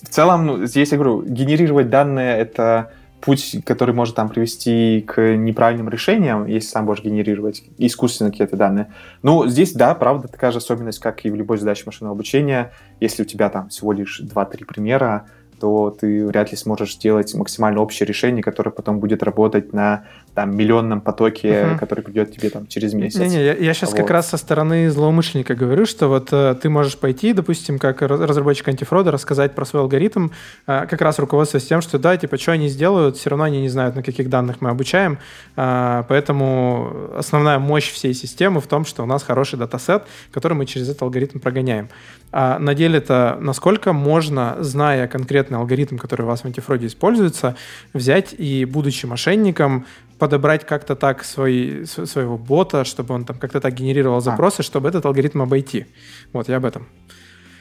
в 0.02 0.08
целом, 0.08 0.46
ну, 0.46 0.66
здесь, 0.66 0.90
я 0.90 0.98
говорю, 0.98 1.22
генерировать 1.22 1.90
данные— 1.90 2.36
это 2.38 2.92
путь, 3.20 3.56
который 3.64 3.94
может 3.94 4.14
там 4.14 4.28
привести 4.28 5.04
к 5.06 5.36
неправильным 5.36 5.88
решениям, 5.88 6.46
если 6.46 6.68
сам 6.68 6.86
будешь 6.86 7.02
генерировать 7.02 7.62
искусственно 7.78 8.30
какие-то 8.30 8.56
данные. 8.56 8.92
Ну, 9.22 9.46
здесь, 9.46 9.72
да, 9.72 9.94
правда, 9.94 10.28
такая 10.28 10.52
же 10.52 10.58
особенность, 10.58 10.98
как 10.98 11.24
и 11.24 11.30
в 11.30 11.34
любой 11.34 11.58
задаче 11.58 11.84
машинного 11.86 12.14
обучения. 12.14 12.72
Если 13.00 13.22
у 13.22 13.26
тебя 13.26 13.48
там 13.48 13.68
всего 13.68 13.92
лишь 13.92 14.20
2-3 14.20 14.64
примера, 14.64 15.26
то 15.60 15.90
ты 15.90 16.26
вряд 16.26 16.50
ли 16.50 16.56
сможешь 16.56 16.94
сделать 16.94 17.34
максимально 17.34 17.80
общее 17.80 18.06
решение, 18.06 18.42
которое 18.42 18.70
потом 18.70 19.00
будет 19.00 19.22
работать 19.22 19.72
на 19.72 20.04
там, 20.36 20.54
миллионном 20.54 21.00
потоке, 21.00 21.66
угу. 21.66 21.78
который 21.78 22.04
придет 22.04 22.30
тебе 22.30 22.50
там 22.50 22.66
через 22.66 22.92
месяц. 22.92 23.18
Не-не, 23.18 23.42
я, 23.42 23.54
я 23.54 23.72
сейчас 23.72 23.92
вот. 23.92 23.96
как 23.96 24.10
раз 24.10 24.28
со 24.28 24.36
стороны 24.36 24.90
злоумышленника 24.90 25.54
говорю, 25.54 25.86
что 25.86 26.08
вот 26.08 26.28
э, 26.30 26.54
ты 26.60 26.68
можешь 26.68 26.98
пойти, 26.98 27.32
допустим, 27.32 27.78
как 27.78 28.02
разработчик 28.02 28.68
антифрода, 28.68 29.10
рассказать 29.10 29.54
про 29.54 29.64
свой 29.64 29.80
алгоритм, 29.80 30.28
э, 30.66 30.86
как 30.90 31.00
раз 31.00 31.18
руководствуясь 31.18 31.66
тем, 31.66 31.80
что 31.80 31.98
да, 31.98 32.18
типа, 32.18 32.36
что 32.36 32.52
они 32.52 32.68
сделают, 32.68 33.16
все 33.16 33.30
равно 33.30 33.44
они 33.44 33.62
не 33.62 33.70
знают, 33.70 33.96
на 33.96 34.02
каких 34.02 34.28
данных 34.28 34.60
мы 34.60 34.68
обучаем, 34.68 35.18
э, 35.56 36.04
поэтому 36.06 37.10
основная 37.16 37.58
мощь 37.58 37.90
всей 37.90 38.12
системы 38.12 38.60
в 38.60 38.66
том, 38.66 38.84
что 38.84 39.04
у 39.04 39.06
нас 39.06 39.22
хороший 39.22 39.58
датасет, 39.58 40.02
который 40.32 40.52
мы 40.52 40.66
через 40.66 40.86
этот 40.90 41.00
алгоритм 41.00 41.38
прогоняем. 41.38 41.88
А 42.30 42.58
на 42.58 42.74
деле 42.74 42.98
это 42.98 43.38
насколько 43.40 43.94
можно, 43.94 44.56
зная 44.60 45.08
конкретный 45.08 45.56
алгоритм, 45.56 45.96
который 45.96 46.22
у 46.22 46.26
вас 46.26 46.42
в 46.42 46.44
антифроде 46.44 46.88
используется, 46.88 47.56
взять 47.94 48.34
и, 48.36 48.66
будучи 48.66 49.06
мошенником, 49.06 49.86
подобрать 50.18 50.64
как-то 50.64 50.96
так 50.96 51.24
свой, 51.24 51.84
своего 51.86 52.38
бота, 52.38 52.84
чтобы 52.84 53.14
он 53.14 53.24
там 53.24 53.38
как-то 53.38 53.60
так 53.60 53.74
генерировал 53.74 54.18
а. 54.18 54.20
запросы, 54.20 54.60
а. 54.60 54.62
чтобы 54.62 54.88
этот 54.88 55.06
алгоритм 55.06 55.42
обойти. 55.42 55.86
Вот, 56.32 56.48
я 56.48 56.56
об 56.56 56.64
этом. 56.64 56.86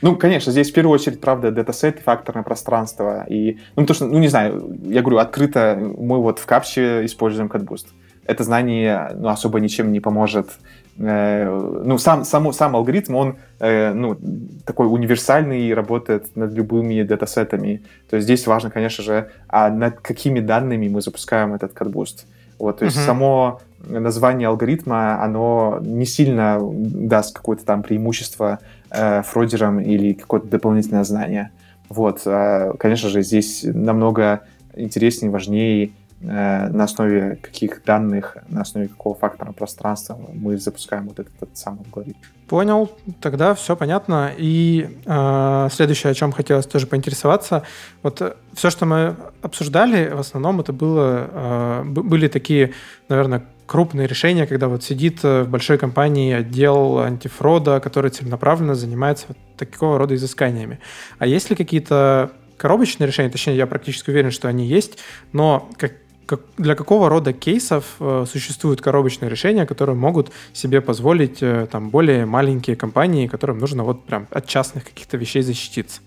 Ну, 0.01 0.15
конечно, 0.15 0.51
здесь 0.51 0.71
в 0.71 0.73
первую 0.73 0.93
очередь, 0.93 1.21
правда, 1.21 1.51
датасет 1.51 1.99
и 1.99 2.03
факторное 2.03 2.43
пространство. 2.43 3.25
И, 3.27 3.57
ну, 3.75 3.83
потому 3.83 3.95
что, 3.95 4.05
ну, 4.05 4.19
не 4.19 4.27
знаю, 4.27 4.77
я 4.83 5.01
говорю, 5.01 5.17
открыто 5.17 5.77
мы 5.97 6.21
вот 6.21 6.39
в 6.39 6.45
капче 6.45 7.05
используем 7.05 7.47
CatBoost. 7.47 7.87
Это 8.27 8.43
знание 8.43 9.11
ну, 9.15 9.29
особо 9.29 9.59
ничем 9.59 9.91
не 9.91 9.99
поможет. 9.99 10.49
Э, 10.97 11.49
ну, 11.83 11.97
сам, 11.97 12.23
сам, 12.23 12.51
сам 12.53 12.75
алгоритм, 12.75 13.15
он 13.15 13.35
э, 13.59 13.93
ну, 13.93 14.17
такой 14.65 14.87
универсальный 14.87 15.61
и 15.61 15.73
работает 15.73 16.35
над 16.35 16.53
любыми 16.53 17.03
датасетами. 17.03 17.83
То 18.09 18.17
есть 18.17 18.25
здесь 18.25 18.47
важно, 18.47 18.71
конечно 18.71 19.03
же, 19.03 19.31
а 19.47 19.69
над 19.69 20.01
какими 20.01 20.39
данными 20.39 20.87
мы 20.87 21.01
запускаем 21.01 21.53
этот 21.53 21.73
CatBoost. 21.73 22.25
Вот, 22.59 22.79
то 22.79 22.85
есть 22.85 22.97
uh-huh. 22.97 23.05
само 23.05 23.59
название 23.87 24.47
алгоритма, 24.47 25.21
оно 25.21 25.79
не 25.81 26.05
сильно 26.05 26.59
даст 26.61 27.35
какое-то 27.35 27.65
там 27.65 27.83
преимущество 27.83 28.59
э, 28.89 29.21
фродерам 29.23 29.79
или 29.79 30.13
какое-то 30.13 30.47
дополнительное 30.47 31.03
знание. 31.03 31.51
Вот, 31.89 32.21
э, 32.25 32.73
конечно 32.79 33.09
же, 33.09 33.21
здесь 33.21 33.63
намного 33.63 34.41
интереснее, 34.75 35.31
важнее 35.31 35.91
на 36.21 36.83
основе 36.83 37.37
каких 37.41 37.83
данных, 37.83 38.37
на 38.47 38.61
основе 38.61 38.87
какого 38.87 39.15
фактора 39.15 39.51
пространства 39.51 40.17
мы 40.33 40.57
запускаем 40.57 41.07
вот 41.09 41.19
этот, 41.19 41.33
этот 41.41 41.57
самый 41.57 41.81
алгоритм. 41.85 42.17
Понял, 42.47 42.91
тогда 43.21 43.55
все 43.55 43.75
понятно. 43.75 44.31
И 44.37 44.99
э, 45.05 45.67
следующее, 45.71 46.11
о 46.11 46.13
чем 46.13 46.31
хотелось 46.31 46.67
тоже 46.67 46.85
поинтересоваться, 46.85 47.63
вот 48.03 48.21
э, 48.21 48.35
все, 48.53 48.69
что 48.69 48.85
мы 48.85 49.15
обсуждали, 49.41 50.09
в 50.09 50.19
основном 50.19 50.59
это 50.59 50.71
было, 50.71 51.29
э, 51.31 51.83
были 51.85 52.27
такие, 52.27 52.73
наверное, 53.09 53.45
крупные 53.65 54.07
решения, 54.07 54.45
когда 54.45 54.67
вот 54.67 54.83
сидит 54.83 55.19
э, 55.23 55.41
в 55.41 55.49
большой 55.49 55.79
компании 55.79 56.33
отдел 56.33 56.99
антифрода, 56.99 57.79
который 57.79 58.11
целенаправленно 58.11 58.75
занимается 58.75 59.25
вот 59.29 59.37
такого 59.57 59.97
рода 59.97 60.13
изысканиями. 60.13 60.79
А 61.17 61.25
есть 61.25 61.49
ли 61.49 61.55
какие-то 61.55 62.31
коробочные 62.57 63.07
решения, 63.07 63.29
точнее, 63.29 63.57
я 63.57 63.65
практически 63.65 64.11
уверен, 64.11 64.31
что 64.31 64.47
они 64.47 64.67
есть, 64.67 64.99
но 65.33 65.69
как, 65.77 65.93
как, 66.25 66.41
для 66.57 66.75
какого 66.75 67.09
рода 67.09 67.33
кейсов 67.33 67.95
э, 67.99 68.25
существуют 68.27 68.81
коробочные 68.81 69.29
решения, 69.29 69.65
которые 69.65 69.95
могут 69.95 70.31
себе 70.53 70.81
позволить 70.81 71.41
э, 71.41 71.67
там 71.71 71.89
более 71.89 72.25
маленькие 72.25 72.75
компании, 72.75 73.27
которым 73.27 73.59
нужно 73.59 73.83
вот 73.83 74.05
прям 74.05 74.27
от 74.31 74.47
частных 74.47 74.85
каких-то 74.85 75.17
вещей 75.17 75.41
защититься? 75.41 76.01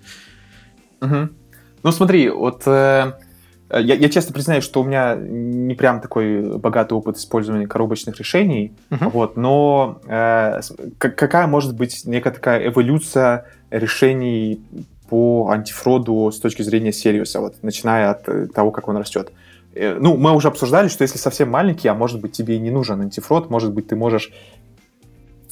Угу. 1.00 1.28
Ну 1.82 1.92
смотри, 1.92 2.28
вот 2.30 2.62
э, 2.66 3.12
я, 3.70 3.94
я 3.94 4.08
честно 4.08 4.32
признаюсь, 4.32 4.64
что 4.64 4.80
у 4.80 4.84
меня 4.84 5.14
не 5.14 5.74
прям 5.74 6.00
такой 6.00 6.58
богатый 6.58 6.94
опыт 6.94 7.16
использования 7.16 7.66
коробочных 7.66 8.18
решений, 8.18 8.72
uh-huh. 8.90 9.10
вот, 9.10 9.36
но 9.36 10.00
э, 10.06 10.60
какая 10.98 11.46
может 11.46 11.76
быть 11.76 12.02
некая 12.04 12.32
такая 12.32 12.66
эволюция 12.66 13.46
решений 13.70 14.60
по 15.08 15.50
антифроду 15.50 16.30
с 16.32 16.40
точки 16.40 16.62
зрения 16.62 16.92
сервиса, 16.92 17.40
вот, 17.40 17.62
начиная 17.62 18.10
от 18.10 18.28
э, 18.28 18.46
того, 18.46 18.70
как 18.70 18.88
он 18.88 18.96
растет? 18.96 19.30
Э, 19.30 19.47
ну, 19.74 20.16
мы 20.16 20.32
уже 20.32 20.48
обсуждали, 20.48 20.88
что 20.88 21.02
если 21.02 21.18
совсем 21.18 21.50
маленький, 21.50 21.88
а 21.88 21.94
может 21.94 22.20
быть 22.20 22.32
тебе 22.32 22.56
и 22.56 22.58
не 22.58 22.70
нужен 22.70 23.00
антифрод, 23.00 23.50
может 23.50 23.72
быть 23.72 23.88
ты 23.88 23.96
можешь 23.96 24.32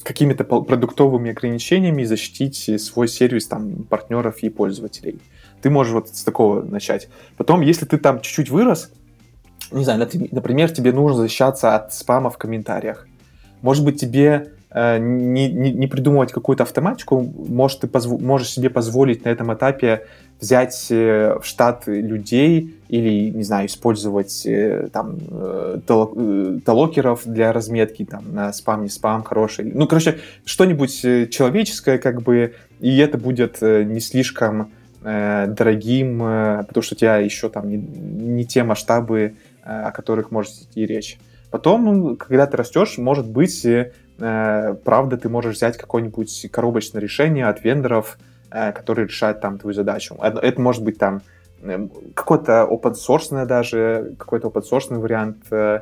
какими-то 0.03 0.45
продуктовыми 0.45 1.31
ограничениями 1.31 2.03
защитить 2.03 2.81
свой 2.81 3.07
сервис 3.07 3.47
там 3.47 3.83
партнеров 3.83 4.41
и 4.41 4.49
пользователей. 4.49 5.19
Ты 5.61 5.69
можешь 5.69 5.93
вот 5.93 6.09
с 6.09 6.23
такого 6.23 6.61
начать. 6.61 7.09
Потом, 7.35 7.61
если 7.61 7.85
ты 7.85 7.97
там 7.97 8.21
чуть-чуть 8.21 8.49
вырос, 8.49 8.91
не 9.71 9.83
знаю, 9.83 10.07
например, 10.31 10.71
тебе 10.71 10.93
нужно 10.93 11.23
защищаться 11.23 11.75
от 11.75 11.93
спама 11.93 12.29
в 12.29 12.37
комментариях. 12.37 13.05
Может 13.61 13.83
быть, 13.83 13.99
тебе 13.99 14.53
э, 14.69 14.97
не, 14.97 15.51
не, 15.51 15.73
не 15.73 15.87
придумывать 15.87 16.31
какую-то 16.31 16.63
автоматику, 16.63 17.21
может, 17.21 17.81
ты 17.81 17.87
позв... 17.87 18.19
можешь 18.21 18.49
себе 18.49 18.69
позволить 18.69 19.25
на 19.25 19.29
этом 19.29 19.53
этапе 19.53 20.05
взять 20.39 20.87
э, 20.89 21.37
в 21.41 21.45
штат 21.45 21.87
людей 21.87 22.75
или, 22.89 23.29
не 23.31 23.43
знаю, 23.43 23.67
использовать 23.67 24.45
э, 24.45 24.89
там 24.93 25.17
э, 25.29 25.79
толокеров 26.63 27.21
для 27.25 27.51
разметки 27.51 28.05
там 28.05 28.33
на 28.33 28.53
спам, 28.53 28.83
не 28.83 28.89
спам, 28.89 29.23
хороший. 29.23 29.71
Ну, 29.73 29.87
короче, 29.87 30.19
что-нибудь 30.45 31.01
человеческое, 31.31 31.97
как 31.97 32.21
бы, 32.21 32.53
и 32.79 32.97
это 32.97 33.17
будет 33.17 33.61
не 33.61 33.99
слишком 33.99 34.71
дорогим, 35.01 36.19
потому 36.67 36.81
что 36.81 36.95
у 36.95 36.97
тебя 36.97 37.17
еще 37.17 37.49
там 37.49 37.69
не, 37.69 37.77
не 37.77 38.45
те 38.45 38.63
масштабы, 38.63 39.35
о 39.63 39.91
которых 39.91 40.31
может 40.31 40.53
идти 40.53 40.85
речь. 40.85 41.17
Потом, 41.49 41.85
ну, 41.85 42.15
когда 42.17 42.45
ты 42.45 42.57
растешь, 42.57 42.97
может 42.97 43.25
быть, 43.27 43.65
правда, 44.17 45.17
ты 45.17 45.29
можешь 45.29 45.55
взять 45.55 45.77
какое-нибудь 45.77 46.47
коробочное 46.51 47.01
решение 47.01 47.45
от 47.47 47.63
вендоров, 47.63 48.17
Э, 48.49 48.71
который 48.71 49.07
решает 49.07 49.41
там 49.41 49.57
твою 49.57 49.73
задачу. 49.73 50.15
Это, 50.21 50.61
может 50.61 50.81
быть 50.81 50.97
там 50.97 51.21
э, 51.61 51.85
какой-то 52.13 52.65
open 52.71 52.93
source 52.93 53.45
даже, 53.45 54.15
какой-то 54.17 54.47
open 54.47 54.63
source 54.63 54.97
вариант, 54.97 55.39
э, 55.51 55.81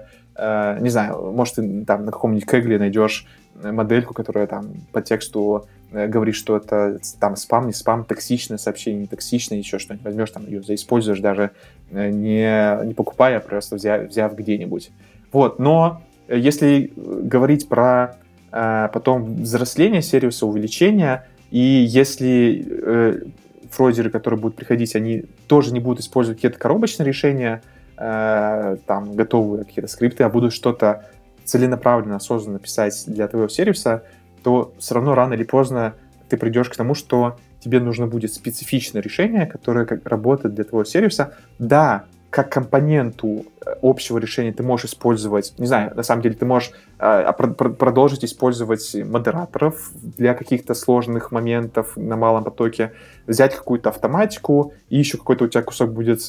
не 0.81 0.89
знаю, 0.89 1.31
может, 1.31 1.55
ты 1.55 1.85
там 1.85 2.05
на 2.05 2.11
каком-нибудь 2.11 2.49
кегле 2.49 2.79
найдешь 2.79 3.27
модельку, 3.53 4.15
которая 4.15 4.47
там 4.47 4.73
по 4.91 5.01
тексту 5.01 5.67
говорит, 5.91 6.33
что 6.33 6.57
это 6.57 6.97
там 7.19 7.35
спам, 7.35 7.67
не 7.67 7.73
спам, 7.73 8.03
токсичное 8.03 8.57
сообщение, 8.57 9.01
не 9.01 9.07
токсичное, 9.07 9.59
еще 9.59 9.77
что-нибудь. 9.77 10.05
Возьмешь 10.05 10.31
там 10.31 10.47
ее, 10.47 10.63
заиспользуешь 10.63 11.19
даже 11.19 11.51
не, 11.91 12.83
не 12.85 12.93
покупая, 12.95 13.37
а 13.37 13.39
просто 13.39 13.75
взяв, 13.75 14.09
взяв 14.09 14.35
где-нибудь. 14.35 14.91
Вот, 15.31 15.59
но 15.59 16.01
если 16.27 16.91
говорить 16.97 17.69
про 17.69 18.17
потом 18.51 19.35
взросление 19.35 20.01
сервиса, 20.01 20.45
увеличение, 20.47 21.23
и 21.51 21.59
если 21.59 22.65
э, 22.67 23.21
фродеры, 23.69 24.09
которые 24.09 24.39
будут 24.39 24.55
приходить, 24.55 24.95
они 24.95 25.25
тоже 25.47 25.73
не 25.73 25.79
будут 25.79 25.99
использовать 25.99 26.37
какие-то 26.37 26.57
коробочные 26.57 27.05
решения, 27.05 27.61
э, 27.97 28.77
там, 28.85 29.15
готовые 29.15 29.65
какие-то 29.65 29.89
скрипты, 29.89 30.23
а 30.23 30.29
будут 30.29 30.53
что-то 30.53 31.05
целенаправленно, 31.43 32.15
осознанно 32.15 32.59
писать 32.59 33.03
для 33.07 33.27
твоего 33.27 33.47
сервиса, 33.47 34.03
то 34.43 34.73
все 34.79 34.95
равно 34.95 35.15
рано 35.15 35.33
или 35.33 35.43
поздно 35.43 35.93
ты 36.29 36.37
придешь 36.37 36.69
к 36.69 36.75
тому, 36.75 36.95
что 36.95 37.37
тебе 37.59 37.79
нужно 37.79 38.07
будет 38.07 38.33
специфичное 38.33 39.01
решение, 39.01 39.45
которое 39.45 39.85
как 39.85 40.05
работает 40.07 40.55
для 40.55 40.63
твоего 40.63 40.85
сервиса. 40.85 41.33
Да, 41.59 42.05
как 42.29 42.51
компоненту 42.51 43.45
э, 43.65 43.75
общего 43.81 44.17
решения 44.17 44.51
ты 44.51 44.61
можешь 44.61 44.91
использовать, 44.91 45.53
не 45.57 45.67
знаю, 45.67 45.95
на 45.95 46.03
самом 46.03 46.21
деле 46.21 46.35
ты 46.35 46.45
можешь 46.45 46.71
продолжить 46.97 48.23
использовать 48.23 48.95
модераторов 48.95 49.91
для 49.93 50.33
каких-то 50.33 50.73
сложных 50.73 51.31
моментов 51.31 51.97
на 51.97 52.15
малом 52.15 52.43
потоке, 52.43 52.93
взять 53.27 53.55
какую-то 53.55 53.89
автоматику, 53.89 54.73
и 54.89 54.97
еще 54.97 55.17
какой-то 55.17 55.45
у 55.45 55.47
тебя 55.47 55.61
кусок 55.63 55.91
будет 55.91 56.21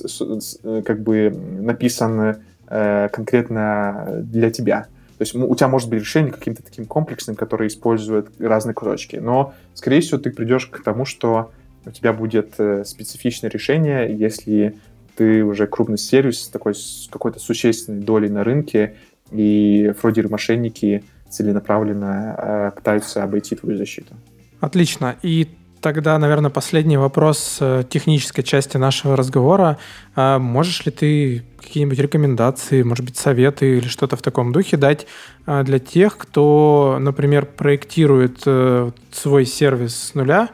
э, 0.64 0.82
как 0.84 1.02
бы 1.02 1.30
написан 1.30 2.36
э, 2.68 3.08
конкретно 3.12 4.22
для 4.22 4.50
тебя. 4.50 4.86
То 5.18 5.22
есть 5.22 5.34
у 5.34 5.54
тебя 5.54 5.68
может 5.68 5.88
быть 5.88 6.00
решение 6.00 6.32
каким-то 6.32 6.62
таким 6.62 6.84
комплексным, 6.84 7.36
которое 7.36 7.68
использует 7.68 8.28
разные 8.38 8.74
кусочки. 8.74 9.16
Но, 9.16 9.54
скорее 9.72 10.00
всего, 10.00 10.18
ты 10.18 10.30
придешь 10.30 10.66
к 10.66 10.82
тому, 10.82 11.06
что 11.06 11.52
у 11.86 11.90
тебя 11.90 12.12
будет 12.12 12.54
э, 12.58 12.84
специфичное 12.84 13.50
решение, 13.50 14.14
если 14.14 14.76
ты 15.16 15.42
уже 15.42 15.66
крупный 15.66 15.96
сервис 15.96 16.42
с 16.42 16.48
такой 16.48 16.74
с 16.74 17.08
какой-то 17.10 17.38
существенной 17.38 18.02
долей 18.02 18.28
на 18.28 18.44
рынке, 18.44 18.96
и 19.30 19.92
фродеры-мошенники 20.00 21.04
целенаправленно 21.28 22.36
э, 22.38 22.70
пытаются 22.76 23.22
обойти 23.22 23.56
твою 23.56 23.76
защиту. 23.76 24.14
Отлично. 24.60 25.16
И 25.22 25.48
тогда, 25.80 26.18
наверное, 26.18 26.50
последний 26.50 26.96
вопрос 26.96 27.58
э, 27.60 27.84
технической 27.88 28.42
части 28.44 28.76
нашего 28.76 29.16
разговора. 29.16 29.78
А 30.14 30.38
можешь 30.38 30.84
ли 30.86 30.92
ты 30.92 31.44
какие-нибудь 31.58 31.98
рекомендации, 31.98 32.82
может 32.82 33.04
быть, 33.04 33.16
советы 33.16 33.78
или 33.78 33.88
что-то 33.88 34.16
в 34.16 34.22
таком 34.22 34.52
духе 34.52 34.76
дать 34.76 35.06
а, 35.46 35.64
для 35.64 35.78
тех, 35.78 36.16
кто, 36.16 36.98
например, 37.00 37.46
проектирует 37.46 38.42
э, 38.46 38.90
свой 39.12 39.44
сервис 39.46 39.96
с 39.96 40.14
нуля, 40.14 40.50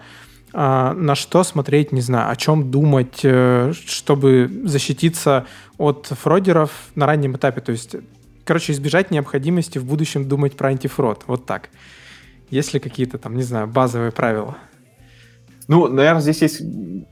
а, 0.54 0.94
на 0.94 1.14
что 1.14 1.44
смотреть, 1.44 1.92
не 1.92 2.00
знаю, 2.00 2.30
о 2.30 2.36
чем 2.36 2.70
думать, 2.70 3.20
э, 3.22 3.72
чтобы 3.86 4.50
защититься 4.64 5.46
от 5.78 6.06
фродеров 6.06 6.70
на 6.94 7.06
раннем 7.06 7.36
этапе. 7.36 7.60
То 7.60 7.72
есть, 7.72 7.96
короче, 8.44 8.72
избежать 8.72 9.10
необходимости 9.10 9.78
в 9.78 9.84
будущем 9.84 10.28
думать 10.28 10.56
про 10.56 10.68
антифрод. 10.68 11.24
Вот 11.26 11.46
так. 11.46 11.68
Есть 12.50 12.74
ли 12.74 12.80
какие-то 12.80 13.18
там, 13.18 13.36
не 13.36 13.42
знаю, 13.42 13.66
базовые 13.66 14.12
правила? 14.12 14.56
Ну, 15.68 15.88
наверное, 15.88 16.20
здесь 16.20 16.42
есть 16.42 16.62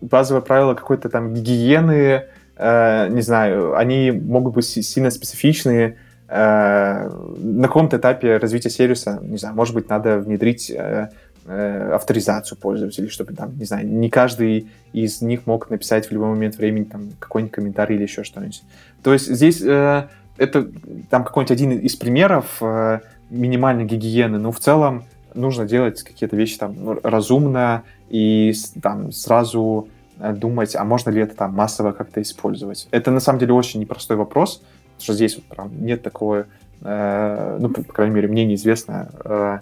базовое 0.00 0.42
правило 0.42 0.74
какой-то 0.74 1.08
там 1.08 1.32
гигиены, 1.32 2.24
э, 2.56 3.08
не 3.08 3.22
знаю, 3.22 3.76
они 3.76 4.10
могут 4.10 4.54
быть 4.54 4.66
сильно 4.66 5.10
специфичные. 5.10 5.96
Э, 6.28 7.08
на 7.08 7.68
каком-то 7.68 7.96
этапе 7.96 8.36
развития 8.36 8.70
сервиса, 8.70 9.18
не 9.22 9.38
знаю, 9.38 9.54
может 9.54 9.74
быть, 9.74 9.88
надо 9.88 10.18
внедрить 10.18 10.70
э, 10.70 11.08
э, 11.46 11.92
авторизацию 11.94 12.58
пользователей, 12.58 13.08
чтобы 13.08 13.34
там, 13.34 13.56
не 13.56 13.64
знаю, 13.64 13.86
не 13.86 14.10
каждый 14.10 14.68
из 14.92 15.22
них 15.22 15.46
мог 15.46 15.70
написать 15.70 16.08
в 16.08 16.12
любой 16.12 16.28
момент 16.28 16.56
времени 16.56 16.84
там 16.84 17.12
какой-нибудь 17.18 17.54
комментарий 17.54 17.96
или 17.96 18.02
еще 18.02 18.24
что-нибудь. 18.24 18.62
То 19.02 19.12
есть 19.12 19.26
здесь 19.26 19.62
э, 19.62 20.08
это 20.40 20.70
там 21.10 21.22
какой-нибудь 21.22 21.52
один 21.52 21.72
из 21.72 21.96
примеров 21.96 22.62
э, 22.62 23.00
минимальной 23.28 23.84
гигиены, 23.84 24.38
но 24.38 24.52
в 24.52 24.58
целом 24.58 25.04
нужно 25.34 25.66
делать 25.66 26.02
какие-то 26.02 26.34
вещи 26.34 26.58
там 26.58 26.98
разумно 27.02 27.82
и 28.08 28.54
там 28.80 29.12
сразу 29.12 29.88
э, 30.18 30.32
думать, 30.32 30.74
а 30.74 30.84
можно 30.84 31.10
ли 31.10 31.20
это 31.20 31.36
там 31.36 31.54
массово 31.54 31.92
как-то 31.92 32.22
использовать. 32.22 32.88
Это 32.90 33.10
на 33.10 33.20
самом 33.20 33.38
деле 33.38 33.52
очень 33.52 33.80
непростой 33.80 34.16
вопрос, 34.16 34.56
потому 34.56 35.02
что 35.02 35.12
здесь 35.12 35.36
вот 35.36 35.44
прям 35.44 35.84
нет 35.84 36.02
такого, 36.02 36.46
э, 36.80 37.58
ну, 37.60 37.68
по 37.68 37.82
крайней 37.82 38.14
мере, 38.14 38.28
мне 38.28 38.46
неизвестно 38.46 39.10
э, 39.22 39.58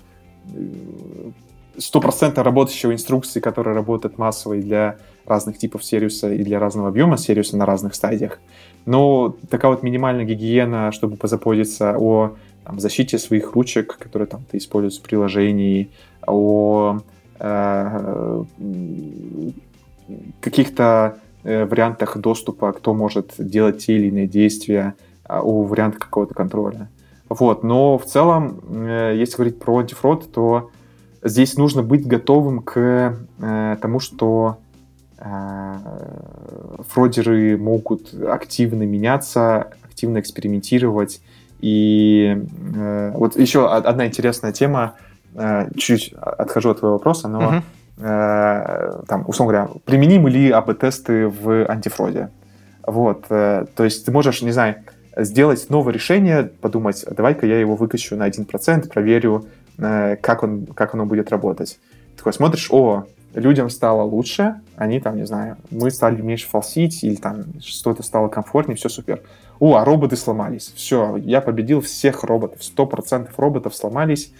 стопроцентно 1.77 2.45
работающего 2.45 2.93
инструкции, 2.93 3.41
которая 3.41 3.75
работает 3.75 4.17
массово 4.17 4.55
и 4.55 4.63
для 4.63 4.97
разных 5.27 5.59
типов 5.59 5.85
сервиса 5.85 6.33
и 6.33 6.43
для 6.45 6.61
разного 6.61 6.89
объема 6.89 7.19
сервиса 7.19 7.57
на 7.57 7.67
разных 7.67 7.95
стадиях. 7.95 8.39
Но 8.89 9.37
такая 9.51 9.71
вот 9.71 9.83
минимальная 9.83 10.25
гигиена, 10.25 10.93
чтобы 10.93 11.19
позаботиться 11.19 11.95
о 11.99 12.37
там, 12.65 12.81
защите 12.81 13.19
своих 13.19 13.53
ручек, 13.53 13.99
которые 13.99 14.27
там 14.27 14.45
ты 14.51 14.57
используешь 14.57 14.99
в 14.99 15.03
приложении, 15.03 15.91
о 16.27 16.97
э, 17.39 18.45
каких-то 20.41 21.19
э, 21.45 21.67
вариантах 21.67 22.17
доступа, 22.17 22.73
кто 22.73 22.95
может 22.95 23.35
делать 23.37 23.85
те 23.85 23.97
или 23.97 24.07
иные 24.07 24.27
действия, 24.27 24.95
о 25.29 25.65
вариантах 25.65 26.01
какого-то 26.01 26.33
контроля. 26.33 26.89
Вот, 27.29 27.63
но 27.63 27.99
в 27.99 28.07
целом, 28.07 28.59
э, 28.71 29.17
если 29.19 29.37
говорить 29.37 29.59
про 29.59 29.81
антифрод, 29.81 30.33
то 30.33 30.71
здесь 31.23 31.59
нужно 31.59 31.83
быть 31.83 32.07
готовым 32.07 32.63
к 32.63 33.19
э, 33.39 33.77
тому, 33.83 34.01
что 34.01 34.57
фродеры 36.89 37.57
могут 37.57 38.15
активно 38.15 38.85
меняться, 38.85 39.69
активно 39.85 40.21
экспериментировать, 40.21 41.21
и 41.61 42.37
э, 42.75 43.13
вот 43.15 43.37
еще 43.37 43.69
одна 43.71 44.07
интересная 44.07 44.53
тема, 44.53 44.95
э, 45.35 45.69
чуть-чуть 45.77 46.15
отхожу 46.15 46.71
от 46.71 46.79
твоего 46.79 46.97
вопроса, 46.97 47.29
но 47.29 47.63
uh-huh. 47.99 49.01
э, 49.01 49.03
там, 49.09 49.25
условно 49.27 49.53
говоря, 49.53 49.71
применимы 49.85 50.31
ли 50.31 50.51
АБ-тесты 50.51 51.29
в 51.29 51.67
антифроде? 51.67 52.31
Вот, 52.87 53.27
э, 53.31 53.67
то 53.75 53.85
есть 53.85 54.07
ты 54.07 54.13
можешь, 54.13 54.41
не 54.43 54.53
знаю, 54.53 54.77
сделать 55.17 55.69
новое 55.69 55.93
решение, 55.93 56.45
подумать, 56.45 57.05
давай-ка 57.11 57.45
я 57.45 57.59
его 57.59 57.75
выкачу 57.75 58.15
на 58.15 58.29
1%, 58.29 58.89
проверю, 58.89 59.47
э, 59.79 60.17
как, 60.21 60.45
он, 60.45 60.67
как 60.67 60.95
оно 60.95 61.07
будет 61.07 61.31
работать. 61.31 61.81
Ты 62.13 62.19
такой 62.19 62.33
смотришь, 62.33 62.69
о, 62.71 63.05
людям 63.35 63.71
стало 63.71 64.03
лучше, 64.03 64.61
они 64.77 65.01
там, 65.01 65.17
не 65.17 65.27
знаю, 65.27 65.57
мы 65.71 65.91
стали 65.91 66.21
меньше 66.21 66.49
фалсить, 66.49 67.03
или 67.05 67.17
там 67.17 67.45
что-то 67.61 68.03
стало 68.03 68.29
комфортнее, 68.29 68.77
все 68.77 68.89
супер. 68.89 69.23
О, 69.61 69.77
а 69.77 69.85
роботы 69.85 70.17
сломались. 70.17 70.73
Все, 70.77 71.17
я 71.17 71.41
победил 71.41 71.81
всех 71.81 72.25
роботов. 72.25 72.63
Сто 72.63 72.87
процентов 72.87 73.39
роботов 73.39 73.75
сломались, 73.75 74.33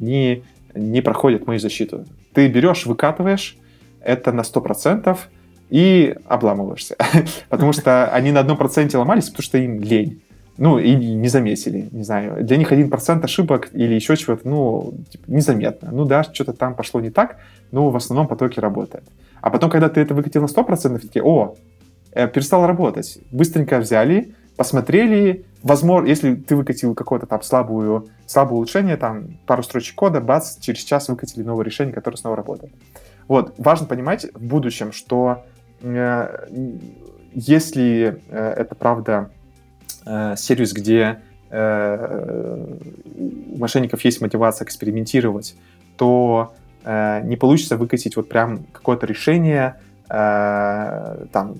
они 0.00 0.44
не 0.74 1.02
проходят 1.02 1.46
мою 1.46 1.60
защиту. 1.60 2.04
Ты 2.32 2.48
берешь, 2.48 2.86
выкатываешь, 2.86 3.58
это 4.00 4.32
на 4.32 4.42
сто 4.42 4.60
процентов, 4.60 5.28
и 5.72 6.16
обламываешься. 6.26 6.96
потому 7.48 7.72
что 7.72 8.06
они 8.12 8.30
на 8.30 8.40
одном 8.40 8.58
проценте 8.58 8.98
ломались, 8.98 9.30
потому 9.30 9.42
что 9.42 9.58
им 9.58 9.80
лень. 9.80 10.22
Ну, 10.58 10.78
и 10.78 10.94
не 10.94 11.28
заметили, 11.28 11.88
не 11.92 12.04
знаю. 12.04 12.44
Для 12.44 12.58
них 12.58 12.72
один 12.72 12.90
процент 12.90 13.24
ошибок 13.24 13.70
или 13.72 13.94
еще 13.94 14.16
чего-то, 14.16 14.46
ну, 14.46 14.92
типа, 15.10 15.24
незаметно. 15.28 15.90
Ну 15.90 16.04
да, 16.04 16.24
что-то 16.24 16.52
там 16.52 16.74
пошло 16.74 17.00
не 17.00 17.10
так, 17.10 17.38
но 17.72 17.90
в 17.90 17.96
основном 17.96 18.28
потоки 18.28 18.60
работают. 18.60 19.04
А 19.40 19.50
потом, 19.50 19.70
когда 19.70 19.88
ты 19.88 20.00
это 20.00 20.14
выкатил 20.14 20.42
на 20.42 20.46
100%, 20.46 21.00
такие, 21.00 21.24
о, 21.24 21.56
э, 22.12 22.28
перестал 22.28 22.66
работать. 22.66 23.18
Быстренько 23.32 23.78
взяли, 23.78 24.34
посмотрели, 24.56 25.44
возможно, 25.62 26.06
если 26.06 26.36
ты 26.36 26.54
выкатил 26.54 26.94
какое-то 26.94 27.26
там 27.26 27.42
слабую, 27.42 28.06
слабое 28.26 28.56
улучшение, 28.56 28.96
там 28.96 29.38
пару 29.46 29.62
строчек 29.64 29.96
кода, 29.96 30.20
бац, 30.20 30.58
через 30.58 30.84
час 30.84 31.08
выкатили 31.08 31.42
новое 31.42 31.64
решение, 31.64 31.92
которое 31.92 32.16
снова 32.16 32.36
работает. 32.36 32.72
Вот, 33.26 33.54
важно 33.58 33.86
понимать 33.86 34.26
в 34.34 34.44
будущем, 34.44 34.92
что 34.92 35.44
э, 35.80 36.46
если 37.34 38.20
э, 38.28 38.54
это 38.58 38.74
правда 38.74 39.30
э, 40.04 40.34
сервис, 40.36 40.72
где 40.72 41.20
э, 41.50 42.66
у 43.16 43.58
мошенников 43.58 44.04
есть 44.04 44.20
мотивация 44.20 44.66
экспериментировать, 44.66 45.56
то 45.96 46.54
э, 46.84 47.22
не 47.24 47.36
получится 47.36 47.76
выкатить 47.76 48.16
вот 48.16 48.28
прям 48.28 48.64
какое-то 48.72 49.06
решение, 49.06 49.80
э, 50.08 51.26
там 51.32 51.56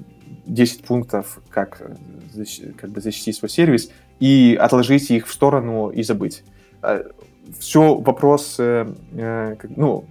10 0.47 0.85
пунктов, 0.85 1.41
как, 1.51 1.83
как 2.77 2.91
бы 2.91 3.01
защитить 3.01 3.37
свой 3.37 3.49
сервис, 3.49 3.91
и 4.21 4.57
отложить 4.61 5.11
их 5.11 5.27
в 5.27 5.33
сторону 5.33 5.91
и 5.91 6.03
забыть. 6.03 6.45
Э, 6.83 7.05
Все 7.59 7.95
вопрос, 7.95 8.59
ну, 8.59 10.05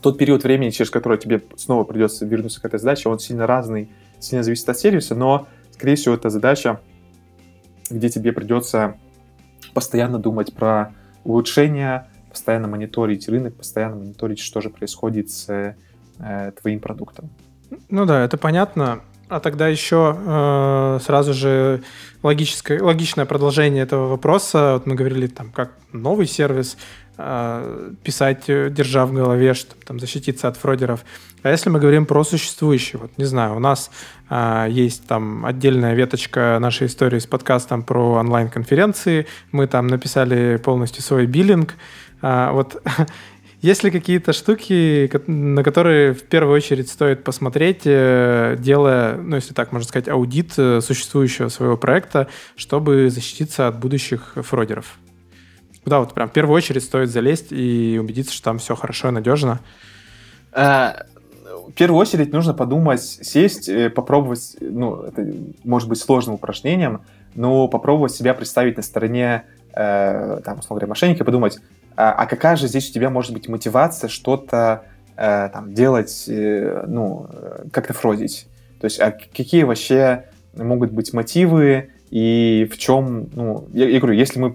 тот 0.00 0.18
период 0.18 0.44
времени, 0.44 0.70
через 0.70 0.90
который 0.90 1.18
тебе 1.18 1.42
снова 1.56 1.84
придется 1.84 2.26
вернуться 2.26 2.60
к 2.60 2.64
этой 2.64 2.78
задаче, 2.78 3.08
он 3.08 3.18
сильно 3.18 3.46
разный, 3.46 3.90
сильно 4.18 4.42
зависит 4.42 4.68
от 4.68 4.78
сервиса, 4.78 5.14
но, 5.14 5.46
скорее 5.72 5.96
всего, 5.96 6.14
это 6.14 6.30
задача, 6.30 6.80
где 7.90 8.08
тебе 8.08 8.32
придется 8.32 8.96
постоянно 9.74 10.18
думать 10.18 10.54
про 10.54 10.94
улучшения, 11.24 12.08
постоянно 12.30 12.68
мониторить 12.68 13.28
рынок, 13.28 13.54
постоянно 13.54 13.96
мониторить, 13.96 14.38
что 14.38 14.60
же 14.60 14.70
происходит 14.70 15.30
с 15.30 15.74
э, 16.18 16.52
твоим 16.60 16.80
продуктом. 16.80 17.30
Ну 17.88 18.06
да, 18.06 18.24
это 18.24 18.36
понятно. 18.36 19.00
А 19.30 19.38
тогда 19.38 19.68
еще 19.68 20.16
э, 20.18 20.98
сразу 21.04 21.34
же 21.34 21.82
логическое, 22.22 22.82
логичное 22.82 23.26
продолжение 23.26 23.84
этого 23.84 24.08
вопроса. 24.08 24.72
Вот 24.74 24.86
мы 24.86 24.96
говорили, 24.96 25.28
там, 25.28 25.52
как 25.52 25.70
новый 25.92 26.26
сервис 26.26 26.76
э, 27.16 27.92
писать, 28.02 28.44
э, 28.48 28.70
держа 28.70 29.06
в 29.06 29.12
голове, 29.12 29.54
чтобы 29.54 29.82
там, 29.84 30.00
защититься 30.00 30.48
от 30.48 30.56
фродеров. 30.56 31.04
А 31.44 31.50
если 31.50 31.70
мы 31.70 31.78
говорим 31.78 32.06
про 32.06 32.24
существующий, 32.24 32.96
вот 32.96 33.12
не 33.18 33.24
знаю, 33.24 33.54
у 33.54 33.60
нас 33.60 33.92
э, 34.30 34.66
есть 34.68 35.06
там 35.06 35.46
отдельная 35.46 35.94
веточка 35.94 36.58
нашей 36.60 36.88
истории 36.88 37.20
с 37.20 37.26
подкастом 37.26 37.84
про 37.84 38.14
онлайн-конференции. 38.14 39.28
Мы 39.52 39.68
там 39.68 39.86
написали 39.86 40.56
полностью 40.56 41.04
свой 41.04 41.26
биллинг. 41.26 41.76
А, 42.22 42.52
вот 42.52 42.82
есть 43.62 43.82
ли 43.84 43.90
какие-то 43.90 44.32
штуки, 44.32 45.10
на 45.26 45.62
которые 45.62 46.14
в 46.14 46.22
первую 46.24 46.56
очередь 46.56 46.88
стоит 46.88 47.24
посмотреть, 47.24 47.82
э, 47.84 48.56
делая, 48.58 49.16
ну, 49.16 49.36
если 49.36 49.54
так 49.54 49.72
можно 49.72 49.86
сказать, 49.88 50.08
аудит 50.08 50.52
э, 50.56 50.80
существующего 50.80 51.48
своего 51.48 51.76
проекта, 51.76 52.28
чтобы 52.56 53.10
защититься 53.10 53.68
от 53.68 53.78
будущих 53.78 54.34
фродеров? 54.36 54.98
Куда 55.84 56.00
вот 56.00 56.12
прям 56.12 56.28
в 56.28 56.32
первую 56.32 56.56
очередь 56.56 56.84
стоит 56.84 57.10
залезть 57.10 57.52
и 57.52 57.98
убедиться, 58.00 58.32
что 58.34 58.44
там 58.44 58.58
все 58.58 58.76
хорошо 58.76 59.08
и 59.08 59.12
надежно? 59.12 59.60
А, 60.52 61.04
в 61.68 61.72
первую 61.72 62.00
очередь 62.00 62.32
нужно 62.32 62.52
подумать, 62.52 63.02
сесть, 63.02 63.68
э, 63.68 63.90
попробовать, 63.90 64.56
ну, 64.60 65.02
это 65.02 65.26
может 65.64 65.88
быть 65.88 65.98
сложным 65.98 66.34
упражнением, 66.34 67.02
но 67.34 67.68
попробовать 67.68 68.12
себя 68.12 68.34
представить 68.34 68.76
на 68.76 68.82
стороне, 68.82 69.44
э, 69.72 70.40
там, 70.44 70.58
условно 70.58 70.80
говоря, 70.80 70.88
мошенника, 70.88 71.24
подумать, 71.24 71.58
а, 71.96 72.12
а 72.12 72.26
какая 72.26 72.56
же 72.56 72.68
здесь 72.68 72.90
у 72.90 72.92
тебя 72.92 73.10
может 73.10 73.32
быть 73.32 73.48
мотивация 73.48 74.08
что-то 74.08 74.84
э, 75.16 75.48
там 75.52 75.74
делать, 75.74 76.24
э, 76.28 76.84
ну, 76.86 77.28
как-то 77.72 77.92
фродить? 77.92 78.46
То 78.80 78.86
есть, 78.86 79.00
а 79.00 79.10
какие 79.10 79.64
вообще 79.64 80.24
могут 80.54 80.92
быть 80.92 81.12
мотивы 81.12 81.90
и 82.10 82.68
в 82.72 82.78
чем, 82.78 83.30
ну, 83.34 83.68
я, 83.72 83.88
я 83.88 84.00
говорю, 84.00 84.16
если 84.16 84.40
мы, 84.40 84.54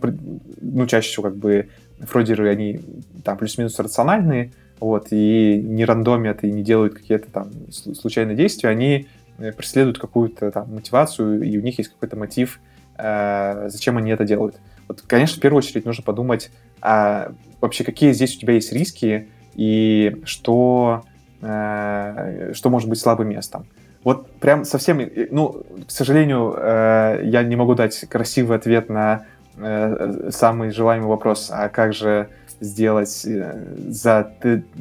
ну, 0.61 0.87
чаще 0.87 1.09
всего 1.09 1.23
как 1.23 1.37
бы 1.37 1.69
фродеры, 1.99 2.49
они 2.49 2.81
там 3.23 3.37
плюс-минус 3.37 3.79
рациональные, 3.79 4.51
вот, 4.79 5.07
и 5.11 5.61
не 5.63 5.85
рандомят, 5.85 6.43
и 6.43 6.51
не 6.51 6.63
делают 6.63 6.95
какие-то 6.95 7.31
там 7.31 7.51
случайные 7.71 8.35
действия, 8.35 8.69
они 8.69 9.07
э, 9.37 9.53
преследуют 9.53 9.99
какую-то 9.99 10.51
там 10.51 10.73
мотивацию, 10.73 11.41
и 11.43 11.57
у 11.57 11.61
них 11.61 11.77
есть 11.77 11.91
какой-то 11.91 12.17
мотив, 12.17 12.59
э, 12.97 13.69
зачем 13.69 13.97
они 13.97 14.11
это 14.11 14.25
делают. 14.25 14.57
Вот, 14.87 15.01
конечно, 15.01 15.37
в 15.37 15.41
первую 15.41 15.59
очередь 15.59 15.85
нужно 15.85 16.03
подумать, 16.03 16.51
а 16.81 17.31
вообще 17.61 17.83
какие 17.83 18.11
здесь 18.11 18.35
у 18.35 18.39
тебя 18.39 18.53
есть 18.53 18.71
риски 18.71 19.29
и 19.55 20.21
что, 20.25 21.03
э, 21.41 22.51
что 22.53 22.69
может 22.69 22.89
быть 22.89 22.99
слабым 22.99 23.29
местом. 23.29 23.65
Вот 24.03 24.31
прям 24.33 24.65
совсем, 24.65 25.01
ну, 25.31 25.63
к 25.87 25.89
сожалению, 25.89 26.53
э, 26.55 27.21
я 27.23 27.41
не 27.43 27.55
могу 27.55 27.73
дать 27.73 27.99
красивый 28.07 28.57
ответ 28.57 28.87
на 28.87 29.25
э, 29.57 30.29
самый 30.31 30.69
желаемый 30.69 31.07
вопрос, 31.07 31.49
а 31.51 31.69
как 31.69 31.93
же 31.93 32.29
сделать 32.59 33.25
э, 33.25 33.65
за 33.87 34.31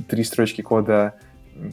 три 0.09 0.24
строчки 0.24 0.60
кода 0.60 1.14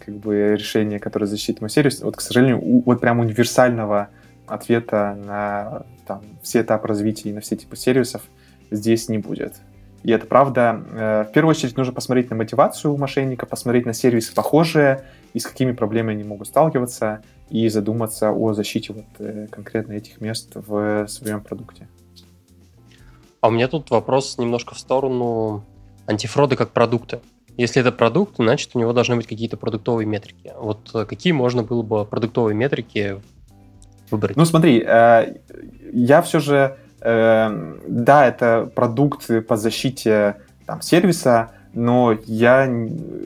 как 0.05 0.15
бы 0.15 0.55
решение, 0.57 0.99
которое 0.99 1.25
защитит 1.25 1.59
мой 1.59 1.69
сервис. 1.69 2.01
Вот, 2.01 2.15
к 2.15 2.21
сожалению, 2.21 2.59
у, 2.61 2.83
вот 2.83 3.01
прям 3.01 3.19
универсального 3.19 4.09
ответа 4.53 5.17
на 5.25 5.85
там, 6.05 6.21
все 6.41 6.61
этапы 6.61 6.87
развития 6.87 7.29
и 7.29 7.33
на 7.33 7.41
все 7.41 7.55
типы 7.55 7.75
сервисов 7.75 8.21
здесь 8.69 9.09
не 9.09 9.17
будет. 9.17 9.55
И 10.03 10.11
это 10.11 10.25
правда. 10.25 10.83
Э, 10.91 11.25
в 11.29 11.31
первую 11.31 11.51
очередь 11.51 11.77
нужно 11.77 11.93
посмотреть 11.93 12.29
на 12.29 12.35
мотивацию 12.35 12.93
у 12.93 12.97
мошенника, 12.97 13.45
посмотреть 13.45 13.85
на 13.85 13.93
сервисы 13.93 14.33
похожие 14.33 15.05
и 15.33 15.39
с 15.39 15.45
какими 15.45 15.71
проблемами 15.73 16.15
они 16.15 16.23
могут 16.23 16.47
сталкиваться, 16.47 17.21
и 17.51 17.67
задуматься 17.67 18.31
о 18.31 18.53
защите 18.53 18.93
вот 18.93 19.05
э, 19.19 19.47
конкретно 19.51 19.93
этих 19.93 20.21
мест 20.21 20.53
в 20.55 21.07
своем 21.07 21.41
продукте. 21.41 21.87
А 23.41 23.49
у 23.49 23.51
меня 23.51 23.67
тут 23.67 23.89
вопрос 23.91 24.37
немножко 24.37 24.73
в 24.73 24.79
сторону 24.79 25.63
антифрода 26.07 26.55
как 26.55 26.71
продукта. 26.71 27.21
Если 27.57 27.81
это 27.81 27.91
продукт, 27.91 28.37
значит, 28.37 28.71
у 28.73 28.79
него 28.79 28.93
должны 28.93 29.17
быть 29.17 29.27
какие-то 29.27 29.57
продуктовые 29.57 30.07
метрики. 30.07 30.53
Вот 30.57 30.89
э, 30.93 31.05
какие 31.05 31.33
можно 31.33 31.61
было 31.61 31.81
бы 31.81 32.05
продуктовые 32.05 32.55
метрики 32.55 33.21
выбрать? 34.11 34.37
Ну, 34.37 34.45
смотри, 34.45 34.79
я 34.79 36.21
все 36.23 36.39
же 36.39 36.77
Эм, 37.01 37.79
да, 37.87 38.27
это 38.27 38.71
продукт 38.75 39.27
по 39.47 39.57
защите 39.57 40.37
там, 40.67 40.81
сервиса, 40.81 41.51
но 41.73 42.15
я 42.25 42.71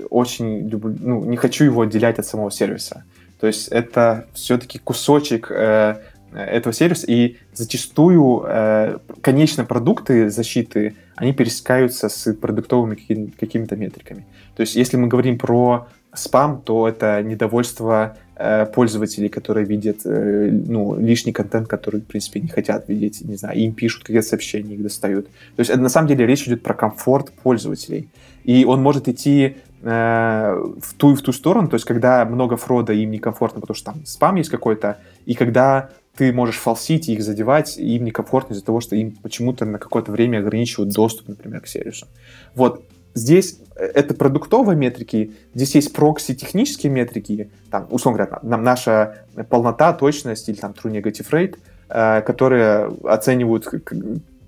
очень 0.09 0.69
люблю, 0.69 0.95
ну, 0.97 1.25
не 1.25 1.35
хочу 1.35 1.65
его 1.65 1.81
отделять 1.81 2.17
от 2.17 2.25
самого 2.25 2.51
сервиса. 2.51 3.03
То 3.39 3.47
есть 3.47 3.67
это 3.67 4.27
все-таки 4.33 4.79
кусочек 4.79 5.51
э, 5.51 5.97
этого 6.31 6.73
сервиса, 6.73 7.05
и 7.07 7.35
зачастую 7.53 8.45
э, 8.47 8.99
конечные 9.21 9.65
продукты 9.65 10.29
защиты, 10.29 10.95
они 11.17 11.33
пересекаются 11.33 12.07
с 12.07 12.33
продуктовыми 12.33 12.95
какими-то 12.95 13.75
метриками. 13.75 14.25
То 14.55 14.61
есть 14.61 14.77
если 14.77 14.95
мы 14.95 15.09
говорим 15.09 15.37
про 15.37 15.89
спам, 16.19 16.61
то 16.61 16.87
это 16.87 17.21
недовольство 17.23 18.17
Э, 18.37 18.65
пользователей, 18.65 19.29
которые 19.29 19.65
видят 19.65 20.01
э, 20.03 20.49
ну, 20.51 20.99
лишний 20.99 21.31
контент, 21.31 21.69
который, 21.69 22.01
в 22.01 22.05
принципе, 22.05 22.41
не 22.41 22.49
хотят 22.49 22.89
видеть, 22.89 23.21
не 23.21 23.37
знаю, 23.37 23.57
им 23.57 23.71
пишут 23.71 24.03
какие-то 24.03 24.27
сообщения, 24.27 24.73
их 24.73 24.83
достают. 24.83 25.27
То 25.27 25.59
есть, 25.61 25.69
это, 25.69 25.79
на 25.79 25.87
самом 25.87 26.09
деле, 26.09 26.27
речь 26.27 26.45
идет 26.45 26.61
про 26.61 26.73
комфорт 26.73 27.31
пользователей. 27.31 28.09
И 28.43 28.65
он 28.65 28.81
может 28.81 29.07
идти 29.07 29.55
э, 29.83 30.63
в 30.81 30.93
ту 30.97 31.13
и 31.13 31.15
в 31.15 31.21
ту 31.21 31.31
сторону, 31.31 31.69
то 31.69 31.75
есть, 31.75 31.85
когда 31.85 32.25
много 32.25 32.57
фрода, 32.57 32.91
им 32.91 33.11
некомфортно, 33.11 33.61
потому 33.61 33.75
что 33.75 33.93
там 33.93 34.05
спам 34.05 34.35
есть 34.35 34.49
какой-то, 34.49 34.97
и 35.25 35.33
когда 35.33 35.91
ты 36.17 36.33
можешь 36.33 36.57
фалсить 36.57 37.07
и 37.07 37.13
их 37.13 37.23
задевать, 37.23 37.77
и 37.77 37.95
им 37.95 38.03
некомфортно 38.03 38.53
из-за 38.53 38.65
того, 38.65 38.81
что 38.81 38.97
им 38.97 39.11
почему-то 39.11 39.63
на 39.63 39.79
какое-то 39.79 40.11
время 40.11 40.39
ограничивают 40.39 40.93
доступ, 40.93 41.29
например, 41.29 41.61
к 41.61 41.67
сервису. 41.67 42.05
Вот, 42.53 42.83
Здесь 43.15 43.59
э, 43.77 43.85
это 43.85 44.13
продуктовые 44.13 44.75
метрики, 44.75 45.33
здесь 45.53 45.73
есть 45.75 45.93
прокси 45.93 46.35
технические 46.35 46.91
метрики, 46.91 47.49
там, 47.71 47.87
условно 47.89 48.25
говоря, 48.25 48.39
нам 48.43 48.61
наша 48.61 49.25
полнота, 49.49 49.93
точность 49.93 50.49
или 50.49 50.57
там 50.57 50.71
true 50.71 50.91
negative 50.91 51.29
rate, 51.31 51.57
э, 51.89 52.21
которые 52.21 52.91
оценивают, 53.05 53.67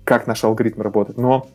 как 0.04 0.26
наш 0.26 0.44
алгоритм 0.44 0.82
работает. 0.82 1.18
Но 1.18 1.48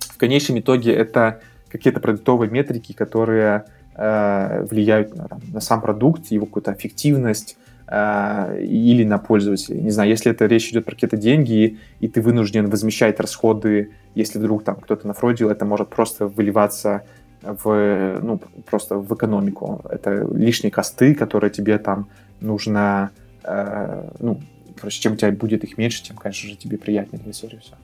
в 0.00 0.18
конечном 0.18 0.58
итоге 0.58 0.92
это 0.92 1.40
какие-то 1.68 2.00
продуктовые 2.00 2.50
метрики, 2.50 2.92
которые 2.92 3.66
э, 3.94 4.66
влияют 4.68 5.14
на, 5.14 5.28
на 5.52 5.60
сам 5.60 5.80
продукт, 5.80 6.26
его 6.26 6.46
какую-то 6.46 6.72
эффективность, 6.72 7.56
или 7.88 9.04
на 9.04 9.18
пользователей. 9.18 9.80
Не 9.80 9.90
знаю, 9.90 10.10
если 10.10 10.32
это 10.32 10.46
речь 10.46 10.70
идет 10.70 10.84
про 10.84 10.94
какие-то 10.94 11.16
деньги, 11.16 11.78
и 12.00 12.08
ты 12.08 12.20
вынужден 12.20 12.68
возмещать 12.68 13.20
расходы 13.20 13.90
если 14.16 14.38
вдруг 14.38 14.64
там 14.64 14.76
кто-то 14.76 15.06
нафродил, 15.06 15.50
это 15.50 15.66
может 15.66 15.90
просто 15.90 16.26
выливаться 16.26 17.04
в, 17.42 18.18
ну, 18.22 18.40
просто 18.64 18.96
в 18.96 19.14
экономику. 19.14 19.82
Это 19.90 20.26
лишние 20.32 20.70
косты, 20.70 21.14
которые 21.14 21.50
тебе 21.50 21.78
там 21.78 22.08
нужно, 22.40 23.10
э, 23.44 24.08
ну, 24.18 24.40
короче, 24.74 25.02
чем 25.02 25.12
у 25.12 25.16
тебя 25.16 25.30
будет 25.32 25.64
их 25.64 25.76
меньше, 25.76 26.02
тем, 26.02 26.16
конечно 26.16 26.48
же, 26.48 26.56
тебе 26.56 26.78
приятнее 26.78 27.22
для 27.22 27.34
сервиса. 27.34 27.76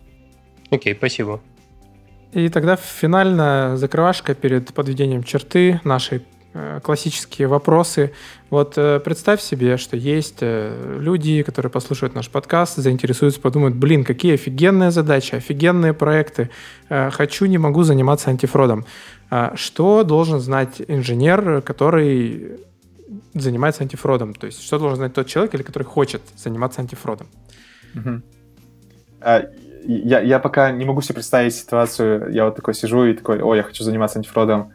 Окей, 0.70 0.94
okay, 0.94 0.96
спасибо. 0.96 1.40
И 2.32 2.48
тогда 2.48 2.76
финальная 2.76 3.76
закрывашка 3.76 4.34
перед 4.34 4.72
подведением 4.72 5.22
черты 5.22 5.82
нашей 5.84 6.24
классические 6.82 7.48
вопросы. 7.48 8.12
Вот 8.50 8.74
э, 8.76 9.00
представь 9.00 9.40
себе, 9.40 9.76
что 9.78 9.96
есть 9.96 10.38
э, 10.40 10.98
люди, 11.00 11.42
которые 11.42 11.70
послушают 11.70 12.14
наш 12.14 12.28
подкаст, 12.28 12.76
заинтересуются, 12.76 13.40
подумают, 13.40 13.74
блин, 13.74 14.04
какие 14.04 14.34
офигенные 14.34 14.90
задачи, 14.90 15.34
офигенные 15.34 15.94
проекты. 15.94 16.50
Хочу, 16.88 17.46
не 17.46 17.58
могу 17.58 17.82
заниматься 17.84 18.30
антифродом. 18.30 18.84
А 19.30 19.56
что 19.56 20.04
должен 20.04 20.40
знать 20.40 20.82
инженер, 20.88 21.62
который 21.62 22.58
занимается 23.32 23.82
антифродом? 23.82 24.34
То 24.34 24.46
есть 24.46 24.62
что 24.62 24.78
должен 24.78 24.96
знать 24.96 25.14
тот 25.14 25.26
человек, 25.26 25.54
или 25.54 25.62
который 25.62 25.84
хочет 25.84 26.20
заниматься 26.36 26.82
антифродом? 26.82 27.28
А, 29.20 29.44
я, 29.84 30.20
я 30.20 30.38
пока 30.38 30.70
не 30.70 30.84
могу 30.84 31.00
себе 31.00 31.14
представить 31.14 31.54
ситуацию, 31.54 32.30
я 32.32 32.44
вот 32.44 32.56
такой 32.56 32.74
сижу 32.74 33.04
и 33.04 33.14
такой, 33.14 33.40
о, 33.40 33.54
я 33.54 33.62
хочу 33.62 33.84
заниматься 33.84 34.18
антифродом, 34.18 34.72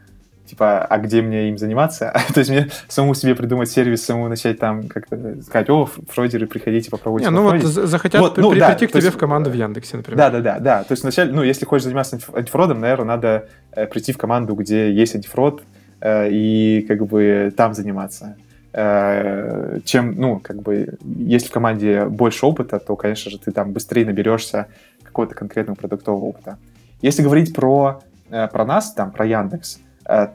типа, 0.47 0.85
а 0.85 0.97
где 0.97 1.21
мне 1.21 1.49
им 1.49 1.57
заниматься? 1.57 2.13
То 2.33 2.39
есть 2.39 2.49
мне 2.49 2.69
самому 2.87 3.13
себе 3.13 3.35
придумать 3.35 3.69
сервис, 3.69 4.05
самому 4.05 4.29
начать 4.29 4.59
там 4.59 4.87
как-то 4.87 5.41
сказать, 5.43 5.69
о, 5.69 5.85
фройдеры, 5.85 6.47
приходите, 6.47 6.89
попробуйте 6.89 7.29
Не, 7.29 7.31
ну 7.31 7.43
вот 7.43 7.61
захотят 7.61 8.21
вот, 8.21 8.37
ну, 8.37 8.51
при, 8.51 8.59
да, 8.59 8.69
прийти 8.69 8.87
к 8.87 8.91
тебе 8.91 9.03
есть, 9.03 9.15
в 9.15 9.19
команду 9.19 9.49
в 9.49 9.53
Яндексе, 9.53 9.97
например. 9.97 10.17
Да-да-да, 10.17 10.59
да. 10.59 10.83
То 10.83 10.93
есть 10.93 11.03
вначале, 11.03 11.31
ну, 11.31 11.43
если 11.43 11.65
хочешь 11.65 11.83
заниматься 11.83 12.19
антифродом, 12.33 12.79
наверное, 12.79 13.05
надо 13.05 13.49
э, 13.71 13.85
прийти 13.87 14.13
в 14.13 14.17
команду, 14.17 14.55
где 14.55 14.91
есть 14.91 15.15
антифрод, 15.15 15.63
э, 16.01 16.29
и 16.31 16.85
как 16.87 17.05
бы 17.05 17.53
там 17.55 17.73
заниматься. 17.73 18.37
э, 18.73 19.79
чем, 19.85 20.15
ну, 20.15 20.39
как 20.39 20.61
бы, 20.61 20.97
если 21.03 21.47
в 21.47 21.51
команде 21.51 22.05
больше 22.05 22.45
опыта, 22.45 22.79
то, 22.79 22.95
конечно 22.95 23.31
же, 23.31 23.39
ты 23.39 23.51
там 23.51 23.73
быстрее 23.73 24.05
наберешься 24.05 24.67
какого-то 25.03 25.35
конкретного 25.35 25.75
продуктового 25.75 26.25
опыта. 26.25 26.57
Если 27.01 27.23
говорить 27.23 27.53
про, 27.55 28.01
про 28.29 28.65
нас, 28.65 28.93
там, 28.93 29.11
про 29.11 29.25
Яндекс, 29.25 29.79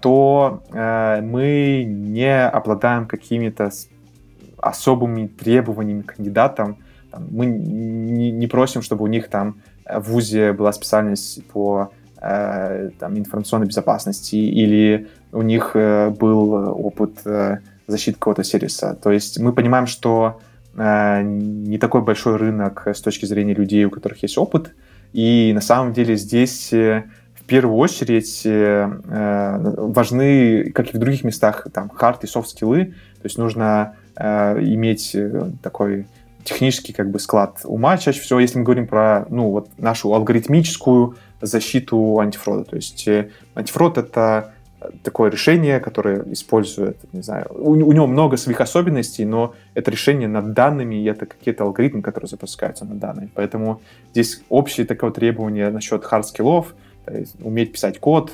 то 0.02 0.62
э, 0.70 1.20
мы 1.22 1.84
не 1.84 2.46
обладаем 2.46 3.06
какими-то 3.06 3.70
особыми 4.58 5.26
требованиями 5.26 6.02
к 6.02 6.14
кандидатам. 6.14 6.78
Мы 7.18 7.46
не, 7.46 8.46
просим, 8.46 8.82
чтобы 8.82 9.04
у 9.04 9.06
них 9.06 9.28
там 9.28 9.56
в 9.86 10.12
ВУЗе 10.12 10.52
была 10.52 10.72
специальность 10.72 11.44
по 11.48 11.90
э, 12.20 12.90
там, 12.98 13.18
информационной 13.18 13.66
безопасности 13.66 14.36
или 14.36 15.08
у 15.32 15.42
них 15.42 15.72
э, 15.74 16.10
был 16.10 16.52
опыт 16.52 17.20
э, 17.24 17.58
защиты 17.86 18.18
какого-то 18.18 18.44
сервиса. 18.44 18.96
То 19.02 19.10
есть 19.10 19.38
мы 19.38 19.52
понимаем, 19.52 19.86
что 19.86 20.40
не 20.74 21.76
такой 21.76 22.00
большой 22.00 22.36
рынок 22.36 22.86
с 22.86 23.02
точки 23.02 23.26
зрения 23.26 23.52
людей, 23.52 23.84
у 23.84 23.90
которых 23.90 24.22
есть 24.22 24.38
опыт, 24.38 24.72
и 25.12 25.52
на 25.54 25.60
самом 25.60 25.92
деле 25.92 26.16
здесь 26.16 26.72
первую 27.52 27.76
очередь 27.76 28.44
важны, 29.94 30.70
как 30.74 30.94
и 30.94 30.96
в 30.96 31.00
других 31.00 31.24
местах, 31.24 31.66
там, 31.72 31.88
хард 31.90 32.24
и 32.24 32.26
софт-скиллы, 32.26 32.84
то 32.86 33.24
есть 33.24 33.38
нужно 33.38 33.94
иметь 34.16 35.16
такой 35.62 36.06
технический 36.44 36.92
как 36.92 37.10
бы 37.10 37.18
склад 37.18 37.60
ума 37.64 37.96
чаще 37.98 38.20
всего, 38.20 38.40
если 38.40 38.58
мы 38.58 38.64
говорим 38.64 38.86
про 38.86 39.26
ну, 39.28 39.50
вот 39.50 39.68
нашу 39.78 40.12
алгоритмическую 40.12 41.16
защиту 41.40 42.18
антифрода. 42.18 42.64
То 42.64 42.76
есть 42.76 43.06
э, 43.08 43.30
антифрод— 43.54 43.98
это 43.98 44.52
такое 45.04 45.30
решение, 45.30 45.80
которое 45.80 46.24
использует, 46.32 46.96
не 47.12 47.22
знаю, 47.22 47.46
у, 47.50 47.70
у 47.70 47.92
него 47.92 48.06
много 48.06 48.36
своих 48.36 48.60
особенностей, 48.60 49.24
но 49.24 49.54
это 49.74 49.90
решение 49.90 50.28
над 50.28 50.52
данными, 50.52 50.96
и 50.96 51.04
это 51.04 51.26
какие-то 51.26 51.64
алгоритмы, 51.64 52.02
которые 52.02 52.28
запускаются 52.28 52.84
над 52.84 52.98
данными. 52.98 53.30
Поэтому 53.34 53.80
здесь 54.10 54.42
общее 54.48 54.86
такое 54.86 55.10
требование 55.12 55.70
насчет 55.70 56.04
hard-скиллов, 56.04 56.74
уметь 57.40 57.72
писать 57.72 57.98
код, 57.98 58.32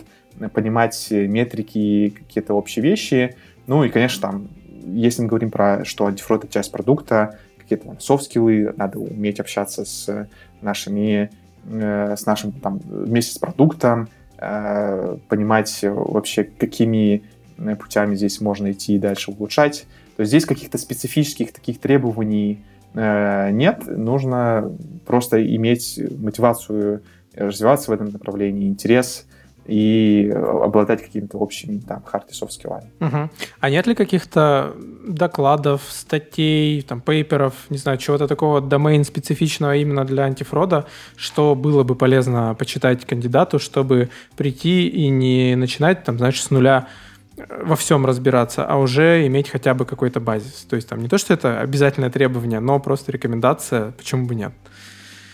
понимать 0.53 1.09
метрики, 1.11 2.11
какие-то 2.11 2.55
общие 2.55 2.83
вещи. 2.83 3.37
Ну 3.67 3.85
и, 3.85 3.89
конечно, 3.89 4.23
там, 4.23 4.49
если 4.87 5.23
мы 5.23 5.29
говорим 5.29 5.51
про, 5.51 5.85
что 5.85 6.07
антифрод— 6.07 6.45
это 6.45 6.53
часть 6.53 6.73
продукта, 6.73 7.39
какие-то 7.69 7.97
софт-скиллы, 8.01 8.73
надо 8.77 8.99
уметь 8.99 9.41
общаться 9.41 9.85
с 9.85 10.27
нашими, 10.63 11.31
э, 11.67 12.17
с 12.17 12.25
нашим 12.25 12.53
там 12.53 12.79
вместе 12.79 13.35
с 13.35 13.39
продуктом, 13.39 14.09
э, 14.39 15.19
понимать 15.29 15.79
вообще, 15.83 16.45
какими 16.45 17.23
э, 17.59 17.77
путями 17.77 18.15
здесь 18.15 18.41
можно 18.41 18.73
идти 18.73 18.95
и 18.95 18.99
дальше 18.99 19.33
улучшать. 19.33 19.87
То 20.17 20.23
есть 20.23 20.31
здесь 20.31 20.47
каких-то 20.47 20.79
специфических 20.79 21.53
таких 21.53 21.79
требований 21.81 22.65
нет, 22.95 23.83
нужно 23.87 24.73
просто 25.07 25.45
иметь 25.55 26.01
мотивацию 26.19 27.03
развиваться 27.39 27.91
в 27.91 27.95
этом 27.95 28.11
направлении, 28.11 28.69
интерес 28.69 29.27
и 29.69 30.33
обладать 30.35 31.03
какими-то 31.03 31.37
общими 31.37 31.79
там 31.79 32.03
hard 32.11 32.23
и 32.31 32.33
soft 32.33 32.53
скиллами. 32.53 32.91
Угу. 33.01 33.31
А 33.61 33.71
нет 33.71 33.87
ли 33.87 33.95
каких-то 33.95 34.75
докладов, 35.07 35.83
статей, 35.89 36.81
там, 36.81 37.03
пейперов, 37.03 37.53
не 37.69 37.77
знаю, 37.77 37.99
чего-то 37.99 38.27
такого 38.27 38.63
домен 38.63 39.05
специфичного 39.05 39.77
именно 39.77 40.07
для 40.07 40.25
антифрода, 40.25 40.87
что 41.17 41.55
было 41.55 41.83
бы 41.83 41.97
полезно 41.97 42.57
почитать 42.59 43.05
кандидату, 43.05 43.59
чтобы 43.59 44.09
прийти 44.39 44.89
и 44.89 45.11
не 45.11 45.55
начинать, 45.55 46.03
там, 46.03 46.17
знаешь, 46.17 46.43
с 46.43 46.51
нуля 46.51 46.89
э, 47.37 47.43
во 47.63 47.77
всем 47.77 48.07
разбираться, 48.07 48.65
а 48.65 48.79
уже 48.79 49.27
иметь 49.27 49.51
хотя 49.51 49.75
бы 49.75 49.85
какой-то 49.85 50.19
базис. 50.19 50.67
То 50.69 50.77
есть 50.77 50.89
там 50.89 51.03
не 51.03 51.09
то, 51.09 51.19
что 51.19 51.35
это 51.35 51.61
обязательное 51.61 52.11
требование, 52.11 52.61
но 52.61 52.81
просто 52.81 53.13
рекомендация, 53.13 53.91
почему 53.93 54.27
бы 54.27 54.35
нет. 54.35 54.53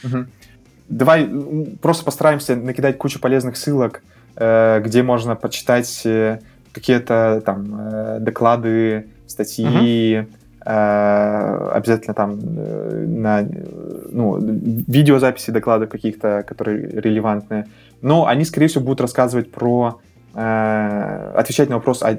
Угу. 0.02 0.26
Давай 0.88 1.28
просто 1.80 2.04
постараемся 2.04 2.56
накидать 2.56 2.98
кучу 2.98 3.20
полезных 3.20 3.56
ссылок 3.56 4.02
Э, 4.36 4.80
где 4.84 5.02
можно 5.02 5.36
почитать 5.36 6.02
э, 6.04 6.40
какие-то 6.72 7.40
там 7.46 7.74
э, 7.78 8.18
доклады, 8.20 9.06
статьи, 9.28 10.26
uh-huh. 10.60 11.70
обязательно 11.72 12.14
там 12.14 12.38
на 13.22 13.46
ну, 14.10 14.38
видеозаписи 14.38 15.50
докладов 15.50 15.88
каких-то, 15.88 16.44
которые 16.46 16.88
релевантны. 17.00 17.66
Но 18.00 18.26
они, 18.26 18.44
скорее 18.44 18.68
всего, 18.68 18.84
будут 18.84 19.00
рассказывать 19.00 19.50
про 19.50 20.00
отвечать 20.32 21.68
на 21.68 21.76
вопрос, 21.76 22.02
а 22.02 22.18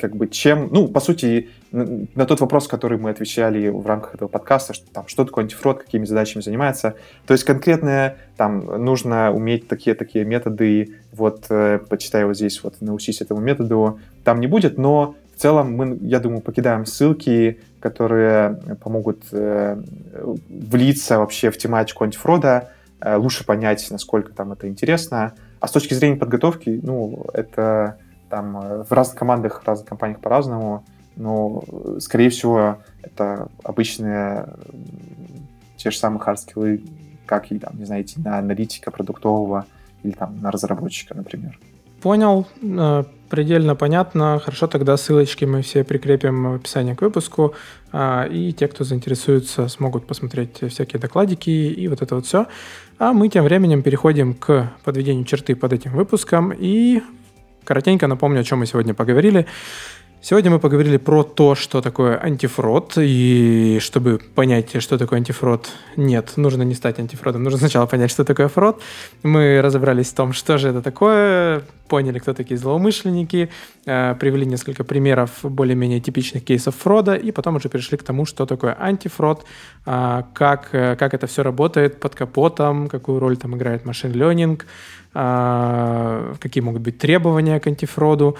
как 0.00 0.16
бы 0.16 0.28
чем, 0.28 0.68
ну, 0.72 0.88
по 0.88 1.00
сути, 1.00 1.50
на 1.72 2.26
тот 2.26 2.40
вопрос, 2.40 2.66
который 2.66 2.98
мы 2.98 3.10
отвечали 3.10 3.68
в 3.68 3.86
рамках 3.86 4.14
этого 4.14 4.28
подкаста, 4.28 4.74
что, 4.74 4.90
там, 4.92 5.06
что 5.06 5.24
такое 5.24 5.44
антифрод, 5.44 5.82
какими 5.82 6.04
задачами 6.04 6.42
занимается. 6.42 6.96
То 7.26 7.32
есть 7.32 7.44
конкретно 7.44 8.16
там 8.36 8.60
нужно 8.84 9.32
уметь 9.32 9.68
такие-такие 9.68 10.24
методы, 10.24 10.96
вот 11.12 11.46
э, 11.48 11.78
почитай 11.88 12.24
вот 12.24 12.36
здесь, 12.36 12.62
вот 12.64 12.80
научись 12.80 13.20
этому 13.20 13.40
методу, 13.40 14.00
там 14.24 14.40
не 14.40 14.46
будет, 14.46 14.78
но 14.78 15.14
в 15.36 15.40
целом 15.40 15.74
мы, 15.74 15.98
я 16.02 16.18
думаю, 16.20 16.40
покидаем 16.40 16.86
ссылки, 16.86 17.60
которые 17.80 18.60
помогут 18.82 19.22
э, 19.32 19.80
влиться 20.48 21.18
вообще 21.18 21.50
в 21.50 21.58
тематику 21.58 22.04
антифрода, 22.04 22.70
э, 23.00 23.16
лучше 23.16 23.46
понять, 23.46 23.86
насколько 23.90 24.32
там 24.32 24.52
это 24.52 24.68
интересно. 24.68 25.34
А 25.60 25.68
с 25.68 25.72
точки 25.72 25.94
зрения 25.94 26.16
подготовки, 26.16 26.80
ну, 26.82 27.26
это 27.32 27.98
там 28.28 28.84
в 28.84 28.92
разных 28.92 29.18
командах, 29.18 29.62
в 29.62 29.66
разных 29.66 29.88
компаниях 29.88 30.20
по-разному, 30.20 30.84
но, 31.16 31.62
скорее 31.98 32.30
всего, 32.30 32.78
это 33.02 33.48
обычные 33.62 34.48
те 35.76 35.90
же 35.90 35.96
самые 35.96 36.20
hard 36.20 36.43
skill 36.43 36.71
ы, 36.71 36.82
как 37.26 37.50
и, 37.52 37.58
там, 37.58 37.78
не 37.78 37.84
знаю, 37.84 38.02
идти 38.02 38.20
на 38.20 38.38
аналитика 38.38 38.90
продуктового 38.90 39.66
или 40.02 40.12
там 40.12 40.40
на 40.40 40.50
разработчика, 40.50 41.14
например. 41.14 41.58
Понял, 42.02 42.46
э, 42.62 43.04
предельно 43.28 43.74
понятно. 43.76 44.40
Хорошо, 44.42 44.66
тогда 44.66 44.96
ссылочки 44.96 45.44
мы 45.44 45.60
все 45.62 45.84
прикрепим 45.84 46.52
в 46.52 46.54
описании 46.54 46.94
к 46.94 47.02
выпуску, 47.02 47.54
а, 47.92 48.24
и 48.24 48.52
те, 48.52 48.68
кто 48.68 48.84
заинтересуется, 48.84 49.68
смогут 49.68 50.06
посмотреть 50.06 50.62
всякие 50.68 50.98
докладики 50.98 51.50
и 51.50 51.88
вот 51.88 52.00
это 52.00 52.14
вот 52.14 52.26
все. 52.26 52.46
А 52.98 53.12
мы 53.12 53.28
тем 53.28 53.44
временем 53.44 53.82
переходим 53.82 54.34
к 54.34 54.72
подведению 54.84 55.24
черты 55.24 55.54
под 55.54 55.72
этим 55.74 55.92
выпуском 55.92 56.52
и 56.56 57.02
Коротенько 57.70 58.08
напомню, 58.08 58.40
о 58.40 58.44
чем 58.44 58.58
мы 58.58 58.66
сегодня 58.66 58.94
поговорили. 58.94 59.46
Сегодня 60.22 60.50
мы 60.50 60.58
поговорили 60.58 60.98
про 60.98 61.22
то, 61.22 61.54
что 61.54 61.80
такое 61.80 62.22
антифрод, 62.22 62.98
и 62.98 63.78
чтобы 63.80 64.20
понять, 64.34 64.82
что 64.82 64.98
такое 64.98 65.18
антифрод, 65.18 65.70
нет, 65.96 66.34
нужно 66.36 66.62
не 66.62 66.74
стать 66.74 66.98
антифродом, 66.98 67.42
нужно 67.42 67.58
сначала 67.58 67.86
понять, 67.86 68.10
что 68.10 68.22
такое 68.24 68.48
фрод. 68.48 68.82
Мы 69.22 69.62
разобрались 69.62 70.10
в 70.10 70.14
том, 70.14 70.34
что 70.34 70.58
же 70.58 70.68
это 70.68 70.82
такое, 70.82 71.62
поняли, 71.88 72.18
кто 72.18 72.34
такие 72.34 72.58
злоумышленники, 72.58 73.48
э, 73.86 74.14
привели 74.20 74.44
несколько 74.44 74.84
примеров 74.84 75.30
более-менее 75.42 76.00
типичных 76.00 76.44
кейсов 76.44 76.76
фрода, 76.76 77.14
и 77.14 77.32
потом 77.32 77.56
уже 77.56 77.70
перешли 77.70 77.96
к 77.96 78.02
тому, 78.02 78.26
что 78.26 78.44
такое 78.44 78.76
антифрод, 78.78 79.46
э, 79.86 80.22
как, 80.34 80.68
э, 80.72 80.96
как 80.96 81.14
это 81.14 81.26
все 81.26 81.42
работает 81.42 81.98
под 81.98 82.14
капотом, 82.14 82.88
какую 82.88 83.20
роль 83.20 83.38
там 83.38 83.56
играет 83.56 83.86
машин 83.86 84.12
э, 85.14 86.34
какие 86.38 86.62
могут 86.62 86.82
быть 86.82 86.98
требования 86.98 87.58
к 87.58 87.66
антифроду. 87.66 88.36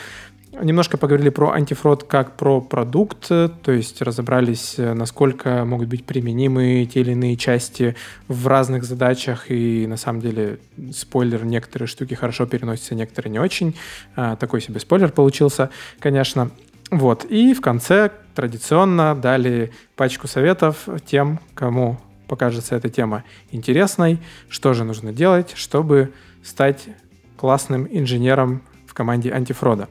Немножко 0.63 0.99
поговорили 0.99 1.31
про 1.31 1.53
антифрод 1.53 2.05
как 2.05 2.37
про 2.37 2.61
продукт, 2.61 3.29
то 3.29 3.73
есть 3.73 4.03
разобрались, 4.03 4.75
насколько 4.77 5.65
могут 5.65 5.89
быть 5.89 6.05
применимы 6.05 6.87
те 6.93 7.01
или 7.01 7.13
иные 7.13 7.37
части 7.37 7.97
в 8.29 8.47
разных 8.47 8.85
задачах, 8.85 9.51
и 9.51 9.87
на 9.87 9.97
самом 9.97 10.21
деле, 10.21 10.59
спойлер, 10.93 11.45
некоторые 11.45 11.89
штуки 11.89 12.15
хорошо 12.15 12.47
переносятся, 12.47 12.95
некоторые 12.95 13.33
не 13.33 13.39
очень. 13.39 13.75
А, 14.17 14.37
такой 14.37 14.61
себе 14.61 14.81
спойлер 14.81 15.11
получился, 15.11 15.71
конечно. 15.99 16.51
Вот, 16.91 17.25
и 17.25 17.55
в 17.55 17.61
конце 17.61 18.11
традиционно 18.35 19.15
дали 19.15 19.73
пачку 19.97 20.27
советов 20.27 20.89
тем, 21.07 21.41
кому 21.55 21.99
покажется 22.27 22.75
эта 22.75 22.89
тема 22.89 23.25
интересной, 23.51 24.19
что 24.49 24.75
же 24.75 24.85
нужно 24.85 25.13
делать, 25.13 25.53
чтобы 25.55 26.13
стать 26.43 26.89
классным 27.37 27.89
инженером 27.91 28.63
в 28.87 28.95
команде 28.95 29.33
антифрода. 29.33 29.89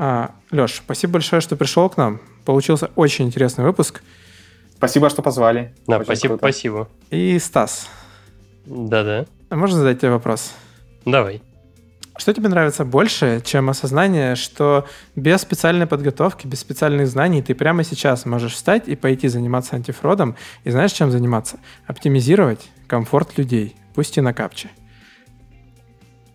А, 0.00 0.30
Леш, 0.52 0.76
спасибо 0.76 1.14
большое, 1.14 1.42
что 1.42 1.56
пришел 1.56 1.90
к 1.90 1.96
нам. 1.96 2.20
Получился 2.44 2.90
очень 2.94 3.26
интересный 3.26 3.64
выпуск. 3.64 4.00
Спасибо, 4.76 5.10
что 5.10 5.22
позвали. 5.22 5.74
Да, 5.88 5.96
очень 5.96 6.04
спасибо, 6.04 6.38
круто. 6.38 6.52
спасибо. 6.52 6.88
И 7.10 7.36
Стас. 7.40 7.88
Да-да. 8.64 9.26
А 9.50 9.56
можно 9.56 9.76
задать 9.76 9.98
тебе 9.98 10.12
вопрос? 10.12 10.52
Давай. 11.04 11.42
Что 12.16 12.32
тебе 12.32 12.48
нравится 12.48 12.84
больше, 12.84 13.42
чем 13.44 13.70
осознание, 13.70 14.36
что 14.36 14.86
без 15.16 15.40
специальной 15.40 15.88
подготовки, 15.88 16.46
без 16.46 16.60
специальных 16.60 17.08
знаний 17.08 17.42
ты 17.42 17.56
прямо 17.56 17.82
сейчас 17.82 18.24
можешь 18.24 18.54
встать 18.54 18.86
и 18.86 18.94
пойти 18.94 19.26
заниматься 19.26 19.74
антифродом, 19.74 20.36
и 20.62 20.70
знаешь, 20.70 20.92
чем 20.92 21.10
заниматься? 21.10 21.58
Оптимизировать 21.88 22.70
комфорт 22.86 23.36
людей, 23.36 23.74
пусть 23.96 24.16
и 24.16 24.20
на 24.20 24.32
капче 24.32 24.70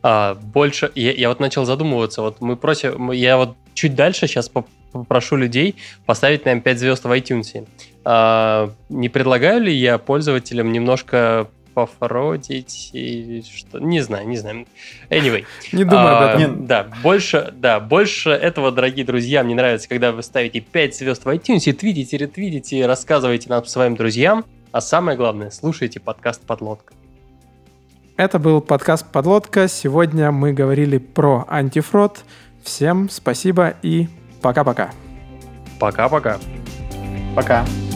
а, 0.04 0.36
больше... 0.36 0.92
Я, 0.96 1.14
я 1.14 1.30
вот 1.30 1.40
начал 1.40 1.66
задумываться, 1.66 2.22
вот 2.22 2.42
мы 2.42 2.58
просим... 2.58 3.12
Я 3.12 3.38
вот 3.38 3.56
чуть 3.74 3.96
дальше 3.96 4.28
сейчас 4.28 4.52
попрошу 4.92 5.38
людей 5.38 5.76
поставить 6.06 6.46
нам 6.46 6.62
5 6.62 6.80
звезд 6.80 7.06
в 7.06 7.12
iTunes. 7.12 7.66
А, 8.04 8.72
не 8.90 9.10
предлагаю 9.10 9.62
ли 9.62 9.74
я 9.74 9.98
пользователям 9.98 10.72
немножко 10.72 11.48
пофродить 11.74 12.92
и 12.94 13.44
что 13.44 13.80
не 13.80 14.02
знаю, 14.02 14.28
не 14.28 14.38
знаю. 14.38 14.68
Anyway. 15.10 15.46
Не 15.72 15.86
думаю 15.86 16.16
а, 16.16 16.34
об 16.34 16.40
этом. 16.40 16.68
Да, 16.68 16.88
больше, 17.02 17.52
да, 17.56 17.80
больше 17.80 18.30
этого, 18.30 18.72
дорогие 18.72 19.06
друзья, 19.06 19.44
мне 19.44 19.56
нравится, 19.56 19.90
когда 19.90 20.12
вы 20.12 20.22
ставите 20.22 20.60
5 20.60 20.96
звезд 20.96 21.26
в 21.26 21.30
iTunes, 21.30 21.72
твитите, 21.74 22.18
ретвитите, 22.18 22.86
рассказываете 22.86 23.50
нам 23.50 23.66
своим 23.66 23.96
друзьям, 23.96 24.46
а 24.72 24.82
самое 24.82 25.18
главное, 25.18 25.50
слушайте 25.50 26.00
подкаст 26.00 26.46
«Подлодка». 26.46 26.94
Это 28.16 28.38
был 28.38 28.62
подкаст 28.62 29.12
«Подлодка». 29.12 29.68
Сегодня 29.68 30.32
мы 30.32 30.54
говорили 30.54 31.00
про 31.00 31.46
антифрод. 31.50 32.24
Всем 32.62 33.10
спасибо 33.10 33.74
и 33.82 34.08
пока-пока. 34.40 34.92
Пока-пока. 35.80 36.38
Пока. 37.36 37.64
-пока. 37.64 37.66
пока. 37.66 37.93